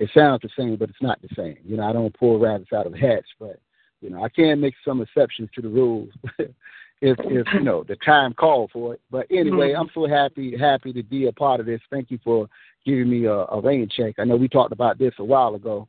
It 0.00 0.10
sounds 0.12 0.42
the 0.42 0.50
same, 0.58 0.76
but 0.76 0.90
it's 0.90 1.02
not 1.02 1.22
the 1.22 1.28
same. 1.36 1.56
You 1.64 1.76
know, 1.76 1.84
I 1.84 1.92
don't 1.92 2.16
pull 2.18 2.38
rabbits 2.38 2.72
out 2.72 2.86
of 2.86 2.94
hats, 2.94 3.28
but 3.38 3.60
you 4.00 4.10
know, 4.10 4.22
I 4.24 4.28
can 4.28 4.60
make 4.60 4.74
some 4.84 5.00
exceptions 5.00 5.48
to 5.54 5.62
the 5.62 5.68
rules 5.68 6.10
if, 6.38 6.52
if 7.00 7.46
you 7.54 7.60
know 7.60 7.84
the 7.84 7.96
time 8.04 8.34
called 8.34 8.70
for 8.72 8.94
it. 8.94 9.00
But 9.10 9.26
anyway, 9.30 9.72
Mhm. 9.72 9.80
I'm 9.80 9.90
so 9.94 10.06
happy 10.06 10.56
happy 10.56 10.92
to 10.92 11.02
be 11.02 11.28
a 11.28 11.32
part 11.32 11.60
of 11.60 11.66
this. 11.66 11.80
Thank 11.88 12.10
you 12.10 12.18
for 12.24 12.48
giving 12.84 13.08
me 13.08 13.24
a, 13.26 13.32
a 13.32 13.60
rain 13.60 13.88
check. 13.88 14.16
I 14.18 14.24
know 14.24 14.36
we 14.36 14.48
talked 14.48 14.72
about 14.72 14.98
this 14.98 15.14
a 15.18 15.24
while 15.24 15.54
ago. 15.54 15.88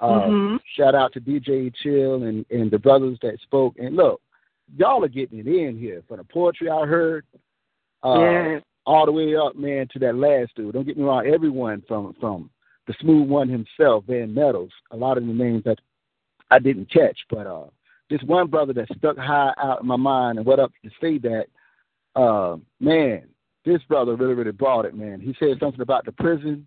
Uh, 0.00 0.26
Mhm. 0.26 0.60
Shout 0.76 0.94
out 0.94 1.12
to 1.14 1.20
DJ 1.20 1.70
Chill 1.82 2.24
and 2.24 2.44
and 2.50 2.70
the 2.70 2.78
brothers 2.78 3.18
that 3.22 3.40
spoke. 3.40 3.78
And 3.78 3.96
look, 3.96 4.20
y'all 4.76 5.04
are 5.04 5.08
getting 5.08 5.38
it 5.38 5.46
in 5.46 5.78
here 5.78 6.02
for 6.06 6.16
the 6.16 6.24
poetry 6.24 6.68
I 6.68 6.84
heard. 6.86 7.24
Uh, 8.02 8.18
Yes. 8.20 8.62
All 8.84 9.04
the 9.04 9.10
way 9.12 9.34
up, 9.34 9.56
man, 9.56 9.88
to 9.88 9.98
that 9.98 10.14
last 10.14 10.54
dude. 10.54 10.74
Don't 10.74 10.86
get 10.86 10.96
me 10.96 11.02
wrong. 11.02 11.26
Everyone 11.26 11.82
from 11.88 12.12
from 12.14 12.50
the 12.86 12.94
smooth 13.00 13.28
one 13.28 13.48
himself, 13.48 14.04
Van 14.04 14.32
Meadows. 14.32 14.70
A 14.92 14.96
lot 14.96 15.18
of 15.18 15.26
the 15.26 15.32
names 15.32 15.64
that 15.64 15.80
I 16.52 16.60
didn't 16.60 16.88
catch, 16.90 17.18
but 17.28 17.46
uh, 17.48 17.66
this 18.08 18.22
one 18.22 18.46
brother 18.46 18.72
that 18.74 18.88
stuck 18.96 19.16
high 19.16 19.52
out 19.56 19.80
in 19.80 19.86
my 19.88 19.96
mind 19.96 20.38
and 20.38 20.46
what 20.46 20.60
up 20.60 20.70
to 20.84 20.90
say 21.00 21.18
that, 21.18 21.46
uh, 22.14 22.56
man, 22.78 23.28
this 23.64 23.82
brother 23.88 24.14
really 24.14 24.34
really 24.34 24.52
brought 24.52 24.84
it, 24.84 24.94
man. 24.94 25.20
He 25.20 25.34
said 25.40 25.58
something 25.58 25.80
about 25.80 26.04
the 26.04 26.12
prison, 26.12 26.64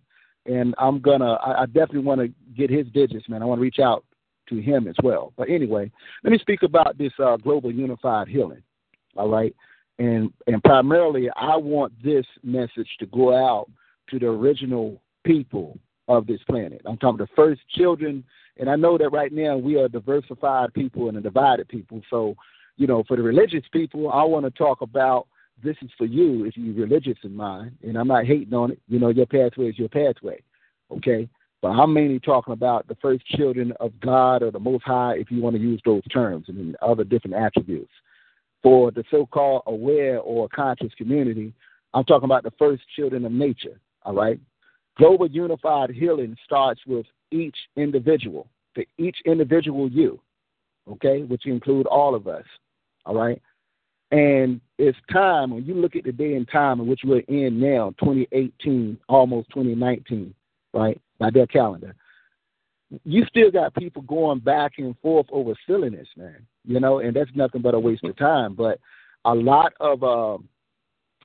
and 0.50 0.76
I'm 0.78 1.00
gonna, 1.00 1.34
I, 1.34 1.62
I 1.62 1.66
definitely 1.68 2.00
want 2.00 2.22
to 2.22 2.28
get 2.58 2.70
his 2.70 2.88
digits, 2.88 3.30
man. 3.30 3.42
I 3.42 3.46
want 3.46 3.60
to 3.60 3.64
reach 3.64 3.80
out 3.80 4.04
to 4.50 4.60
him 4.60 4.88
as 4.88 4.96
well. 5.04 5.32
But 5.38 5.50
anyway, 5.50 5.92
let 6.24 6.32
me 6.32 6.40
speak 6.40 6.64
about 6.64 6.98
this 6.98 7.14
uh, 7.24 7.38
global 7.38 7.72
unified 7.72 8.28
healing. 8.28 8.64
All 9.16 9.30
right, 9.30 9.56
and 9.98 10.34
and 10.48 10.64
primarily, 10.64 11.30
I 11.36 11.56
want 11.56 11.94
this 12.04 12.26
message 12.44 12.90
to 13.00 13.06
go 13.08 13.36
out 13.36 13.70
to 14.10 14.20
the 14.20 14.28
original 14.28 15.02
people 15.24 15.78
of 16.08 16.26
this 16.26 16.42
planet. 16.50 16.82
I'm 16.86 16.98
talking 16.98 17.20
the 17.20 17.28
first 17.36 17.62
children 17.78 18.24
And 18.60 18.70
I 18.70 18.76
know 18.76 18.98
that 18.98 19.10
right 19.10 19.32
now 19.32 19.56
we 19.58 19.78
are 19.78 19.88
diversified 19.88 20.74
people 20.74 21.08
and 21.08 21.18
a 21.18 21.22
divided 21.22 21.68
people. 21.70 22.02
So, 22.10 22.36
you 22.76 22.88
know, 22.88 23.04
for 23.08 23.16
the 23.16 23.24
religious 23.24 23.64
people, 23.72 24.12
I 24.12 24.24
want 24.24 24.46
to 24.46 24.52
talk 24.52 24.82
about 24.82 25.28
this 25.64 25.77
is 25.81 25.90
for 25.98 26.06
you 26.06 26.45
if 26.45 26.56
you're 26.56 26.76
religious 26.76 27.18
in 27.23 27.36
mind. 27.36 27.72
And 27.84 27.98
I'm 27.98 28.07
not 28.07 28.26
hating 28.26 28.53
on 28.53 28.72
it. 28.72 28.80
You 28.88 28.99
know, 28.99 29.10
your 29.10 29.26
pathway 29.26 29.69
is 29.69 29.80
your 29.80 29.90
pathway. 29.90 30.41
Okay? 30.91 31.30
But 31.61 31.69
I'm 31.69 31.94
mainly 31.94 32.19
talking 32.19 32.53
about 32.53 32.88
the 32.88 32.95
first 32.95 33.26
children 33.27 33.73
of 33.80 33.91
God 33.99 34.44
or 34.44 34.52
the 34.52 34.60
Most 34.60 34.84
High, 34.86 35.15
if 35.18 35.30
you 35.30 35.41
want 35.41 35.56
to 35.56 35.61
use 35.61 35.81
those 35.84 36.03
terms, 36.11 36.45
and 36.48 36.76
other 36.81 37.03
different 37.03 37.36
attributes. 37.36 37.91
For 38.64 38.91
the 38.91 39.03
so 39.11 39.26
called 39.26 39.64
aware 39.68 40.19
or 40.19 40.48
conscious 40.49 40.94
community, 40.98 41.53
I'm 41.94 42.06
talking 42.06 42.26
about 42.26 42.44
the 42.44 42.53
first 42.57 42.84
children 42.95 43.26
of 43.26 43.31
nature. 43.31 43.80
All 44.03 44.14
right? 44.14 44.40
Global 44.98 45.27
unified 45.27 45.91
healing 45.91 46.36
starts 46.45 46.81
with 46.86 47.06
each 47.31 47.56
individual, 47.76 48.48
for 48.73 48.84
each 48.98 49.18
individual 49.26 49.90
you, 49.90 50.19
okay, 50.90 51.23
which 51.23 51.45
include 51.45 51.86
all 51.88 52.15
of 52.15 52.27
us. 52.27 52.45
All 53.06 53.15
right? 53.15 53.41
And 54.11 54.60
it's 54.77 54.98
time, 55.11 55.52
when 55.52 55.65
you 55.65 55.76
look 55.76 55.95
at 55.95 56.03
the 56.03 56.11
day 56.11 56.34
and 56.34 56.48
time 56.48 56.80
in 56.80 56.88
which 56.88 57.02
we're 57.03 57.19
in 57.27 57.60
now, 57.60 57.94
2018, 57.99 58.98
almost 59.07 59.49
2019, 59.49 60.34
right, 60.73 60.99
by 61.19 61.30
their 61.30 61.45
calendar, 61.45 61.95
you 63.03 63.23
still 63.27 63.52
got 63.52 63.76
people 63.76 64.02
going 64.03 64.40
back 64.40 64.73
and 64.80 64.98
forth 64.99 65.27
over 65.31 65.53
silliness, 65.68 66.07
man. 66.18 66.45
You 66.65 66.80
know, 66.80 66.99
and 66.99 67.15
that's 67.15 67.30
nothing 67.36 67.61
but 67.61 67.76
a 67.76 67.80
waste 67.80 68.03
of 68.03 68.18
time. 68.18 68.56
But 68.56 68.80
a 69.26 69.36
lot 69.36 69.73
of 69.80 70.03
uh, 70.03 70.38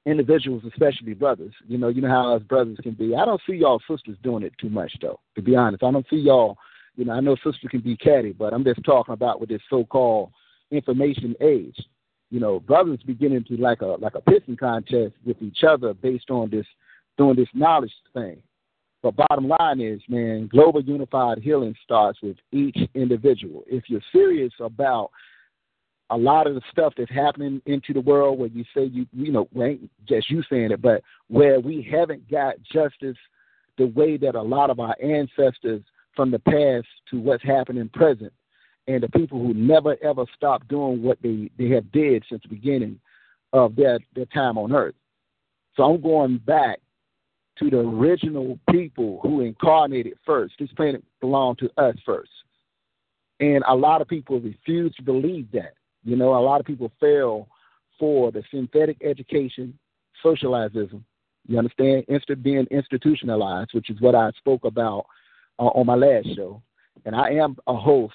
individuals, 0.05 0.63
especially 0.71 1.15
brothers, 1.15 1.55
you 1.67 1.79
know, 1.79 1.89
you 1.89 2.03
know 2.03 2.09
how 2.09 2.35
us 2.35 2.43
brothers 2.43 2.79
can 2.83 2.93
be. 2.93 3.15
I 3.17 3.25
don't 3.25 3.41
see 3.47 3.55
y'all 3.55 3.81
sisters 3.89 4.19
doing 4.23 4.43
it 4.43 4.53
too 4.61 4.69
much, 4.69 4.93
though. 5.01 5.21
To 5.37 5.43
be 5.43 5.57
honest, 5.57 5.83
I 5.83 5.91
don't 5.91 6.07
see 6.11 6.17
y'all. 6.17 6.59
You 6.97 7.07
know, 7.07 7.13
I 7.13 7.21
know 7.21 7.35
sisters 7.37 7.71
can 7.71 7.81
be 7.81 7.97
catty, 7.97 8.33
but 8.33 8.53
I'm 8.53 8.63
just 8.63 8.85
talking 8.85 9.15
about 9.15 9.41
with 9.41 9.49
this 9.49 9.63
so-called 9.71 10.31
information 10.71 11.35
age 11.41 11.77
you 12.35 12.41
know, 12.41 12.59
brothers 12.59 12.99
beginning 13.07 13.45
to 13.45 13.57
like 13.59 13.81
a 13.81 13.87
like 13.87 14.17
a 14.17 14.21
pissing 14.21 14.59
contest 14.59 15.15
with 15.25 15.41
each 15.41 15.63
other 15.63 15.95
based 15.95 16.31
on 16.31 16.51
this 16.51 16.67
doing 17.17 17.37
this 17.37 17.49
knowledge 17.55 17.93
thing. 18.13 18.43
But 19.05 19.15
bottom 19.15 19.47
line 19.47 19.81
is, 19.81 20.01
man, 20.09 20.49
global 20.49 20.83
unified 20.83 21.39
healing 21.39 21.77
starts 21.85 22.19
with 22.25 22.37
each 22.51 22.77
individual. 22.95 23.63
If 23.69 23.85
you're 23.87 24.01
serious 24.11 24.53
about 24.59 25.13
a 26.11 26.17
lot 26.17 26.49
of 26.49 26.57
the 26.57 26.63
stuff 26.73 26.95
that's 26.99 27.09
happening 27.09 27.63
into 27.67 27.93
the 27.93 28.01
world 28.01 28.41
where 28.41 28.49
you 28.49 28.65
say 28.75 28.83
you 28.83 29.07
you 29.13 29.31
know, 29.31 29.47
ain't 29.63 29.89
just 30.05 30.29
you 30.29 30.43
saying 30.51 30.73
it, 30.73 30.83
but 30.83 31.03
where 31.29 31.61
we 31.61 31.89
haven't 31.89 32.29
got 32.29 32.57
justice 32.65 33.17
the 33.79 33.87
way 33.87 34.17
that 34.17 34.35
a 34.35 34.43
lot 34.43 34.71
of 34.71 34.81
our 34.81 34.97
ancestors 35.01 35.83
from 36.17 36.33
the 36.33 36.41
past 36.41 36.89
to 37.13 37.21
what's 37.21 37.45
happening 37.45 37.89
present 37.91 38.33
and 38.87 39.03
the 39.03 39.09
people 39.09 39.39
who 39.39 39.55
never 39.55 39.97
ever 40.03 40.25
stopped 40.37 40.69
doing 40.69 41.03
what 41.03 41.19
they, 41.23 41.51
they 41.59 41.69
have 41.71 41.91
did 41.93 42.25
since 42.29 42.43
the 42.43 42.49
beginning 42.49 42.99
of 43.53 43.77
their, 43.77 43.99
their 44.15 44.27
time 44.27 44.59
on 44.59 44.73
earth. 44.73 44.95
So 45.77 45.85
I'm 45.85 46.01
going 46.01 46.39
back 46.39 46.81
to 47.59 47.71
the 47.71 47.79
original 47.79 48.59
people 48.71 49.21
who 49.23 49.41
incarnated 49.41 50.15
first. 50.27 50.55
This 50.59 50.73
planet 50.73 51.05
belonged 51.21 51.59
to 51.59 51.71
us 51.79 51.97
first. 52.05 52.31
And 53.41 53.65
a 53.69 53.75
lot 53.75 54.01
of 54.01 54.09
people 54.09 54.41
refuse 54.41 54.95
to 54.97 55.03
believe 55.03 55.51
that. 55.53 55.75
You 56.05 56.17
know, 56.17 56.35
a 56.35 56.43
lot 56.43 56.61
of 56.61 56.67
people 56.67 56.93
fell 57.01 57.49
for 57.99 58.31
the 58.33 58.43
synthetic 58.51 58.97
education, 59.03 59.79
socializism. 60.25 61.03
You 61.47 61.59
understand? 61.59 62.05
Instead 62.09 62.43
being 62.43 62.67
institutionalized, 62.71 63.71
which 63.73 63.91
is 63.91 64.01
what 64.01 64.15
I 64.15 64.31
spoke 64.37 64.65
about 64.65 65.07
uh, 65.59 65.67
on 65.67 65.87
my 65.87 65.95
last 65.95 66.29
show. 66.35 66.63
And 67.05 67.15
I 67.15 67.31
am 67.33 67.57
a 67.67 67.75
host 67.75 68.15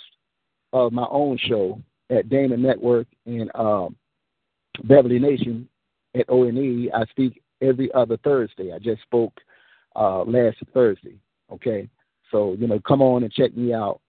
of 0.74 0.94
my 0.94 1.06
own 1.10 1.38
show 1.38 1.82
at 2.10 2.30
Damon 2.30 2.62
Network 2.62 3.08
in 3.26 3.50
um, 3.56 3.96
Beverly 4.84 5.20
Nation 5.20 5.68
at 6.16 6.30
ONE. 6.30 6.90
I 6.94 7.06
speak 7.06 7.42
every 7.62 7.92
other 7.94 8.18
Thursday. 8.18 8.74
I 8.74 8.80
just 8.80 9.02
spoke 9.04 9.34
uh, 9.96 10.24
last 10.24 10.58
Thursday. 10.74 11.16
Okay, 11.52 11.90
so 12.32 12.56
you 12.60 12.68
know, 12.68 12.80
come 12.80 13.02
on 13.02 13.24
and 13.24 13.32
check 13.32 13.56
me 13.56 13.74
out 13.74 14.02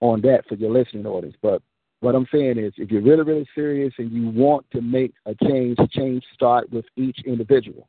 on 0.00 0.20
that 0.22 0.46
for 0.48 0.54
your 0.56 0.70
listening 0.70 1.06
audience. 1.06 1.36
But 1.42 1.62
what 2.00 2.14
I'm 2.14 2.26
saying 2.32 2.58
is, 2.58 2.72
if 2.76 2.90
you're 2.90 3.02
really, 3.02 3.22
really 3.22 3.48
serious 3.54 3.94
and 3.98 4.10
you 4.10 4.28
want 4.28 4.66
to 4.72 4.80
make 4.80 5.14
a 5.26 5.34
change, 5.46 5.78
change 5.90 6.24
start 6.34 6.70
with 6.72 6.84
each 6.96 7.18
individual. 7.24 7.88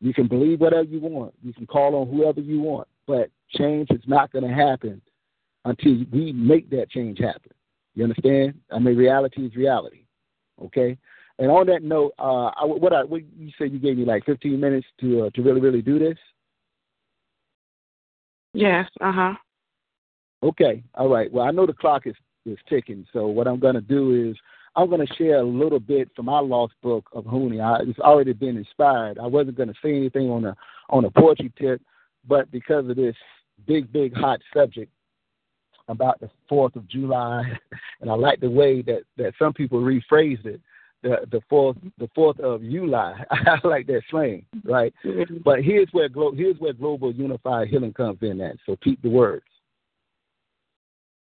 You 0.00 0.14
can 0.14 0.28
believe 0.28 0.60
whatever 0.60 0.84
you 0.84 1.00
want. 1.00 1.34
You 1.42 1.52
can 1.52 1.66
call 1.66 1.96
on 1.96 2.08
whoever 2.08 2.40
you 2.40 2.60
want, 2.60 2.86
but 3.06 3.30
change 3.56 3.88
is 3.90 4.02
not 4.06 4.30
going 4.30 4.46
to 4.46 4.54
happen 4.54 5.00
until 5.66 6.04
we 6.12 6.32
make 6.32 6.70
that 6.70 6.90
change 6.90 7.18
happen. 7.18 7.52
You 7.94 8.04
understand? 8.04 8.54
I 8.70 8.78
mean, 8.78 8.96
reality 8.96 9.46
is 9.46 9.56
reality. 9.56 10.04
Okay. 10.62 10.96
And 11.38 11.50
on 11.50 11.66
that 11.66 11.82
note, 11.82 12.12
uh, 12.18 12.46
I, 12.46 12.64
what 12.64 12.92
I 12.92 13.04
what 13.04 13.22
you 13.36 13.50
said 13.58 13.72
you 13.72 13.78
gave 13.78 13.98
me 13.98 14.04
like 14.04 14.24
15 14.24 14.58
minutes 14.58 14.86
to 15.00 15.24
uh, 15.24 15.30
to 15.30 15.42
really 15.42 15.60
really 15.60 15.82
do 15.82 15.98
this. 15.98 16.16
Yes. 18.54 18.88
Uh 19.00 19.12
huh. 19.12 19.34
Okay. 20.42 20.82
All 20.94 21.08
right. 21.08 21.30
Well, 21.30 21.44
I 21.44 21.50
know 21.50 21.66
the 21.66 21.74
clock 21.74 22.06
is 22.06 22.14
is 22.46 22.58
ticking. 22.68 23.06
So 23.12 23.26
what 23.26 23.46
I'm 23.46 23.58
going 23.58 23.74
to 23.74 23.80
do 23.80 24.30
is 24.30 24.36
I'm 24.76 24.88
going 24.88 25.04
to 25.04 25.14
share 25.14 25.36
a 25.36 25.44
little 25.44 25.80
bit 25.80 26.08
from 26.14 26.26
my 26.26 26.38
lost 26.38 26.74
book 26.82 27.08
of 27.12 27.24
Huni. 27.24 27.60
I, 27.60 27.82
it's 27.82 27.98
already 27.98 28.32
been 28.32 28.56
inspired. 28.56 29.18
I 29.18 29.26
wasn't 29.26 29.56
going 29.56 29.68
to 29.68 29.74
say 29.82 29.94
anything 29.94 30.30
on 30.30 30.44
a 30.44 30.56
on 30.88 31.04
a 31.04 31.10
poetry 31.10 31.52
tip, 31.58 31.82
but 32.26 32.50
because 32.50 32.88
of 32.88 32.96
this 32.96 33.16
big 33.66 33.92
big 33.92 34.14
hot 34.14 34.40
subject, 34.54 34.90
about 35.88 36.20
the 36.20 36.30
Fourth 36.48 36.76
of 36.76 36.88
July, 36.88 37.44
and 38.00 38.10
I 38.10 38.14
like 38.14 38.40
the 38.40 38.50
way 38.50 38.82
that 38.82 39.02
that 39.16 39.34
some 39.38 39.52
people 39.52 39.80
rephrased 39.80 40.46
it. 40.46 40.60
The 41.02 41.26
the 41.30 41.40
fourth 41.48 41.76
the 41.98 42.08
fourth 42.14 42.40
of 42.40 42.62
July. 42.62 43.22
I 43.30 43.58
like 43.64 43.86
that 43.86 44.02
slang, 44.10 44.46
right? 44.64 44.94
Mm-hmm. 45.04 45.38
But 45.44 45.62
here's 45.62 45.88
where 45.92 46.08
glo- 46.08 46.34
here's 46.34 46.58
where 46.58 46.72
global 46.72 47.12
unified 47.12 47.68
healing 47.68 47.92
comes 47.92 48.18
in 48.22 48.40
at. 48.40 48.56
So 48.66 48.76
keep 48.82 49.00
the 49.02 49.10
words. 49.10 49.44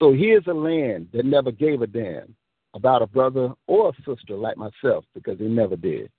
So 0.01 0.13
here's 0.13 0.47
a 0.49 0.53
land 0.53 1.09
that 1.13 1.25
never 1.25 1.53
gave 1.53 1.81
a 1.81 1.87
damn 1.87 2.35
about 2.75 3.03
a 3.03 3.07
brother 3.07 3.53
or 3.67 3.91
a 3.91 3.93
sister 4.05 4.35
like 4.35 4.57
myself 4.57 5.05
because 5.15 5.39
they 5.39 5.47
never 5.47 5.77
did. 5.77 6.11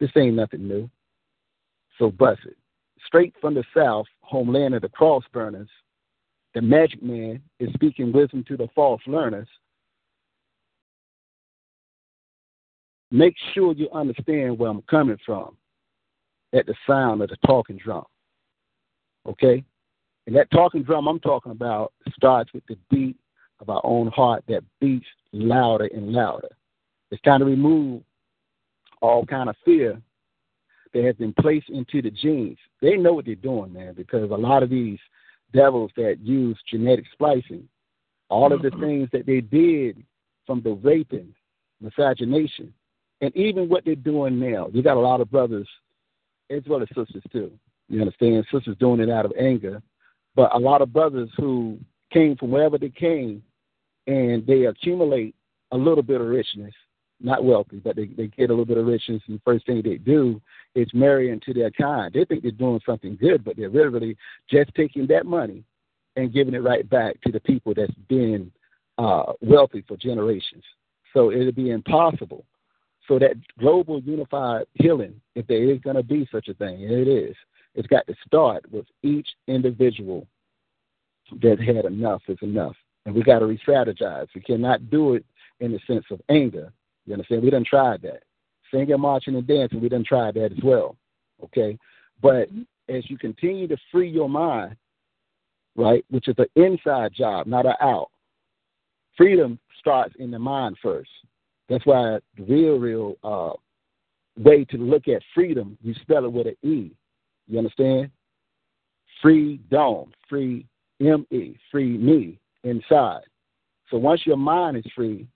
This 0.00 0.10
ain't 0.16 0.36
nothing 0.36 0.68
new. 0.68 0.90
So 1.98 2.10
bust 2.10 2.40
it. 2.44 2.56
Straight 3.06 3.34
from 3.40 3.54
the 3.54 3.64
south, 3.74 4.06
homeland 4.20 4.74
of 4.74 4.82
the 4.82 4.88
cross 4.88 5.24
burners, 5.32 5.68
the 6.54 6.62
magic 6.62 7.02
man 7.02 7.42
is 7.58 7.72
speaking 7.74 8.12
wisdom 8.12 8.44
to 8.48 8.56
the 8.56 8.68
false 8.74 9.02
learners. 9.06 9.48
Make 13.10 13.34
sure 13.52 13.74
you 13.74 13.88
understand 13.92 14.58
where 14.58 14.70
I'm 14.70 14.82
coming 14.82 15.18
from 15.24 15.56
at 16.52 16.66
the 16.66 16.74
sound 16.86 17.22
of 17.22 17.28
the 17.28 17.36
talking 17.46 17.76
drum. 17.76 18.04
Okay? 19.26 19.64
And 20.26 20.34
that 20.36 20.50
talking 20.50 20.82
drum 20.82 21.08
I'm 21.08 21.20
talking 21.20 21.52
about 21.52 21.92
starts 22.14 22.52
with 22.54 22.64
the 22.66 22.78
beat 22.90 23.16
of 23.60 23.68
our 23.68 23.80
own 23.84 24.08
heart 24.08 24.44
that 24.48 24.62
beats 24.80 25.06
louder 25.32 25.88
and 25.92 26.12
louder. 26.12 26.48
It's 27.10 27.22
time 27.22 27.40
to 27.40 27.44
remove 27.44 28.02
all 29.02 29.26
kind 29.26 29.48
of 29.48 29.56
fear 29.64 30.00
that 30.92 31.04
has 31.04 31.16
been 31.16 31.34
placed 31.40 31.68
into 31.68 32.00
the 32.00 32.10
genes. 32.10 32.58
They 32.80 32.96
know 32.96 33.12
what 33.12 33.26
they're 33.26 33.34
doing, 33.34 33.72
man, 33.72 33.94
because 33.94 34.30
a 34.30 34.34
lot 34.34 34.62
of 34.62 34.70
these 34.70 34.98
devils 35.54 35.90
that 35.96 36.18
use 36.20 36.58
genetic 36.70 37.04
splicing, 37.12 37.68
all 38.28 38.52
of 38.52 38.62
the 38.62 38.68
mm-hmm. 38.68 38.80
things 38.80 39.08
that 39.12 39.26
they 39.26 39.40
did 39.40 40.02
from 40.46 40.60
the 40.62 40.72
raping, 40.72 41.34
miscegenation, 41.80 42.72
and 43.20 43.34
even 43.36 43.68
what 43.68 43.84
they're 43.84 43.94
doing 43.94 44.38
now. 44.38 44.68
You 44.72 44.82
got 44.82 44.96
a 44.96 45.00
lot 45.00 45.20
of 45.20 45.30
brothers 45.30 45.68
as 46.50 46.62
well 46.66 46.82
as 46.82 46.88
sisters 46.88 47.22
too. 47.32 47.52
You 47.88 48.00
understand? 48.00 48.44
Sisters 48.52 48.76
doing 48.78 49.00
it 49.00 49.10
out 49.10 49.24
of 49.24 49.32
anger, 49.38 49.82
but 50.34 50.54
a 50.54 50.58
lot 50.58 50.82
of 50.82 50.92
brothers 50.92 51.30
who 51.36 51.78
came 52.12 52.36
from 52.36 52.50
wherever 52.50 52.78
they 52.78 52.90
came, 52.90 53.42
and 54.06 54.46
they 54.46 54.64
accumulate 54.64 55.34
a 55.72 55.76
little 55.76 56.02
bit 56.02 56.20
of 56.20 56.26
richness, 56.26 56.74
not 57.20 57.44
wealthy, 57.44 57.78
but 57.78 57.96
they, 57.96 58.06
they 58.06 58.26
get 58.26 58.50
a 58.50 58.52
little 58.52 58.64
bit 58.64 58.78
of 58.78 58.86
richness, 58.86 59.22
and 59.26 59.36
the 59.36 59.42
first 59.44 59.66
thing 59.66 59.82
they 59.82 59.96
do 59.96 60.40
is 60.74 60.88
marry 60.92 61.30
into 61.30 61.54
their 61.54 61.70
kind. 61.70 62.12
They 62.12 62.24
think 62.24 62.42
they're 62.42 62.50
doing 62.50 62.80
something 62.84 63.16
good, 63.16 63.44
but 63.44 63.56
they're 63.56 63.70
really 63.70 64.16
just 64.50 64.74
taking 64.74 65.06
that 65.08 65.26
money 65.26 65.64
and 66.16 66.32
giving 66.32 66.54
it 66.54 66.62
right 66.62 66.88
back 66.88 67.20
to 67.22 67.32
the 67.32 67.40
people 67.40 67.72
that's 67.74 67.94
been 68.08 68.50
uh, 68.98 69.32
wealthy 69.40 69.84
for 69.86 69.96
generations. 69.96 70.64
So 71.12 71.30
it'll 71.30 71.52
be 71.52 71.70
impossible. 71.70 72.44
So 73.08 73.18
that 73.18 73.36
global 73.58 74.00
unified 74.00 74.66
healing, 74.74 75.20
if 75.34 75.46
there 75.46 75.62
is 75.62 75.78
going 75.80 75.96
to 75.96 76.02
be 76.02 76.28
such 76.32 76.48
a 76.48 76.54
thing, 76.54 76.80
it 76.80 77.08
is, 77.08 77.36
it's 77.74 77.88
got 77.88 78.06
to 78.06 78.14
start 78.26 78.64
with 78.70 78.86
each 79.02 79.28
individual 79.46 80.26
that 81.42 81.60
had 81.60 81.84
enough 81.84 82.22
is 82.28 82.38
enough. 82.42 82.76
And 83.06 83.14
we 83.14 83.22
got 83.22 83.40
to 83.40 83.46
re-strategize. 83.46 84.28
We 84.34 84.40
cannot 84.40 84.90
do 84.90 85.14
it 85.14 85.24
in 85.60 85.72
the 85.72 85.80
sense 85.86 86.04
of 86.10 86.20
anger. 86.28 86.72
You 87.06 87.14
understand? 87.14 87.42
We 87.42 87.50
done 87.50 87.64
tried 87.64 88.02
that 88.02 88.22
singing, 88.72 88.98
marching, 88.98 89.36
and 89.36 89.46
dancing. 89.46 89.80
We 89.80 89.88
done 89.88 90.04
tried 90.04 90.34
that 90.34 90.52
as 90.52 90.62
well. 90.62 90.96
Okay, 91.42 91.78
but 92.22 92.48
as 92.88 93.08
you 93.08 93.18
continue 93.18 93.68
to 93.68 93.76
free 93.90 94.08
your 94.08 94.28
mind 94.28 94.76
right? 95.76 96.04
Which 96.10 96.28
is 96.28 96.36
an 96.38 96.46
inside 96.56 97.12
job, 97.14 97.46
not 97.46 97.66
an 97.66 97.74
out. 97.80 98.10
Freedom 99.16 99.58
starts 99.78 100.14
in 100.18 100.30
the 100.30 100.38
mind 100.38 100.76
first. 100.82 101.10
That's 101.68 101.84
why 101.86 102.18
the 102.36 102.44
real, 102.44 102.78
real 102.78 103.16
uh, 103.24 103.52
way 104.38 104.64
to 104.66 104.76
look 104.76 105.08
at 105.08 105.22
freedom, 105.34 105.78
you 105.82 105.94
spell 106.02 106.24
it 106.24 106.32
with 106.32 106.46
an 106.46 106.56
E. 106.62 106.90
You 107.46 107.58
understand? 107.58 108.10
Free 109.22 109.60
dome, 109.70 110.12
free 110.28 110.66
M 111.00 111.26
E, 111.30 111.56
free 111.70 111.96
me 111.96 112.38
inside. 112.62 113.22
So 113.90 113.98
once 113.98 114.22
your 114.26 114.36
mind 114.36 114.76
is 114.76 114.84
free, 114.94 115.26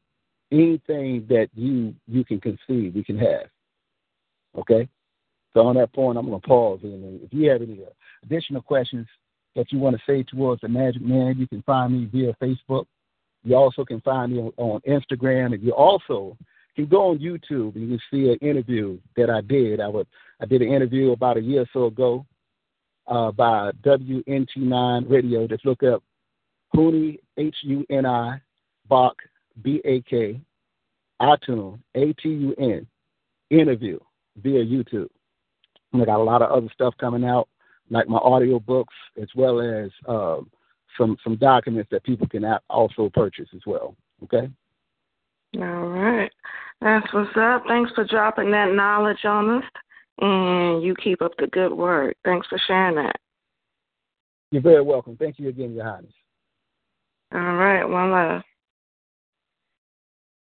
anything 0.51 1.27
that 1.29 1.49
you 1.55 1.95
you 2.07 2.25
can 2.25 2.41
conceive, 2.41 2.95
we 2.95 3.05
can 3.05 3.19
have. 3.19 3.47
Okay. 4.57 4.89
So 5.55 5.67
on 5.67 5.77
that 5.77 5.93
point, 5.93 6.19
I'm 6.19 6.27
going 6.27 6.41
to 6.41 6.47
pause. 6.47 6.81
And 6.83 7.21
if 7.23 7.33
you 7.33 7.49
have 7.51 7.63
any 7.63 7.81
additional 8.23 8.63
questions 8.63 9.07
that 9.57 9.73
you 9.73 9.79
want 9.79 9.97
to 9.97 10.03
say 10.07 10.23
towards 10.23 10.61
the 10.61 10.69
Magic 10.69 11.03
Man, 11.03 11.37
you 11.39 11.47
can 11.47 11.63
find 11.63 11.93
me 11.93 12.09
via 12.13 12.35
Facebook. 12.41 12.85
You 13.45 13.57
also 13.57 13.85
can 13.85 14.01
find 14.03 14.33
me 14.33 14.51
on, 14.57 14.81
Instagram, 14.81 15.55
and 15.55 15.63
you 15.63 15.73
also 15.73 16.37
can 16.77 16.87
go 16.87 17.11
on 17.11 17.19
YouTube 17.19 17.75
and 17.75 17.91
you 17.91 17.99
can 17.99 18.01
see 18.11 18.31
an 18.31 18.39
interview 18.47 18.99
that 19.17 19.31
I 19.31 19.41
did. 19.41 19.81
I 19.81 19.89
would 19.89 20.07
I 20.41 20.47
did 20.47 20.63
an 20.63 20.73
interview 20.73 21.13
about 21.13 21.37
a 21.37 21.41
year 21.41 21.63
or 21.63 21.67
so 21.73 21.87
ago 21.87 22.27
uh, 23.07 23.33
by 23.33 23.73
WNT9 23.85 25.11
Radio. 25.11 25.47
Just 25.49 25.65
look 25.65 25.83
up 25.83 26.03
Huni 26.75 27.19
H 27.37 27.57
U 27.63 27.85
N 27.91 28.07
I 28.07 28.41
Bach 28.89 29.17
B 29.63 29.81
A 29.85 30.01
K 30.03 30.41
iTunes 31.21 31.79
A 31.95 32.13
T 32.15 32.29
U 32.29 32.55
N 32.59 32.87
interview 33.51 33.99
via 34.43 34.65
YouTube. 34.65 35.09
And 35.93 36.03
I 36.03 36.05
got 36.05 36.21
a 36.21 36.23
lot 36.23 36.43
of 36.43 36.51
other 36.51 36.69
stuff 36.73 36.95
coming 37.01 37.25
out, 37.25 37.49
like 37.91 38.09
my 38.09 38.19
audio 38.19 38.59
books, 38.59 38.95
as 39.21 39.29
well 39.35 39.61
as 39.61 39.91
uh, 40.07 40.39
some 40.99 41.17
some 41.25 41.37
documents 41.37 41.89
that 41.91 42.05
people 42.05 42.27
can 42.29 42.45
also 42.69 43.11
purchase 43.13 43.49
as 43.55 43.63
well. 43.67 43.97
Okay. 44.25 44.51
All 45.57 45.89
right. 45.89 46.31
That's 46.81 47.13
what's 47.13 47.37
up. 47.37 47.65
Thanks 47.67 47.91
for 47.95 48.05
dropping 48.05 48.51
that 48.51 48.73
knowledge 48.73 49.25
on 49.25 49.59
us. 49.59 49.65
And 50.21 50.83
you 50.83 50.95
keep 50.97 51.23
up 51.23 51.33
the 51.39 51.47
good 51.47 51.73
work. 51.73 52.17
Thanks 52.25 52.47
for 52.49 52.59
sharing 52.67 52.97
that. 52.97 53.17
You're 54.51 54.63
very 54.63 54.83
welcome. 54.83 55.17
Thank 55.17 55.39
you 55.39 55.49
again, 55.49 55.75
Your 55.75 55.85
Highness. 55.85 56.13
All 57.33 57.41
right. 57.41 57.85
One 57.85 58.11
love. 58.11 58.43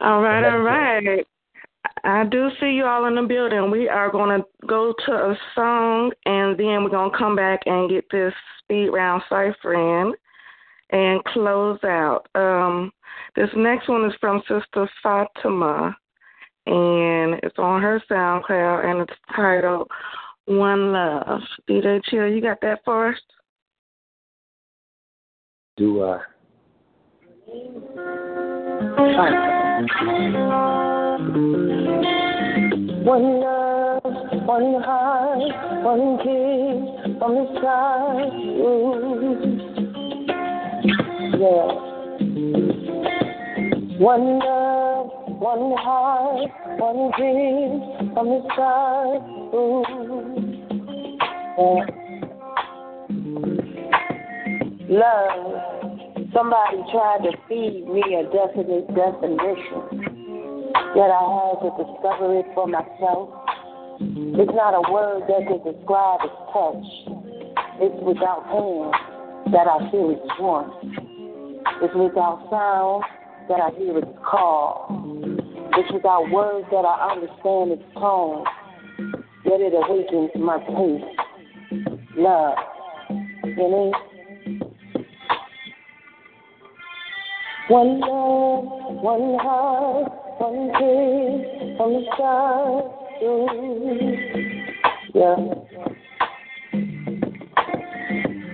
All 0.00 0.20
right, 0.20 0.44
all 0.44 0.60
right. 0.60 1.26
I 2.04 2.24
do 2.24 2.48
see 2.60 2.72
you 2.72 2.84
all 2.84 3.06
in 3.06 3.14
the 3.14 3.22
building. 3.22 3.70
We 3.70 3.88
are 3.88 4.10
going 4.10 4.40
to 4.40 4.46
go 4.66 4.92
to 5.06 5.12
a 5.12 5.38
song 5.54 6.12
and 6.24 6.58
then 6.58 6.84
we're 6.84 6.90
going 6.90 7.10
to 7.10 7.18
come 7.18 7.36
back 7.36 7.60
and 7.66 7.88
get 7.90 8.04
this 8.10 8.34
speed 8.58 8.88
round 8.88 9.22
cipher 9.28 9.74
in 9.74 10.14
and 10.90 11.24
close 11.24 11.78
out. 11.84 12.26
Um, 12.34 12.92
this 13.34 13.48
next 13.56 13.88
one 13.88 14.04
is 14.04 14.12
from 14.20 14.42
Sister 14.42 14.88
Fatima 15.02 15.96
and 16.66 17.40
it's 17.42 17.58
on 17.58 17.80
her 17.82 18.02
SoundCloud 18.10 18.84
and 18.84 19.00
it's 19.00 19.18
titled 19.34 19.88
One 20.46 20.92
Love. 20.92 21.40
DJ 21.68 22.02
Chill, 22.04 22.28
you 22.28 22.40
got 22.40 22.60
that 22.62 22.80
for 22.84 23.10
us? 23.10 23.18
Do 25.76 26.02
I? 26.04 26.20
One 29.76 29.88
love, 33.40 34.00
one 34.46 34.80
heart, 34.82 35.52
one 35.84 36.16
kiss 36.16 36.80
from 37.18 37.32
the 37.34 37.44
sky. 37.58 38.16
Yeah. 41.36 41.68
One 43.98 44.26
love, 44.38 45.10
one 45.40 45.76
heart, 45.76 46.50
one 46.78 47.12
kiss 47.12 47.76
from 48.14 48.26
the 48.32 48.40
sky. 48.54 49.06
Ooh. 49.52 49.84
Yeah. 51.58 51.84
Love. 54.88 55.75
Somebody 56.36 56.84
tried 56.92 57.24
to 57.24 57.32
feed 57.48 57.88
me 57.88 58.02
a 58.12 58.24
definite 58.28 58.84
definition, 58.92 60.68
yet 60.92 61.08
I 61.08 61.24
had 61.32 61.64
to 61.64 61.70
discover 61.80 62.36
it 62.36 62.44
for 62.52 62.66
myself. 62.66 63.32
It's 64.36 64.52
not 64.52 64.76
a 64.76 64.92
word 64.92 65.22
that 65.32 65.48
can 65.48 65.64
describe 65.64 66.20
its 66.28 66.36
touch. 66.52 66.84
It's 67.80 67.96
without 68.04 68.44
pain 68.52 68.92
that 69.50 69.64
I 69.66 69.90
feel 69.90 70.10
its 70.10 70.28
warmth. 70.38 70.74
It's 71.80 71.94
without 71.96 72.44
sound 72.52 73.04
that 73.48 73.60
I 73.60 73.70
hear 73.78 73.96
its 73.96 74.18
call. 74.20 74.92
It's 75.72 75.90
without 75.90 76.30
words 76.30 76.68
that 76.70 76.84
I 76.84 77.16
understand 77.16 77.72
its 77.72 77.94
tone. 77.94 78.44
Yet 79.46 79.60
it 79.60 79.72
awakens 79.72 80.32
my 80.36 80.58
taste. 80.68 81.96
Love. 82.14 82.58
You 83.42 83.56
know? 83.56 83.92
One 87.68 87.98
love, 87.98 88.64
one 89.02 89.38
heart, 89.40 90.12
one 90.38 90.70
kiss 90.78 91.76
from 91.76 91.94
the 91.94 92.02
sky. 92.14 92.96
Yeah. 95.12 95.34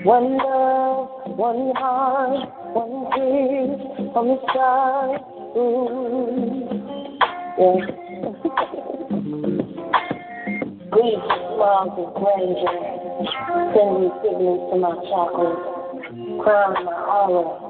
One 0.05 0.39
love, 0.39 1.09
one 1.37 1.73
heart, 1.77 2.49
one 2.73 3.05
kiss 3.13 3.77
from 4.15 4.29
the 4.29 4.39
sky. 4.49 5.21
Yeah. 7.59 7.81
Grief, 10.89 11.21
smiles, 11.53 11.97
and 12.01 12.15
grandeur. 12.17 12.81
Send 13.75 13.93
me 14.01 14.09
signals 14.25 14.63
to 14.73 14.77
my 14.81 14.93
chakras. 15.05 15.61
Crown 16.43 16.73
my 16.85 16.93
aura 16.93 17.62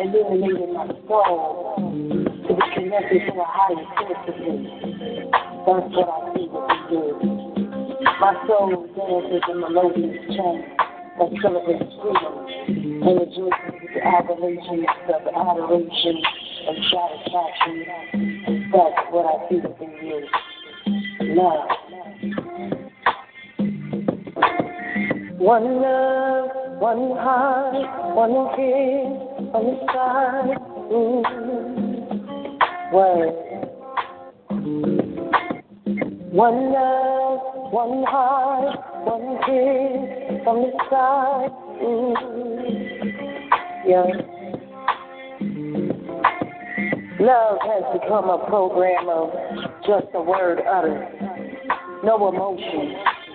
illuminating 0.00 0.74
my 0.74 0.86
soul 1.08 1.74
to 1.78 2.54
be 2.54 2.62
connected 2.74 3.20
to 3.26 3.32
a 3.40 3.44
higher 3.44 3.84
source 3.98 4.24
of 4.28 4.36
me. 4.38 5.28
That's 5.66 5.88
what 5.92 6.08
I 6.08 6.34
see 6.34 6.46
what 6.48 6.64
we 6.68 6.78
do. 6.88 7.04
My 8.20 8.32
soul 8.46 8.88
dances 8.96 9.42
in 9.50 9.60
melodious 9.60 10.16
chant 10.36 10.64
that 11.18 11.30
celebrates 11.42 11.92
freedom 12.00 12.34
and 13.04 13.20
rejoices 13.20 13.74
with 13.82 13.92
the 13.94 14.02
adulations 14.06 14.86
of 15.12 15.22
adoration 15.28 16.16
and 16.68 16.78
satisfaction. 16.88 17.74
That's 18.72 19.00
what 19.10 19.26
I 19.26 19.48
see 19.48 19.60
within 19.60 19.92
you. 20.02 20.26
Love. 21.34 21.68
One 25.38 25.82
love, 25.82 26.50
one 26.80 27.16
heart, 27.16 28.16
one 28.16 28.56
kiss 28.56 29.27
on 29.54 29.78
side. 29.94 30.58
Ooh, 30.92 31.22
word. 32.92 33.32
One 36.32 36.72
love, 36.72 37.72
one 37.72 38.04
heart, 38.04 38.78
one 39.04 39.38
kiss 39.46 40.44
from 40.44 40.62
the 40.62 40.72
side. 40.90 41.50
Mm. 41.82 42.14
Ooh, 42.28 42.56
yeah. 43.86 44.08
Love 47.20 47.58
has 47.62 48.00
become 48.00 48.30
a 48.30 48.46
program 48.48 49.08
of 49.08 49.30
just 49.86 50.06
a 50.14 50.22
word 50.22 50.60
uttered. 50.70 51.08
No 52.04 52.28
emotion, 52.28 52.94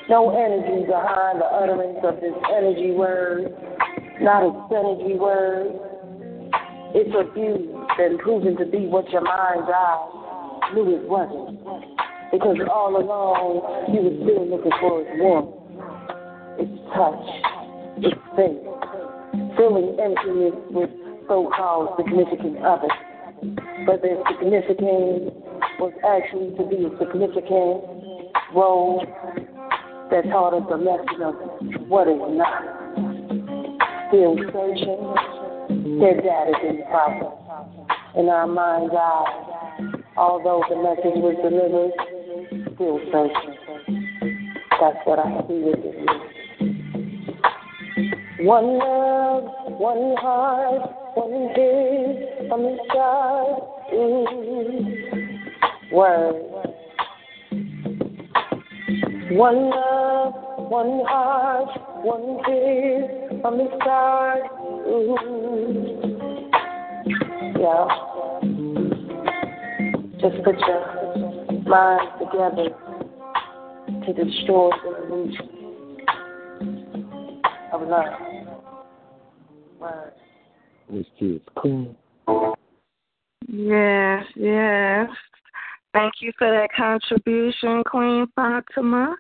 no 0.10 0.30
energy 0.30 0.86
behind 0.86 1.42
the 1.42 1.46
utterance 1.46 2.00
of 2.04 2.22
this 2.22 2.34
energy 2.56 2.92
word, 2.92 3.54
not 4.22 4.44
a 4.44 4.52
synergy 4.72 5.18
word 5.18 5.93
it's 6.94 7.14
abused 7.14 7.74
and 8.00 8.20
proven 8.20 8.58
to 8.58 8.66
be 8.66 8.86
what 8.86 9.10
your 9.10 9.22
mind's 9.22 9.70
eye 9.70 10.72
knew 10.74 10.96
it 10.96 11.10
wasn't. 11.10 11.60
Because 12.32 12.58
all 12.70 12.98
along 12.98 13.94
you 13.94 14.02
were 14.02 14.18
still 14.26 14.46
looking 14.50 14.74
for 14.82 15.02
its 15.02 15.12
warmth, 15.22 15.54
its 16.58 16.74
touch, 16.94 17.26
its 18.02 18.18
faith, 18.34 18.62
filling 19.58 19.98
emptiness 20.02 20.58
with 20.70 20.90
so-called 21.28 21.98
significant 21.98 22.58
others. 22.66 22.94
But 23.86 24.02
their 24.02 24.18
significance 24.30 25.34
was 25.78 25.94
actually 26.06 26.58
to 26.58 26.64
be 26.70 26.86
a 26.86 26.92
significant 26.98 27.86
role 28.54 29.02
that 30.10 30.24
taught 30.30 30.54
us 30.54 30.66
a 30.70 30.78
lesson 30.78 31.22
of 31.22 31.36
what 31.90 32.08
is 32.08 32.22
not. 32.38 32.62
Still 34.10 34.38
searching, 34.54 35.02
their 35.84 36.48
in 36.70 36.78
the 36.78 36.84
process. 36.90 37.36
In 38.16 38.30
our 38.30 38.48
mind's 38.48 38.94
eye, 38.94 39.92
although 40.16 40.64
the 40.70 40.76
message 40.76 41.20
was 41.20 41.36
delivered, 41.44 41.92
still 42.76 43.00
searching. 43.12 43.58
That's 44.80 44.98
what 45.06 45.20
I 45.20 45.42
see 45.48 45.60
within 45.60 45.96
you. 46.00 46.34
One 48.46 48.78
love, 48.78 49.44
one 49.80 50.16
heart, 50.20 50.90
one 51.16 51.50
kiss 51.56 52.50
from 52.50 52.64
the 52.64 52.78
sky. 52.90 53.44
Ooh. 53.94 54.26
Word. 55.92 56.36
One 59.32 59.70
love, 59.70 60.34
one 60.70 61.06
heart, 61.08 61.70
one 62.04 62.38
kiss 62.46 63.42
from 63.42 63.58
the 63.58 63.68
start. 63.82 64.63
Ooh. 64.86 65.16
Yeah. 67.60 67.88
Just 70.20 70.44
put 70.44 70.58
your 70.60 70.82
minds 71.66 72.12
together 72.20 72.70
to 74.06 74.14
destroy 74.14 74.70
the 74.84 74.90
illusion 75.04 75.50
of 77.74 77.82
love. 77.82 78.06
Word. 79.80 80.14
This 80.90 81.06
kid's 81.20 81.44
cool. 81.58 81.96
Yes, 83.48 84.26
yes. 84.36 85.10
Thank 85.94 86.14
you 86.22 86.32
for 86.38 86.50
that 86.50 86.70
contribution, 86.76 87.84
Queen 87.86 88.28
Fatima. 88.36 89.16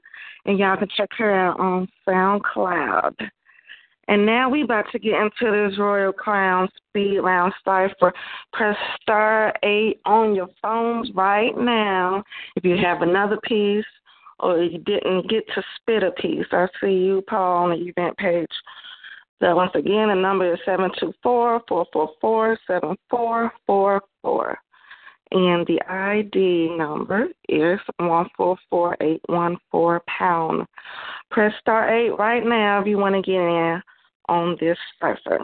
And 0.45 0.57
y'all 0.59 0.77
can 0.77 0.87
check 0.95 1.09
her 1.17 1.33
out 1.33 1.59
on 1.59 1.87
SoundCloud. 2.07 3.15
And 4.07 4.25
now 4.25 4.49
we 4.49 4.63
about 4.63 4.85
to 4.91 4.99
get 4.99 5.13
into 5.13 5.69
this 5.69 5.79
Royal 5.79 6.11
Crown 6.11 6.67
Speed 6.89 7.19
Round 7.19 7.53
Cipher. 7.63 8.13
Press 8.51 8.75
star 9.01 9.53
eight 9.63 10.01
on 10.05 10.35
your 10.35 10.49
phones 10.61 11.09
right 11.15 11.57
now 11.57 12.23
if 12.55 12.65
you 12.65 12.75
have 12.77 13.01
another 13.01 13.39
piece 13.43 13.85
or 14.39 14.61
you 14.61 14.79
didn't 14.79 15.29
get 15.29 15.45
to 15.55 15.63
spit 15.77 16.03
a 16.03 16.11
piece. 16.11 16.45
I 16.51 16.67
see 16.81 16.91
you, 16.91 17.23
Paul, 17.27 17.63
on 17.63 17.69
the 17.69 17.85
event 17.87 18.17
page. 18.17 18.47
So 19.41 19.55
once 19.55 19.71
again, 19.75 20.09
the 20.09 20.15
number 20.15 20.53
is 20.53 20.59
seven 20.65 20.91
two 20.99 21.13
four 21.23 21.61
four 21.67 21.85
four 21.93 22.09
four 22.19 22.57
seven 22.67 22.95
four 23.09 23.51
four 23.65 24.01
four 24.21 24.57
and 25.33 25.65
the 25.65 25.81
ID 25.89 26.77
number 26.77 27.27
is 27.49 27.79
one 27.97 28.29
four 28.37 28.55
four 28.69 28.95
eight 29.01 29.21
one 29.25 29.57
four 29.71 30.01
pound. 30.07 30.65
Press 31.31 31.51
star 31.59 31.89
eight 31.89 32.11
right 32.11 32.45
now 32.45 32.79
if 32.79 32.87
you 32.87 32.97
want 32.97 33.15
to 33.15 33.21
get 33.21 33.41
in 33.41 33.81
on 34.29 34.57
this 34.59 34.77
cipher. 34.99 35.39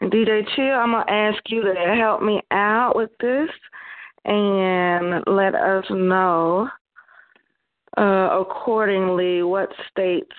And 0.00 0.10
DJ 0.10 0.42
Chill, 0.54 0.74
I'm 0.74 0.92
gonna 0.92 1.10
ask 1.10 1.38
you 1.48 1.62
to 1.62 1.74
help 1.96 2.22
me 2.22 2.40
out 2.50 2.96
with 2.96 3.10
this 3.20 3.50
and 4.24 5.22
let 5.26 5.54
us 5.54 5.84
know 5.90 6.68
uh, 7.98 8.28
accordingly 8.40 9.42
what 9.42 9.68
states 9.90 10.36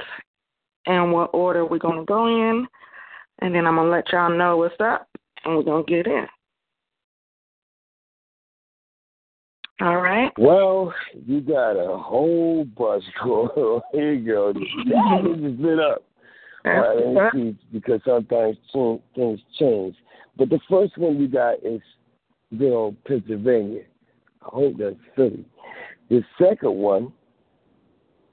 and 0.86 1.12
what 1.12 1.30
order 1.34 1.66
we're 1.66 1.78
gonna 1.78 2.06
go 2.06 2.28
in, 2.28 2.68
and 3.40 3.54
then 3.54 3.68
I'm 3.68 3.76
gonna 3.76 3.90
let 3.90 4.12
y'all 4.12 4.36
know 4.36 4.58
what's 4.58 4.80
up, 4.80 5.08
and 5.44 5.56
we're 5.56 5.64
gonna 5.64 5.84
get 5.84 6.08
in. 6.08 6.26
All 9.82 9.98
right. 10.00 10.32
Well, 10.38 10.94
you 11.26 11.42
got 11.42 11.72
a 11.72 11.98
whole 11.98 12.66
bunch 12.66 13.04
going 13.24 13.50
on. 13.50 13.82
Here 13.92 14.14
you 14.14 14.32
go. 14.32 14.54
That 14.54 15.22
just 15.24 15.60
lit 15.60 15.80
up. 15.80 16.04
All 16.64 16.72
right, 16.72 17.08
let 17.08 17.34
me 17.34 17.58
because 17.72 18.02
sometimes 18.06 18.58
things 19.16 19.40
change. 19.58 19.96
But 20.38 20.50
the 20.50 20.60
first 20.70 20.98
one 20.98 21.18
we 21.18 21.28
got 21.28 21.56
is 21.64 21.82
old 22.62 23.04
Pennsylvania. 23.06 23.84
I 24.44 24.50
hope 24.50 24.76
that's 24.78 24.96
Philly. 25.16 25.46
The 26.10 26.24
second 26.38 26.74
one 26.76 27.12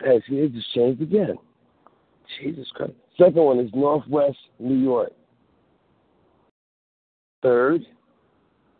has 0.05 0.23
here 0.27 0.49
just 0.49 0.73
changed 0.75 1.03
again. 1.03 1.37
Jesus 2.41 2.67
Christ. 2.75 2.93
Second 3.17 3.43
one 3.43 3.59
is 3.59 3.71
Northwest 3.75 4.37
New 4.59 4.77
York. 4.77 5.13
Third, 7.43 7.83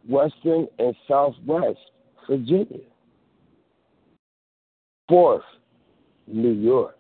Western 0.09 0.67
and 0.79 0.95
Southwest 1.07 1.79
Virginia. 2.29 2.81
Fourth, 5.09 5.43
New 6.27 6.53
York. 6.53 6.98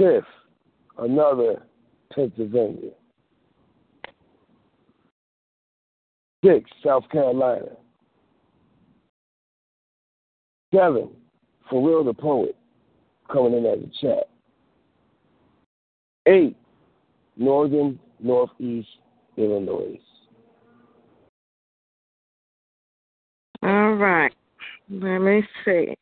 Fifth, 0.00 0.24
another 0.96 1.62
Pennsylvania. 2.10 2.92
Six, 6.42 6.70
South 6.82 7.04
Carolina. 7.12 7.66
Seven, 10.74 11.10
for 11.68 11.86
real 11.86 12.02
the 12.02 12.14
poet, 12.14 12.56
coming 13.30 13.52
in 13.52 13.66
as 13.66 13.78
a 13.78 14.00
chat. 14.00 14.30
Eight, 16.26 16.56
Northern 17.36 17.98
Northeast 18.20 18.88
Illinois. 19.36 20.00
All 23.62 23.96
right. 23.96 24.32
Let 24.88 25.18
me 25.18 25.42
see. 25.66 25.94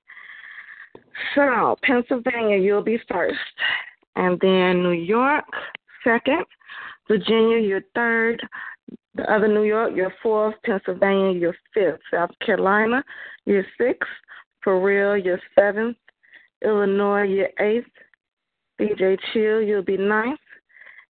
So, 1.34 1.76
Pennsylvania, 1.82 2.58
you'll 2.58 2.82
be 2.82 3.00
first. 3.10 3.38
And 4.18 4.38
then 4.40 4.82
New 4.82 4.90
York, 4.90 5.44
second. 6.02 6.44
Virginia, 7.06 7.58
you're 7.58 7.84
third. 7.94 8.44
The 9.14 9.22
other 9.32 9.46
New 9.46 9.62
York, 9.62 9.92
you're 9.94 10.12
fourth. 10.20 10.56
Pennsylvania, 10.64 11.38
you're 11.38 11.56
fifth. 11.72 12.00
South 12.12 12.30
Carolina, 12.44 13.04
you're 13.46 13.64
sixth. 13.80 14.10
For 14.62 14.82
real, 14.82 15.16
you're 15.16 15.40
seventh. 15.56 15.96
Illinois, 16.64 17.22
you're 17.22 17.50
eighth. 17.60 17.86
DJ 18.80 19.16
Chill, 19.32 19.62
you'll 19.62 19.82
be 19.82 19.96
ninth. 19.96 20.40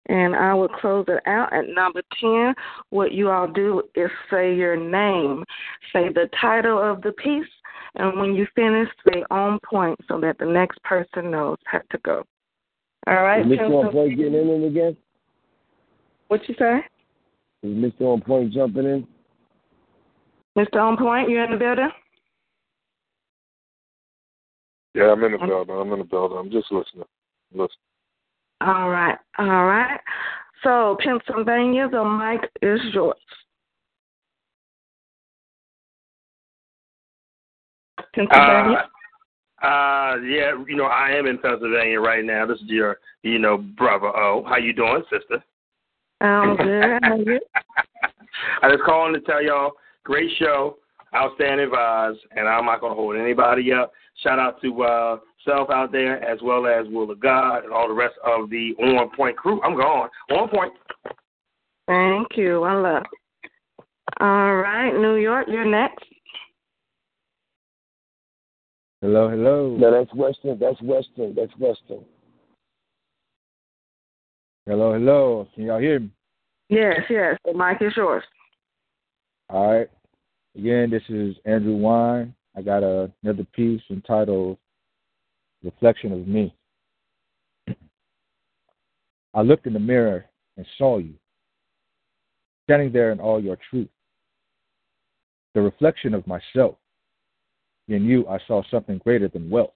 And 0.07 0.35
I 0.35 0.53
will 0.53 0.69
close 0.69 1.05
it 1.07 1.21
out 1.27 1.51
at 1.51 1.67
number 1.67 2.01
10. 2.21 2.53
What 2.91 3.11
you 3.11 3.31
all 3.31 3.47
do 3.47 3.81
is 3.95 4.09
say 4.29 4.55
your 4.55 4.75
name, 4.75 5.43
say 5.91 6.09
the 6.09 6.29
title 6.39 6.79
of 6.79 7.01
the 7.01 7.11
piece, 7.13 7.45
and 7.95 8.19
when 8.19 8.35
you 8.35 8.45
finish, 8.55 8.87
say 9.07 9.23
on 9.31 9.59
point 9.67 9.99
so 10.07 10.19
that 10.21 10.37
the 10.37 10.45
next 10.45 10.81
person 10.83 11.31
knows 11.31 11.57
how 11.65 11.81
to 11.91 11.97
go. 12.03 12.23
All 13.09 13.23
right? 13.23 13.43
Is 13.43 13.47
Mr. 13.47 13.85
On 13.85 13.91
Point 13.91 14.17
getting 14.17 14.35
in 14.35 14.63
it 14.63 14.67
again? 14.67 14.97
What 16.27 16.47
you 16.47 16.53
say? 16.59 16.81
Is 17.63 17.75
Mr. 17.75 18.01
On 18.01 18.21
Point 18.21 18.53
jumping 18.53 18.85
in? 18.85 19.07
Mr. 20.55 20.75
On 20.75 20.95
Point, 20.95 21.27
you 21.27 21.41
in 21.41 21.49
the 21.49 21.57
building? 21.57 21.89
Yeah, 24.93 25.11
I'm 25.11 25.23
in 25.23 25.31
the 25.31 25.37
building. 25.39 25.75
I'm 25.75 25.91
in 25.91 25.99
the 25.99 26.05
building. 26.05 26.37
I'm 26.37 26.51
just 26.51 26.71
listening. 26.71 27.05
Listen. 27.51 27.69
All 28.61 28.89
right, 28.89 29.17
all 29.39 29.65
right. 29.65 29.99
So, 30.63 30.97
Pennsylvania, 31.03 31.87
the 31.89 32.03
mic 32.03 32.47
is 32.61 32.79
yours. 32.93 33.15
Pennsylvania. 38.13 38.77
Uh, 38.77 38.98
uh, 39.63 40.15
yeah, 40.21 40.53
you 40.67 40.75
know, 40.75 40.85
I 40.85 41.11
am 41.11 41.25
in 41.27 41.37
Pennsylvania 41.37 41.99
right 41.99 42.23
now. 42.23 42.45
This 42.45 42.59
is 42.59 42.67
your, 42.67 42.99
you 43.23 43.39
know, 43.39 43.57
brother 43.57 44.07
O. 44.07 44.43
How 44.47 44.57
you 44.57 44.73
doing, 44.73 45.03
sister? 45.11 45.43
I'm 46.21 46.55
good. 46.57 46.99
How 47.01 47.15
you? 47.15 47.39
I 48.61 48.69
just 48.69 48.83
calling 48.83 49.13
to 49.13 49.21
tell 49.21 49.43
y'all, 49.43 49.71
great 50.03 50.29
show, 50.37 50.77
outstanding 51.15 51.69
vibes, 51.69 52.17
and 52.35 52.47
I'm 52.47 52.65
not 52.65 52.81
gonna 52.81 52.95
hold 52.95 53.17
anybody 53.17 53.71
up. 53.73 53.91
Shout 54.23 54.39
out 54.39 54.61
to 54.61 54.83
uh 54.83 55.17
Self 55.45 55.69
out 55.69 55.91
there, 55.93 56.21
as 56.23 56.39
well 56.41 56.67
as 56.67 56.85
Will 56.89 57.09
of 57.09 57.19
God 57.19 57.63
and 57.63 57.71
all 57.71 57.87
the 57.87 57.93
rest 57.93 58.15
of 58.25 58.49
the 58.49 58.75
On 58.79 59.09
Point 59.15 59.37
crew. 59.37 59.61
I'm 59.63 59.75
gone. 59.75 60.09
On 60.31 60.49
Point. 60.49 60.73
Thank 61.87 62.27
you. 62.35 62.63
I 62.63 62.73
love. 62.73 63.03
All 64.19 64.57
right, 64.57 64.91
New 64.91 65.15
York, 65.15 65.47
you're 65.47 65.65
next. 65.65 66.03
Hello, 69.01 69.29
hello. 69.29 69.77
No, 69.77 69.91
that's 69.91 70.13
Western. 70.13 70.59
That's 70.59 70.81
Western. 70.81 71.33
That's 71.33 71.55
Western. 71.57 72.03
Hello, 74.65 74.93
hello. 74.93 75.47
Can 75.55 75.65
y'all 75.65 75.79
hear 75.79 76.01
me? 76.01 76.09
Yes, 76.67 76.99
yes. 77.09 77.37
The 77.45 77.53
mic 77.53 77.81
is 77.81 77.93
yours. 77.95 78.23
All 79.49 79.73
right. 79.73 79.89
Again, 80.55 80.89
this 80.89 81.03
is 81.07 81.35
Andrew 81.45 81.77
Wine. 81.77 82.35
I 82.57 82.61
got 82.61 82.83
a, 82.83 83.09
another 83.23 83.45
piece 83.55 83.81
entitled 83.89 84.57
Reflection 85.63 86.11
of 86.11 86.27
Me. 86.27 86.53
I 89.33 89.41
looked 89.41 89.65
in 89.65 89.73
the 89.73 89.79
mirror 89.79 90.25
and 90.57 90.65
saw 90.77 90.97
you, 90.97 91.13
standing 92.65 92.91
there 92.91 93.13
in 93.13 93.21
all 93.21 93.41
your 93.41 93.57
truth. 93.69 93.87
The 95.55 95.61
reflection 95.61 96.13
of 96.13 96.27
myself. 96.27 96.75
In 97.89 98.05
you, 98.05 98.27
I 98.27 98.39
saw 98.47 98.63
something 98.71 98.99
greater 98.99 99.27
than 99.27 99.49
wealth. 99.49 99.73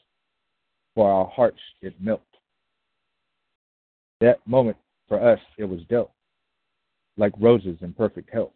For 0.96 1.12
our 1.12 1.28
hearts, 1.28 1.60
it 1.82 1.94
melted. 2.00 2.26
That 4.22 4.40
moment, 4.48 4.78
for 5.08 5.20
us, 5.22 5.40
it 5.58 5.66
was 5.66 5.82
dealt, 5.90 6.12
like 7.18 7.34
roses 7.40 7.78
in 7.82 7.94
perfect 7.94 8.32
health. 8.32 8.54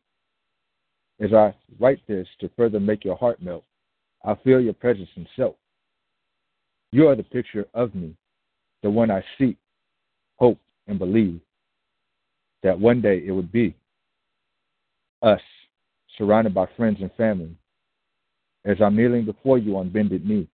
As 1.19 1.33
I 1.33 1.53
write 1.79 1.99
this 2.07 2.27
to 2.39 2.49
further 2.55 2.79
make 2.79 3.03
your 3.03 3.17
heart 3.17 3.41
melt, 3.41 3.65
I 4.23 4.35
feel 4.43 4.61
your 4.61 4.73
presence 4.73 5.09
in 5.15 5.27
self. 5.35 5.55
You 6.91 7.07
are 7.07 7.15
the 7.15 7.23
picture 7.23 7.65
of 7.73 7.95
me, 7.95 8.15
the 8.83 8.89
one 8.89 9.11
I 9.11 9.23
seek, 9.37 9.57
hope, 10.37 10.59
and 10.87 10.99
believe. 10.99 11.41
that 12.63 12.79
one 12.79 13.01
day 13.01 13.23
it 13.25 13.31
would 13.31 13.51
be 13.51 13.75
us, 15.21 15.41
surrounded 16.17 16.53
by 16.53 16.67
friends 16.77 16.99
and 17.01 17.11
family, 17.13 17.55
as 18.67 18.77
I'm 18.81 18.97
kneeling 18.97 19.23
before 19.25 19.57
you 19.57 19.77
on 19.77 19.89
bended 19.89 20.27
knee, 20.27 20.47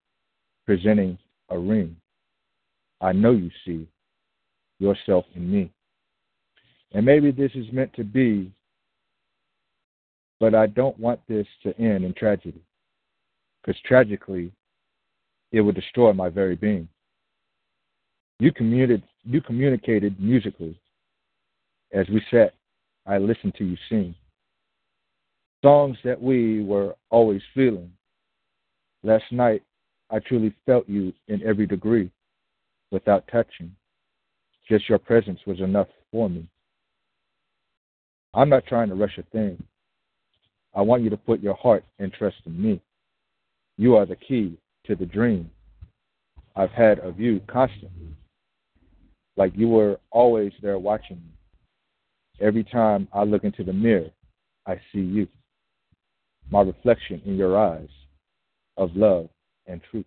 presenting 0.65 1.17
a 1.49 1.57
ring. 1.57 1.95
I 3.01 3.11
know 3.11 3.31
you 3.31 3.49
see 3.65 3.87
yourself 4.79 5.25
in 5.35 5.51
me. 5.51 5.71
And 6.93 7.05
maybe 7.05 7.31
this 7.31 7.51
is 7.55 7.65
meant 7.73 7.91
to 7.95 8.03
be, 8.03 8.51
but 10.39 10.53
I 10.53 10.67
don't 10.67 10.97
want 10.99 11.19
this 11.27 11.47
to 11.63 11.75
end 11.79 12.05
in 12.05 12.13
tragedy. 12.13 12.61
Because 13.61 13.81
tragically, 13.81 14.51
it 15.51 15.61
would 15.61 15.75
destroy 15.75 16.13
my 16.13 16.29
very 16.29 16.55
being. 16.55 16.87
You, 18.39 18.51
you 19.23 19.41
communicated 19.41 20.19
musically. 20.19 20.79
As 21.91 22.07
we 22.09 22.21
sat, 22.29 22.53
I 23.07 23.17
listened 23.17 23.55
to 23.55 23.65
you 23.65 23.77
sing. 23.89 24.13
Songs 25.63 25.97
that 26.03 26.21
we 26.21 26.63
were 26.63 26.93
always 27.09 27.41
feeling. 27.55 27.91
Last 29.03 29.25
night, 29.31 29.61
I 30.09 30.19
truly 30.19 30.53
felt 30.65 30.87
you 30.87 31.11
in 31.27 31.43
every 31.43 31.67
degree 31.67 32.09
without 32.91 33.27
touching. 33.29 33.75
Just 34.69 34.87
your 34.87 34.97
presence 34.97 35.39
was 35.45 35.59
enough 35.59 35.87
for 36.09 36.29
me. 36.29 36.47
I'm 38.33 38.49
not 38.49 38.65
trying 38.65 38.87
to 38.89 38.95
rush 38.95 39.17
a 39.17 39.23
thing. 39.23 39.61
I 40.73 40.81
want 40.81 41.03
you 41.03 41.09
to 41.09 41.17
put 41.17 41.41
your 41.41 41.55
heart 41.55 41.83
and 41.99 42.13
trust 42.13 42.37
in 42.45 42.61
me. 42.61 42.81
You 43.77 43.95
are 43.97 44.05
the 44.05 44.15
key 44.15 44.57
to 44.85 44.95
the 44.95 45.05
dream 45.05 45.51
I've 46.55 46.71
had 46.71 46.99
of 46.99 47.19
you 47.19 47.41
constantly, 47.47 48.15
like 49.35 49.51
you 49.55 49.67
were 49.67 49.99
always 50.11 50.53
there 50.61 50.79
watching 50.79 51.17
me. 51.17 51.33
Every 52.39 52.63
time 52.63 53.07
I 53.11 53.23
look 53.23 53.43
into 53.43 53.63
the 53.63 53.73
mirror, 53.73 54.09
I 54.65 54.75
see 54.91 55.01
you, 55.01 55.27
my 56.49 56.61
reflection 56.61 57.21
in 57.25 57.35
your 57.35 57.57
eyes 57.57 57.89
of 58.77 58.95
love 58.95 59.29
and 59.67 59.81
truth. 59.89 60.05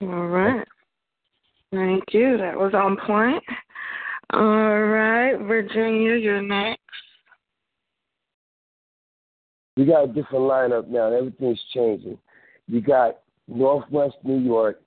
All 0.00 0.26
right. 0.26 0.66
Thank 1.72 2.04
you. 2.12 2.38
That 2.38 2.56
was 2.56 2.72
on 2.74 2.96
point. 3.06 3.42
All 4.32 4.82
right, 4.82 5.36
Virginia, 5.36 6.14
you're 6.14 6.42
next. 6.42 6.82
We 9.76 9.86
got 9.86 10.04
a 10.04 10.06
different 10.08 10.44
lineup 10.44 10.88
now. 10.88 11.12
Everything's 11.12 11.60
changing. 11.72 12.18
You 12.66 12.80
got 12.80 13.20
Northwest 13.46 14.16
New 14.24 14.38
York, 14.38 14.80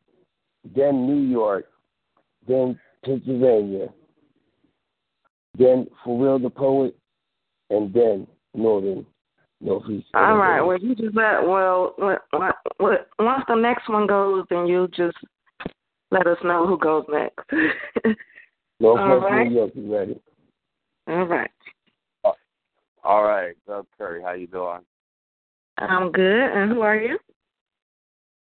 then 0.75 1.07
New 1.07 1.27
York, 1.27 1.65
then 2.47 2.79
Pennsylvania, 3.03 3.87
then 5.57 5.87
For 6.03 6.23
Real 6.23 6.37
the 6.37 6.49
Poet, 6.49 6.95
and 7.71 7.91
then 7.93 8.27
Northern 8.53 9.05
All 10.13 10.37
right. 10.37 10.61
Well, 10.61 10.79
you 10.79 10.95
just 10.95 11.15
let 11.15 11.45
well, 11.45 11.93
once 11.99 13.43
the 13.47 13.55
next 13.55 13.89
one 13.89 14.07
goes, 14.07 14.45
then 14.49 14.67
you 14.67 14.87
just 14.95 15.17
let 16.09 16.27
us 16.27 16.37
know 16.43 16.67
who 16.67 16.77
goes 16.77 17.05
next. 17.09 17.39
Northwest 18.79 18.99
All 18.99 19.19
right. 19.19 19.47
New 19.47 19.55
York 19.55 19.71
is 19.75 19.89
ready. 19.89 20.21
All 21.07 21.25
right. 21.25 21.51
All 23.03 23.23
right, 23.23 23.55
Doug 23.67 23.87
Curry, 23.97 24.21
how 24.21 24.33
you 24.33 24.47
doing? 24.47 24.81
I'm 25.77 26.11
good. 26.11 26.51
And 26.51 26.71
who 26.71 26.81
are 26.81 26.95
you? 26.95 27.17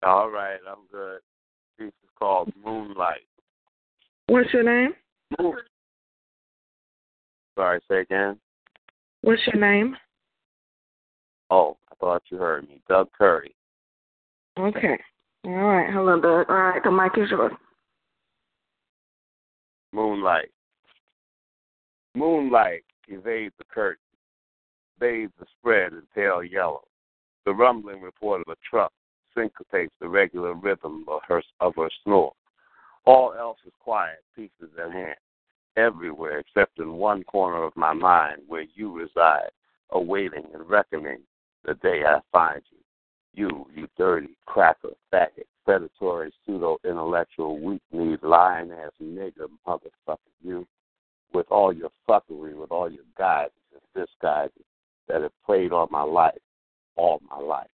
All 0.04 0.30
right, 0.30 0.58
I'm 0.68 0.88
good. 0.92 1.20
This 1.78 1.88
is 1.88 2.10
called 2.18 2.52
Moonlight. 2.66 3.28
What's 4.28 4.52
your 4.54 4.64
name? 4.64 4.94
Sorry, 7.56 7.80
say 7.90 8.02
again. 8.02 8.40
What's 9.22 9.42
your 9.48 9.62
name? 9.62 9.96
Oh, 11.50 11.78
I 11.92 11.96
thought 11.96 12.24
you 12.30 12.38
heard 12.38 12.68
me. 12.68 12.82
Doug 12.88 13.10
Curry. 13.18 13.56
Okay. 14.58 14.98
All 15.46 15.52
right. 15.52 15.92
Hello, 15.92 16.20
Doug. 16.20 16.50
All 16.50 16.56
right. 16.56 16.84
The 16.84 16.92
mic 16.92 17.12
is 17.18 17.30
yours. 17.32 17.54
Moonlight. 19.92 20.52
Moonlight 22.16 22.84
evades 23.08 23.54
the 23.58 23.64
curtain, 23.64 24.04
bathes 25.00 25.32
the 25.40 25.46
spread 25.58 25.94
in 25.94 26.04
pale 26.14 26.44
yellow. 26.44 26.84
The 27.46 27.54
rumbling 27.54 28.02
report 28.02 28.42
of 28.42 28.52
a 28.52 28.58
truck 28.68 28.92
syncopates 29.36 29.94
the 30.00 30.08
regular 30.08 30.54
rhythm 30.54 31.06
of 31.08 31.22
her 31.28 31.42
of 31.60 31.76
her 31.76 31.90
snore. 32.04 32.34
All 33.06 33.34
else 33.34 33.58
is 33.66 33.74
quiet, 33.80 34.20
pieces 34.36 34.70
in 34.84 34.92
hand, 34.92 35.16
everywhere 35.78 36.40
except 36.40 36.80
in 36.80 36.94
one 36.94 37.24
corner 37.24 37.64
of 37.64 37.76
my 37.76 37.94
mind 37.94 38.42
where 38.48 38.66
you 38.76 38.92
reside, 38.92 39.50
awaiting 39.92 40.46
and 40.54 40.70
reckoning 40.70 41.20
the 41.66 41.74
day 41.76 42.04
I 42.06 42.20
find 42.32 42.62
you. 42.72 42.78
You, 43.34 43.68
you 43.74 43.88
dirty 43.98 44.36
cracker, 44.46 44.90
faggot, 45.14 45.46
predatory, 45.64 46.34
pseudo 46.46 46.78
intellectual, 46.84 47.60
weak 47.60 47.82
kneed, 47.92 48.20
lying 48.24 48.72
ass 48.72 48.92
nigger 49.02 49.48
motherfucker, 49.68 50.18
you, 50.44 50.68
with 51.34 51.46
all 51.50 51.72
your 51.72 51.92
fuckery, 52.08 52.56
with 52.56 52.72
all 52.72 52.90
your 52.90 53.04
guides 53.18 53.54
and 53.72 54.06
disguises 54.06 54.66
that 55.08 55.22
have 55.22 55.32
played 55.46 55.72
on 55.72 55.88
my 55.92 56.02
life 56.02 56.40
all 57.00 57.22
my 57.30 57.40
life. 57.40 57.68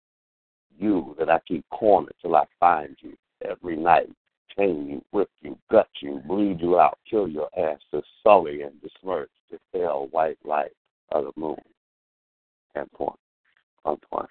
You 0.79 1.15
that 1.19 1.31
I 1.31 1.39
keep 1.47 1.65
cornered 1.71 2.15
till 2.21 2.35
I 2.35 2.45
find 2.59 2.97
you 3.01 3.17
every 3.49 3.77
night, 3.77 4.09
chain 4.57 4.89
you, 4.89 5.05
whip 5.13 5.31
you, 5.41 5.57
gut 5.71 5.89
you, 6.01 6.21
bleed 6.27 6.61
you 6.61 6.79
out, 6.79 6.99
kill 7.09 7.29
your 7.29 7.49
ass 7.57 7.79
to 7.93 8.03
sully 8.23 8.63
and 8.63 8.73
besmirch 8.83 9.31
the 9.51 9.59
pale 9.73 10.09
white 10.11 10.39
light 10.45 10.73
of 11.13 11.25
the 11.25 11.41
moon. 11.41 11.57
And 12.75 12.91
point. 12.93 13.19
On 13.85 13.97
point. 14.11 14.29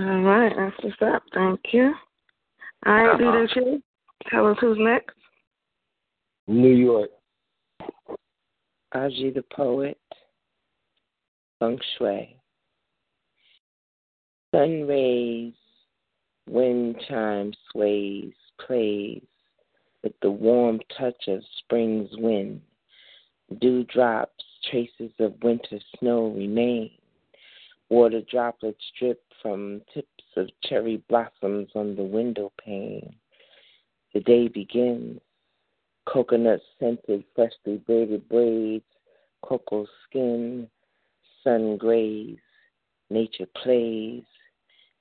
All 0.00 0.22
right. 0.22 0.52
That's 0.56 0.76
what's 0.82 1.14
up. 1.14 1.22
Thank 1.34 1.60
you. 1.72 1.94
All 2.86 2.92
right, 2.92 3.14
Uh-huh. 3.20 3.46
DJ. 3.62 3.82
Tell 4.30 4.46
us 4.46 4.56
who's 4.60 4.78
next. 4.78 5.16
New 6.46 6.74
York. 6.74 7.10
Aji 8.94 9.34
the 9.34 9.42
poet, 9.54 9.98
feng 11.58 11.78
shui. 11.98 12.36
Sun 14.50 14.86
rays, 14.86 15.52
wind 16.48 16.96
chime 17.06 17.52
sways, 17.70 18.32
plays 18.58 19.22
with 20.02 20.18
the 20.22 20.30
warm 20.30 20.80
touch 20.96 21.28
of 21.28 21.42
spring's 21.58 22.08
wind. 22.16 22.62
Dewdrops, 23.60 24.44
traces 24.70 25.12
of 25.18 25.34
winter 25.42 25.78
snow 25.98 26.28
remain. 26.28 26.90
Water 27.90 28.20
droplets 28.30 28.84
drip 28.98 29.22
from 29.40 29.80
tips 29.94 30.24
of 30.36 30.50
cherry 30.62 31.02
blossoms 31.08 31.68
on 31.74 31.96
the 31.96 32.02
window 32.02 32.52
pane. 32.62 33.16
The 34.12 34.20
day 34.20 34.48
begins. 34.48 35.20
Coconut 36.06 36.60
scented, 36.78 37.24
freshly 37.34 37.78
braided 37.78 38.28
braids, 38.28 38.84
cocoa 39.42 39.86
skin, 40.04 40.68
sun 41.42 41.76
grays, 41.76 42.38
nature 43.10 43.48
plays, 43.62 44.24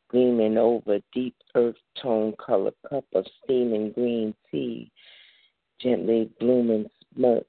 gleaming 0.09 0.57
over 0.57 0.99
deep 1.13 1.35
earth 1.55 1.75
tone 2.01 2.33
color 2.37 2.71
cup 2.89 3.05
of 3.13 3.25
steaming 3.43 3.91
green 3.91 4.33
tea, 4.49 4.91
gently 5.81 6.29
blooming 6.39 6.89
smirk 7.13 7.47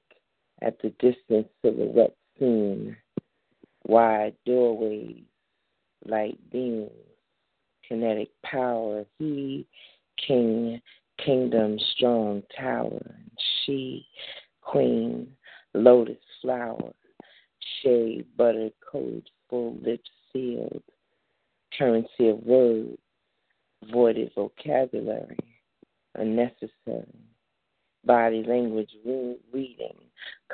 at 0.61 0.81
the 0.81 0.89
distant 0.99 1.47
silhouette 1.61 2.15
seen, 2.37 2.95
wide 3.85 4.35
doorways, 4.45 5.23
light 6.05 6.37
beams, 6.51 6.91
kinetic 7.87 8.29
power, 8.43 9.05
he, 9.17 9.65
king, 10.25 10.81
kingdom, 11.23 11.77
strong 11.95 12.43
tower, 12.57 13.01
and 13.03 13.31
she, 13.65 14.05
queen, 14.61 15.27
lotus 15.73 16.17
flower, 16.41 16.91
shade, 17.81 18.25
buttered 18.37 18.73
coat, 18.91 19.23
full 19.49 19.75
lips 19.83 20.09
sealed, 20.31 20.83
currency 21.77 22.29
of 22.29 22.43
words, 22.43 22.97
voided 23.91 24.31
vocabulary, 24.35 25.37
unnecessary, 26.15 27.05
body 28.05 28.43
language 28.47 28.91
reading, 29.05 29.95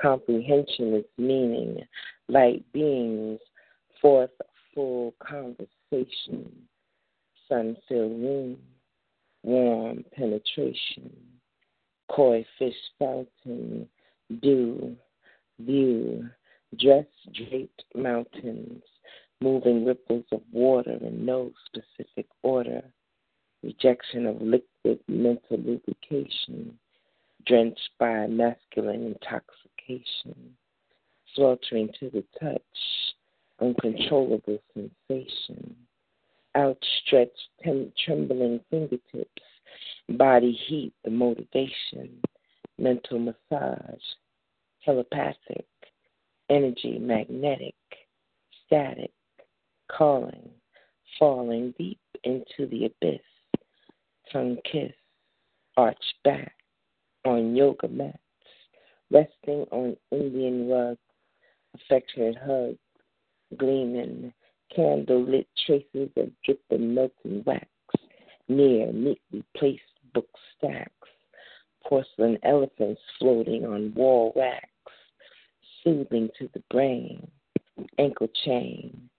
comprehension 0.02 0.94
its 0.94 1.10
meaning, 1.18 1.78
light 2.28 2.64
beings, 2.74 3.40
forth 4.02 4.32
full 4.76 5.16
conversation, 5.26 6.52
sun 7.50 7.78
filled 7.88 8.22
room, 8.22 8.58
warm 9.44 10.04
penetration, 10.16 11.12
koi 12.12 12.46
fish 12.60 12.76
fountain, 13.00 13.88
dew, 14.42 14.96
view, 15.60 16.30
dress 16.80 17.06
draped 17.34 17.84
mountains, 17.96 18.84
moving 19.42 19.86
ripples 19.86 20.26
of 20.32 20.42
water 20.52 20.98
in 21.02 21.26
no 21.26 21.52
specific 21.66 22.28
order, 22.44 22.82
rejection 23.64 24.26
of 24.26 24.42
liquid 24.42 25.00
mental 25.08 25.58
lubrication, 25.58 26.78
drenched 27.46 27.90
by 28.00 28.28
masculine 28.28 29.06
intoxication, 29.16 30.56
sweltering 31.34 31.90
to 32.00 32.10
the 32.10 32.24
touch, 32.40 32.62
uncontrollable 33.62 34.60
sensation, 34.74 35.76
outstretched, 36.56 37.50
trembling 38.06 38.60
fingertips, 38.70 39.42
body 40.10 40.52
heat, 40.52 40.94
the 41.04 41.12
motivation, 41.12 42.22
mental 42.78 43.20
massage, 43.20 44.02
telepathic, 44.84 45.66
energy 46.50 47.00
magnetic, 47.00 47.76
static, 48.66 49.12
calling, 49.90 50.50
falling 51.18 51.74
deep 51.78 52.00
into 52.24 52.68
the 52.70 52.86
abyss, 52.86 53.22
tongue 54.32 54.58
kiss, 54.70 54.94
arch 55.78 55.98
back 56.24 56.54
on 57.26 57.56
yoga 57.56 57.88
mats, 57.88 58.18
resting 59.12 59.66
on 59.72 59.96
Indian 60.12 60.70
rugs, 60.70 61.00
affectionate 61.76 62.38
hugs, 62.46 62.78
gleaming, 63.58 64.34
candle 64.76 65.24
lit 65.24 65.48
traces 65.66 66.10
of 66.18 66.30
dripping 66.44 66.94
melting 66.94 67.44
wax, 67.46 67.68
near 68.48 68.92
neatly 68.92 69.44
placed 69.56 69.82
book 70.14 70.30
stacks, 70.58 71.10
porcelain 71.88 72.38
elephants 72.44 73.02
floating 73.20 73.66
on 73.66 73.94
wall 73.96 74.34
racks, 74.36 74.70
soothing 75.84 76.30
to 76.38 76.50
the 76.54 76.64
brain, 76.70 77.28
ankle 77.98 78.30
chain, 78.46 79.10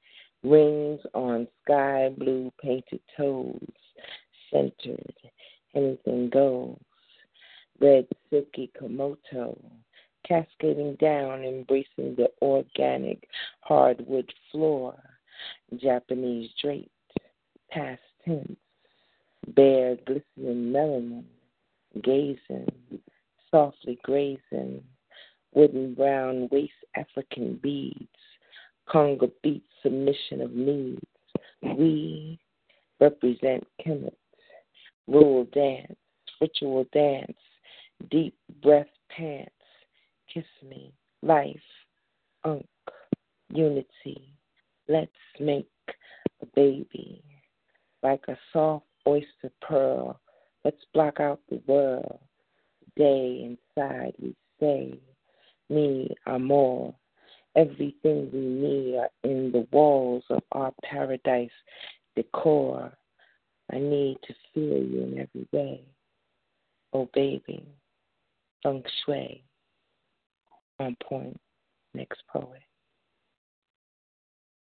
rings 0.42 1.00
on 1.14 1.46
sky 1.62 2.10
blue 2.16 2.52
painted 2.62 3.00
toes, 3.16 3.60
centered, 4.52 5.14
anything 5.74 6.30
goes, 6.30 6.76
red 7.80 8.06
silky 8.30 8.70
kimono, 8.78 9.58
cascading 10.26 10.96
down, 11.00 11.44
embracing 11.44 12.14
the 12.16 12.28
organic 12.42 13.28
hardwood 13.60 14.32
floor, 14.50 14.94
Japanese 15.76 16.50
draped, 16.60 16.90
past 17.70 18.00
tense, 18.24 18.56
bare 19.48 19.96
glistening 20.06 20.72
melanin, 20.72 21.24
gazing, 22.02 22.68
softly 23.50 23.98
grazing, 24.02 24.82
wooden 25.54 25.94
brown 25.94 26.48
waist 26.50 26.72
African 26.96 27.58
beads, 27.62 28.08
conga 28.88 29.30
beat 29.42 29.64
submission 29.82 30.40
of 30.40 30.52
needs. 30.52 31.00
We 31.62 32.38
represent 33.00 33.66
Kemet, 33.84 34.14
rural 35.06 35.44
dance, 35.52 35.96
ritual 36.40 36.86
dance, 36.92 37.38
deep 38.10 38.34
breath 38.62 38.86
pants, 39.08 39.50
kiss 40.36 40.68
me, 40.68 40.92
life, 41.22 41.56
unk, 42.44 42.66
unity. 43.48 44.34
Let's 44.86 45.10
make 45.40 45.70
a 46.42 46.46
baby 46.54 47.22
like 48.02 48.22
a 48.28 48.36
soft 48.52 48.84
oyster 49.08 49.50
pearl. 49.66 50.20
Let's 50.62 50.84
block 50.92 51.20
out 51.20 51.40
the 51.48 51.62
world. 51.66 52.18
Day 52.96 53.56
inside 53.76 54.12
we 54.20 54.34
say, 54.60 54.98
me 55.70 56.14
amor. 56.26 56.94
Everything 57.56 58.28
we 58.30 58.40
need 58.40 58.98
are 58.98 59.10
in 59.24 59.50
the 59.52 59.66
walls 59.72 60.24
of 60.28 60.42
our 60.52 60.72
paradise 60.84 61.48
decor. 62.14 62.92
I 63.72 63.78
need 63.78 64.18
to 64.28 64.34
feel 64.52 64.82
you 64.82 65.02
in 65.02 65.18
every 65.18 65.48
way. 65.50 65.80
Oh, 66.92 67.08
baby, 67.14 67.64
feng 68.62 68.84
shui, 69.04 69.42
on 70.78 70.96
point. 71.02 71.38
Next 71.94 72.22
poet. 72.32 72.62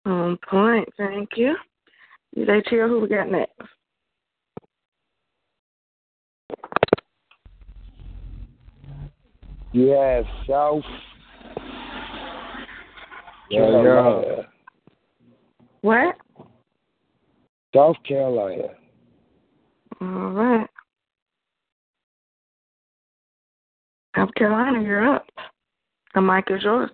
On 0.05 0.38
point, 0.49 0.88
thank 0.97 1.31
you. 1.35 1.55
You 2.35 2.45
say, 2.45 2.61
Chill, 2.69 2.88
who 2.88 3.01
we 3.01 3.07
got 3.09 3.29
next? 3.29 3.51
You 9.73 9.88
have 9.89 10.25
South 10.47 10.84
Yeah, 13.49 13.59
Carolina. 13.59 14.47
What? 15.81 16.15
South 17.75 17.97
Carolina. 18.07 18.69
All 20.01 20.31
right. 20.31 20.67
South 24.15 24.34
Carolina, 24.35 24.81
you're 24.81 25.07
up. 25.15 25.27
The 26.18 26.22
mic 26.22 26.45
is 26.49 26.64
yours. 26.64 26.89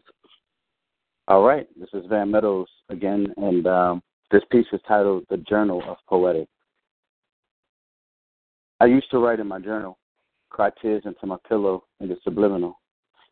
All 1.30 1.44
right, 1.44 1.66
this 1.80 1.88
is 1.94 2.06
Van 2.10 2.30
Meadows 2.30 2.68
again, 2.90 3.34
and 3.38 3.66
um, 3.66 4.04
this 4.32 4.42
piece 4.52 4.66
is 4.74 4.82
titled 4.86 5.24
The 5.30 5.38
Journal 5.38 5.82
of 5.88 5.96
Poetic. 6.10 6.50
I 8.82 8.88
used 8.88 9.10
to 9.12 9.20
write 9.20 9.40
in 9.40 9.48
my 9.48 9.60
journal, 9.60 9.98
cry 10.50 10.72
tears 10.82 11.04
into 11.06 11.26
my 11.26 11.38
pillow 11.48 11.86
in 12.02 12.10
the 12.10 12.18
subliminal. 12.22 12.82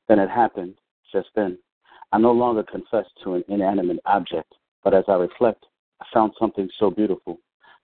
Then 0.07 0.19
it 0.19 0.29
happened, 0.29 0.75
just 1.11 1.27
then. 1.35 1.57
I 2.13 2.19
no 2.19 2.31
longer 2.31 2.63
confess 2.63 3.07
to 3.25 3.33
an 3.33 3.43
inanimate 3.49 3.99
object, 4.05 4.55
but 4.85 4.93
as 4.93 5.03
I 5.09 5.15
reflect, 5.15 5.65
I 5.99 6.05
found 6.13 6.31
something 6.39 6.69
so 6.79 6.89
beautiful, 6.89 7.37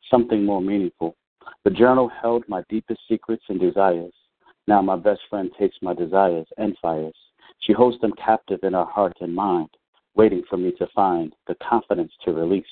something 0.09 0.45
more 0.45 0.61
meaningful. 0.61 1.17
The 1.65 1.71
journal 1.71 2.09
held 2.21 2.45
my 2.47 2.63
deepest 2.69 3.01
secrets 3.09 3.43
and 3.49 3.59
desires. 3.59 4.13
Now 4.65 4.81
my 4.81 4.95
best 4.95 5.19
friend 5.29 5.51
takes 5.59 5.75
my 5.81 5.93
desires 5.93 6.47
and 6.57 6.73
fires. 6.81 7.13
She 7.59 7.73
holds 7.73 7.99
them 7.99 8.13
captive 8.13 8.59
in 8.63 8.73
her 8.73 8.85
heart 8.85 9.17
and 9.21 9.35
mind, 9.35 9.69
waiting 10.15 10.43
for 10.49 10.57
me 10.57 10.71
to 10.73 10.87
find 10.95 11.33
the 11.47 11.55
confidence 11.55 12.11
to 12.23 12.33
release. 12.33 12.65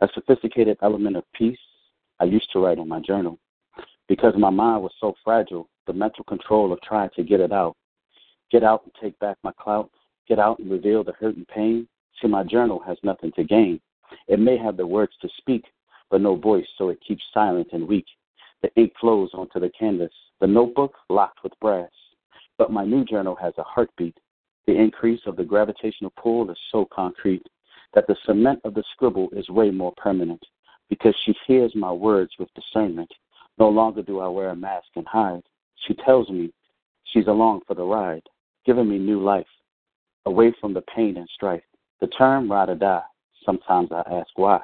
A 0.00 0.08
sophisticated 0.14 0.78
element 0.82 1.16
of 1.16 1.24
peace 1.34 1.58
I 2.20 2.24
used 2.24 2.50
to 2.52 2.58
write 2.58 2.78
in 2.78 2.88
my 2.88 3.00
journal. 3.00 3.38
Because 4.08 4.34
my 4.36 4.50
mind 4.50 4.82
was 4.82 4.92
so 5.00 5.14
fragile, 5.24 5.68
the 5.86 5.92
mental 5.92 6.24
control 6.24 6.72
of 6.72 6.80
trying 6.82 7.10
to 7.16 7.22
get 7.22 7.40
it 7.40 7.52
out. 7.52 7.76
Get 8.50 8.64
out 8.64 8.82
and 8.84 8.92
take 9.00 9.18
back 9.18 9.36
my 9.42 9.52
clout. 9.58 9.90
Get 10.28 10.38
out 10.38 10.58
and 10.58 10.70
reveal 10.70 11.04
the 11.04 11.12
hurt 11.12 11.36
and 11.36 11.46
pain. 11.48 11.86
See, 12.20 12.28
my 12.28 12.44
journal 12.44 12.80
has 12.86 12.98
nothing 13.02 13.32
to 13.36 13.44
gain. 13.44 13.80
It 14.26 14.40
may 14.40 14.56
have 14.56 14.76
the 14.76 14.86
words 14.86 15.12
to 15.22 15.28
speak, 15.38 15.64
but 16.10 16.20
no 16.20 16.36
voice, 16.36 16.66
so 16.76 16.88
it 16.88 16.98
keeps 17.06 17.22
silent 17.32 17.68
and 17.72 17.86
weak. 17.86 18.06
The 18.62 18.70
ink 18.76 18.92
flows 19.00 19.30
onto 19.32 19.60
the 19.60 19.70
canvas, 19.78 20.12
the 20.40 20.46
notebook 20.46 20.94
locked 21.08 21.42
with 21.42 21.58
brass. 21.60 21.90
But 22.60 22.70
my 22.70 22.84
new 22.84 23.06
journal 23.06 23.34
has 23.36 23.54
a 23.56 23.62
heartbeat. 23.62 24.18
The 24.66 24.76
increase 24.76 25.22
of 25.24 25.36
the 25.36 25.44
gravitational 25.44 26.12
pull 26.22 26.50
is 26.50 26.58
so 26.70 26.86
concrete 26.92 27.42
that 27.94 28.06
the 28.06 28.18
cement 28.26 28.60
of 28.64 28.74
the 28.74 28.84
scribble 28.92 29.30
is 29.32 29.48
way 29.48 29.70
more 29.70 29.94
permanent 29.96 30.42
because 30.90 31.14
she 31.24 31.34
hears 31.46 31.74
my 31.74 31.90
words 31.90 32.32
with 32.38 32.52
discernment. 32.52 33.10
No 33.58 33.70
longer 33.70 34.02
do 34.02 34.20
I 34.20 34.28
wear 34.28 34.50
a 34.50 34.54
mask 34.54 34.88
and 34.96 35.06
hide. 35.06 35.40
She 35.86 35.94
tells 36.04 36.28
me 36.28 36.52
she's 37.04 37.28
along 37.28 37.62
for 37.66 37.72
the 37.72 37.82
ride, 37.82 38.24
giving 38.66 38.90
me 38.90 38.98
new 38.98 39.22
life, 39.22 39.48
away 40.26 40.54
from 40.60 40.74
the 40.74 40.82
pain 40.94 41.16
and 41.16 41.30
strife. 41.34 41.64
The 42.02 42.08
term 42.08 42.52
ride 42.52 42.68
or 42.68 42.74
die, 42.74 43.04
sometimes 43.42 43.88
I 43.90 44.02
ask 44.12 44.28
why. 44.36 44.60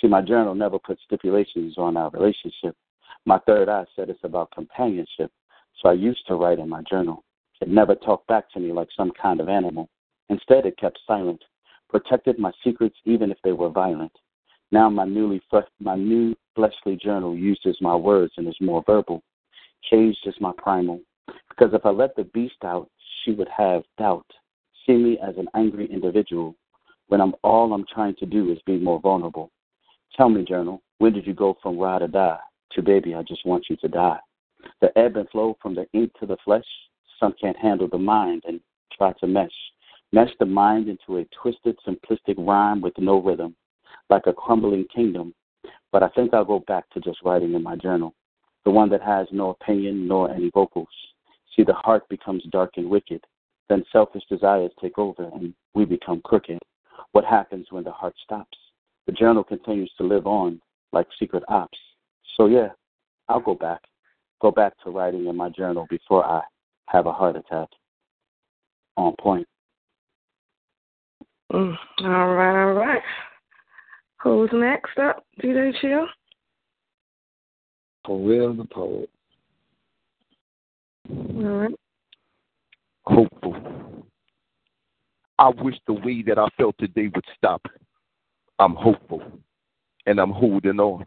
See, 0.00 0.08
my 0.08 0.22
journal 0.22 0.54
never 0.54 0.78
put 0.78 0.98
stipulations 1.04 1.76
on 1.76 1.98
our 1.98 2.08
relationship. 2.08 2.74
My 3.26 3.38
third 3.40 3.68
eye 3.68 3.84
said 3.94 4.08
it's 4.08 4.24
about 4.24 4.52
companionship, 4.52 5.30
so 5.82 5.90
I 5.90 5.92
used 5.92 6.26
to 6.28 6.36
write 6.36 6.60
in 6.60 6.70
my 6.70 6.80
journal. 6.88 7.24
It 7.60 7.68
never 7.68 7.94
talked 7.94 8.26
back 8.26 8.50
to 8.52 8.60
me 8.60 8.72
like 8.72 8.88
some 8.96 9.12
kind 9.20 9.40
of 9.40 9.48
animal. 9.48 9.88
Instead, 10.28 10.66
it 10.66 10.78
kept 10.78 10.98
silent, 11.06 11.42
protected 11.88 12.38
my 12.38 12.52
secrets 12.62 12.96
even 13.04 13.30
if 13.30 13.38
they 13.42 13.52
were 13.52 13.70
violent. 13.70 14.12
Now 14.72 14.90
my 14.90 15.04
newly 15.04 15.40
my 15.80 15.94
new 15.94 16.34
fleshly 16.54 16.96
journal 16.96 17.36
uses 17.36 17.76
my 17.80 17.94
words 17.94 18.32
and 18.36 18.48
is 18.48 18.56
more 18.60 18.82
verbal. 18.86 19.22
Caged 19.88 20.26
is 20.26 20.34
my 20.40 20.52
primal, 20.58 21.00
because 21.48 21.72
if 21.72 21.86
I 21.86 21.90
let 21.90 22.16
the 22.16 22.24
beast 22.24 22.64
out, 22.64 22.90
she 23.22 23.32
would 23.32 23.48
have 23.48 23.84
doubt, 23.98 24.26
see 24.84 24.94
me 24.94 25.18
as 25.18 25.36
an 25.36 25.48
angry 25.54 25.86
individual, 25.86 26.56
when 27.08 27.20
I'm 27.20 27.34
all 27.44 27.72
I'm 27.72 27.86
trying 27.92 28.16
to 28.16 28.26
do 28.26 28.50
is 28.50 28.58
be 28.66 28.78
more 28.78 29.00
vulnerable. 29.00 29.50
Tell 30.16 30.28
me, 30.28 30.44
journal, 30.44 30.82
when 30.98 31.12
did 31.12 31.26
you 31.26 31.34
go 31.34 31.56
from 31.62 31.78
ride 31.78 32.02
or 32.02 32.08
die 32.08 32.38
to 32.72 32.82
baby, 32.82 33.14
I 33.14 33.22
just 33.22 33.46
want 33.46 33.66
you 33.70 33.76
to 33.76 33.88
die? 33.88 34.18
The 34.80 34.96
ebb 34.98 35.16
and 35.16 35.28
flow 35.30 35.56
from 35.62 35.74
the 35.74 35.86
ink 35.92 36.12
to 36.18 36.26
the 36.26 36.36
flesh, 36.44 36.66
some 37.18 37.34
can't 37.40 37.56
handle 37.56 37.88
the 37.88 37.98
mind 37.98 38.42
and 38.46 38.60
try 38.96 39.12
to 39.20 39.26
mesh. 39.26 39.50
Mesh 40.12 40.30
the 40.38 40.46
mind 40.46 40.88
into 40.88 41.18
a 41.18 41.26
twisted, 41.42 41.76
simplistic 41.86 42.34
rhyme 42.38 42.80
with 42.80 42.96
no 42.98 43.20
rhythm, 43.20 43.54
like 44.08 44.26
a 44.26 44.32
crumbling 44.32 44.86
kingdom. 44.94 45.34
But 45.92 46.02
I 46.02 46.08
think 46.08 46.32
I'll 46.32 46.44
go 46.44 46.60
back 46.60 46.88
to 46.90 47.00
just 47.00 47.18
writing 47.24 47.54
in 47.54 47.62
my 47.62 47.76
journal, 47.76 48.14
the 48.64 48.70
one 48.70 48.88
that 48.90 49.02
has 49.02 49.26
no 49.32 49.50
opinion 49.50 50.06
nor 50.06 50.30
any 50.30 50.50
vocals. 50.50 50.88
See, 51.54 51.64
the 51.64 51.74
heart 51.74 52.08
becomes 52.08 52.44
dark 52.50 52.72
and 52.76 52.88
wicked. 52.88 53.24
Then 53.68 53.84
selfish 53.90 54.22
desires 54.28 54.70
take 54.80 54.98
over 54.98 55.28
and 55.34 55.54
we 55.74 55.84
become 55.84 56.20
crooked. 56.24 56.58
What 57.12 57.24
happens 57.24 57.66
when 57.70 57.84
the 57.84 57.92
heart 57.92 58.14
stops? 58.22 58.56
The 59.06 59.12
journal 59.12 59.42
continues 59.42 59.92
to 59.98 60.04
live 60.04 60.26
on 60.26 60.60
like 60.92 61.06
secret 61.18 61.42
ops. 61.48 61.78
So, 62.36 62.46
yeah, 62.46 62.68
I'll 63.28 63.40
go 63.40 63.54
back. 63.54 63.82
Go 64.40 64.50
back 64.50 64.74
to 64.84 64.90
writing 64.90 65.26
in 65.26 65.36
my 65.36 65.48
journal 65.48 65.86
before 65.88 66.24
I 66.24 66.42
have 66.86 67.06
a 67.06 67.12
heart 67.12 67.36
attack. 67.36 67.68
On 68.96 69.14
point. 69.20 69.46
Mm, 71.52 71.76
all 72.04 72.34
right, 72.34 72.64
all 72.64 72.72
right. 72.72 73.02
Who's 74.22 74.50
next 74.52 74.98
up? 74.98 75.24
DJ 75.42 75.72
Chill? 75.80 76.06
Will 78.08 78.54
the 78.54 78.64
poet. 78.64 79.10
All 81.10 81.42
right. 81.42 81.74
Hopeful. 83.04 83.56
I 85.38 85.50
wish 85.50 85.76
the 85.86 85.92
way 85.92 86.22
that 86.26 86.38
I 86.38 86.48
felt 86.56 86.76
today 86.78 87.10
would 87.14 87.24
stop. 87.36 87.66
I'm 88.58 88.74
hopeful, 88.74 89.22
and 90.06 90.18
I'm 90.18 90.30
holding 90.30 90.80
on. 90.80 91.04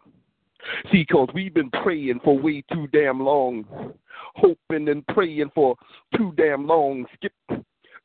See, 0.92 1.04
because 1.08 1.28
we've 1.34 1.54
been 1.54 1.70
praying 1.70 2.20
for 2.22 2.38
way 2.38 2.62
too 2.72 2.86
damn 2.88 3.20
long, 3.20 3.64
hoping 4.34 4.88
and 4.88 5.06
praying 5.08 5.50
for 5.54 5.76
too 6.16 6.32
damn 6.36 6.66
long. 6.66 7.06
Skip 7.14 7.32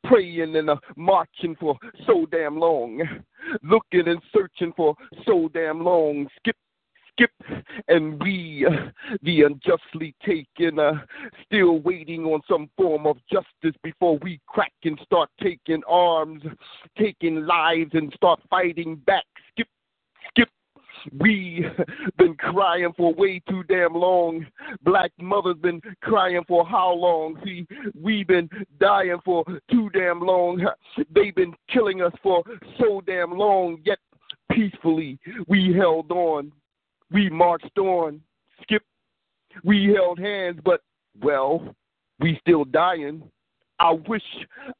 praying 0.03 0.55
and 0.55 0.69
uh, 0.69 0.77
marching 0.95 1.55
for 1.59 1.77
so 2.05 2.25
damn 2.31 2.57
long, 2.57 3.01
looking 3.63 4.07
and 4.07 4.21
searching 4.33 4.73
for 4.75 4.95
so 5.25 5.49
damn 5.53 5.83
long. 5.83 6.27
Skip 6.37 6.55
skip 7.15 7.31
and 7.87 8.21
we, 8.21 8.65
uh, 8.69 8.89
the 9.23 9.43
unjustly 9.43 10.13
taken, 10.25 10.79
uh, 10.79 10.93
still 11.45 11.79
waiting 11.79 12.25
on 12.25 12.41
some 12.49 12.69
form 12.77 13.07
of 13.07 13.17
justice 13.31 13.77
before 13.83 14.17
we 14.21 14.39
crack 14.47 14.73
and 14.83 14.99
start 15.03 15.29
taking 15.41 15.81
arms, 15.87 16.43
taking 16.97 17.45
lives 17.45 17.91
and 17.93 18.11
start 18.15 18.39
fighting 18.49 18.95
back. 19.05 19.23
Skip, 19.51 19.67
skip. 19.67 19.74
We 21.17 21.65
been 22.17 22.35
crying 22.35 22.93
for 22.95 23.13
way 23.13 23.41
too 23.47 23.63
damn 23.63 23.93
long. 23.93 24.45
Black 24.83 25.11
mothers 25.19 25.57
been 25.61 25.81
crying 26.01 26.43
for 26.47 26.65
how 26.65 26.93
long? 26.93 27.39
See, 27.43 27.67
we 27.99 28.23
been 28.23 28.49
dying 28.79 29.19
for 29.23 29.43
too 29.71 29.89
damn 29.91 30.19
long. 30.19 30.65
They 31.13 31.31
been 31.31 31.53
killing 31.71 32.01
us 32.01 32.13
for 32.21 32.43
so 32.79 33.01
damn 33.05 33.31
long. 33.37 33.79
Yet 33.83 33.99
peacefully 34.51 35.19
we 35.47 35.73
held 35.73 36.11
on. 36.11 36.51
We 37.11 37.29
marched 37.29 37.77
on, 37.77 38.21
skip. 38.61 38.83
We 39.63 39.93
held 39.93 40.19
hands, 40.19 40.59
but 40.65 40.81
well, 41.21 41.75
we 42.19 42.37
still 42.41 42.65
dying. 42.65 43.23
I 43.79 43.91
wish, 44.07 44.23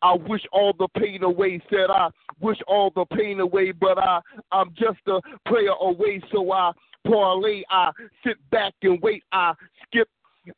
I 0.01 0.13
wish 0.13 0.41
all 0.51 0.73
the 0.77 0.87
pain 0.99 1.23
away. 1.23 1.61
Said 1.69 1.89
I 1.89 2.09
wish 2.39 2.57
all 2.67 2.91
the 2.95 3.05
pain 3.15 3.39
away, 3.39 3.71
but 3.71 3.97
I, 3.97 4.19
I'm 4.51 4.73
just 4.77 4.99
a 5.07 5.19
prayer 5.45 5.73
away. 5.81 6.21
So 6.31 6.51
I 6.51 6.71
parlay. 7.07 7.63
I 7.69 7.91
sit 8.25 8.37
back 8.51 8.73
and 8.83 8.99
wait. 9.01 9.23
I 9.31 9.53
skip. 9.85 10.07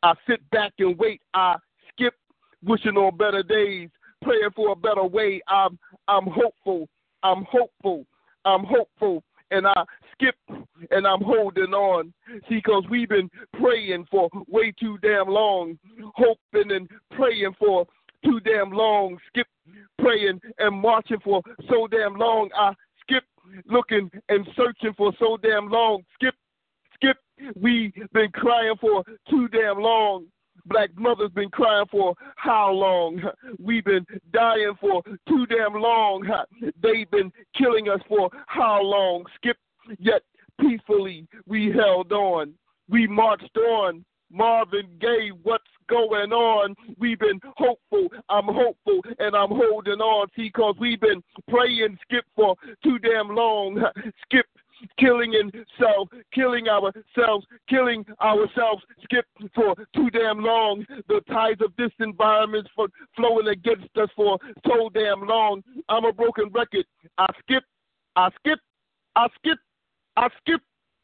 I 0.04 0.14
sit 0.30 0.48
back 0.52 0.74
and 0.80 0.98
wait. 0.98 1.22
I 1.34 1.56
skip, 1.92 2.14
wishing 2.64 2.98
on 2.98 3.18
better 3.18 3.44
days, 3.44 3.90
praying 4.22 4.50
for 4.56 4.72
a 4.72 4.76
better 4.76 5.06
way. 5.06 5.42
I'm, 5.48 5.80
I'm 6.08 6.26
hopeful. 6.26 6.88
I'm 7.24 7.46
hopeful. 7.50 8.06
I'm 8.46 8.64
hopeful 8.64 9.24
and 9.52 9.68
I 9.68 9.84
skip 10.14 10.36
and 10.92 11.08
I'm 11.08 11.22
holding 11.22 11.74
on. 11.74 12.14
See, 12.50 12.56
because 12.56 12.84
we've 12.90 13.10
been 13.10 13.30
praying 13.60 14.08
for 14.10 14.30
way 14.48 14.74
too 14.80 14.98
damn 15.02 15.28
long, 15.28 15.78
hoping 16.16 16.72
and 16.72 16.90
praying 17.12 17.54
for 17.60 17.86
too 18.24 18.40
damn 18.42 18.72
long, 18.72 19.18
skip 19.28 19.48
praying 20.00 20.40
and 20.60 20.82
marching 20.82 21.20
for 21.24 21.42
so 21.70 21.88
damn 21.88 22.16
long. 22.16 22.50
I 22.56 22.74
skip 23.02 23.24
looking 23.66 24.10
and 24.30 24.48
searching 24.56 24.94
for 24.98 25.12
so 25.20 25.38
damn 25.38 25.70
long, 25.70 26.04
skip, 26.16 26.36
skip. 26.94 27.18
We 27.56 27.94
been 28.14 28.32
crying 28.32 28.76
for 28.82 29.04
too 29.30 29.48
damn 29.50 29.80
long 29.80 30.26
black 30.68 30.90
mothers 30.98 31.32
been 31.34 31.50
crying 31.50 31.86
for 31.90 32.14
how 32.36 32.72
long? 32.72 33.22
We've 33.60 33.86
been 33.86 34.06
dying 34.34 34.74
for 34.80 35.02
too 35.28 35.46
damn 35.48 35.74
long. 35.74 36.28
They've 36.82 37.10
been 37.10 37.32
killing 37.58 37.90
us 37.90 38.02
for 38.08 38.30
how 38.48 38.82
long? 38.82 39.26
Skip, 39.36 39.58
yet 40.00 40.22
peacefully 40.60 41.28
we 41.46 41.72
held 41.72 42.12
on. 42.12 42.54
We 42.90 43.08
marched 43.08 43.58
on. 43.58 44.04
Marvin 44.30 44.90
Gaye, 45.00 45.32
what's 45.44 45.64
going 45.88 46.32
on? 46.32 46.76
We've 46.98 47.20
been 47.20 47.40
hopeful. 47.56 48.08
I'm 48.30 48.46
hopeful 48.46 49.02
and 49.20 49.36
I'm 49.36 49.50
holding 49.50 50.00
on. 50.00 50.28
See, 50.36 50.50
because 50.54 50.76
we've 50.80 51.02
been 51.02 51.24
praying, 51.50 51.98
skip 52.04 52.26
for 52.36 52.56
too 52.84 53.00
damn 53.00 53.30
long. 53.30 53.82
Skip 54.24 54.46
killing 55.00 55.36
and 55.36 55.54
self, 55.80 56.10
killing 56.34 56.68
ourselves, 56.68 57.46
killing 57.70 58.06
ourselves, 58.22 58.84
skip 59.04 59.26
for 59.56 59.76
too 59.96 60.10
damn 60.12 60.40
long. 60.40 60.86
The 61.08 61.22
tides 61.30 61.62
of 61.62 61.72
this 61.78 61.92
environment 62.00 62.68
for 62.76 62.88
flowing 63.16 63.48
against 63.48 63.96
us 63.98 64.10
for 64.16 64.38
so 64.66 64.90
damn 64.94 65.22
long. 65.28 65.64
I'm 65.90 66.06
a 66.06 66.14
broken 66.14 66.50
record. 66.54 66.86
I 67.18 67.28
skip, 67.40 67.64
I 68.16 68.30
skip, 68.40 68.60
I 69.16 69.28
skip, 69.38 69.58
I 70.16 70.28
skip, 70.40 70.62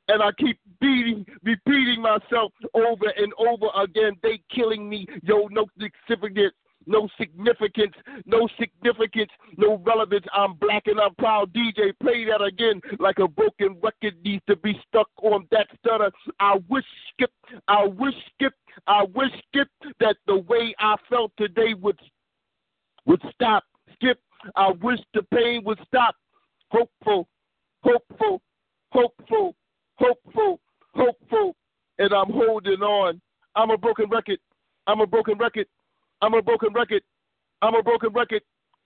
and 0.08 0.22
I 0.22 0.32
keep 0.38 0.60
beating, 0.82 1.26
repeating 1.44 2.02
myself 2.02 2.52
over 2.74 3.08
and 3.18 3.34
over 3.38 3.68
again. 3.82 4.18
They 4.22 4.42
killing 4.54 4.90
me, 4.90 5.08
yo, 5.24 5.48
no 5.52 5.66
significance 5.80 6.54
no 6.86 7.08
significance, 7.18 7.94
no 8.26 8.48
significance, 8.60 9.32
no 9.58 9.78
relevance. 9.86 10.26
I'm 10.34 10.54
black 10.56 10.84
and 10.88 11.00
I'm 11.00 11.16
proud. 11.16 11.54
DJ, 11.54 11.94
play 12.02 12.26
that 12.26 12.42
again 12.42 12.82
like 13.00 13.20
a 13.20 13.28
broken 13.28 13.78
record 13.82 14.16
needs 14.24 14.44
to 14.48 14.56
be 14.58 14.80
stuck 14.88 15.10
on 15.22 15.48
that 15.52 15.68
stutter. 15.80 16.12
I 16.40 16.58
wish 16.70 16.86
skip, 17.14 17.32
I 17.68 17.86
wish 17.86 18.16
skip, 18.34 18.54
I 18.88 19.04
wish 19.14 19.32
skip 19.48 19.68
that 20.00 20.18
the 20.28 20.38
way 20.38 20.74
I 20.80 20.96
felt 21.10 21.32
today 21.38 21.74
would 21.74 22.00
would 23.06 23.22
stop. 23.34 23.64
Skip, 23.96 24.20
I 24.56 24.72
wish 24.82 25.00
the 25.14 25.24
pain 25.24 25.64
would 25.66 25.80
stop. 25.88 26.16
Hopeful, 26.72 27.28
hopeful, 27.84 28.42
hopeful, 28.92 29.56
hopeful, 29.96 30.60
hopeful, 30.96 31.56
and 32.00 32.14
I'm 32.14 32.32
holding 32.32 32.82
on. 32.82 33.22
I'm 33.56 33.70
a 33.70 33.78
broken 33.78 34.10
record. 34.10 34.40
I'm 34.88 35.02
a 35.02 35.08
broken 35.08 35.38
record. 35.38 35.68
I'm 36.22 36.34
a 36.34 36.42
broken 36.42 36.74
record. 36.74 37.04
I'm 37.62 37.76
a 37.76 37.84
broken 37.84 38.12
record. 38.14 38.42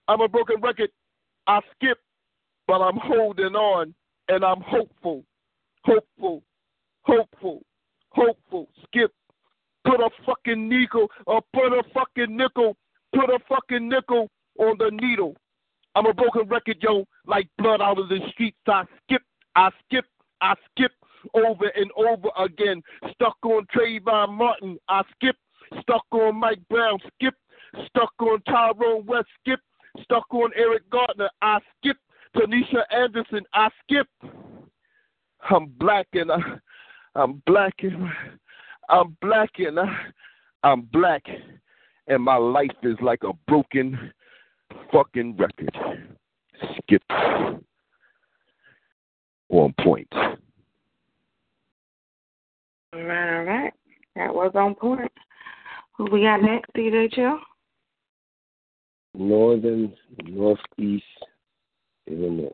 I'm 0.08 0.22
a 0.22 0.28
broken 0.28 0.62
record. 0.62 0.90
I 1.48 1.60
skip, 1.76 1.98
but 2.68 2.82
I'm 2.82 2.98
holding 2.98 3.56
on 3.56 3.94
and 4.30 4.44
I'm 4.44 4.62
hopeful. 4.62 5.24
Hopeful. 5.84 6.44
Hopeful. 7.04 7.62
Hopeful. 8.10 8.68
Skip. 8.86 9.12
Put 9.86 10.02
a 10.02 10.10
fucking 10.26 10.68
nickel 10.68 11.08
or 11.26 11.42
put 11.54 11.68
a 11.74 11.84
fucking 11.94 12.36
nickel. 12.36 12.76
Put 13.14 13.30
a 13.30 13.40
fucking 13.48 13.88
nickel 13.88 14.30
on 14.60 14.78
the 14.78 14.92
needle. 14.92 15.36
I'm 15.96 16.06
a 16.06 16.14
broken 16.14 16.48
record, 16.48 16.78
yo, 16.82 17.06
like 17.26 17.48
blood 17.58 17.82
out 17.82 17.98
of 17.98 18.10
the 18.10 18.20
streets. 18.32 18.58
I 18.68 18.84
skip, 19.04 19.22
I 19.56 19.70
skip, 19.86 20.06
I 20.42 20.54
skip 20.72 20.92
over 21.34 21.68
and 21.76 21.92
over 21.96 22.30
again. 22.38 22.82
Stuck 23.14 23.38
on 23.44 23.66
Trayvon 23.76 24.34
Martin. 24.34 24.78
I 24.88 25.02
skip, 25.16 25.36
Stuck 25.82 26.06
on 26.12 26.36
Mike 26.40 26.62
Brown, 26.70 27.00
skip. 27.14 27.34
Stuck 27.88 28.14
on 28.20 28.42
Tyrone 28.44 29.06
West, 29.06 29.28
skip. 29.40 29.60
Stuck 30.04 30.26
on 30.32 30.52
Eric 30.56 30.90
Garner, 30.90 31.30
I 31.42 31.60
skip. 31.78 31.98
Tanisha 32.36 32.84
Anderson, 32.92 33.42
I 33.54 33.70
skip. 33.84 34.08
I'm 35.50 35.68
black 35.80 36.08
and 36.14 36.32
I, 36.32 36.38
I'm 37.16 37.42
black 37.46 37.74
and 37.80 38.10
I'm 38.90 39.18
black 39.22 39.50
and 39.58 39.80
I, 39.80 39.98
I'm 40.64 40.82
black 40.94 41.24
and 42.08 42.24
my 42.24 42.36
life 42.38 42.70
is 42.84 42.98
like 43.02 43.24
a 43.24 43.34
broken 43.48 44.12
fucking 44.92 45.38
record. 45.38 45.78
Skip 46.82 47.04
on 49.50 49.74
point. 49.82 50.12
All 52.98 53.04
right, 53.04 53.38
all 53.38 53.44
right. 53.44 53.74
That 54.16 54.34
was 54.34 54.52
on 54.56 54.74
point. 54.74 55.12
Who 55.98 56.06
we 56.12 56.22
got 56.22 56.42
next, 56.42 56.74
DJ 56.76 57.12
Chill? 57.14 57.38
Northern, 59.14 59.94
Northeast 60.24 61.06
Illinois. 62.08 62.50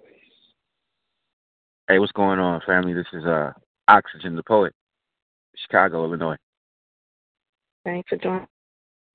Hey, 1.88 2.00
what's 2.00 2.12
going 2.12 2.40
on, 2.40 2.62
family? 2.66 2.94
This 2.94 3.06
is 3.14 3.24
uh 3.26 3.52
Oxygen 3.88 4.36
the 4.36 4.44
Poet, 4.44 4.74
Chicago, 5.56 6.04
Illinois. 6.04 6.38
Thanks 7.86 8.10
for 8.10 8.18
joining. 8.18 8.48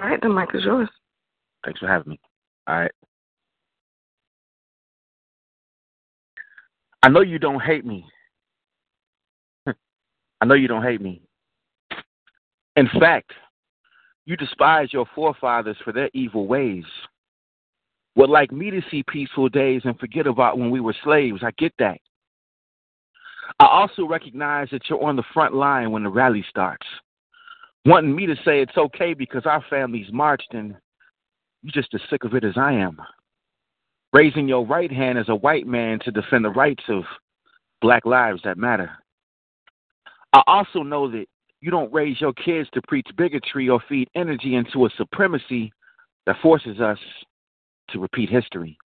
All 0.01 0.09
right, 0.09 0.21
the 0.23 0.29
mic 0.31 0.49
is 0.55 0.65
yours. 0.65 0.89
Thanks 1.65 1.81
for 1.81 1.89
having 1.89 2.13
me. 2.13 2.21
All 2.67 2.81
right. 2.81 2.93
I 7.03 7.09
know 7.09 7.21
you 7.21 7.39
don't 7.39 7.61
hate 7.61 7.85
me. 7.85 8.07
I 10.41 10.47
know 10.47 10.55
you 10.55 10.69
don't 10.69 10.83
hate 10.83 11.01
me. 11.01 11.21
In 12.77 12.89
fact, 13.01 13.33
you 14.25 14.37
despise 14.37 14.93
your 14.93 15.07
forefathers 15.15 15.77
for 15.85 15.93
their 15.93 16.11
evil 16.15 16.47
ways. 16.47 16.85
Would 18.15 18.31
like 18.31 18.53
me 18.53 18.71
to 18.71 18.81
see 18.91 19.03
peaceful 19.05 19.49
days 19.49 19.83
and 19.85 19.99
forget 19.99 20.27
about 20.27 20.59
when 20.59 20.71
we 20.71 20.81
were 20.81 20.95
slaves. 21.03 21.43
I 21.43 21.51
get 21.59 21.73
that. 21.79 21.99
I 23.61 23.67
also 23.67 24.07
recognize 24.07 24.69
that 24.71 24.83
you're 24.89 25.03
on 25.03 25.17
the 25.17 25.23
front 25.33 25.55
line 25.55 25.91
when 25.91 26.03
the 26.03 26.11
rally 26.11 26.45
starts. 26.49 26.87
wanting 27.85 28.15
me 28.15 28.27
to 28.27 28.37
say 28.45 28.61
it's 28.61 28.77
okay 28.77 29.15
because 29.15 29.47
our 29.47 29.65
family's 29.71 30.13
marched 30.13 30.53
and 30.53 30.77
you're 31.63 31.73
just 31.73 31.95
as 31.95 32.01
sick 32.11 32.25
of 32.25 32.35
it 32.35 32.45
as 32.45 32.57
I 32.57 32.73
am. 32.73 33.01
Raising 34.13 34.49
your 34.49 34.67
right 34.67 34.93
hand 34.93 35.19
as 35.19 35.29
a 35.29 35.35
white 35.35 35.67
man 35.67 35.99
to 36.01 36.11
defend 36.11 36.45
the 36.45 36.51
rights 36.51 36.85
of 36.89 37.05
black 37.81 38.05
lives 38.05 38.41
that 38.45 38.59
matter. 38.59 38.91
I 40.33 40.43
also 40.47 40.83
know 40.83 41.11
that 41.11 41.27
you 41.61 41.71
don't 41.71 41.93
raise 41.93 42.21
your 42.21 42.33
kids 42.35 42.69
to 42.73 42.83
preach 42.87 43.07
bigotry 43.17 43.69
or 43.69 43.81
feed 43.89 44.09
energy 44.15 44.55
into 44.55 44.87
a 44.87 44.91
supremacy 44.97 45.73
that 46.27 46.37
forces 46.43 46.81
us 46.81 46.99
to 47.91 47.99
repeat 47.99 48.29
history. 48.29 48.77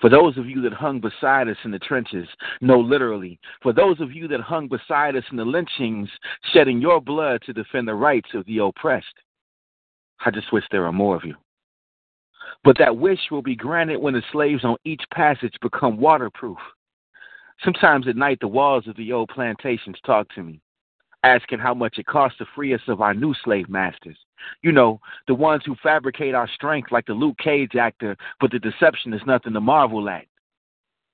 For 0.00 0.08
those 0.08 0.38
of 0.38 0.46
you 0.46 0.62
that 0.62 0.72
hung 0.72 1.00
beside 1.00 1.48
us 1.48 1.56
in 1.64 1.72
the 1.72 1.78
trenches, 1.80 2.28
no, 2.60 2.78
literally, 2.78 3.38
for 3.62 3.72
those 3.72 4.00
of 4.00 4.12
you 4.12 4.28
that 4.28 4.40
hung 4.40 4.68
beside 4.68 5.16
us 5.16 5.24
in 5.30 5.36
the 5.36 5.44
lynchings, 5.44 6.08
shedding 6.52 6.80
your 6.80 7.00
blood 7.00 7.42
to 7.46 7.52
defend 7.52 7.88
the 7.88 7.94
rights 7.94 8.28
of 8.34 8.46
the 8.46 8.58
oppressed, 8.58 9.06
I 10.24 10.30
just 10.30 10.52
wish 10.52 10.64
there 10.70 10.82
were 10.82 10.92
more 10.92 11.16
of 11.16 11.24
you. 11.24 11.34
But 12.64 12.78
that 12.78 12.96
wish 12.96 13.18
will 13.30 13.42
be 13.42 13.56
granted 13.56 13.98
when 13.98 14.14
the 14.14 14.22
slaves 14.32 14.64
on 14.64 14.76
each 14.84 15.02
passage 15.12 15.54
become 15.60 15.98
waterproof. 15.98 16.58
Sometimes 17.64 18.06
at 18.06 18.16
night, 18.16 18.38
the 18.40 18.48
walls 18.48 18.86
of 18.86 18.96
the 18.96 19.12
old 19.12 19.30
plantations 19.30 19.96
talk 20.06 20.28
to 20.34 20.42
me, 20.42 20.60
asking 21.24 21.58
how 21.58 21.74
much 21.74 21.98
it 21.98 22.06
costs 22.06 22.38
to 22.38 22.46
free 22.54 22.72
us 22.72 22.80
of 22.88 23.00
our 23.00 23.14
new 23.14 23.34
slave 23.44 23.68
masters. 23.68 24.16
You 24.62 24.70
know, 24.72 25.00
the 25.26 25.34
ones 25.34 25.62
who 25.66 25.74
fabricate 25.82 26.34
our 26.34 26.48
strength 26.48 26.92
like 26.92 27.06
the 27.06 27.14
Luke 27.14 27.36
Cage 27.38 27.74
actor, 27.74 28.16
but 28.40 28.52
the 28.52 28.60
deception 28.60 29.12
is 29.12 29.22
nothing 29.26 29.52
to 29.54 29.60
marvel 29.60 30.08
at. 30.08 30.26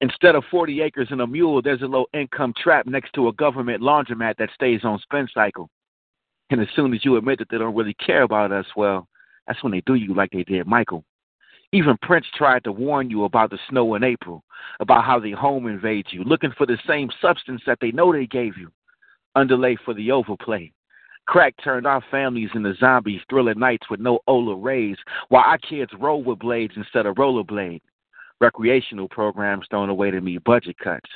Instead 0.00 0.34
of 0.34 0.44
40 0.50 0.82
acres 0.82 1.08
and 1.10 1.22
a 1.22 1.26
mule, 1.26 1.62
there's 1.62 1.80
a 1.80 1.86
low 1.86 2.04
income 2.12 2.52
trap 2.62 2.86
next 2.86 3.14
to 3.14 3.28
a 3.28 3.32
government 3.32 3.80
laundromat 3.80 4.36
that 4.36 4.50
stays 4.54 4.80
on 4.84 4.98
spin 4.98 5.26
cycle. 5.32 5.70
And 6.50 6.60
as 6.60 6.68
soon 6.76 6.92
as 6.92 7.04
you 7.04 7.16
admit 7.16 7.38
that 7.38 7.48
they 7.50 7.56
don't 7.56 7.74
really 7.74 7.94
care 7.94 8.22
about 8.22 8.52
us, 8.52 8.66
well, 8.76 9.08
that's 9.46 9.62
when 9.62 9.72
they 9.72 9.82
do 9.86 9.94
you 9.94 10.14
like 10.14 10.30
they 10.30 10.44
did 10.44 10.66
Michael. 10.66 11.04
Even 11.74 11.98
Prince 12.02 12.26
tried 12.36 12.62
to 12.62 12.70
warn 12.70 13.10
you 13.10 13.24
about 13.24 13.50
the 13.50 13.58
snow 13.68 13.96
in 13.96 14.04
April, 14.04 14.44
about 14.78 15.04
how 15.04 15.18
the 15.18 15.32
home 15.32 15.66
invades 15.66 16.12
you, 16.12 16.22
looking 16.22 16.52
for 16.56 16.66
the 16.66 16.78
same 16.86 17.10
substance 17.20 17.62
that 17.66 17.78
they 17.80 17.90
know 17.90 18.12
they 18.12 18.26
gave 18.26 18.56
you. 18.56 18.70
Underlay 19.34 19.76
for 19.84 19.92
the 19.92 20.12
overplay. 20.12 20.70
Crack 21.26 21.52
turned 21.64 21.84
our 21.84 22.00
families 22.12 22.50
into 22.54 22.76
zombies, 22.76 23.22
thrilling 23.28 23.58
nights 23.58 23.90
with 23.90 23.98
no 23.98 24.20
Ola 24.28 24.54
rays, 24.54 24.96
while 25.30 25.42
our 25.44 25.58
kids 25.58 25.90
roll 25.98 26.22
with 26.22 26.38
blades 26.38 26.74
instead 26.76 27.06
of 27.06 27.16
rollerblade. 27.16 27.80
Recreational 28.40 29.08
programs 29.08 29.66
thrown 29.68 29.88
away 29.88 30.12
to 30.12 30.20
meet 30.20 30.44
budget 30.44 30.78
cuts. 30.78 31.10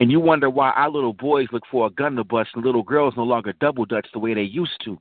And 0.00 0.12
you 0.12 0.20
wonder 0.20 0.50
why 0.50 0.72
our 0.72 0.90
little 0.90 1.14
boys 1.14 1.48
look 1.50 1.62
for 1.70 1.86
a 1.86 1.90
gun 1.90 2.14
to 2.16 2.24
bust 2.24 2.50
and 2.54 2.62
little 2.62 2.82
girls 2.82 3.14
no 3.16 3.22
longer 3.22 3.54
double 3.58 3.86
dutch 3.86 4.08
the 4.12 4.18
way 4.18 4.34
they 4.34 4.42
used 4.42 4.82
to. 4.84 4.98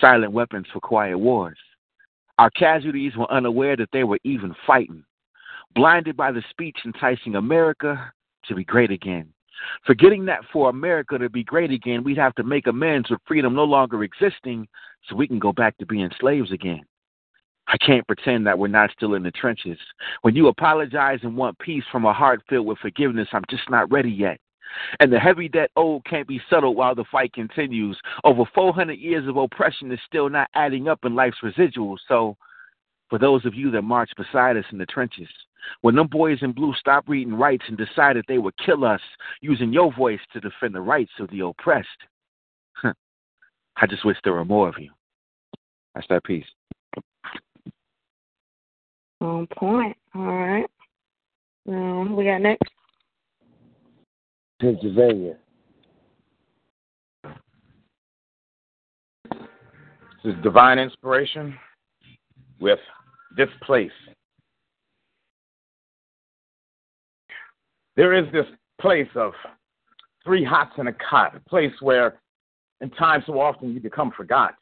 Silent 0.00 0.32
weapons 0.32 0.68
for 0.72 0.80
quiet 0.80 1.18
wars. 1.18 1.58
Our 2.38 2.50
casualties 2.50 3.16
were 3.16 3.30
unaware 3.30 3.76
that 3.76 3.88
they 3.92 4.04
were 4.04 4.18
even 4.24 4.54
fighting, 4.66 5.04
blinded 5.74 6.16
by 6.16 6.32
the 6.32 6.42
speech 6.50 6.78
enticing 6.84 7.36
America 7.36 8.12
to 8.46 8.54
be 8.54 8.64
great 8.64 8.90
again. 8.90 9.32
Forgetting 9.86 10.26
that 10.26 10.40
for 10.52 10.68
America 10.68 11.18
to 11.18 11.30
be 11.30 11.42
great 11.42 11.70
again, 11.70 12.04
we'd 12.04 12.18
have 12.18 12.34
to 12.34 12.42
make 12.42 12.66
amends 12.66 13.08
with 13.08 13.20
freedom 13.26 13.54
no 13.54 13.64
longer 13.64 14.02
existing 14.04 14.68
so 15.08 15.16
we 15.16 15.26
can 15.26 15.38
go 15.38 15.52
back 15.52 15.76
to 15.78 15.86
being 15.86 16.10
slaves 16.20 16.52
again. 16.52 16.82
I 17.68 17.76
can't 17.78 18.06
pretend 18.06 18.46
that 18.46 18.58
we're 18.58 18.68
not 18.68 18.90
still 18.92 19.14
in 19.14 19.22
the 19.22 19.30
trenches. 19.30 19.78
When 20.22 20.36
you 20.36 20.48
apologize 20.48 21.20
and 21.22 21.36
want 21.36 21.58
peace 21.58 21.82
from 21.90 22.04
a 22.04 22.12
heart 22.12 22.42
filled 22.48 22.66
with 22.66 22.78
forgiveness, 22.78 23.28
I'm 23.32 23.44
just 23.50 23.68
not 23.70 23.90
ready 23.90 24.10
yet. 24.10 24.38
And 25.00 25.12
the 25.12 25.18
heavy 25.18 25.48
debt 25.48 25.70
owed 25.76 26.04
can't 26.04 26.28
be 26.28 26.40
settled 26.50 26.76
while 26.76 26.94
the 26.94 27.04
fight 27.10 27.32
continues. 27.32 27.98
Over 28.24 28.44
400 28.54 28.94
years 28.94 29.28
of 29.28 29.36
oppression 29.36 29.90
is 29.92 30.00
still 30.06 30.28
not 30.28 30.48
adding 30.54 30.88
up 30.88 31.04
in 31.04 31.14
life's 31.14 31.38
residuals. 31.42 31.98
So, 32.08 32.36
for 33.08 33.18
those 33.18 33.44
of 33.46 33.54
you 33.54 33.70
that 33.70 33.82
march 33.82 34.10
beside 34.16 34.56
us 34.56 34.64
in 34.72 34.78
the 34.78 34.86
trenches, 34.86 35.28
when 35.82 35.94
them 35.94 36.08
boys 36.08 36.38
in 36.42 36.52
blue 36.52 36.74
stopped 36.74 37.08
reading 37.08 37.34
rights 37.34 37.64
and 37.68 37.78
decided 37.78 38.24
they 38.26 38.38
would 38.38 38.56
kill 38.58 38.84
us 38.84 39.00
using 39.40 39.72
your 39.72 39.92
voice 39.92 40.20
to 40.32 40.40
defend 40.40 40.74
the 40.74 40.80
rights 40.80 41.12
of 41.20 41.30
the 41.30 41.40
oppressed, 41.40 41.88
I 42.84 43.86
just 43.86 44.04
wish 44.04 44.16
there 44.24 44.32
were 44.32 44.44
more 44.44 44.68
of 44.68 44.76
you. 44.78 44.90
That's 45.94 46.06
that 46.08 46.24
piece. 46.24 46.46
On 49.20 49.46
point. 49.46 49.96
All 50.14 50.22
right. 50.22 50.66
Um, 51.68 52.16
we 52.16 52.24
got 52.24 52.40
next. 52.40 52.70
Pennsylvania. 54.60 55.36
This 60.24 60.34
is 60.34 60.42
divine 60.42 60.78
inspiration 60.78 61.56
with 62.58 62.78
this 63.36 63.48
place. 63.62 63.90
There 67.96 68.12
is 68.14 68.30
this 68.32 68.46
place 68.80 69.08
of 69.14 69.32
three 70.24 70.44
hots 70.44 70.72
and 70.78 70.88
a 70.88 70.92
cot, 70.92 71.36
a 71.36 71.48
place 71.48 71.72
where, 71.80 72.20
in 72.80 72.90
time 72.90 73.22
so 73.26 73.40
often, 73.40 73.72
you 73.72 73.80
become 73.80 74.10
forgot 74.16 74.54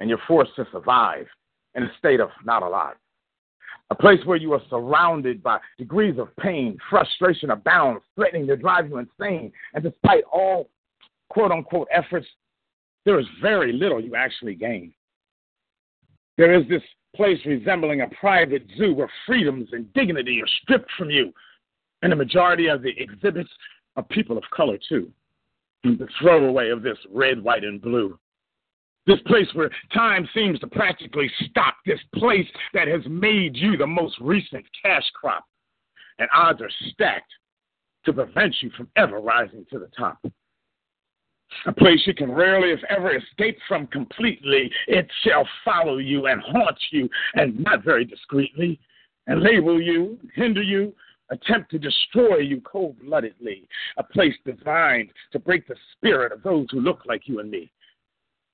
and 0.00 0.08
you're 0.08 0.18
forced 0.26 0.54
to 0.56 0.66
survive 0.72 1.26
in 1.74 1.84
a 1.84 1.92
state 1.98 2.20
of 2.20 2.30
not 2.44 2.62
a 2.62 2.68
lot. 2.68 2.96
A 3.90 3.94
place 3.94 4.20
where 4.24 4.36
you 4.36 4.52
are 4.52 4.62
surrounded 4.70 5.42
by 5.42 5.58
degrees 5.78 6.18
of 6.18 6.34
pain, 6.36 6.78
frustration 6.90 7.50
abounds, 7.50 8.02
threatening 8.16 8.46
to 8.46 8.56
drive 8.56 8.88
you 8.88 8.98
insane. 8.98 9.52
And 9.74 9.84
despite 9.84 10.24
all 10.32 10.70
quote 11.28 11.52
unquote 11.52 11.88
efforts, 11.92 12.26
there 13.04 13.18
is 13.20 13.26
very 13.42 13.72
little 13.72 14.00
you 14.00 14.14
actually 14.14 14.54
gain. 14.54 14.92
There 16.38 16.54
is 16.54 16.66
this 16.68 16.82
place 17.14 17.38
resembling 17.44 18.00
a 18.00 18.08
private 18.18 18.66
zoo 18.76 18.94
where 18.94 19.10
freedoms 19.26 19.68
and 19.72 19.92
dignity 19.92 20.40
are 20.42 20.48
stripped 20.62 20.90
from 20.98 21.10
you 21.10 21.32
and 22.04 22.12
the 22.12 22.16
majority 22.16 22.66
of 22.68 22.82
the 22.82 22.92
exhibits 22.98 23.48
are 23.96 24.02
people 24.02 24.36
of 24.36 24.44
color, 24.54 24.78
too. 24.88 25.10
The 25.84 26.06
throwaway 26.20 26.68
of 26.68 26.82
this 26.82 26.98
red, 27.10 27.42
white, 27.42 27.64
and 27.64 27.80
blue. 27.80 28.18
This 29.06 29.20
place 29.26 29.48
where 29.52 29.70
time 29.92 30.28
seems 30.34 30.58
to 30.60 30.66
practically 30.66 31.30
stop. 31.50 31.74
This 31.84 32.00
place 32.14 32.46
that 32.72 32.88
has 32.88 33.02
made 33.08 33.56
you 33.56 33.76
the 33.76 33.86
most 33.86 34.16
recent 34.20 34.64
cash 34.82 35.04
crop. 35.14 35.44
And 36.18 36.28
odds 36.32 36.62
are 36.62 36.70
stacked 36.92 37.32
to 38.04 38.12
prevent 38.12 38.54
you 38.60 38.70
from 38.76 38.88
ever 38.96 39.18
rising 39.18 39.66
to 39.70 39.78
the 39.78 39.88
top. 39.96 40.18
A 41.66 41.72
place 41.72 42.00
you 42.06 42.14
can 42.14 42.32
rarely, 42.32 42.70
if 42.72 42.80
ever, 42.88 43.16
escape 43.16 43.58
from 43.68 43.86
completely. 43.88 44.70
It 44.86 45.08
shall 45.22 45.46
follow 45.64 45.98
you 45.98 46.26
and 46.26 46.40
haunt 46.42 46.78
you, 46.90 47.08
and 47.34 47.60
not 47.60 47.84
very 47.84 48.04
discreetly, 48.04 48.80
and 49.26 49.42
label 49.42 49.80
you, 49.80 50.18
hinder 50.34 50.62
you, 50.62 50.94
attempt 51.30 51.70
to 51.70 51.78
destroy 51.78 52.38
you 52.38 52.60
cold 52.60 52.96
bloodedly, 53.00 53.66
a 53.96 54.02
place 54.02 54.34
designed 54.44 55.10
to 55.32 55.38
break 55.38 55.66
the 55.66 55.76
spirit 55.92 56.32
of 56.32 56.42
those 56.42 56.66
who 56.70 56.80
look 56.80 57.02
like 57.06 57.28
you 57.28 57.40
and 57.40 57.50
me. 57.50 57.70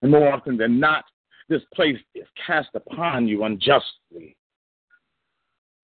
And 0.02 0.10
more 0.10 0.32
often 0.32 0.56
than 0.56 0.81
not, 0.81 1.05
this 1.48 1.62
place 1.74 1.98
is 2.14 2.27
cast 2.47 2.68
upon 2.74 3.27
you 3.28 3.44
unjustly. 3.44 4.36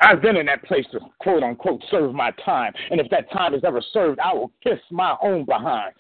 I've 0.01 0.21
been 0.21 0.37
in 0.37 0.47
that 0.47 0.65
place 0.65 0.87
to 0.93 1.01
quote 1.21 1.43
unquote 1.43 1.83
serve 1.91 2.15
my 2.15 2.31
time, 2.45 2.73
and 2.91 3.01
if 3.01 3.11
that 3.11 3.31
time 3.33 3.55
is 3.55 3.65
ever 3.65 3.83
served, 3.93 4.21
I 4.21 4.33
will 4.33 4.53
kiss 4.63 4.79
my 4.91 5.17
own 5.23 5.45
behind. 5.45 5.95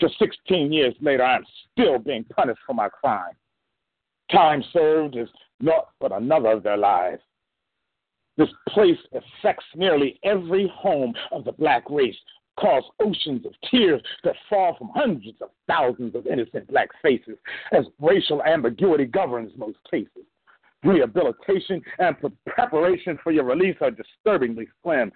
Just 0.00 0.18
16 0.18 0.72
years 0.72 0.94
later, 1.00 1.24
I'm 1.24 1.44
still 1.72 1.98
being 1.98 2.24
punished 2.24 2.60
for 2.66 2.74
my 2.74 2.88
crime. 2.88 3.34
Time 4.30 4.62
served 4.72 5.16
is 5.16 5.28
not 5.60 5.88
but 6.00 6.12
another 6.12 6.52
of 6.52 6.62
their 6.62 6.76
lives. 6.76 7.20
This 8.36 8.48
place 8.68 8.98
affects 9.12 9.66
nearly 9.74 10.18
every 10.22 10.72
home 10.74 11.12
of 11.32 11.44
the 11.44 11.52
black 11.52 11.82
race, 11.90 12.16
cause 12.58 12.82
oceans 13.00 13.46
of 13.46 13.52
tears 13.70 14.02
that 14.24 14.34
fall 14.48 14.76
from 14.76 14.90
hundreds 14.94 15.40
of 15.40 15.50
thousands 15.68 16.14
of 16.14 16.26
innocent 16.26 16.66
black 16.68 16.88
faces 17.02 17.36
as 17.72 17.84
racial 18.00 18.42
ambiguity 18.42 19.04
governs 19.04 19.52
most 19.56 19.78
cases. 19.90 20.24
Rehabilitation 20.82 21.82
and 21.98 22.16
preparation 22.46 23.18
for 23.22 23.32
your 23.32 23.44
release 23.44 23.76
are 23.80 23.90
disturbingly 23.90 24.66
slim 24.82 25.12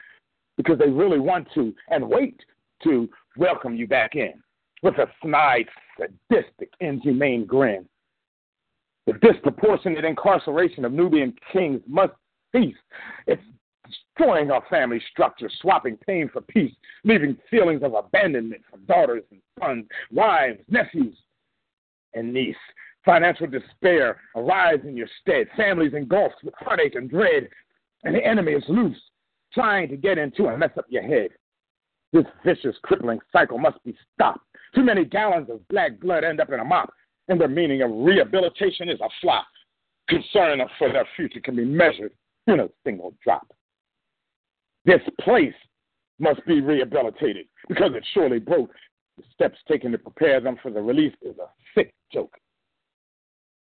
because 0.56 0.78
they 0.78 0.88
really 0.88 1.18
want 1.18 1.48
to 1.54 1.74
and 1.88 2.06
wait 2.06 2.38
to 2.82 3.08
welcome 3.36 3.74
you 3.74 3.86
back 3.86 4.14
in 4.14 4.34
with 4.82 4.94
a 4.98 5.06
snide, 5.22 5.66
sadistic, 5.98 6.70
inhumane 6.80 7.46
grin. 7.46 7.86
The 9.06 9.14
disproportionate 9.14 10.04
incarceration 10.04 10.84
of 10.84 10.92
Nubian 10.92 11.34
kings 11.52 11.80
must 11.86 12.12
cease. 12.54 12.76
It's 13.26 13.42
destroying 13.86 14.50
our 14.50 14.62
family 14.70 15.00
structure, 15.10 15.50
swapping 15.60 15.96
pain 16.06 16.28
for 16.32 16.40
peace, 16.40 16.72
leaving 17.04 17.36
feelings 17.50 17.82
of 17.82 17.94
abandonment 17.94 18.62
for 18.70 18.78
daughters 18.78 19.22
and 19.30 19.40
sons, 19.60 19.86
wives, 20.12 20.58
nephews, 20.68 21.16
and 22.14 22.32
niece. 22.32 22.56
Financial 23.04 23.46
despair 23.46 24.20
arise 24.34 24.80
in 24.84 24.96
your 24.96 25.08
stead, 25.20 25.46
families 25.56 25.92
engulfed 25.94 26.36
with 26.42 26.54
heartache 26.58 26.94
and 26.94 27.10
dread, 27.10 27.48
and 28.04 28.14
the 28.14 28.24
enemy 28.24 28.52
is 28.52 28.64
loose, 28.68 29.00
trying 29.52 29.88
to 29.88 29.96
get 29.96 30.16
into 30.16 30.46
and 30.46 30.58
mess 30.58 30.70
up 30.78 30.86
your 30.88 31.02
head. 31.02 31.28
This 32.12 32.24
vicious, 32.44 32.76
crippling 32.82 33.18
cycle 33.32 33.58
must 33.58 33.82
be 33.84 33.96
stopped. 34.14 34.46
Too 34.74 34.84
many 34.84 35.04
gallons 35.04 35.50
of 35.50 35.66
black 35.68 36.00
blood 36.00 36.24
end 36.24 36.40
up 36.40 36.50
in 36.50 36.60
a 36.60 36.64
mop, 36.64 36.92
and 37.28 37.40
the 37.40 37.48
meaning 37.48 37.82
of 37.82 37.90
rehabilitation 37.90 38.88
is 38.88 39.00
a 39.00 39.08
flop. 39.20 39.46
Concern 40.08 40.60
for 40.78 40.92
their 40.92 41.06
future 41.16 41.40
can 41.40 41.56
be 41.56 41.64
measured 41.64 42.12
in 42.46 42.60
a 42.60 42.68
single 42.84 43.14
drop. 43.22 43.46
This 44.84 45.00
place 45.20 45.54
must 46.18 46.44
be 46.46 46.60
rehabilitated 46.60 47.46
because 47.68 47.92
it 47.94 48.04
surely 48.12 48.38
broke. 48.38 48.72
The 49.16 49.24
steps 49.32 49.58
taken 49.68 49.92
to 49.92 49.98
prepare 49.98 50.40
them 50.40 50.56
for 50.62 50.70
the 50.70 50.82
release 50.82 51.14
is 51.22 51.36
a 51.38 51.48
sick 51.74 51.94
joke. 52.12 52.34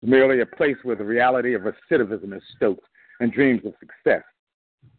It's 0.01 0.09
merely 0.09 0.41
a 0.41 0.45
place 0.45 0.77
where 0.83 0.95
the 0.95 1.03
reality 1.03 1.53
of 1.53 1.63
recidivism 1.63 2.35
is 2.35 2.43
stoked 2.55 2.85
and 3.19 3.31
dreams 3.31 3.61
of 3.65 3.73
success 3.79 4.23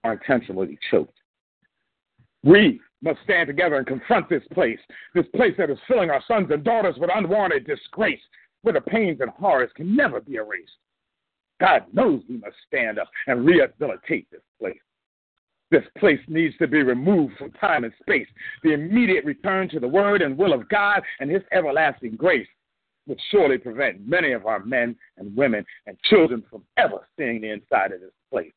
are 0.04 0.12
intentionally 0.12 0.78
choked. 0.90 1.16
We 2.44 2.80
must 3.02 3.20
stand 3.24 3.48
together 3.48 3.76
and 3.76 3.86
confront 3.86 4.28
this 4.28 4.42
place, 4.52 4.78
this 5.14 5.26
place 5.34 5.54
that 5.58 5.70
is 5.70 5.78
filling 5.88 6.10
our 6.10 6.22
sons 6.26 6.48
and 6.50 6.62
daughters 6.62 6.96
with 6.98 7.10
unwanted 7.12 7.66
disgrace, 7.66 8.20
where 8.62 8.74
the 8.74 8.80
pains 8.80 9.20
and 9.20 9.30
horrors 9.30 9.70
can 9.74 9.94
never 9.94 10.20
be 10.20 10.34
erased. 10.34 10.70
God 11.60 11.84
knows 11.92 12.22
we 12.28 12.38
must 12.38 12.56
stand 12.66 12.98
up 12.98 13.08
and 13.26 13.44
rehabilitate 13.44 14.28
this 14.30 14.40
place. 14.60 14.78
This 15.72 15.84
place 15.98 16.20
needs 16.28 16.54
to 16.58 16.68
be 16.68 16.82
removed 16.82 17.38
from 17.38 17.50
time 17.52 17.84
and 17.84 17.94
space. 18.02 18.26
The 18.62 18.74
immediate 18.74 19.24
return 19.24 19.70
to 19.70 19.80
the 19.80 19.88
word 19.88 20.20
and 20.20 20.36
will 20.36 20.52
of 20.52 20.68
God 20.68 21.00
and 21.18 21.30
his 21.30 21.40
everlasting 21.50 22.16
grace 22.16 22.46
would 23.06 23.18
surely 23.30 23.56
prevent 23.56 24.06
many 24.06 24.32
of 24.32 24.44
our 24.44 24.62
men 24.66 24.94
and 25.16 25.34
women 25.34 25.64
and 25.86 25.96
children 26.04 26.44
from 26.50 26.62
ever 26.76 27.08
seeing 27.16 27.40
the 27.40 27.50
inside 27.50 27.90
of 27.90 28.02
this 28.02 28.10
place. 28.30 28.52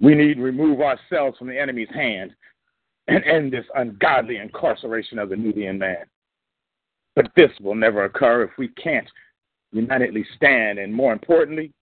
We 0.00 0.14
need 0.14 0.34
to 0.34 0.42
remove 0.42 0.80
ourselves 0.80 1.36
from 1.36 1.48
the 1.48 1.58
enemy's 1.58 1.90
hand 1.92 2.30
and 3.08 3.24
end 3.24 3.52
this 3.52 3.66
ungodly 3.74 4.36
incarceration 4.36 5.18
of 5.18 5.28
the 5.28 5.36
Nubian 5.36 5.76
man. 5.76 6.04
But 7.16 7.32
this 7.34 7.50
will 7.60 7.74
never 7.74 8.04
occur 8.04 8.44
if 8.44 8.50
we 8.56 8.68
can't 8.68 9.10
unitedly 9.72 10.24
stand 10.36 10.78
and, 10.78 10.94
more 10.94 11.12
importantly, 11.12 11.72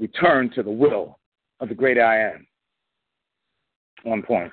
return 0.00 0.50
to 0.56 0.64
the 0.64 0.70
will 0.70 1.16
of 1.60 1.68
the 1.68 1.74
great 1.74 1.98
I 1.98 2.20
am. 2.20 2.46
One 4.02 4.22
point. 4.22 4.52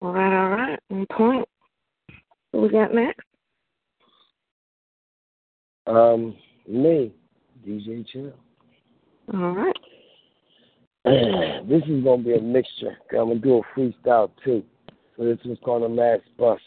All 0.00 0.12
right, 0.12 0.42
all 0.42 0.50
right. 0.50 0.78
One 0.88 1.06
point. 1.10 1.48
What 2.52 2.62
we 2.62 2.68
got 2.68 2.94
next? 2.94 3.24
Um, 5.86 6.36
me, 6.68 7.12
DJ 7.66 8.06
Chill. 8.08 8.32
All 9.32 9.52
right. 9.52 9.76
this 11.68 11.82
is 11.88 12.04
gonna 12.04 12.22
be 12.22 12.34
a 12.34 12.40
mixture. 12.40 12.96
i 13.12 13.16
I'm 13.16 13.28
gonna 13.28 13.40
do 13.40 13.60
a 13.60 13.78
freestyle 13.78 14.30
too. 14.44 14.62
So 15.16 15.24
this 15.24 15.38
is 15.44 15.58
called 15.64 15.82
a 15.82 15.88
mass 15.88 16.20
bus. 16.38 16.60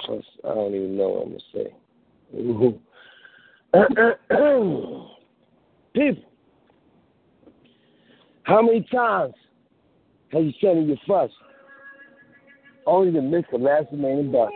Plus, 0.00 0.24
I 0.44 0.54
don't 0.54 0.74
even 0.74 0.96
know 0.96 1.08
what 1.08 1.22
I'm 1.22 1.30
gonna 1.30 1.40
say. 1.52 1.74
People, 5.94 6.22
how 8.44 8.62
many 8.62 8.86
times 8.92 9.34
have 10.32 10.42
you 10.42 10.52
said 10.60 10.76
in 10.76 10.88
your 10.88 10.96
fuss 11.06 11.30
only 12.86 13.12
to 13.12 13.20
miss 13.20 13.44
the 13.52 13.58
last 13.58 13.86
remaining 13.92 14.32
bus? 14.32 14.50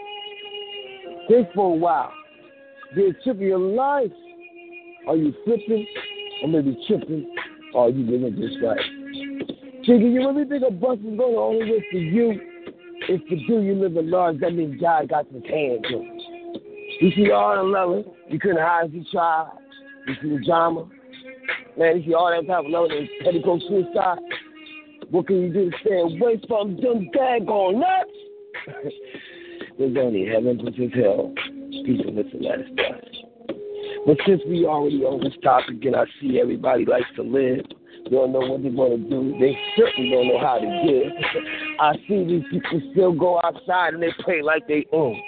Think 1.28 1.48
for 1.54 1.74
a 1.74 1.76
while. 1.76 2.12
Be 2.94 3.06
a 3.06 3.12
trip 3.22 3.36
of 3.36 3.42
your 3.42 3.58
life. 3.58 4.10
Are 5.08 5.16
you 5.16 5.34
flipping 5.44 5.86
or 6.42 6.48
maybe 6.48 6.82
tripping? 6.86 7.34
Or 7.74 7.86
are 7.86 7.90
you 7.90 8.10
living 8.10 8.40
just 8.40 8.62
right? 8.62 8.78
Chicken, 9.84 10.12
you 10.12 10.26
really 10.26 10.48
think 10.48 10.64
a 10.66 10.70
bus 10.70 10.98
is 10.98 11.04
going 11.04 11.18
to 11.18 11.38
only 11.38 11.70
wait 11.70 11.84
for 11.90 11.98
you? 11.98 12.40
If 13.08 13.20
for 13.28 13.34
you, 13.34 13.60
you 13.60 13.74
live 13.74 13.96
in 13.96 14.10
large, 14.10 14.40
that 14.40 14.54
means 14.54 14.80
God 14.80 15.08
got 15.10 15.26
his 15.30 15.44
hands 15.44 15.84
on 15.94 16.20
you. 17.00 17.10
see 17.14 17.30
all 17.30 17.56
the 17.56 17.62
loving. 17.62 18.04
You 18.28 18.38
couldn't 18.38 18.58
hide 18.58 18.86
if 18.86 18.94
you 18.94 19.04
tried. 19.12 19.50
You 20.08 20.14
see 20.22 20.38
the 20.38 20.44
drama. 20.44 20.88
Man, 21.78 21.98
if 21.98 22.06
you 22.06 22.16
all 22.16 22.30
that 22.30 22.46
type 22.46 22.64
of 22.64 22.70
love 22.70 22.88
and 22.90 23.08
petticoat 23.22 23.60
suicide. 23.68 24.18
What 25.10 25.26
can 25.26 25.42
you 25.42 25.52
do 25.52 25.70
to 25.70 25.76
stay 25.80 26.00
away 26.00 26.40
from 26.48 26.76
them 26.76 27.10
daggone 27.14 27.80
nuts? 27.80 28.10
There's 29.78 29.96
only 29.98 30.26
heaven 30.26 30.58
versus 30.64 30.90
hell. 30.94 31.34
People 31.84 32.14
with 32.14 32.32
the 32.32 32.38
last 32.38 32.74
bus. 32.76 33.56
But 34.06 34.16
since 34.26 34.40
we 34.48 34.64
already 34.64 35.04
on 35.04 35.22
this 35.22 35.34
topic 35.42 35.84
and 35.84 35.94
I 35.94 36.04
see 36.20 36.40
everybody 36.40 36.86
likes 36.86 37.06
to 37.16 37.22
live, 37.22 37.66
they 38.04 38.10
don't 38.10 38.32
know 38.32 38.40
what 38.40 38.62
they're 38.62 38.72
going 38.72 39.02
to 39.02 39.10
do. 39.10 39.36
They 39.38 39.56
certainly 39.76 40.10
don't 40.10 40.28
know 40.28 40.40
how 40.40 40.58
to 40.58 40.82
give. 40.86 41.12
I 41.80 41.92
see 42.08 42.24
these 42.24 42.44
people 42.50 42.80
still 42.92 43.12
go 43.12 43.40
outside 43.44 43.94
and 43.94 44.02
they 44.02 44.12
play 44.24 44.40
like 44.42 44.66
they 44.66 44.86
own. 44.92 45.20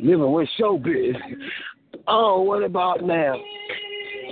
Living 0.00 0.32
with 0.32 0.48
showbiz. 0.58 1.16
Oh, 2.08 2.42
what 2.42 2.62
about 2.62 3.04
now? 3.04 3.36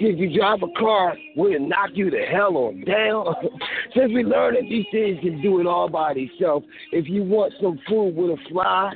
If 0.03 0.19
you 0.19 0.39
drive 0.39 0.63
a 0.63 0.81
car, 0.81 1.15
will 1.37 1.55
it 1.55 1.61
knock 1.61 1.91
you 1.93 2.11
the 2.11 2.23
hell 2.23 2.57
on 2.57 2.85
down? 2.87 3.35
Since 3.95 4.13
we 4.15 4.25
learned 4.25 4.57
that 4.57 4.69
these 4.69 4.87
things 4.91 5.19
can 5.21 5.43
do 5.43 5.61
it 5.61 5.67
all 5.67 5.91
by 5.91 6.15
themselves, 6.15 6.67
if 6.93 7.07
you 7.07 7.23
want 7.23 7.53
some 7.61 7.79
food 7.87 8.17
with 8.17 8.31
a 8.31 8.49
fly, 8.51 8.95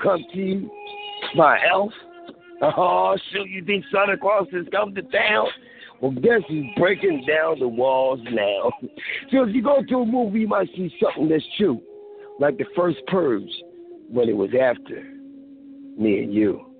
come 0.00 0.24
to 0.32 0.38
you 0.38 0.70
by 1.36 1.58
elf. 1.68 1.92
Oh, 2.62 3.16
shoot, 3.32 3.48
you 3.48 3.64
think 3.64 3.84
Santa 3.92 4.16
Claus 4.16 4.46
has 4.52 4.64
come 4.70 4.94
to 4.94 5.02
town? 5.02 5.48
Well, 6.00 6.12
guess 6.12 6.42
he's 6.46 6.66
breaking 6.76 7.24
down 7.26 7.58
the 7.58 7.68
walls 7.68 8.20
now. 8.30 8.70
so 9.32 9.42
if 9.42 9.54
you 9.54 9.62
go 9.62 9.82
to 9.82 9.96
a 9.96 10.06
movie, 10.06 10.40
you 10.40 10.48
might 10.48 10.68
see 10.76 10.94
something 11.02 11.28
that's 11.28 11.44
true, 11.56 11.80
like 12.38 12.58
the 12.58 12.66
first 12.76 12.98
Purge, 13.08 13.42
when 14.08 14.28
it 14.28 14.36
was 14.36 14.50
after 14.50 15.02
me 15.98 16.22
and 16.22 16.32
you. 16.32 16.73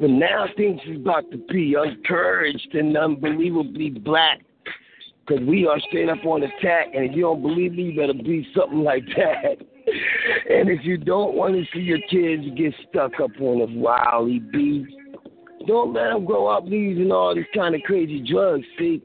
But 0.00 0.10
now 0.10 0.46
things 0.56 0.80
is 0.86 0.96
about 0.96 1.30
to 1.30 1.38
be 1.48 1.74
encouraged 1.74 2.74
and 2.74 2.96
unbelievably 2.96 3.90
black. 3.90 4.40
Because 5.26 5.44
we 5.46 5.66
are 5.66 5.78
straight 5.88 6.08
up 6.08 6.24
on 6.24 6.42
attack, 6.42 6.88
and 6.94 7.04
if 7.04 7.14
you 7.14 7.22
don't 7.22 7.42
believe 7.42 7.74
me, 7.74 7.84
you 7.84 7.96
better 7.96 8.12
be 8.12 8.46
something 8.56 8.82
like 8.82 9.04
that. 9.16 9.58
and 10.50 10.68
if 10.68 10.84
you 10.84 10.96
don't 10.96 11.34
want 11.34 11.54
to 11.54 11.64
see 11.72 11.80
your 11.80 12.00
kids 12.10 12.42
get 12.56 12.74
stuck 12.88 13.20
up 13.20 13.30
on 13.40 13.60
a 13.60 13.78
wily 13.78 14.40
beat, 14.40 14.86
don't 15.66 15.92
let 15.92 16.10
them 16.10 16.24
grow 16.24 16.48
up 16.48 16.64
using 16.66 17.12
all 17.12 17.34
these 17.34 17.44
kind 17.54 17.74
of 17.74 17.82
crazy 17.82 18.24
drugs, 18.28 18.64
see? 18.78 19.00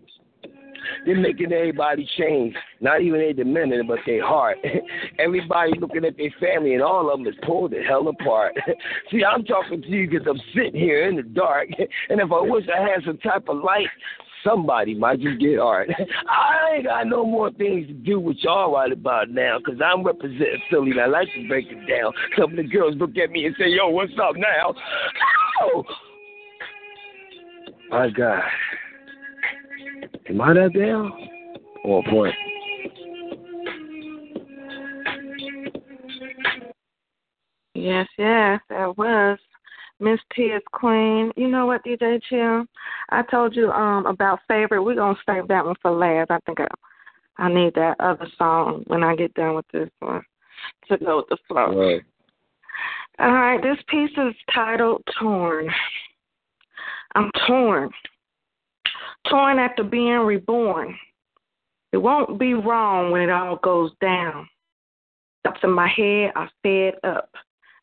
They're 1.05 1.15
making 1.19 1.51
everybody 1.51 2.07
change. 2.17 2.55
Not 2.81 3.01
even 3.01 3.19
their 3.19 3.33
demeanor, 3.33 3.83
but 3.87 3.99
their 4.05 4.25
heart. 4.25 4.57
Everybody 5.19 5.73
looking 5.79 6.05
at 6.05 6.17
their 6.17 6.33
family, 6.39 6.73
and 6.73 6.83
all 6.83 7.11
of 7.11 7.19
them 7.19 7.27
is 7.27 7.39
pulled 7.45 7.71
the 7.71 7.83
hell 7.83 8.07
apart. 8.07 8.55
See, 9.11 9.23
I'm 9.23 9.43
talking 9.43 9.81
to 9.81 9.87
you 9.87 10.09
because 10.09 10.27
I'm 10.27 10.41
sitting 10.55 10.79
here 10.79 11.07
in 11.07 11.15
the 11.15 11.23
dark, 11.23 11.69
and 12.09 12.19
if 12.19 12.31
I 12.31 12.41
wish 12.41 12.65
I 12.73 12.81
had 12.81 13.03
some 13.05 13.17
type 13.17 13.47
of 13.49 13.63
light, 13.63 13.87
somebody 14.43 14.95
might 14.95 15.19
just 15.19 15.39
get 15.39 15.59
art. 15.59 15.89
I 16.29 16.75
ain't 16.75 16.85
got 16.85 17.07
no 17.07 17.25
more 17.25 17.51
things 17.51 17.87
to 17.87 17.93
do 17.93 18.19
with 18.19 18.37
y'all 18.41 18.73
right 18.73 18.91
about 18.91 19.29
now 19.29 19.57
because 19.59 19.81
I'm 19.83 20.03
representing 20.03 20.61
Philly 20.69 20.91
and 20.91 21.01
I 21.01 21.07
like 21.07 21.27
to 21.35 21.47
break 21.47 21.65
it 21.69 21.87
down. 21.87 22.13
Some 22.37 22.51
of 22.51 22.57
the 22.57 22.63
girls 22.63 22.95
look 22.97 23.17
at 23.17 23.31
me 23.31 23.45
and 23.45 23.55
say, 23.57 23.67
yo, 23.67 23.89
what's 23.89 24.13
up 24.13 24.35
now? 24.35 24.73
Oh! 25.61 25.83
My 27.89 28.09
God. 28.09 28.43
Am 30.29 30.41
I 30.41 30.53
that 30.53 30.73
down? 30.73 31.11
Or 31.83 32.03
point. 32.03 32.35
Yes, 37.73 38.07
yes, 38.17 38.59
that 38.69 38.97
was 38.97 39.37
Miss 39.99 40.19
T 40.35 40.43
is 40.43 40.61
Queen. 40.71 41.31
You 41.35 41.47
know 41.47 41.65
what, 41.65 41.83
DJ 41.85 42.21
Chill? 42.29 42.65
I 43.09 43.21
told 43.23 43.55
you 43.55 43.71
um 43.71 44.05
about 44.05 44.39
favorite. 44.47 44.83
We're 44.83 44.95
gonna 44.95 45.17
save 45.25 45.47
that 45.47 45.65
one 45.65 45.75
for 45.81 45.91
last. 45.91 46.31
I 46.31 46.39
think 46.45 46.59
I, 46.59 46.67
I 47.37 47.53
need 47.53 47.73
that 47.75 47.99
other 47.99 48.27
song 48.37 48.83
when 48.87 49.03
I 49.03 49.15
get 49.15 49.33
done 49.35 49.55
with 49.55 49.65
this 49.71 49.89
one 49.99 50.23
to 50.89 50.97
go 50.97 51.17
with 51.17 51.27
the 51.29 51.37
flow. 51.47 51.75
Right. 51.75 52.01
All 53.19 53.31
right, 53.31 53.61
this 53.61 53.77
piece 53.87 54.11
is 54.11 54.35
titled 54.53 55.01
Torn. 55.19 55.69
I'm 57.15 57.31
torn 57.47 57.89
torn 59.29 59.59
after 59.59 59.83
being 59.83 60.19
reborn. 60.19 60.97
It 61.91 61.97
won't 61.97 62.39
be 62.39 62.53
wrong 62.53 63.11
when 63.11 63.21
it 63.21 63.29
all 63.29 63.57
goes 63.57 63.91
down. 64.01 64.47
Up 65.45 65.55
in 65.63 65.71
my 65.71 65.87
head, 65.87 66.31
I 66.35 66.47
fed 66.63 66.95
up. 67.03 67.29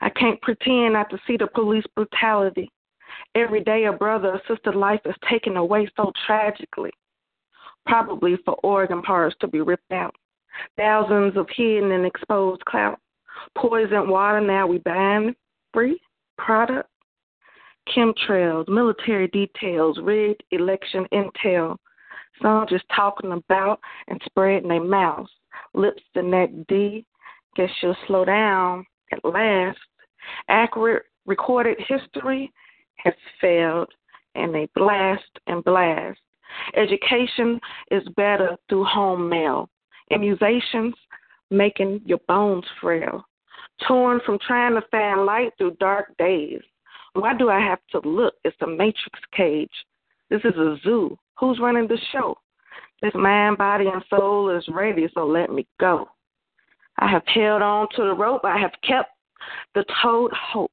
I 0.01 0.11
can't 0.11 0.41
pretend 0.43 0.93
not 0.93 1.09
to 1.11 1.19
see 1.27 1.37
the 1.37 1.47
police 1.47 1.85
brutality. 1.95 2.71
Every 3.35 3.63
day, 3.63 3.87
a 3.87 3.93
brother 3.93 4.29
or 4.29 4.43
sister 4.47 4.73
life 4.73 5.01
is 5.07 5.15
taken 5.31 5.57
away 5.57 5.89
so 5.97 6.13
tragically, 6.27 6.91
probably 7.87 8.37
for 8.45 8.55
organ 8.63 9.03
parts 9.03 9.37
to 9.41 9.49
be 9.49 9.61
ripped 9.61 9.93
out. 9.93 10.15
Thousands 10.77 11.37
of 11.37 11.49
hidden 11.57 11.93
and 11.93 12.05
exposed 12.05 12.65
clout. 12.67 13.01
Poisoned 13.57 14.09
water, 14.09 14.41
now 14.41 14.67
we 14.67 14.79
ban 14.79 15.35
free 15.73 16.01
product 16.39 16.89
chemtrails, 17.89 18.69
military 18.69 19.29
details, 19.29 19.99
rigged 20.03 20.43
election 20.51 21.07
intel. 21.13 21.77
Some 22.43 22.67
just 22.69 22.85
talking 22.95 23.33
about 23.33 23.81
and 24.09 24.21
spreading 24.25 24.69
their 24.69 24.83
mouths, 24.83 25.31
lips 25.75 26.03
to 26.15 26.23
neck 26.23 26.51
D, 26.69 27.07
Guess 27.57 27.71
you'll 27.83 27.97
slow 28.07 28.25
down 28.25 28.85
at 29.13 29.25
last. 29.25 29.79
Accurate 30.49 31.05
recorded 31.27 31.79
history 31.87 32.53
has 32.97 33.15
failed, 33.41 33.89
and 34.35 34.55
they 34.55 34.69
blast 34.75 35.23
and 35.47 35.63
blast. 35.63 36.19
Education 36.77 37.61
is 37.91 38.03
better 38.17 38.57
through 38.69 38.85
home 38.85 39.29
mail. 39.29 39.69
Immunizations 40.13 40.95
making 41.51 42.01
your 42.05 42.19
bones 42.27 42.65
frail. 42.81 43.25
Torn 43.87 44.21
from 44.25 44.39
trying 44.47 44.75
to 44.75 44.83
find 44.91 45.27
light 45.27 45.53
through 45.59 45.77
dark 45.81 46.17
days. 46.19 46.61
Why 47.15 47.35
do 47.35 47.49
I 47.49 47.61
have 47.61 47.79
to 47.93 48.09
look? 48.09 48.35
It's 48.45 48.57
a 48.61 48.67
matrix 48.67 49.19
cage. 49.37 49.71
This 50.31 50.41
is 50.45 50.57
a 50.57 50.77
zoo. 50.83 51.17
Who's 51.39 51.61
running 51.61 51.87
the 51.87 51.99
show? 52.13 52.37
This 53.03 53.15
mind, 53.15 53.59
body, 53.59 53.87
and 53.87 54.03
soul 54.11 54.51
is 54.51 54.65
ready, 54.69 55.09
so 55.15 55.27
let 55.27 55.51
me 55.51 55.67
go. 55.79 56.09
I 56.99 57.11
have 57.11 57.27
held 57.27 57.63
on 57.63 57.89
to 57.97 58.03
the 58.03 58.15
rope. 58.15 58.43
I 58.45 58.59
have 58.59 58.73
kept 58.87 59.11
the 59.75 59.85
toad 60.03 60.33
hope. 60.33 60.73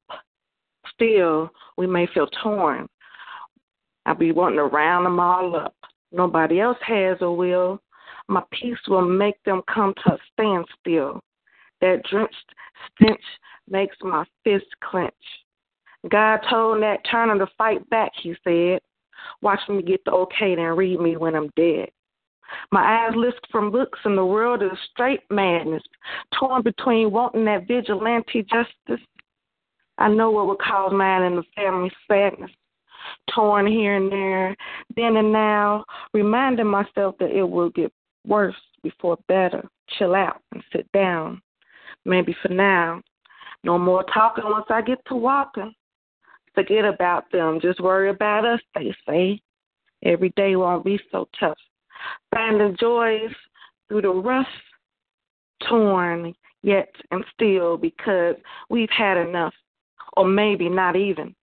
Still, 0.94 1.50
we 1.76 1.86
may 1.86 2.06
feel 2.12 2.28
torn. 2.42 2.88
I'll 4.06 4.14
be 4.14 4.32
wanting 4.32 4.58
to 4.58 4.64
round 4.64 5.06
them 5.06 5.20
all 5.20 5.54
up. 5.56 5.74
Nobody 6.10 6.60
else 6.60 6.78
has 6.86 7.18
or 7.20 7.36
will. 7.36 7.80
My 8.28 8.42
peace 8.52 8.78
will 8.88 9.06
make 9.06 9.42
them 9.44 9.62
come 9.72 9.94
to 10.04 10.14
a 10.14 10.18
standstill. 10.32 11.22
That 11.80 12.02
drenched 12.08 12.54
stench 12.94 13.20
makes 13.68 13.96
my 14.02 14.24
fist 14.44 14.66
clench. 14.82 15.14
God 16.10 16.40
told 16.50 16.80
Nat 16.80 16.98
Turner 17.10 17.38
to 17.38 17.50
fight 17.56 17.88
back, 17.90 18.12
he 18.20 18.34
said. 18.44 18.80
Watch 19.40 19.60
me 19.68 19.82
get 19.82 20.04
the 20.04 20.10
okay, 20.12 20.54
then 20.54 20.64
read 20.76 21.00
me 21.00 21.16
when 21.16 21.34
I'm 21.34 21.50
dead. 21.56 21.90
My 22.70 23.06
eyes 23.06 23.14
lift 23.16 23.46
from 23.50 23.70
books, 23.70 23.98
and 24.04 24.16
the 24.16 24.24
world 24.24 24.62
is 24.62 24.70
straight 24.90 25.22
madness, 25.30 25.82
torn 26.38 26.62
between 26.62 27.10
wanting 27.10 27.44
that 27.46 27.66
vigilante 27.66 28.42
justice. 28.42 29.04
I 29.98 30.08
know 30.08 30.30
what 30.30 30.46
would 30.48 30.58
cause 30.58 30.92
mine 30.92 31.22
and 31.22 31.38
the 31.38 31.44
family 31.54 31.90
sadness, 32.08 32.50
torn 33.34 33.66
here 33.66 33.96
and 33.96 34.10
there, 34.10 34.56
then 34.96 35.16
and 35.16 35.32
now, 35.32 35.84
reminding 36.12 36.66
myself 36.66 37.16
that 37.20 37.30
it 37.30 37.48
will 37.48 37.70
get 37.70 37.92
worse 38.26 38.56
before 38.82 39.18
better. 39.28 39.66
Chill 39.98 40.14
out 40.14 40.40
and 40.52 40.62
sit 40.72 40.90
down. 40.92 41.40
Maybe 42.04 42.34
for 42.42 42.48
now. 42.48 43.02
No 43.64 43.78
more 43.78 44.04
talking 44.12 44.44
once 44.44 44.66
I 44.70 44.82
get 44.82 44.98
to 45.06 45.14
walking. 45.14 45.72
Forget 46.54 46.84
about 46.84 47.30
them. 47.32 47.60
Just 47.60 47.80
worry 47.80 48.10
about 48.10 48.44
us, 48.44 48.60
they 48.74 48.94
say. 49.08 49.40
Every 50.04 50.30
day 50.30 50.56
won't 50.56 50.84
be 50.84 50.98
so 51.10 51.28
tough. 51.38 51.58
Finding 52.34 52.76
joys 52.78 53.30
through 53.88 54.02
the 54.02 54.10
rough, 54.10 54.46
torn, 55.68 56.34
yet 56.62 56.88
and 57.10 57.24
still 57.34 57.76
because 57.76 58.36
we've 58.68 58.90
had 58.90 59.16
enough. 59.16 59.54
Or 60.16 60.26
maybe 60.26 60.68
not 60.68 60.96
even. 60.96 61.34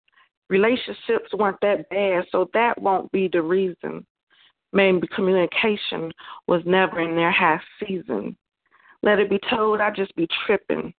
Relationships 0.51 1.32
weren't 1.35 1.60
that 1.62 1.89
bad, 1.90 2.24
so 2.30 2.51
that 2.55 2.80
won't 2.80 3.10
be 3.12 3.28
the 3.32 3.43
reason. 3.43 4.06
Maybe 4.72 5.06
communication 5.14 6.12
was 6.47 6.62
never 6.66 7.01
in 7.01 7.16
their 7.16 7.30
high 7.30 7.60
season. 7.80 8.36
Let 9.02 9.18
it 9.18 9.30
be 9.30 9.40
told 9.51 9.80
I 9.80 9.90
just 9.90 10.14
be 10.16 10.28
tripping. 10.47 10.93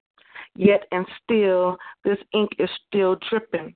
Yet 0.55 0.85
and 0.91 1.05
still, 1.23 1.77
this 2.03 2.17
ink 2.33 2.51
is 2.57 2.69
still 2.87 3.17
dripping. 3.29 3.75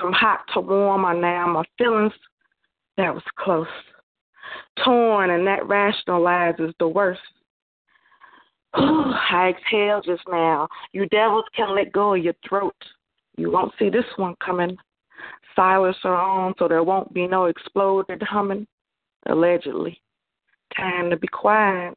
From 0.00 0.12
hot 0.12 0.40
to 0.54 0.60
warm 0.60 1.04
are 1.04 1.14
now 1.14 1.46
my 1.46 1.64
feelings. 1.78 2.12
That 2.96 3.14
was 3.14 3.22
close. 3.38 3.66
Torn, 4.84 5.30
and 5.30 5.46
that 5.46 5.62
rationalizes 5.62 6.72
the 6.78 6.88
worst. 6.88 7.20
I 8.74 9.54
exhaled 9.56 10.04
just 10.04 10.22
now. 10.28 10.68
You 10.92 11.06
devils 11.06 11.44
can 11.54 11.74
let 11.74 11.92
go 11.92 12.14
of 12.14 12.22
your 12.22 12.34
throat. 12.46 12.74
You 13.36 13.50
won't 13.50 13.72
see 13.78 13.90
this 13.90 14.04
one 14.16 14.34
coming. 14.44 14.76
Silence 15.54 15.96
are 16.04 16.14
on, 16.14 16.54
so 16.58 16.68
there 16.68 16.82
won't 16.82 17.12
be 17.14 17.26
no 17.26 17.46
exploded 17.46 18.22
humming 18.22 18.66
allegedly. 19.26 20.00
Time 20.76 21.10
to 21.10 21.16
be 21.16 21.28
quiet. 21.28 21.94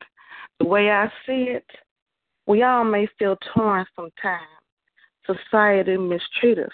The 0.60 0.66
way 0.66 0.90
I 0.90 1.08
see 1.26 1.50
it, 1.50 1.66
we 2.48 2.64
all 2.64 2.84
may 2.84 3.08
feel 3.18 3.38
torn 3.54 3.86
sometimes. 3.96 4.44
Society 5.26 5.98
mistreat 5.98 6.60
us, 6.60 6.72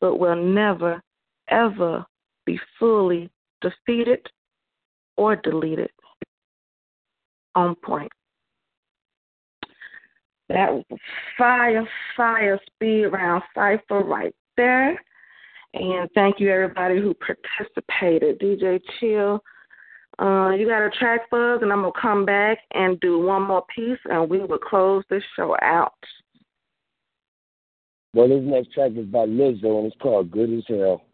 but 0.00 0.16
we'll 0.18 0.36
never, 0.36 1.02
ever 1.48 2.04
be 2.44 2.58
fully 2.78 3.30
defeated 3.60 4.26
or 5.16 5.36
deleted. 5.36 5.90
On 7.54 7.74
point. 7.74 8.12
That 10.50 10.84
fire, 11.38 11.88
fire 12.16 12.60
speed 12.66 13.06
round 13.06 13.42
cipher 13.54 14.00
right 14.00 14.34
there. 14.56 15.00
And 15.72 16.10
thank 16.14 16.38
you 16.38 16.50
everybody 16.50 17.00
who 17.00 17.14
participated. 17.14 18.38
DJ 18.38 18.80
Chill 19.00 19.40
uh, 20.18 20.50
you 20.50 20.66
got 20.66 20.86
a 20.86 20.90
track 20.90 21.22
us, 21.30 21.58
and 21.60 21.70
I'm 21.70 21.82
gonna 21.82 21.92
come 22.00 22.24
back 22.24 22.58
and 22.72 22.98
do 23.00 23.18
one 23.18 23.42
more 23.42 23.64
piece, 23.74 23.98
and 24.06 24.30
we 24.30 24.38
will 24.38 24.58
close 24.58 25.04
this 25.10 25.22
show 25.34 25.56
out. 25.60 25.92
Well, 28.16 28.28
this 28.28 28.40
next 28.44 28.72
track 28.72 28.92
is 28.96 29.04
by 29.12 29.26
Lizzo, 29.28 29.76
and 29.76 29.92
it's 29.92 29.96
called 30.00 30.30
"Good 30.30 30.48
as 30.48 30.64
Hell." 30.66 31.04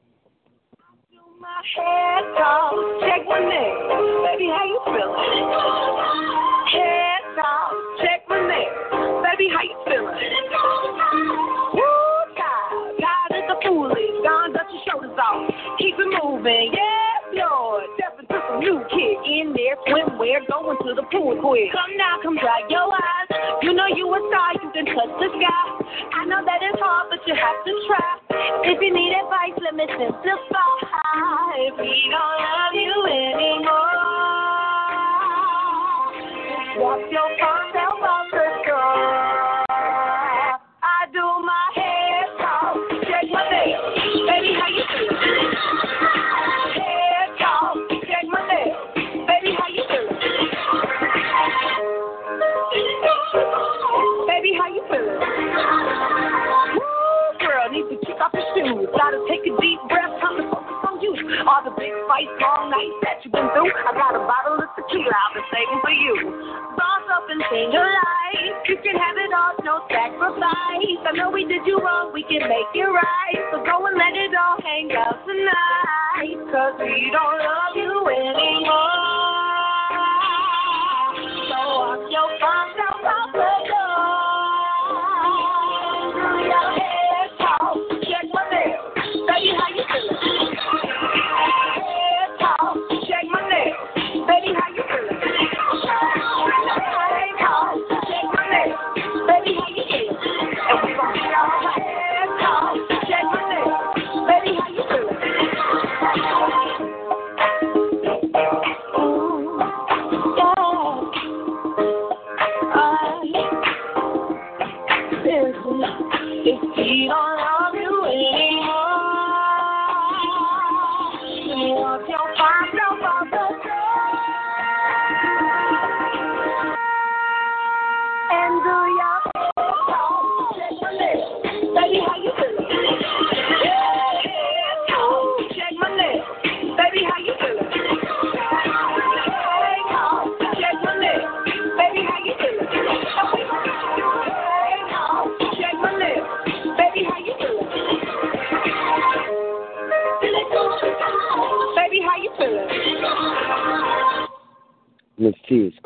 Head 1.75 2.25
talk, 2.39 2.75
check 3.03 3.27
my 3.27 3.43
name, 3.43 3.75
baby, 4.23 4.47
how 4.47 4.63
you 4.63 4.79
feeling? 4.87 5.51
Head 6.71 7.23
talk, 7.35 7.75
check 7.99 8.23
my 8.29 8.39
name, 8.47 8.71
baby, 9.27 9.51
how 9.51 9.67
you 9.67 9.79
feeling? 9.83 10.15
Woo, 11.75 11.83
God, 12.39 12.95
God 13.03 13.31
is 13.35 13.51
a 13.51 13.57
foolish, 13.67 14.23
gone 14.23 14.53
dust 14.53 14.71
your 14.71 14.83
shoulders 14.87 15.19
off, 15.19 15.51
keep 15.79 15.99
it 15.99 16.11
moving, 16.23 16.71
yeah, 16.71 17.02
new 18.63 18.79
kid 18.87 19.19
in 19.27 19.51
there, 19.59 19.75
swimwear, 19.91 20.47
going 20.47 20.79
to 20.87 20.95
the 20.95 21.03
pool 21.11 21.35
quick. 21.43 21.75
Come 21.75 21.99
now, 21.99 22.23
come 22.23 22.39
dry 22.39 22.63
your 22.71 22.87
eyes. 22.87 23.29
You 23.63 23.75
know 23.75 23.91
you 23.91 24.07
a 24.07 24.19
star, 24.31 24.55
you 24.63 24.71
can 24.71 24.87
touch 24.87 25.13
the 25.19 25.29
sky. 25.35 25.67
I 26.15 26.25
know 26.31 26.47
that 26.47 26.63
it's 26.63 26.79
hard, 26.79 27.11
but 27.11 27.19
you 27.27 27.35
have 27.35 27.59
to 27.67 27.73
try. 27.91 28.23
If 28.71 28.79
you 28.79 28.95
need 28.95 29.19
advice, 29.19 29.59
let 29.59 29.75
me 29.75 29.87
simplify. 29.91 30.79
If 31.59 31.75
we 31.75 31.91
don't 32.07 32.39
love 32.39 32.75
you 32.79 32.97
anymore, 33.11 33.99
walk 36.79 37.03
your 37.11 37.29
first 37.43 37.72
fights, 62.13 62.37
long 62.45 62.69
nights 62.69 62.99
that 63.09 63.17
you've 63.25 63.33
been 63.33 63.49
through. 63.57 63.73
I 63.73 63.97
got 63.97 64.13
a 64.13 64.21
bottle 64.29 64.61
of 64.61 64.69
tequila 64.77 65.09
I've 65.09 65.33
been 65.33 65.49
saving 65.49 65.81
for 65.81 65.97
you. 65.97 66.15
Boss 66.77 67.09
up 67.09 67.25
and 67.33 67.41
sing 67.49 67.73
your 67.73 67.89
life. 67.89 68.53
You 68.69 68.77
can 68.85 69.01
have 69.01 69.17
it 69.17 69.33
all, 69.33 69.57
no 69.65 69.89
sacrifice. 69.89 71.01
I 71.09 71.17
know 71.17 71.33
we 71.33 71.49
did 71.49 71.65
you 71.65 71.81
wrong, 71.81 72.13
we 72.13 72.21
can 72.29 72.45
make 72.45 72.73
it 72.77 72.85
right. 72.85 73.41
So 73.49 73.65
go 73.65 73.89
and 73.89 73.97
let 73.97 74.13
it 74.13 74.37
all 74.37 74.61
hang 74.61 74.93
out 74.93 75.25
tonight. 75.25 76.37
Cause 76.53 76.77
we 76.85 77.09
don't 77.09 77.39
love 77.41 77.75
you 77.81 77.97
anymore. 78.13 78.93
So 81.49 81.57
walk 81.65 82.05
your 82.13 82.29
front 82.37 82.77
out 82.77 83.72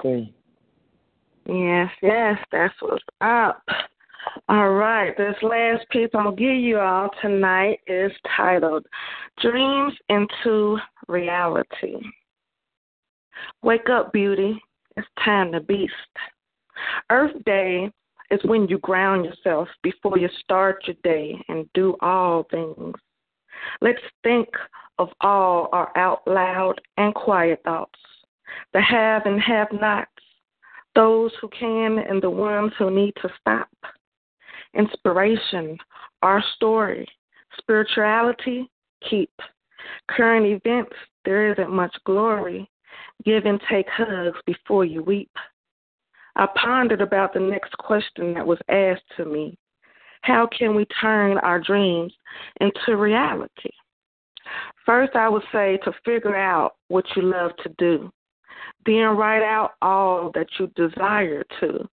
Queen. 0.07 0.33
Yes, 1.49 1.91
yes, 2.02 2.39
that's 2.52 2.75
what's 2.81 3.02
up. 3.20 3.62
All 4.49 4.70
right, 4.70 5.17
this 5.17 5.36
last 5.43 5.89
piece 5.91 6.10
I'm 6.15 6.25
gonna 6.25 6.36
give 6.36 6.57
you 6.57 6.78
all 6.78 7.10
tonight 7.23 7.81
is 7.86 8.12
titled 8.36 8.86
Dreams 9.41 9.94
into 10.09 10.78
Reality. 11.09 11.97
Wake 13.62 13.89
up, 13.89 14.12
beauty. 14.12 14.60
It's 14.97 15.07
time 15.25 15.52
to 15.52 15.60
beast. 15.60 15.93
Earth 17.10 17.35
Day 17.44 17.91
is 18.31 18.41
when 18.44 18.67
you 18.68 18.78
ground 18.78 19.25
yourself 19.25 19.68
before 19.83 20.18
you 20.18 20.28
start 20.41 20.85
your 20.86 20.97
day 21.02 21.36
and 21.49 21.68
do 21.75 21.97
all 22.01 22.44
things. 22.51 22.94
Let's 23.81 24.02
think 24.23 24.49
of 24.99 25.09
all 25.20 25.68
our 25.73 25.97
out 25.97 26.26
loud 26.26 26.81
and 26.97 27.15
quiet 27.15 27.60
thoughts, 27.65 27.99
the 28.73 28.81
have 28.81 29.26
and 29.26 29.41
have 29.41 29.68
nots, 29.73 30.10
those 30.94 31.33
who 31.41 31.49
can 31.49 31.99
and 31.99 32.23
the 32.23 32.31
ones 32.31 32.73
who 32.78 32.91
need 32.91 33.15
to 33.23 33.28
stop. 33.41 33.68
Inspiration, 34.75 35.78
our 36.23 36.42
story, 36.55 37.07
spirituality, 37.58 38.70
keep. 39.08 39.31
Current 40.08 40.47
events, 40.47 40.97
there 41.25 41.52
isn't 41.52 41.70
much 41.70 41.94
glory. 42.05 42.68
Give 43.25 43.44
and 43.44 43.60
take 43.70 43.86
hugs 43.89 44.39
before 44.47 44.84
you 44.84 45.02
weep. 45.02 45.31
I 46.36 46.47
pondered 46.55 47.00
about 47.00 47.33
the 47.33 47.41
next 47.41 47.73
question 47.78 48.34
that 48.34 48.47
was 48.47 48.58
asked 48.68 49.05
to 49.16 49.25
me 49.25 49.57
How 50.23 50.47
can 50.47 50.75
we 50.75 50.86
turn 51.00 51.39
our 51.39 51.60
dreams 51.60 52.12
into 52.60 52.97
reality? 52.97 53.70
First, 54.84 55.16
I 55.16 55.28
would 55.28 55.42
say 55.50 55.78
to 55.84 55.92
figure 56.05 56.36
out 56.36 56.76
what 56.89 57.05
you 57.16 57.23
love 57.23 57.52
to 57.62 57.75
do. 57.78 58.12
Then 58.85 59.17
write 59.17 59.43
out 59.43 59.73
all 59.83 60.31
that 60.35 60.47
you 60.59 60.68
desire 60.76 61.44
to. 61.60 61.89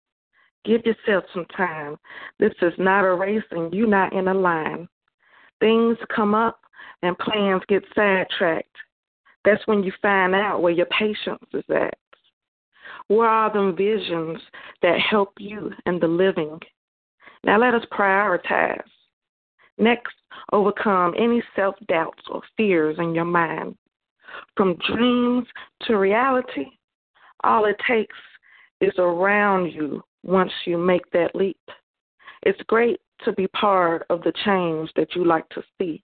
Give 0.65 0.81
yourself 0.85 1.23
some 1.33 1.45
time. 1.55 1.97
This 2.39 2.53
is 2.61 2.73
not 2.77 3.05
a 3.05 3.15
race 3.15 3.43
and 3.51 3.73
you're 3.73 3.87
not 3.87 4.13
in 4.13 4.27
a 4.27 4.33
line. 4.33 4.87
Things 5.59 5.97
come 6.13 6.35
up 6.35 6.59
and 7.01 7.17
plans 7.17 7.61
get 7.67 7.83
sidetracked. 7.95 8.75
That's 9.45 9.65
when 9.67 9.83
you 9.83 9.91
find 10.01 10.35
out 10.35 10.61
where 10.61 10.73
your 10.73 10.87
patience 10.87 11.43
is 11.53 11.63
at. 11.69 11.97
Where 13.07 13.27
are 13.27 13.51
them 13.51 13.75
visions 13.75 14.39
that 14.81 14.99
help 14.99 15.33
you 15.39 15.71
in 15.85 15.99
the 15.99 16.07
living? 16.07 16.59
Now 17.43 17.59
let 17.59 17.73
us 17.73 17.85
prioritize. 17.91 18.83
Next, 19.77 20.13
overcome 20.51 21.15
any 21.17 21.41
self 21.55 21.75
doubts 21.87 22.21
or 22.29 22.41
fears 22.57 22.97
in 22.99 23.15
your 23.15 23.25
mind. 23.25 23.75
From 24.55 24.77
dreams 24.87 25.47
to 25.83 25.97
reality, 25.97 26.65
all 27.43 27.65
it 27.65 27.77
takes 27.87 28.15
is 28.81 28.93
around 28.97 29.71
you 29.71 30.03
once 30.23 30.51
you 30.65 30.77
make 30.77 31.09
that 31.11 31.35
leap. 31.35 31.59
It's 32.43 32.61
great 32.67 32.99
to 33.25 33.33
be 33.33 33.47
part 33.47 34.05
of 34.09 34.21
the 34.21 34.33
change 34.45 34.89
that 34.95 35.15
you 35.15 35.25
like 35.25 35.47
to 35.49 35.63
see. 35.77 36.03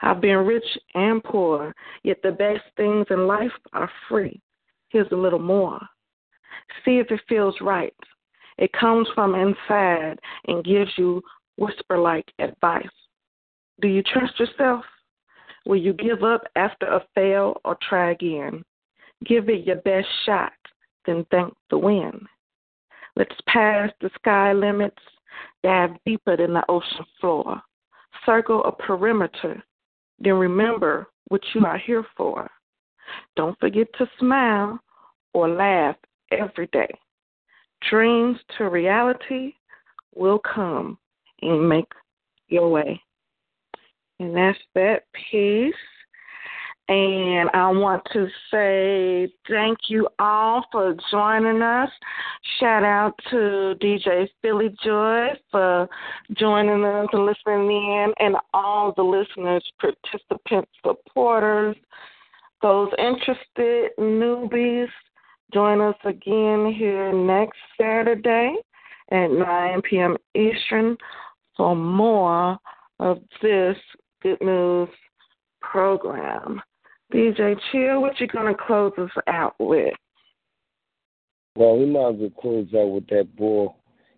I've 0.00 0.20
been 0.20 0.38
rich 0.38 0.64
and 0.94 1.22
poor, 1.22 1.74
yet 2.02 2.18
the 2.22 2.32
best 2.32 2.62
things 2.76 3.06
in 3.10 3.26
life 3.26 3.52
are 3.72 3.90
free. 4.08 4.40
Here's 4.88 5.10
a 5.12 5.16
little 5.16 5.38
more. 5.38 5.80
See 6.84 6.98
if 6.98 7.10
it 7.10 7.20
feels 7.28 7.54
right. 7.60 7.94
It 8.58 8.72
comes 8.72 9.08
from 9.14 9.34
inside 9.34 10.18
and 10.46 10.64
gives 10.64 10.90
you 10.96 11.22
whisper 11.56 11.98
like 11.98 12.30
advice. 12.38 12.86
Do 13.80 13.88
you 13.88 14.02
trust 14.02 14.38
yourself? 14.38 14.84
Will 15.66 15.76
you 15.76 15.92
give 15.94 16.22
up 16.22 16.42
after 16.56 16.86
a 16.86 17.04
fail 17.14 17.60
or 17.64 17.76
try 17.88 18.10
again? 18.10 18.64
Give 19.24 19.48
it 19.48 19.66
your 19.66 19.76
best 19.76 20.08
shot, 20.26 20.52
then 21.06 21.24
thank 21.30 21.54
the 21.70 21.78
wind. 21.78 22.20
Let's 23.16 23.34
pass 23.46 23.90
the 24.00 24.10
sky 24.16 24.52
limits, 24.52 24.98
dive 25.62 25.90
deeper 26.04 26.36
than 26.36 26.52
the 26.52 26.64
ocean 26.68 27.06
floor. 27.20 27.62
Circle 28.26 28.64
a 28.64 28.72
perimeter, 28.72 29.62
then 30.18 30.34
remember 30.34 31.06
what 31.28 31.40
you 31.54 31.64
are 31.64 31.78
here 31.78 32.04
for. 32.16 32.50
Don't 33.36 33.58
forget 33.60 33.86
to 33.98 34.08
smile 34.18 34.78
or 35.32 35.48
laugh 35.48 35.96
every 36.30 36.66
day. 36.68 36.88
Dreams 37.90 38.38
to 38.56 38.68
reality 38.68 39.54
will 40.14 40.38
come 40.38 40.98
and 41.42 41.68
make 41.68 41.90
your 42.48 42.70
way. 42.70 43.00
And 44.20 44.36
that's 44.36 44.58
that 44.74 45.04
piece. 45.30 45.74
And 46.86 47.48
I 47.54 47.70
want 47.70 48.02
to 48.12 48.28
say 48.50 49.32
thank 49.48 49.78
you 49.88 50.06
all 50.18 50.66
for 50.70 50.94
joining 51.10 51.62
us. 51.62 51.88
Shout 52.60 52.84
out 52.84 53.14
to 53.30 53.74
DJ 53.80 54.28
Philly 54.42 54.76
Joy 54.84 55.28
for 55.50 55.88
joining 56.34 56.84
us 56.84 57.08
and 57.10 57.24
listening 57.24 57.70
in, 57.70 58.12
and 58.18 58.36
all 58.52 58.92
the 58.94 59.02
listeners, 59.02 59.64
participants, 59.80 60.70
supporters, 60.84 61.74
those 62.60 62.90
interested 62.98 63.92
newbies. 63.98 64.88
Join 65.54 65.80
us 65.80 65.96
again 66.04 66.70
here 66.76 67.14
next 67.14 67.58
Saturday 67.80 68.56
at 69.10 69.30
9 69.30 69.82
p.m. 69.88 70.18
Eastern 70.34 70.98
for 71.56 71.74
more 71.74 72.58
of 73.00 73.20
this 73.40 73.76
Good 74.24 74.40
News 74.40 74.88
program. 75.60 76.62
DJ 77.12 77.56
Chill, 77.70 78.00
what 78.00 78.18
you 78.18 78.26
gonna 78.26 78.54
close 78.54 78.92
us 78.96 79.10
out 79.26 79.54
with? 79.58 79.92
Well, 81.56 81.78
we 81.78 81.84
might 81.84 82.14
as 82.14 82.16
well 82.18 82.30
close 82.40 82.68
out 82.74 82.86
with 82.86 83.06
that 83.08 83.36
boy. 83.36 83.66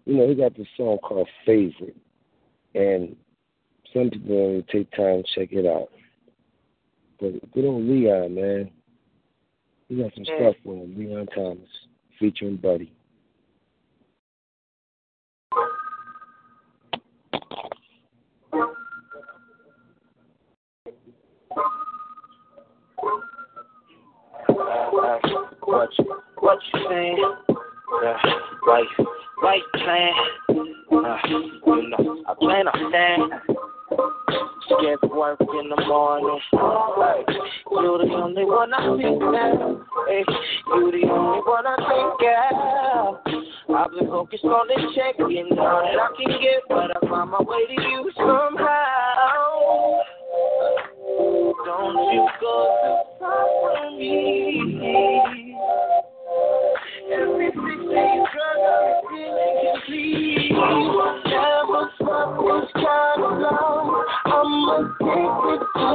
You 0.05 0.15
know, 0.15 0.29
he 0.29 0.37
got 0.37 0.57
this 0.57 0.69
song 0.77 0.99
called 0.99 1.29
Favorite. 1.45 1.97
And 2.77 3.17
some 3.93 4.11
people 4.11 4.39
only 4.39 4.65
take 4.71 4.93
time 4.93 5.25
to 5.25 5.25
check 5.35 5.53
it 5.53 5.67
out. 5.67 5.89
But 7.19 7.51
good 7.51 7.65
old 7.65 7.83
Leon, 7.83 8.33
man. 8.33 8.71
He 9.89 9.97
got 9.97 10.15
some 10.15 10.25
yeah. 10.25 10.37
stuff 10.39 10.57
with 10.65 10.79
him, 10.79 10.97
Leon 10.97 11.27
Thomas, 11.35 11.69
featuring 12.21 12.59
Buddy. 12.59 12.93
What 26.39 26.61
you, 26.73 26.81
saying? 26.89 27.19
Yeah, 28.03 28.17
right, 28.67 28.87
right 29.43 29.63
plan. 29.75 30.13
Uh, 30.49 31.19
you 31.29 31.91
know, 31.91 32.25
I 32.27 32.35
plan 32.39 32.69
on 32.69 32.91
staying. 32.91 33.31
Scared 34.67 34.99
to 35.03 35.09
work 35.09 35.41
in 35.41 35.69
the 35.71 35.85
morning. 35.87 36.41
Hey, 36.53 37.25
you 37.71 37.99
the 37.99 38.15
only 38.15 38.45
one 38.45 38.75
I 38.75 38.97
think 38.97 39.21
now. 39.21 39.85
Hey, 40.09 40.25
you 40.69 40.91
the 40.93 41.09
only 41.11 41.41
one 41.47 41.67
I 41.67 41.77
think 41.77 42.21
of. 42.53 43.77
I've 43.77 43.91
been 43.91 44.07
focused 44.09 44.45
on 44.45 44.69
this 44.69 44.95
check, 44.95 45.19
getting 45.19 45.59
all 45.59 45.83
that 45.83 45.99
I 45.99 46.09
can 46.17 46.31
get, 46.41 46.63
but 46.69 46.97
I 46.97 47.01
find 47.09 47.31
my 47.31 47.41
way 47.43 47.67
to 47.67 47.83
you 47.83 48.11
somehow. 48.17 49.16
Don't 51.65 52.13
you 52.13 52.29
go 52.41 52.57
from 53.19 53.99
me. 53.99 55.57
Every 57.13 57.47
six 57.47 57.57
days, 57.57 58.27
girl, 58.35 58.61
I'm 58.67 58.93
feeling 59.09 59.57
complete. 59.73 60.53
Never 60.53 61.85
kind 62.75 63.23
of 63.23 63.33
love. 63.41 63.89
I'm 64.27 64.53
addicted 64.77 65.63
to. 65.77 65.91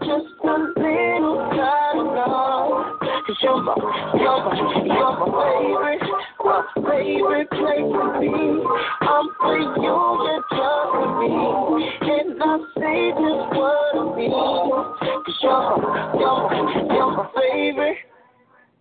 Just 0.00 0.32
a 0.42 0.56
little 0.80 1.38
kind 1.50 1.98
of 1.98 2.42
you're 3.42 3.62
my, 3.62 3.74
you're 4.14 4.38
my, 4.44 4.54
you're 4.84 5.14
my 5.18 5.26
favorite, 5.42 6.21
my 6.44 6.62
favorite 6.74 7.50
place 7.50 7.90
to 7.92 8.20
be. 8.20 8.34
I'm 9.00 9.26
for 9.38 9.58
you, 9.58 9.74
you're 9.82 10.42
just 10.50 11.12
me. 11.18 11.30
And 12.02 12.42
I 12.42 12.58
say 12.76 13.10
just 13.14 13.52
I 13.52 14.16
mean. 14.16 14.32
Cause 15.22 15.38
you're 15.42 15.78
you're 16.18 16.92
you're 16.92 17.16
my 17.16 17.30
favorite. 17.34 17.98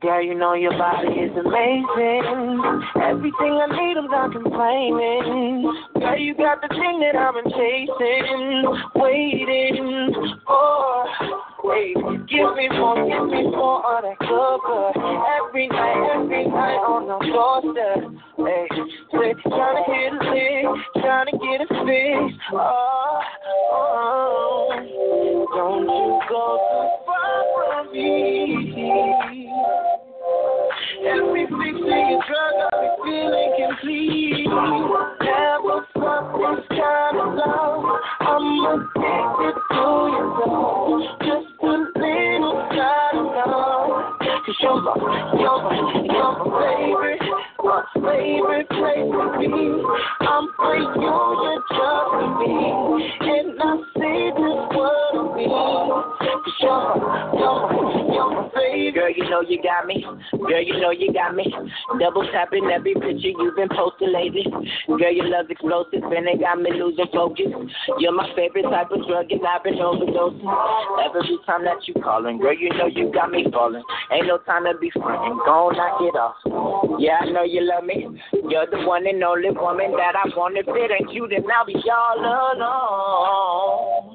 Girl, 0.01 0.23
you 0.23 0.33
know 0.33 0.55
your 0.55 0.71
body 0.71 1.13
is 1.13 1.31
amazing. 1.37 2.23
Everything 3.03 3.53
I 3.53 3.67
need, 3.69 3.97
I'm 3.97 4.09
not 4.09 4.31
complaining. 4.31 5.71
Girl, 5.93 6.17
you 6.17 6.33
got 6.33 6.59
the 6.61 6.69
thing 6.69 6.99
that 7.01 7.15
I've 7.15 7.35
been 7.35 7.51
chasing, 7.53 8.65
waiting 8.95 10.11
for. 10.47 11.50
Hey, 11.63 11.93
give 11.93 12.55
me 12.55 12.69
more, 12.69 12.95
give 13.05 13.27
me 13.27 13.43
more 13.51 13.85
of 13.85 14.03
that 14.03 14.17
good. 14.17 14.97
Every 15.45 15.67
night, 15.67 16.09
every 16.15 16.47
night 16.47 16.81
on 16.81 17.05
the 17.05 17.17
doorstep. 17.29 18.01
Hey, 18.37 18.65
trying 19.47 19.77
to 19.77 19.83
hit 19.85 20.13
a 20.13 20.17
lick, 20.31 20.65
trying 21.03 21.27
to 21.27 21.37
get 21.37 21.61
a 21.61 21.67
fix. 21.85 22.33
Oh, 22.53 23.21
oh, 23.73 24.69
don't 25.55 25.85
you 25.85 26.19
go 26.29 26.45
too 26.71 26.89
far 27.05 27.39
from 27.55 27.93
me. 27.93 29.51
Every 31.03 31.47
feeling 33.03 33.51
complete. 33.57 34.45
Never 34.45 35.87
felt 35.93 36.27
this 36.37 36.61
kind 36.69 37.17
of 37.17 37.33
love. 37.33 37.85
I'm 38.19 38.45
addicted 38.69 39.57
to 39.71 39.85
your 40.13 40.27
love. 40.45 41.01
Just 41.21 41.49
a 41.59 41.65
little 41.65 42.57
kind 42.69 43.17
of 43.17 43.33
love. 43.49 43.97
You're 44.61 44.81
my, 44.81 44.93
you're 45.39 45.59
my, 45.63 45.75
you're 46.05 46.35
my 46.45 46.65
favorite. 46.77 47.50
Girl, 58.93 59.09
you 59.15 59.29
know 59.29 59.41
you 59.41 59.61
got 59.61 59.85
me. 59.87 60.05
Girl, 60.31 60.63
you 60.63 60.79
know 60.79 60.91
you 60.91 61.13
got 61.13 61.35
me. 61.35 61.53
Double 61.99 62.27
tapping 62.31 62.69
every 62.73 62.93
picture 62.93 63.31
you've 63.31 63.55
been 63.55 63.69
posting 63.69 64.11
lately. 64.11 64.45
Girl, 64.87 65.13
your 65.13 65.27
love's 65.27 65.49
explosive 65.49 66.03
and 66.03 66.27
it 66.27 66.39
got 66.39 66.59
me 66.61 66.71
losing 66.73 67.05
focus. 67.13 67.47
You're 67.99 68.13
my 68.13 68.27
favorite 68.35 68.63
type 68.63 68.91
of 68.91 69.05
drug 69.07 69.31
and 69.31 69.41
I've 69.45 69.63
been 69.63 69.75
overdosing. 69.75 70.43
Every 71.05 71.37
time 71.45 71.63
that 71.65 71.87
you 71.87 71.93
calling, 72.01 72.39
girl, 72.39 72.57
you 72.57 72.69
know 72.77 72.87
you 72.87 73.11
got 73.13 73.31
me 73.31 73.45
falling. 73.51 73.83
Ain't 74.11 74.27
no 74.27 74.37
time 74.39 74.65
to 74.65 74.77
be 74.79 74.91
frontin', 74.91 75.39
go 75.45 75.71
knock 75.71 76.01
it 76.01 76.15
off. 76.17 76.35
Yeah, 76.99 77.19
I 77.21 77.31
know 77.31 77.43
you 77.51 77.61
love 77.61 77.83
me. 77.83 78.07
You're 78.49 78.67
the 78.67 78.85
one 78.87 79.05
and 79.07 79.23
only 79.23 79.49
woman 79.51 79.91
that 79.91 80.15
I 80.15 80.27
want. 80.35 80.57
If 80.57 80.67
it 80.67 80.91
ain't 80.91 81.13
you, 81.13 81.27
then 81.29 81.43
I'll 81.51 81.65
be 81.65 81.75
all 81.75 82.19
alone. 82.19 84.11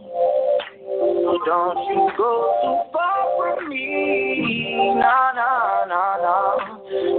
Don't 1.44 1.78
you 1.88 2.10
go 2.16 2.32
too 2.62 2.78
far 2.92 3.56
from 3.58 3.68
me. 3.68 4.94
No, 4.96 5.16
no, 5.34 5.84
no, 5.88 6.02
no. 6.24 6.38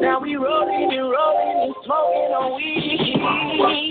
Now 0.02 0.20
we 0.20 0.36
rolling 0.36 0.90
and 0.92 1.10
rolling 1.12 1.58
and 1.64 1.76
smoking 1.86 2.32
on 2.34 2.56
weed. 2.56 3.22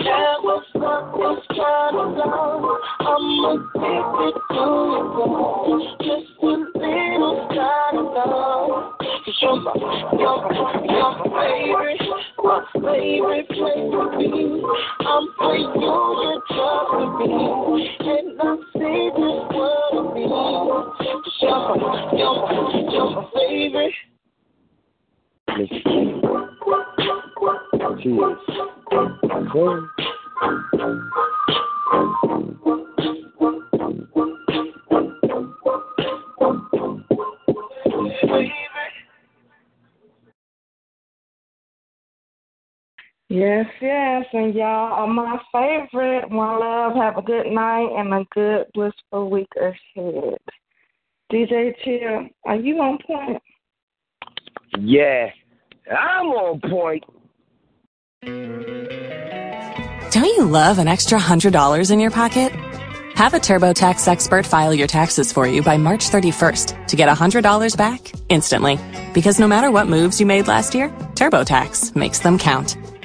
Never 0.03 0.59
felt 0.73 1.05
this 1.15 1.41
kind 1.55 1.95
of 1.95 2.17
love. 2.17 2.65
I'm 2.99 3.45
addicted 3.53 4.35
to 4.49 4.65
your. 5.15 5.81
Just 6.01 6.29
a 6.41 6.45
little 6.47 7.47
kind 7.49 7.97
of 7.97 8.05
love. 8.11 8.97
Cause 8.97 9.37
you're 9.41 9.59
my, 9.61 9.73
you're 9.77 10.39
my, 10.41 10.55
you're 10.87 11.13
my 11.19 11.37
favorite, 11.37 12.01
my 12.43 12.63
favorite 12.73 13.47
place 13.47 13.91
to 13.91 14.17
be. 14.17 14.31
I'm 14.99 15.25
for 15.37 15.55
you, 15.57 15.69
you're 15.79 16.41
just 16.49 16.91
me. 17.19 17.31
And 17.99 18.41
I 18.41 18.43
see 18.73 19.09
this 19.13 19.39
world 19.55 19.91
to 19.91 19.99
be. 20.13 20.23
My, 20.25 20.83
you're 22.17 23.09
my 23.11 23.23
favorite. 23.33 23.95
Cheers. 28.03 28.39
Cool. 29.51 29.87
Yes, 43.29 43.65
yes, 43.81 44.25
and 44.31 44.55
y'all 44.55 44.93
are 44.93 45.07
my 45.07 45.37
favorite. 45.51 46.29
One 46.29 46.59
love. 46.61 46.95
Have 46.95 47.17
a 47.17 47.21
good 47.21 47.47
night 47.47 47.89
and 47.97 48.13
a 48.13 48.23
good 48.33 48.67
blissful 48.73 49.29
week 49.29 49.49
ahead. 49.59 50.37
DJ 51.31 51.73
Chill, 51.83 52.29
are 52.45 52.55
you 52.55 52.79
on 52.79 52.97
point? 53.05 53.41
Yeah, 54.79 55.29
I'm 55.91 56.27
on 56.27 56.61
point. 56.61 57.03
Don't 60.11 60.25
you 60.25 60.45
love 60.45 60.79
an 60.79 60.87
extra 60.87 61.19
$100 61.19 61.91
in 61.91 61.99
your 61.99 62.11
pocket? 62.11 62.53
Have 63.15 63.33
a 63.33 63.39
TurboTax 63.39 64.07
expert 64.07 64.45
file 64.45 64.73
your 64.73 64.87
taxes 64.87 65.33
for 65.33 65.45
you 65.45 65.61
by 65.61 65.75
March 65.75 66.09
31st 66.09 66.87
to 66.87 66.95
get 66.95 67.09
$100 67.09 67.75
back 67.75 68.11
instantly. 68.29 68.79
Because 69.13 69.37
no 69.39 69.47
matter 69.47 69.69
what 69.69 69.87
moves 69.87 70.19
you 70.19 70.25
made 70.25 70.47
last 70.47 70.73
year, 70.73 70.89
TurboTax 71.15 71.95
makes 71.95 72.19
them 72.19 72.37
count. 72.37 72.77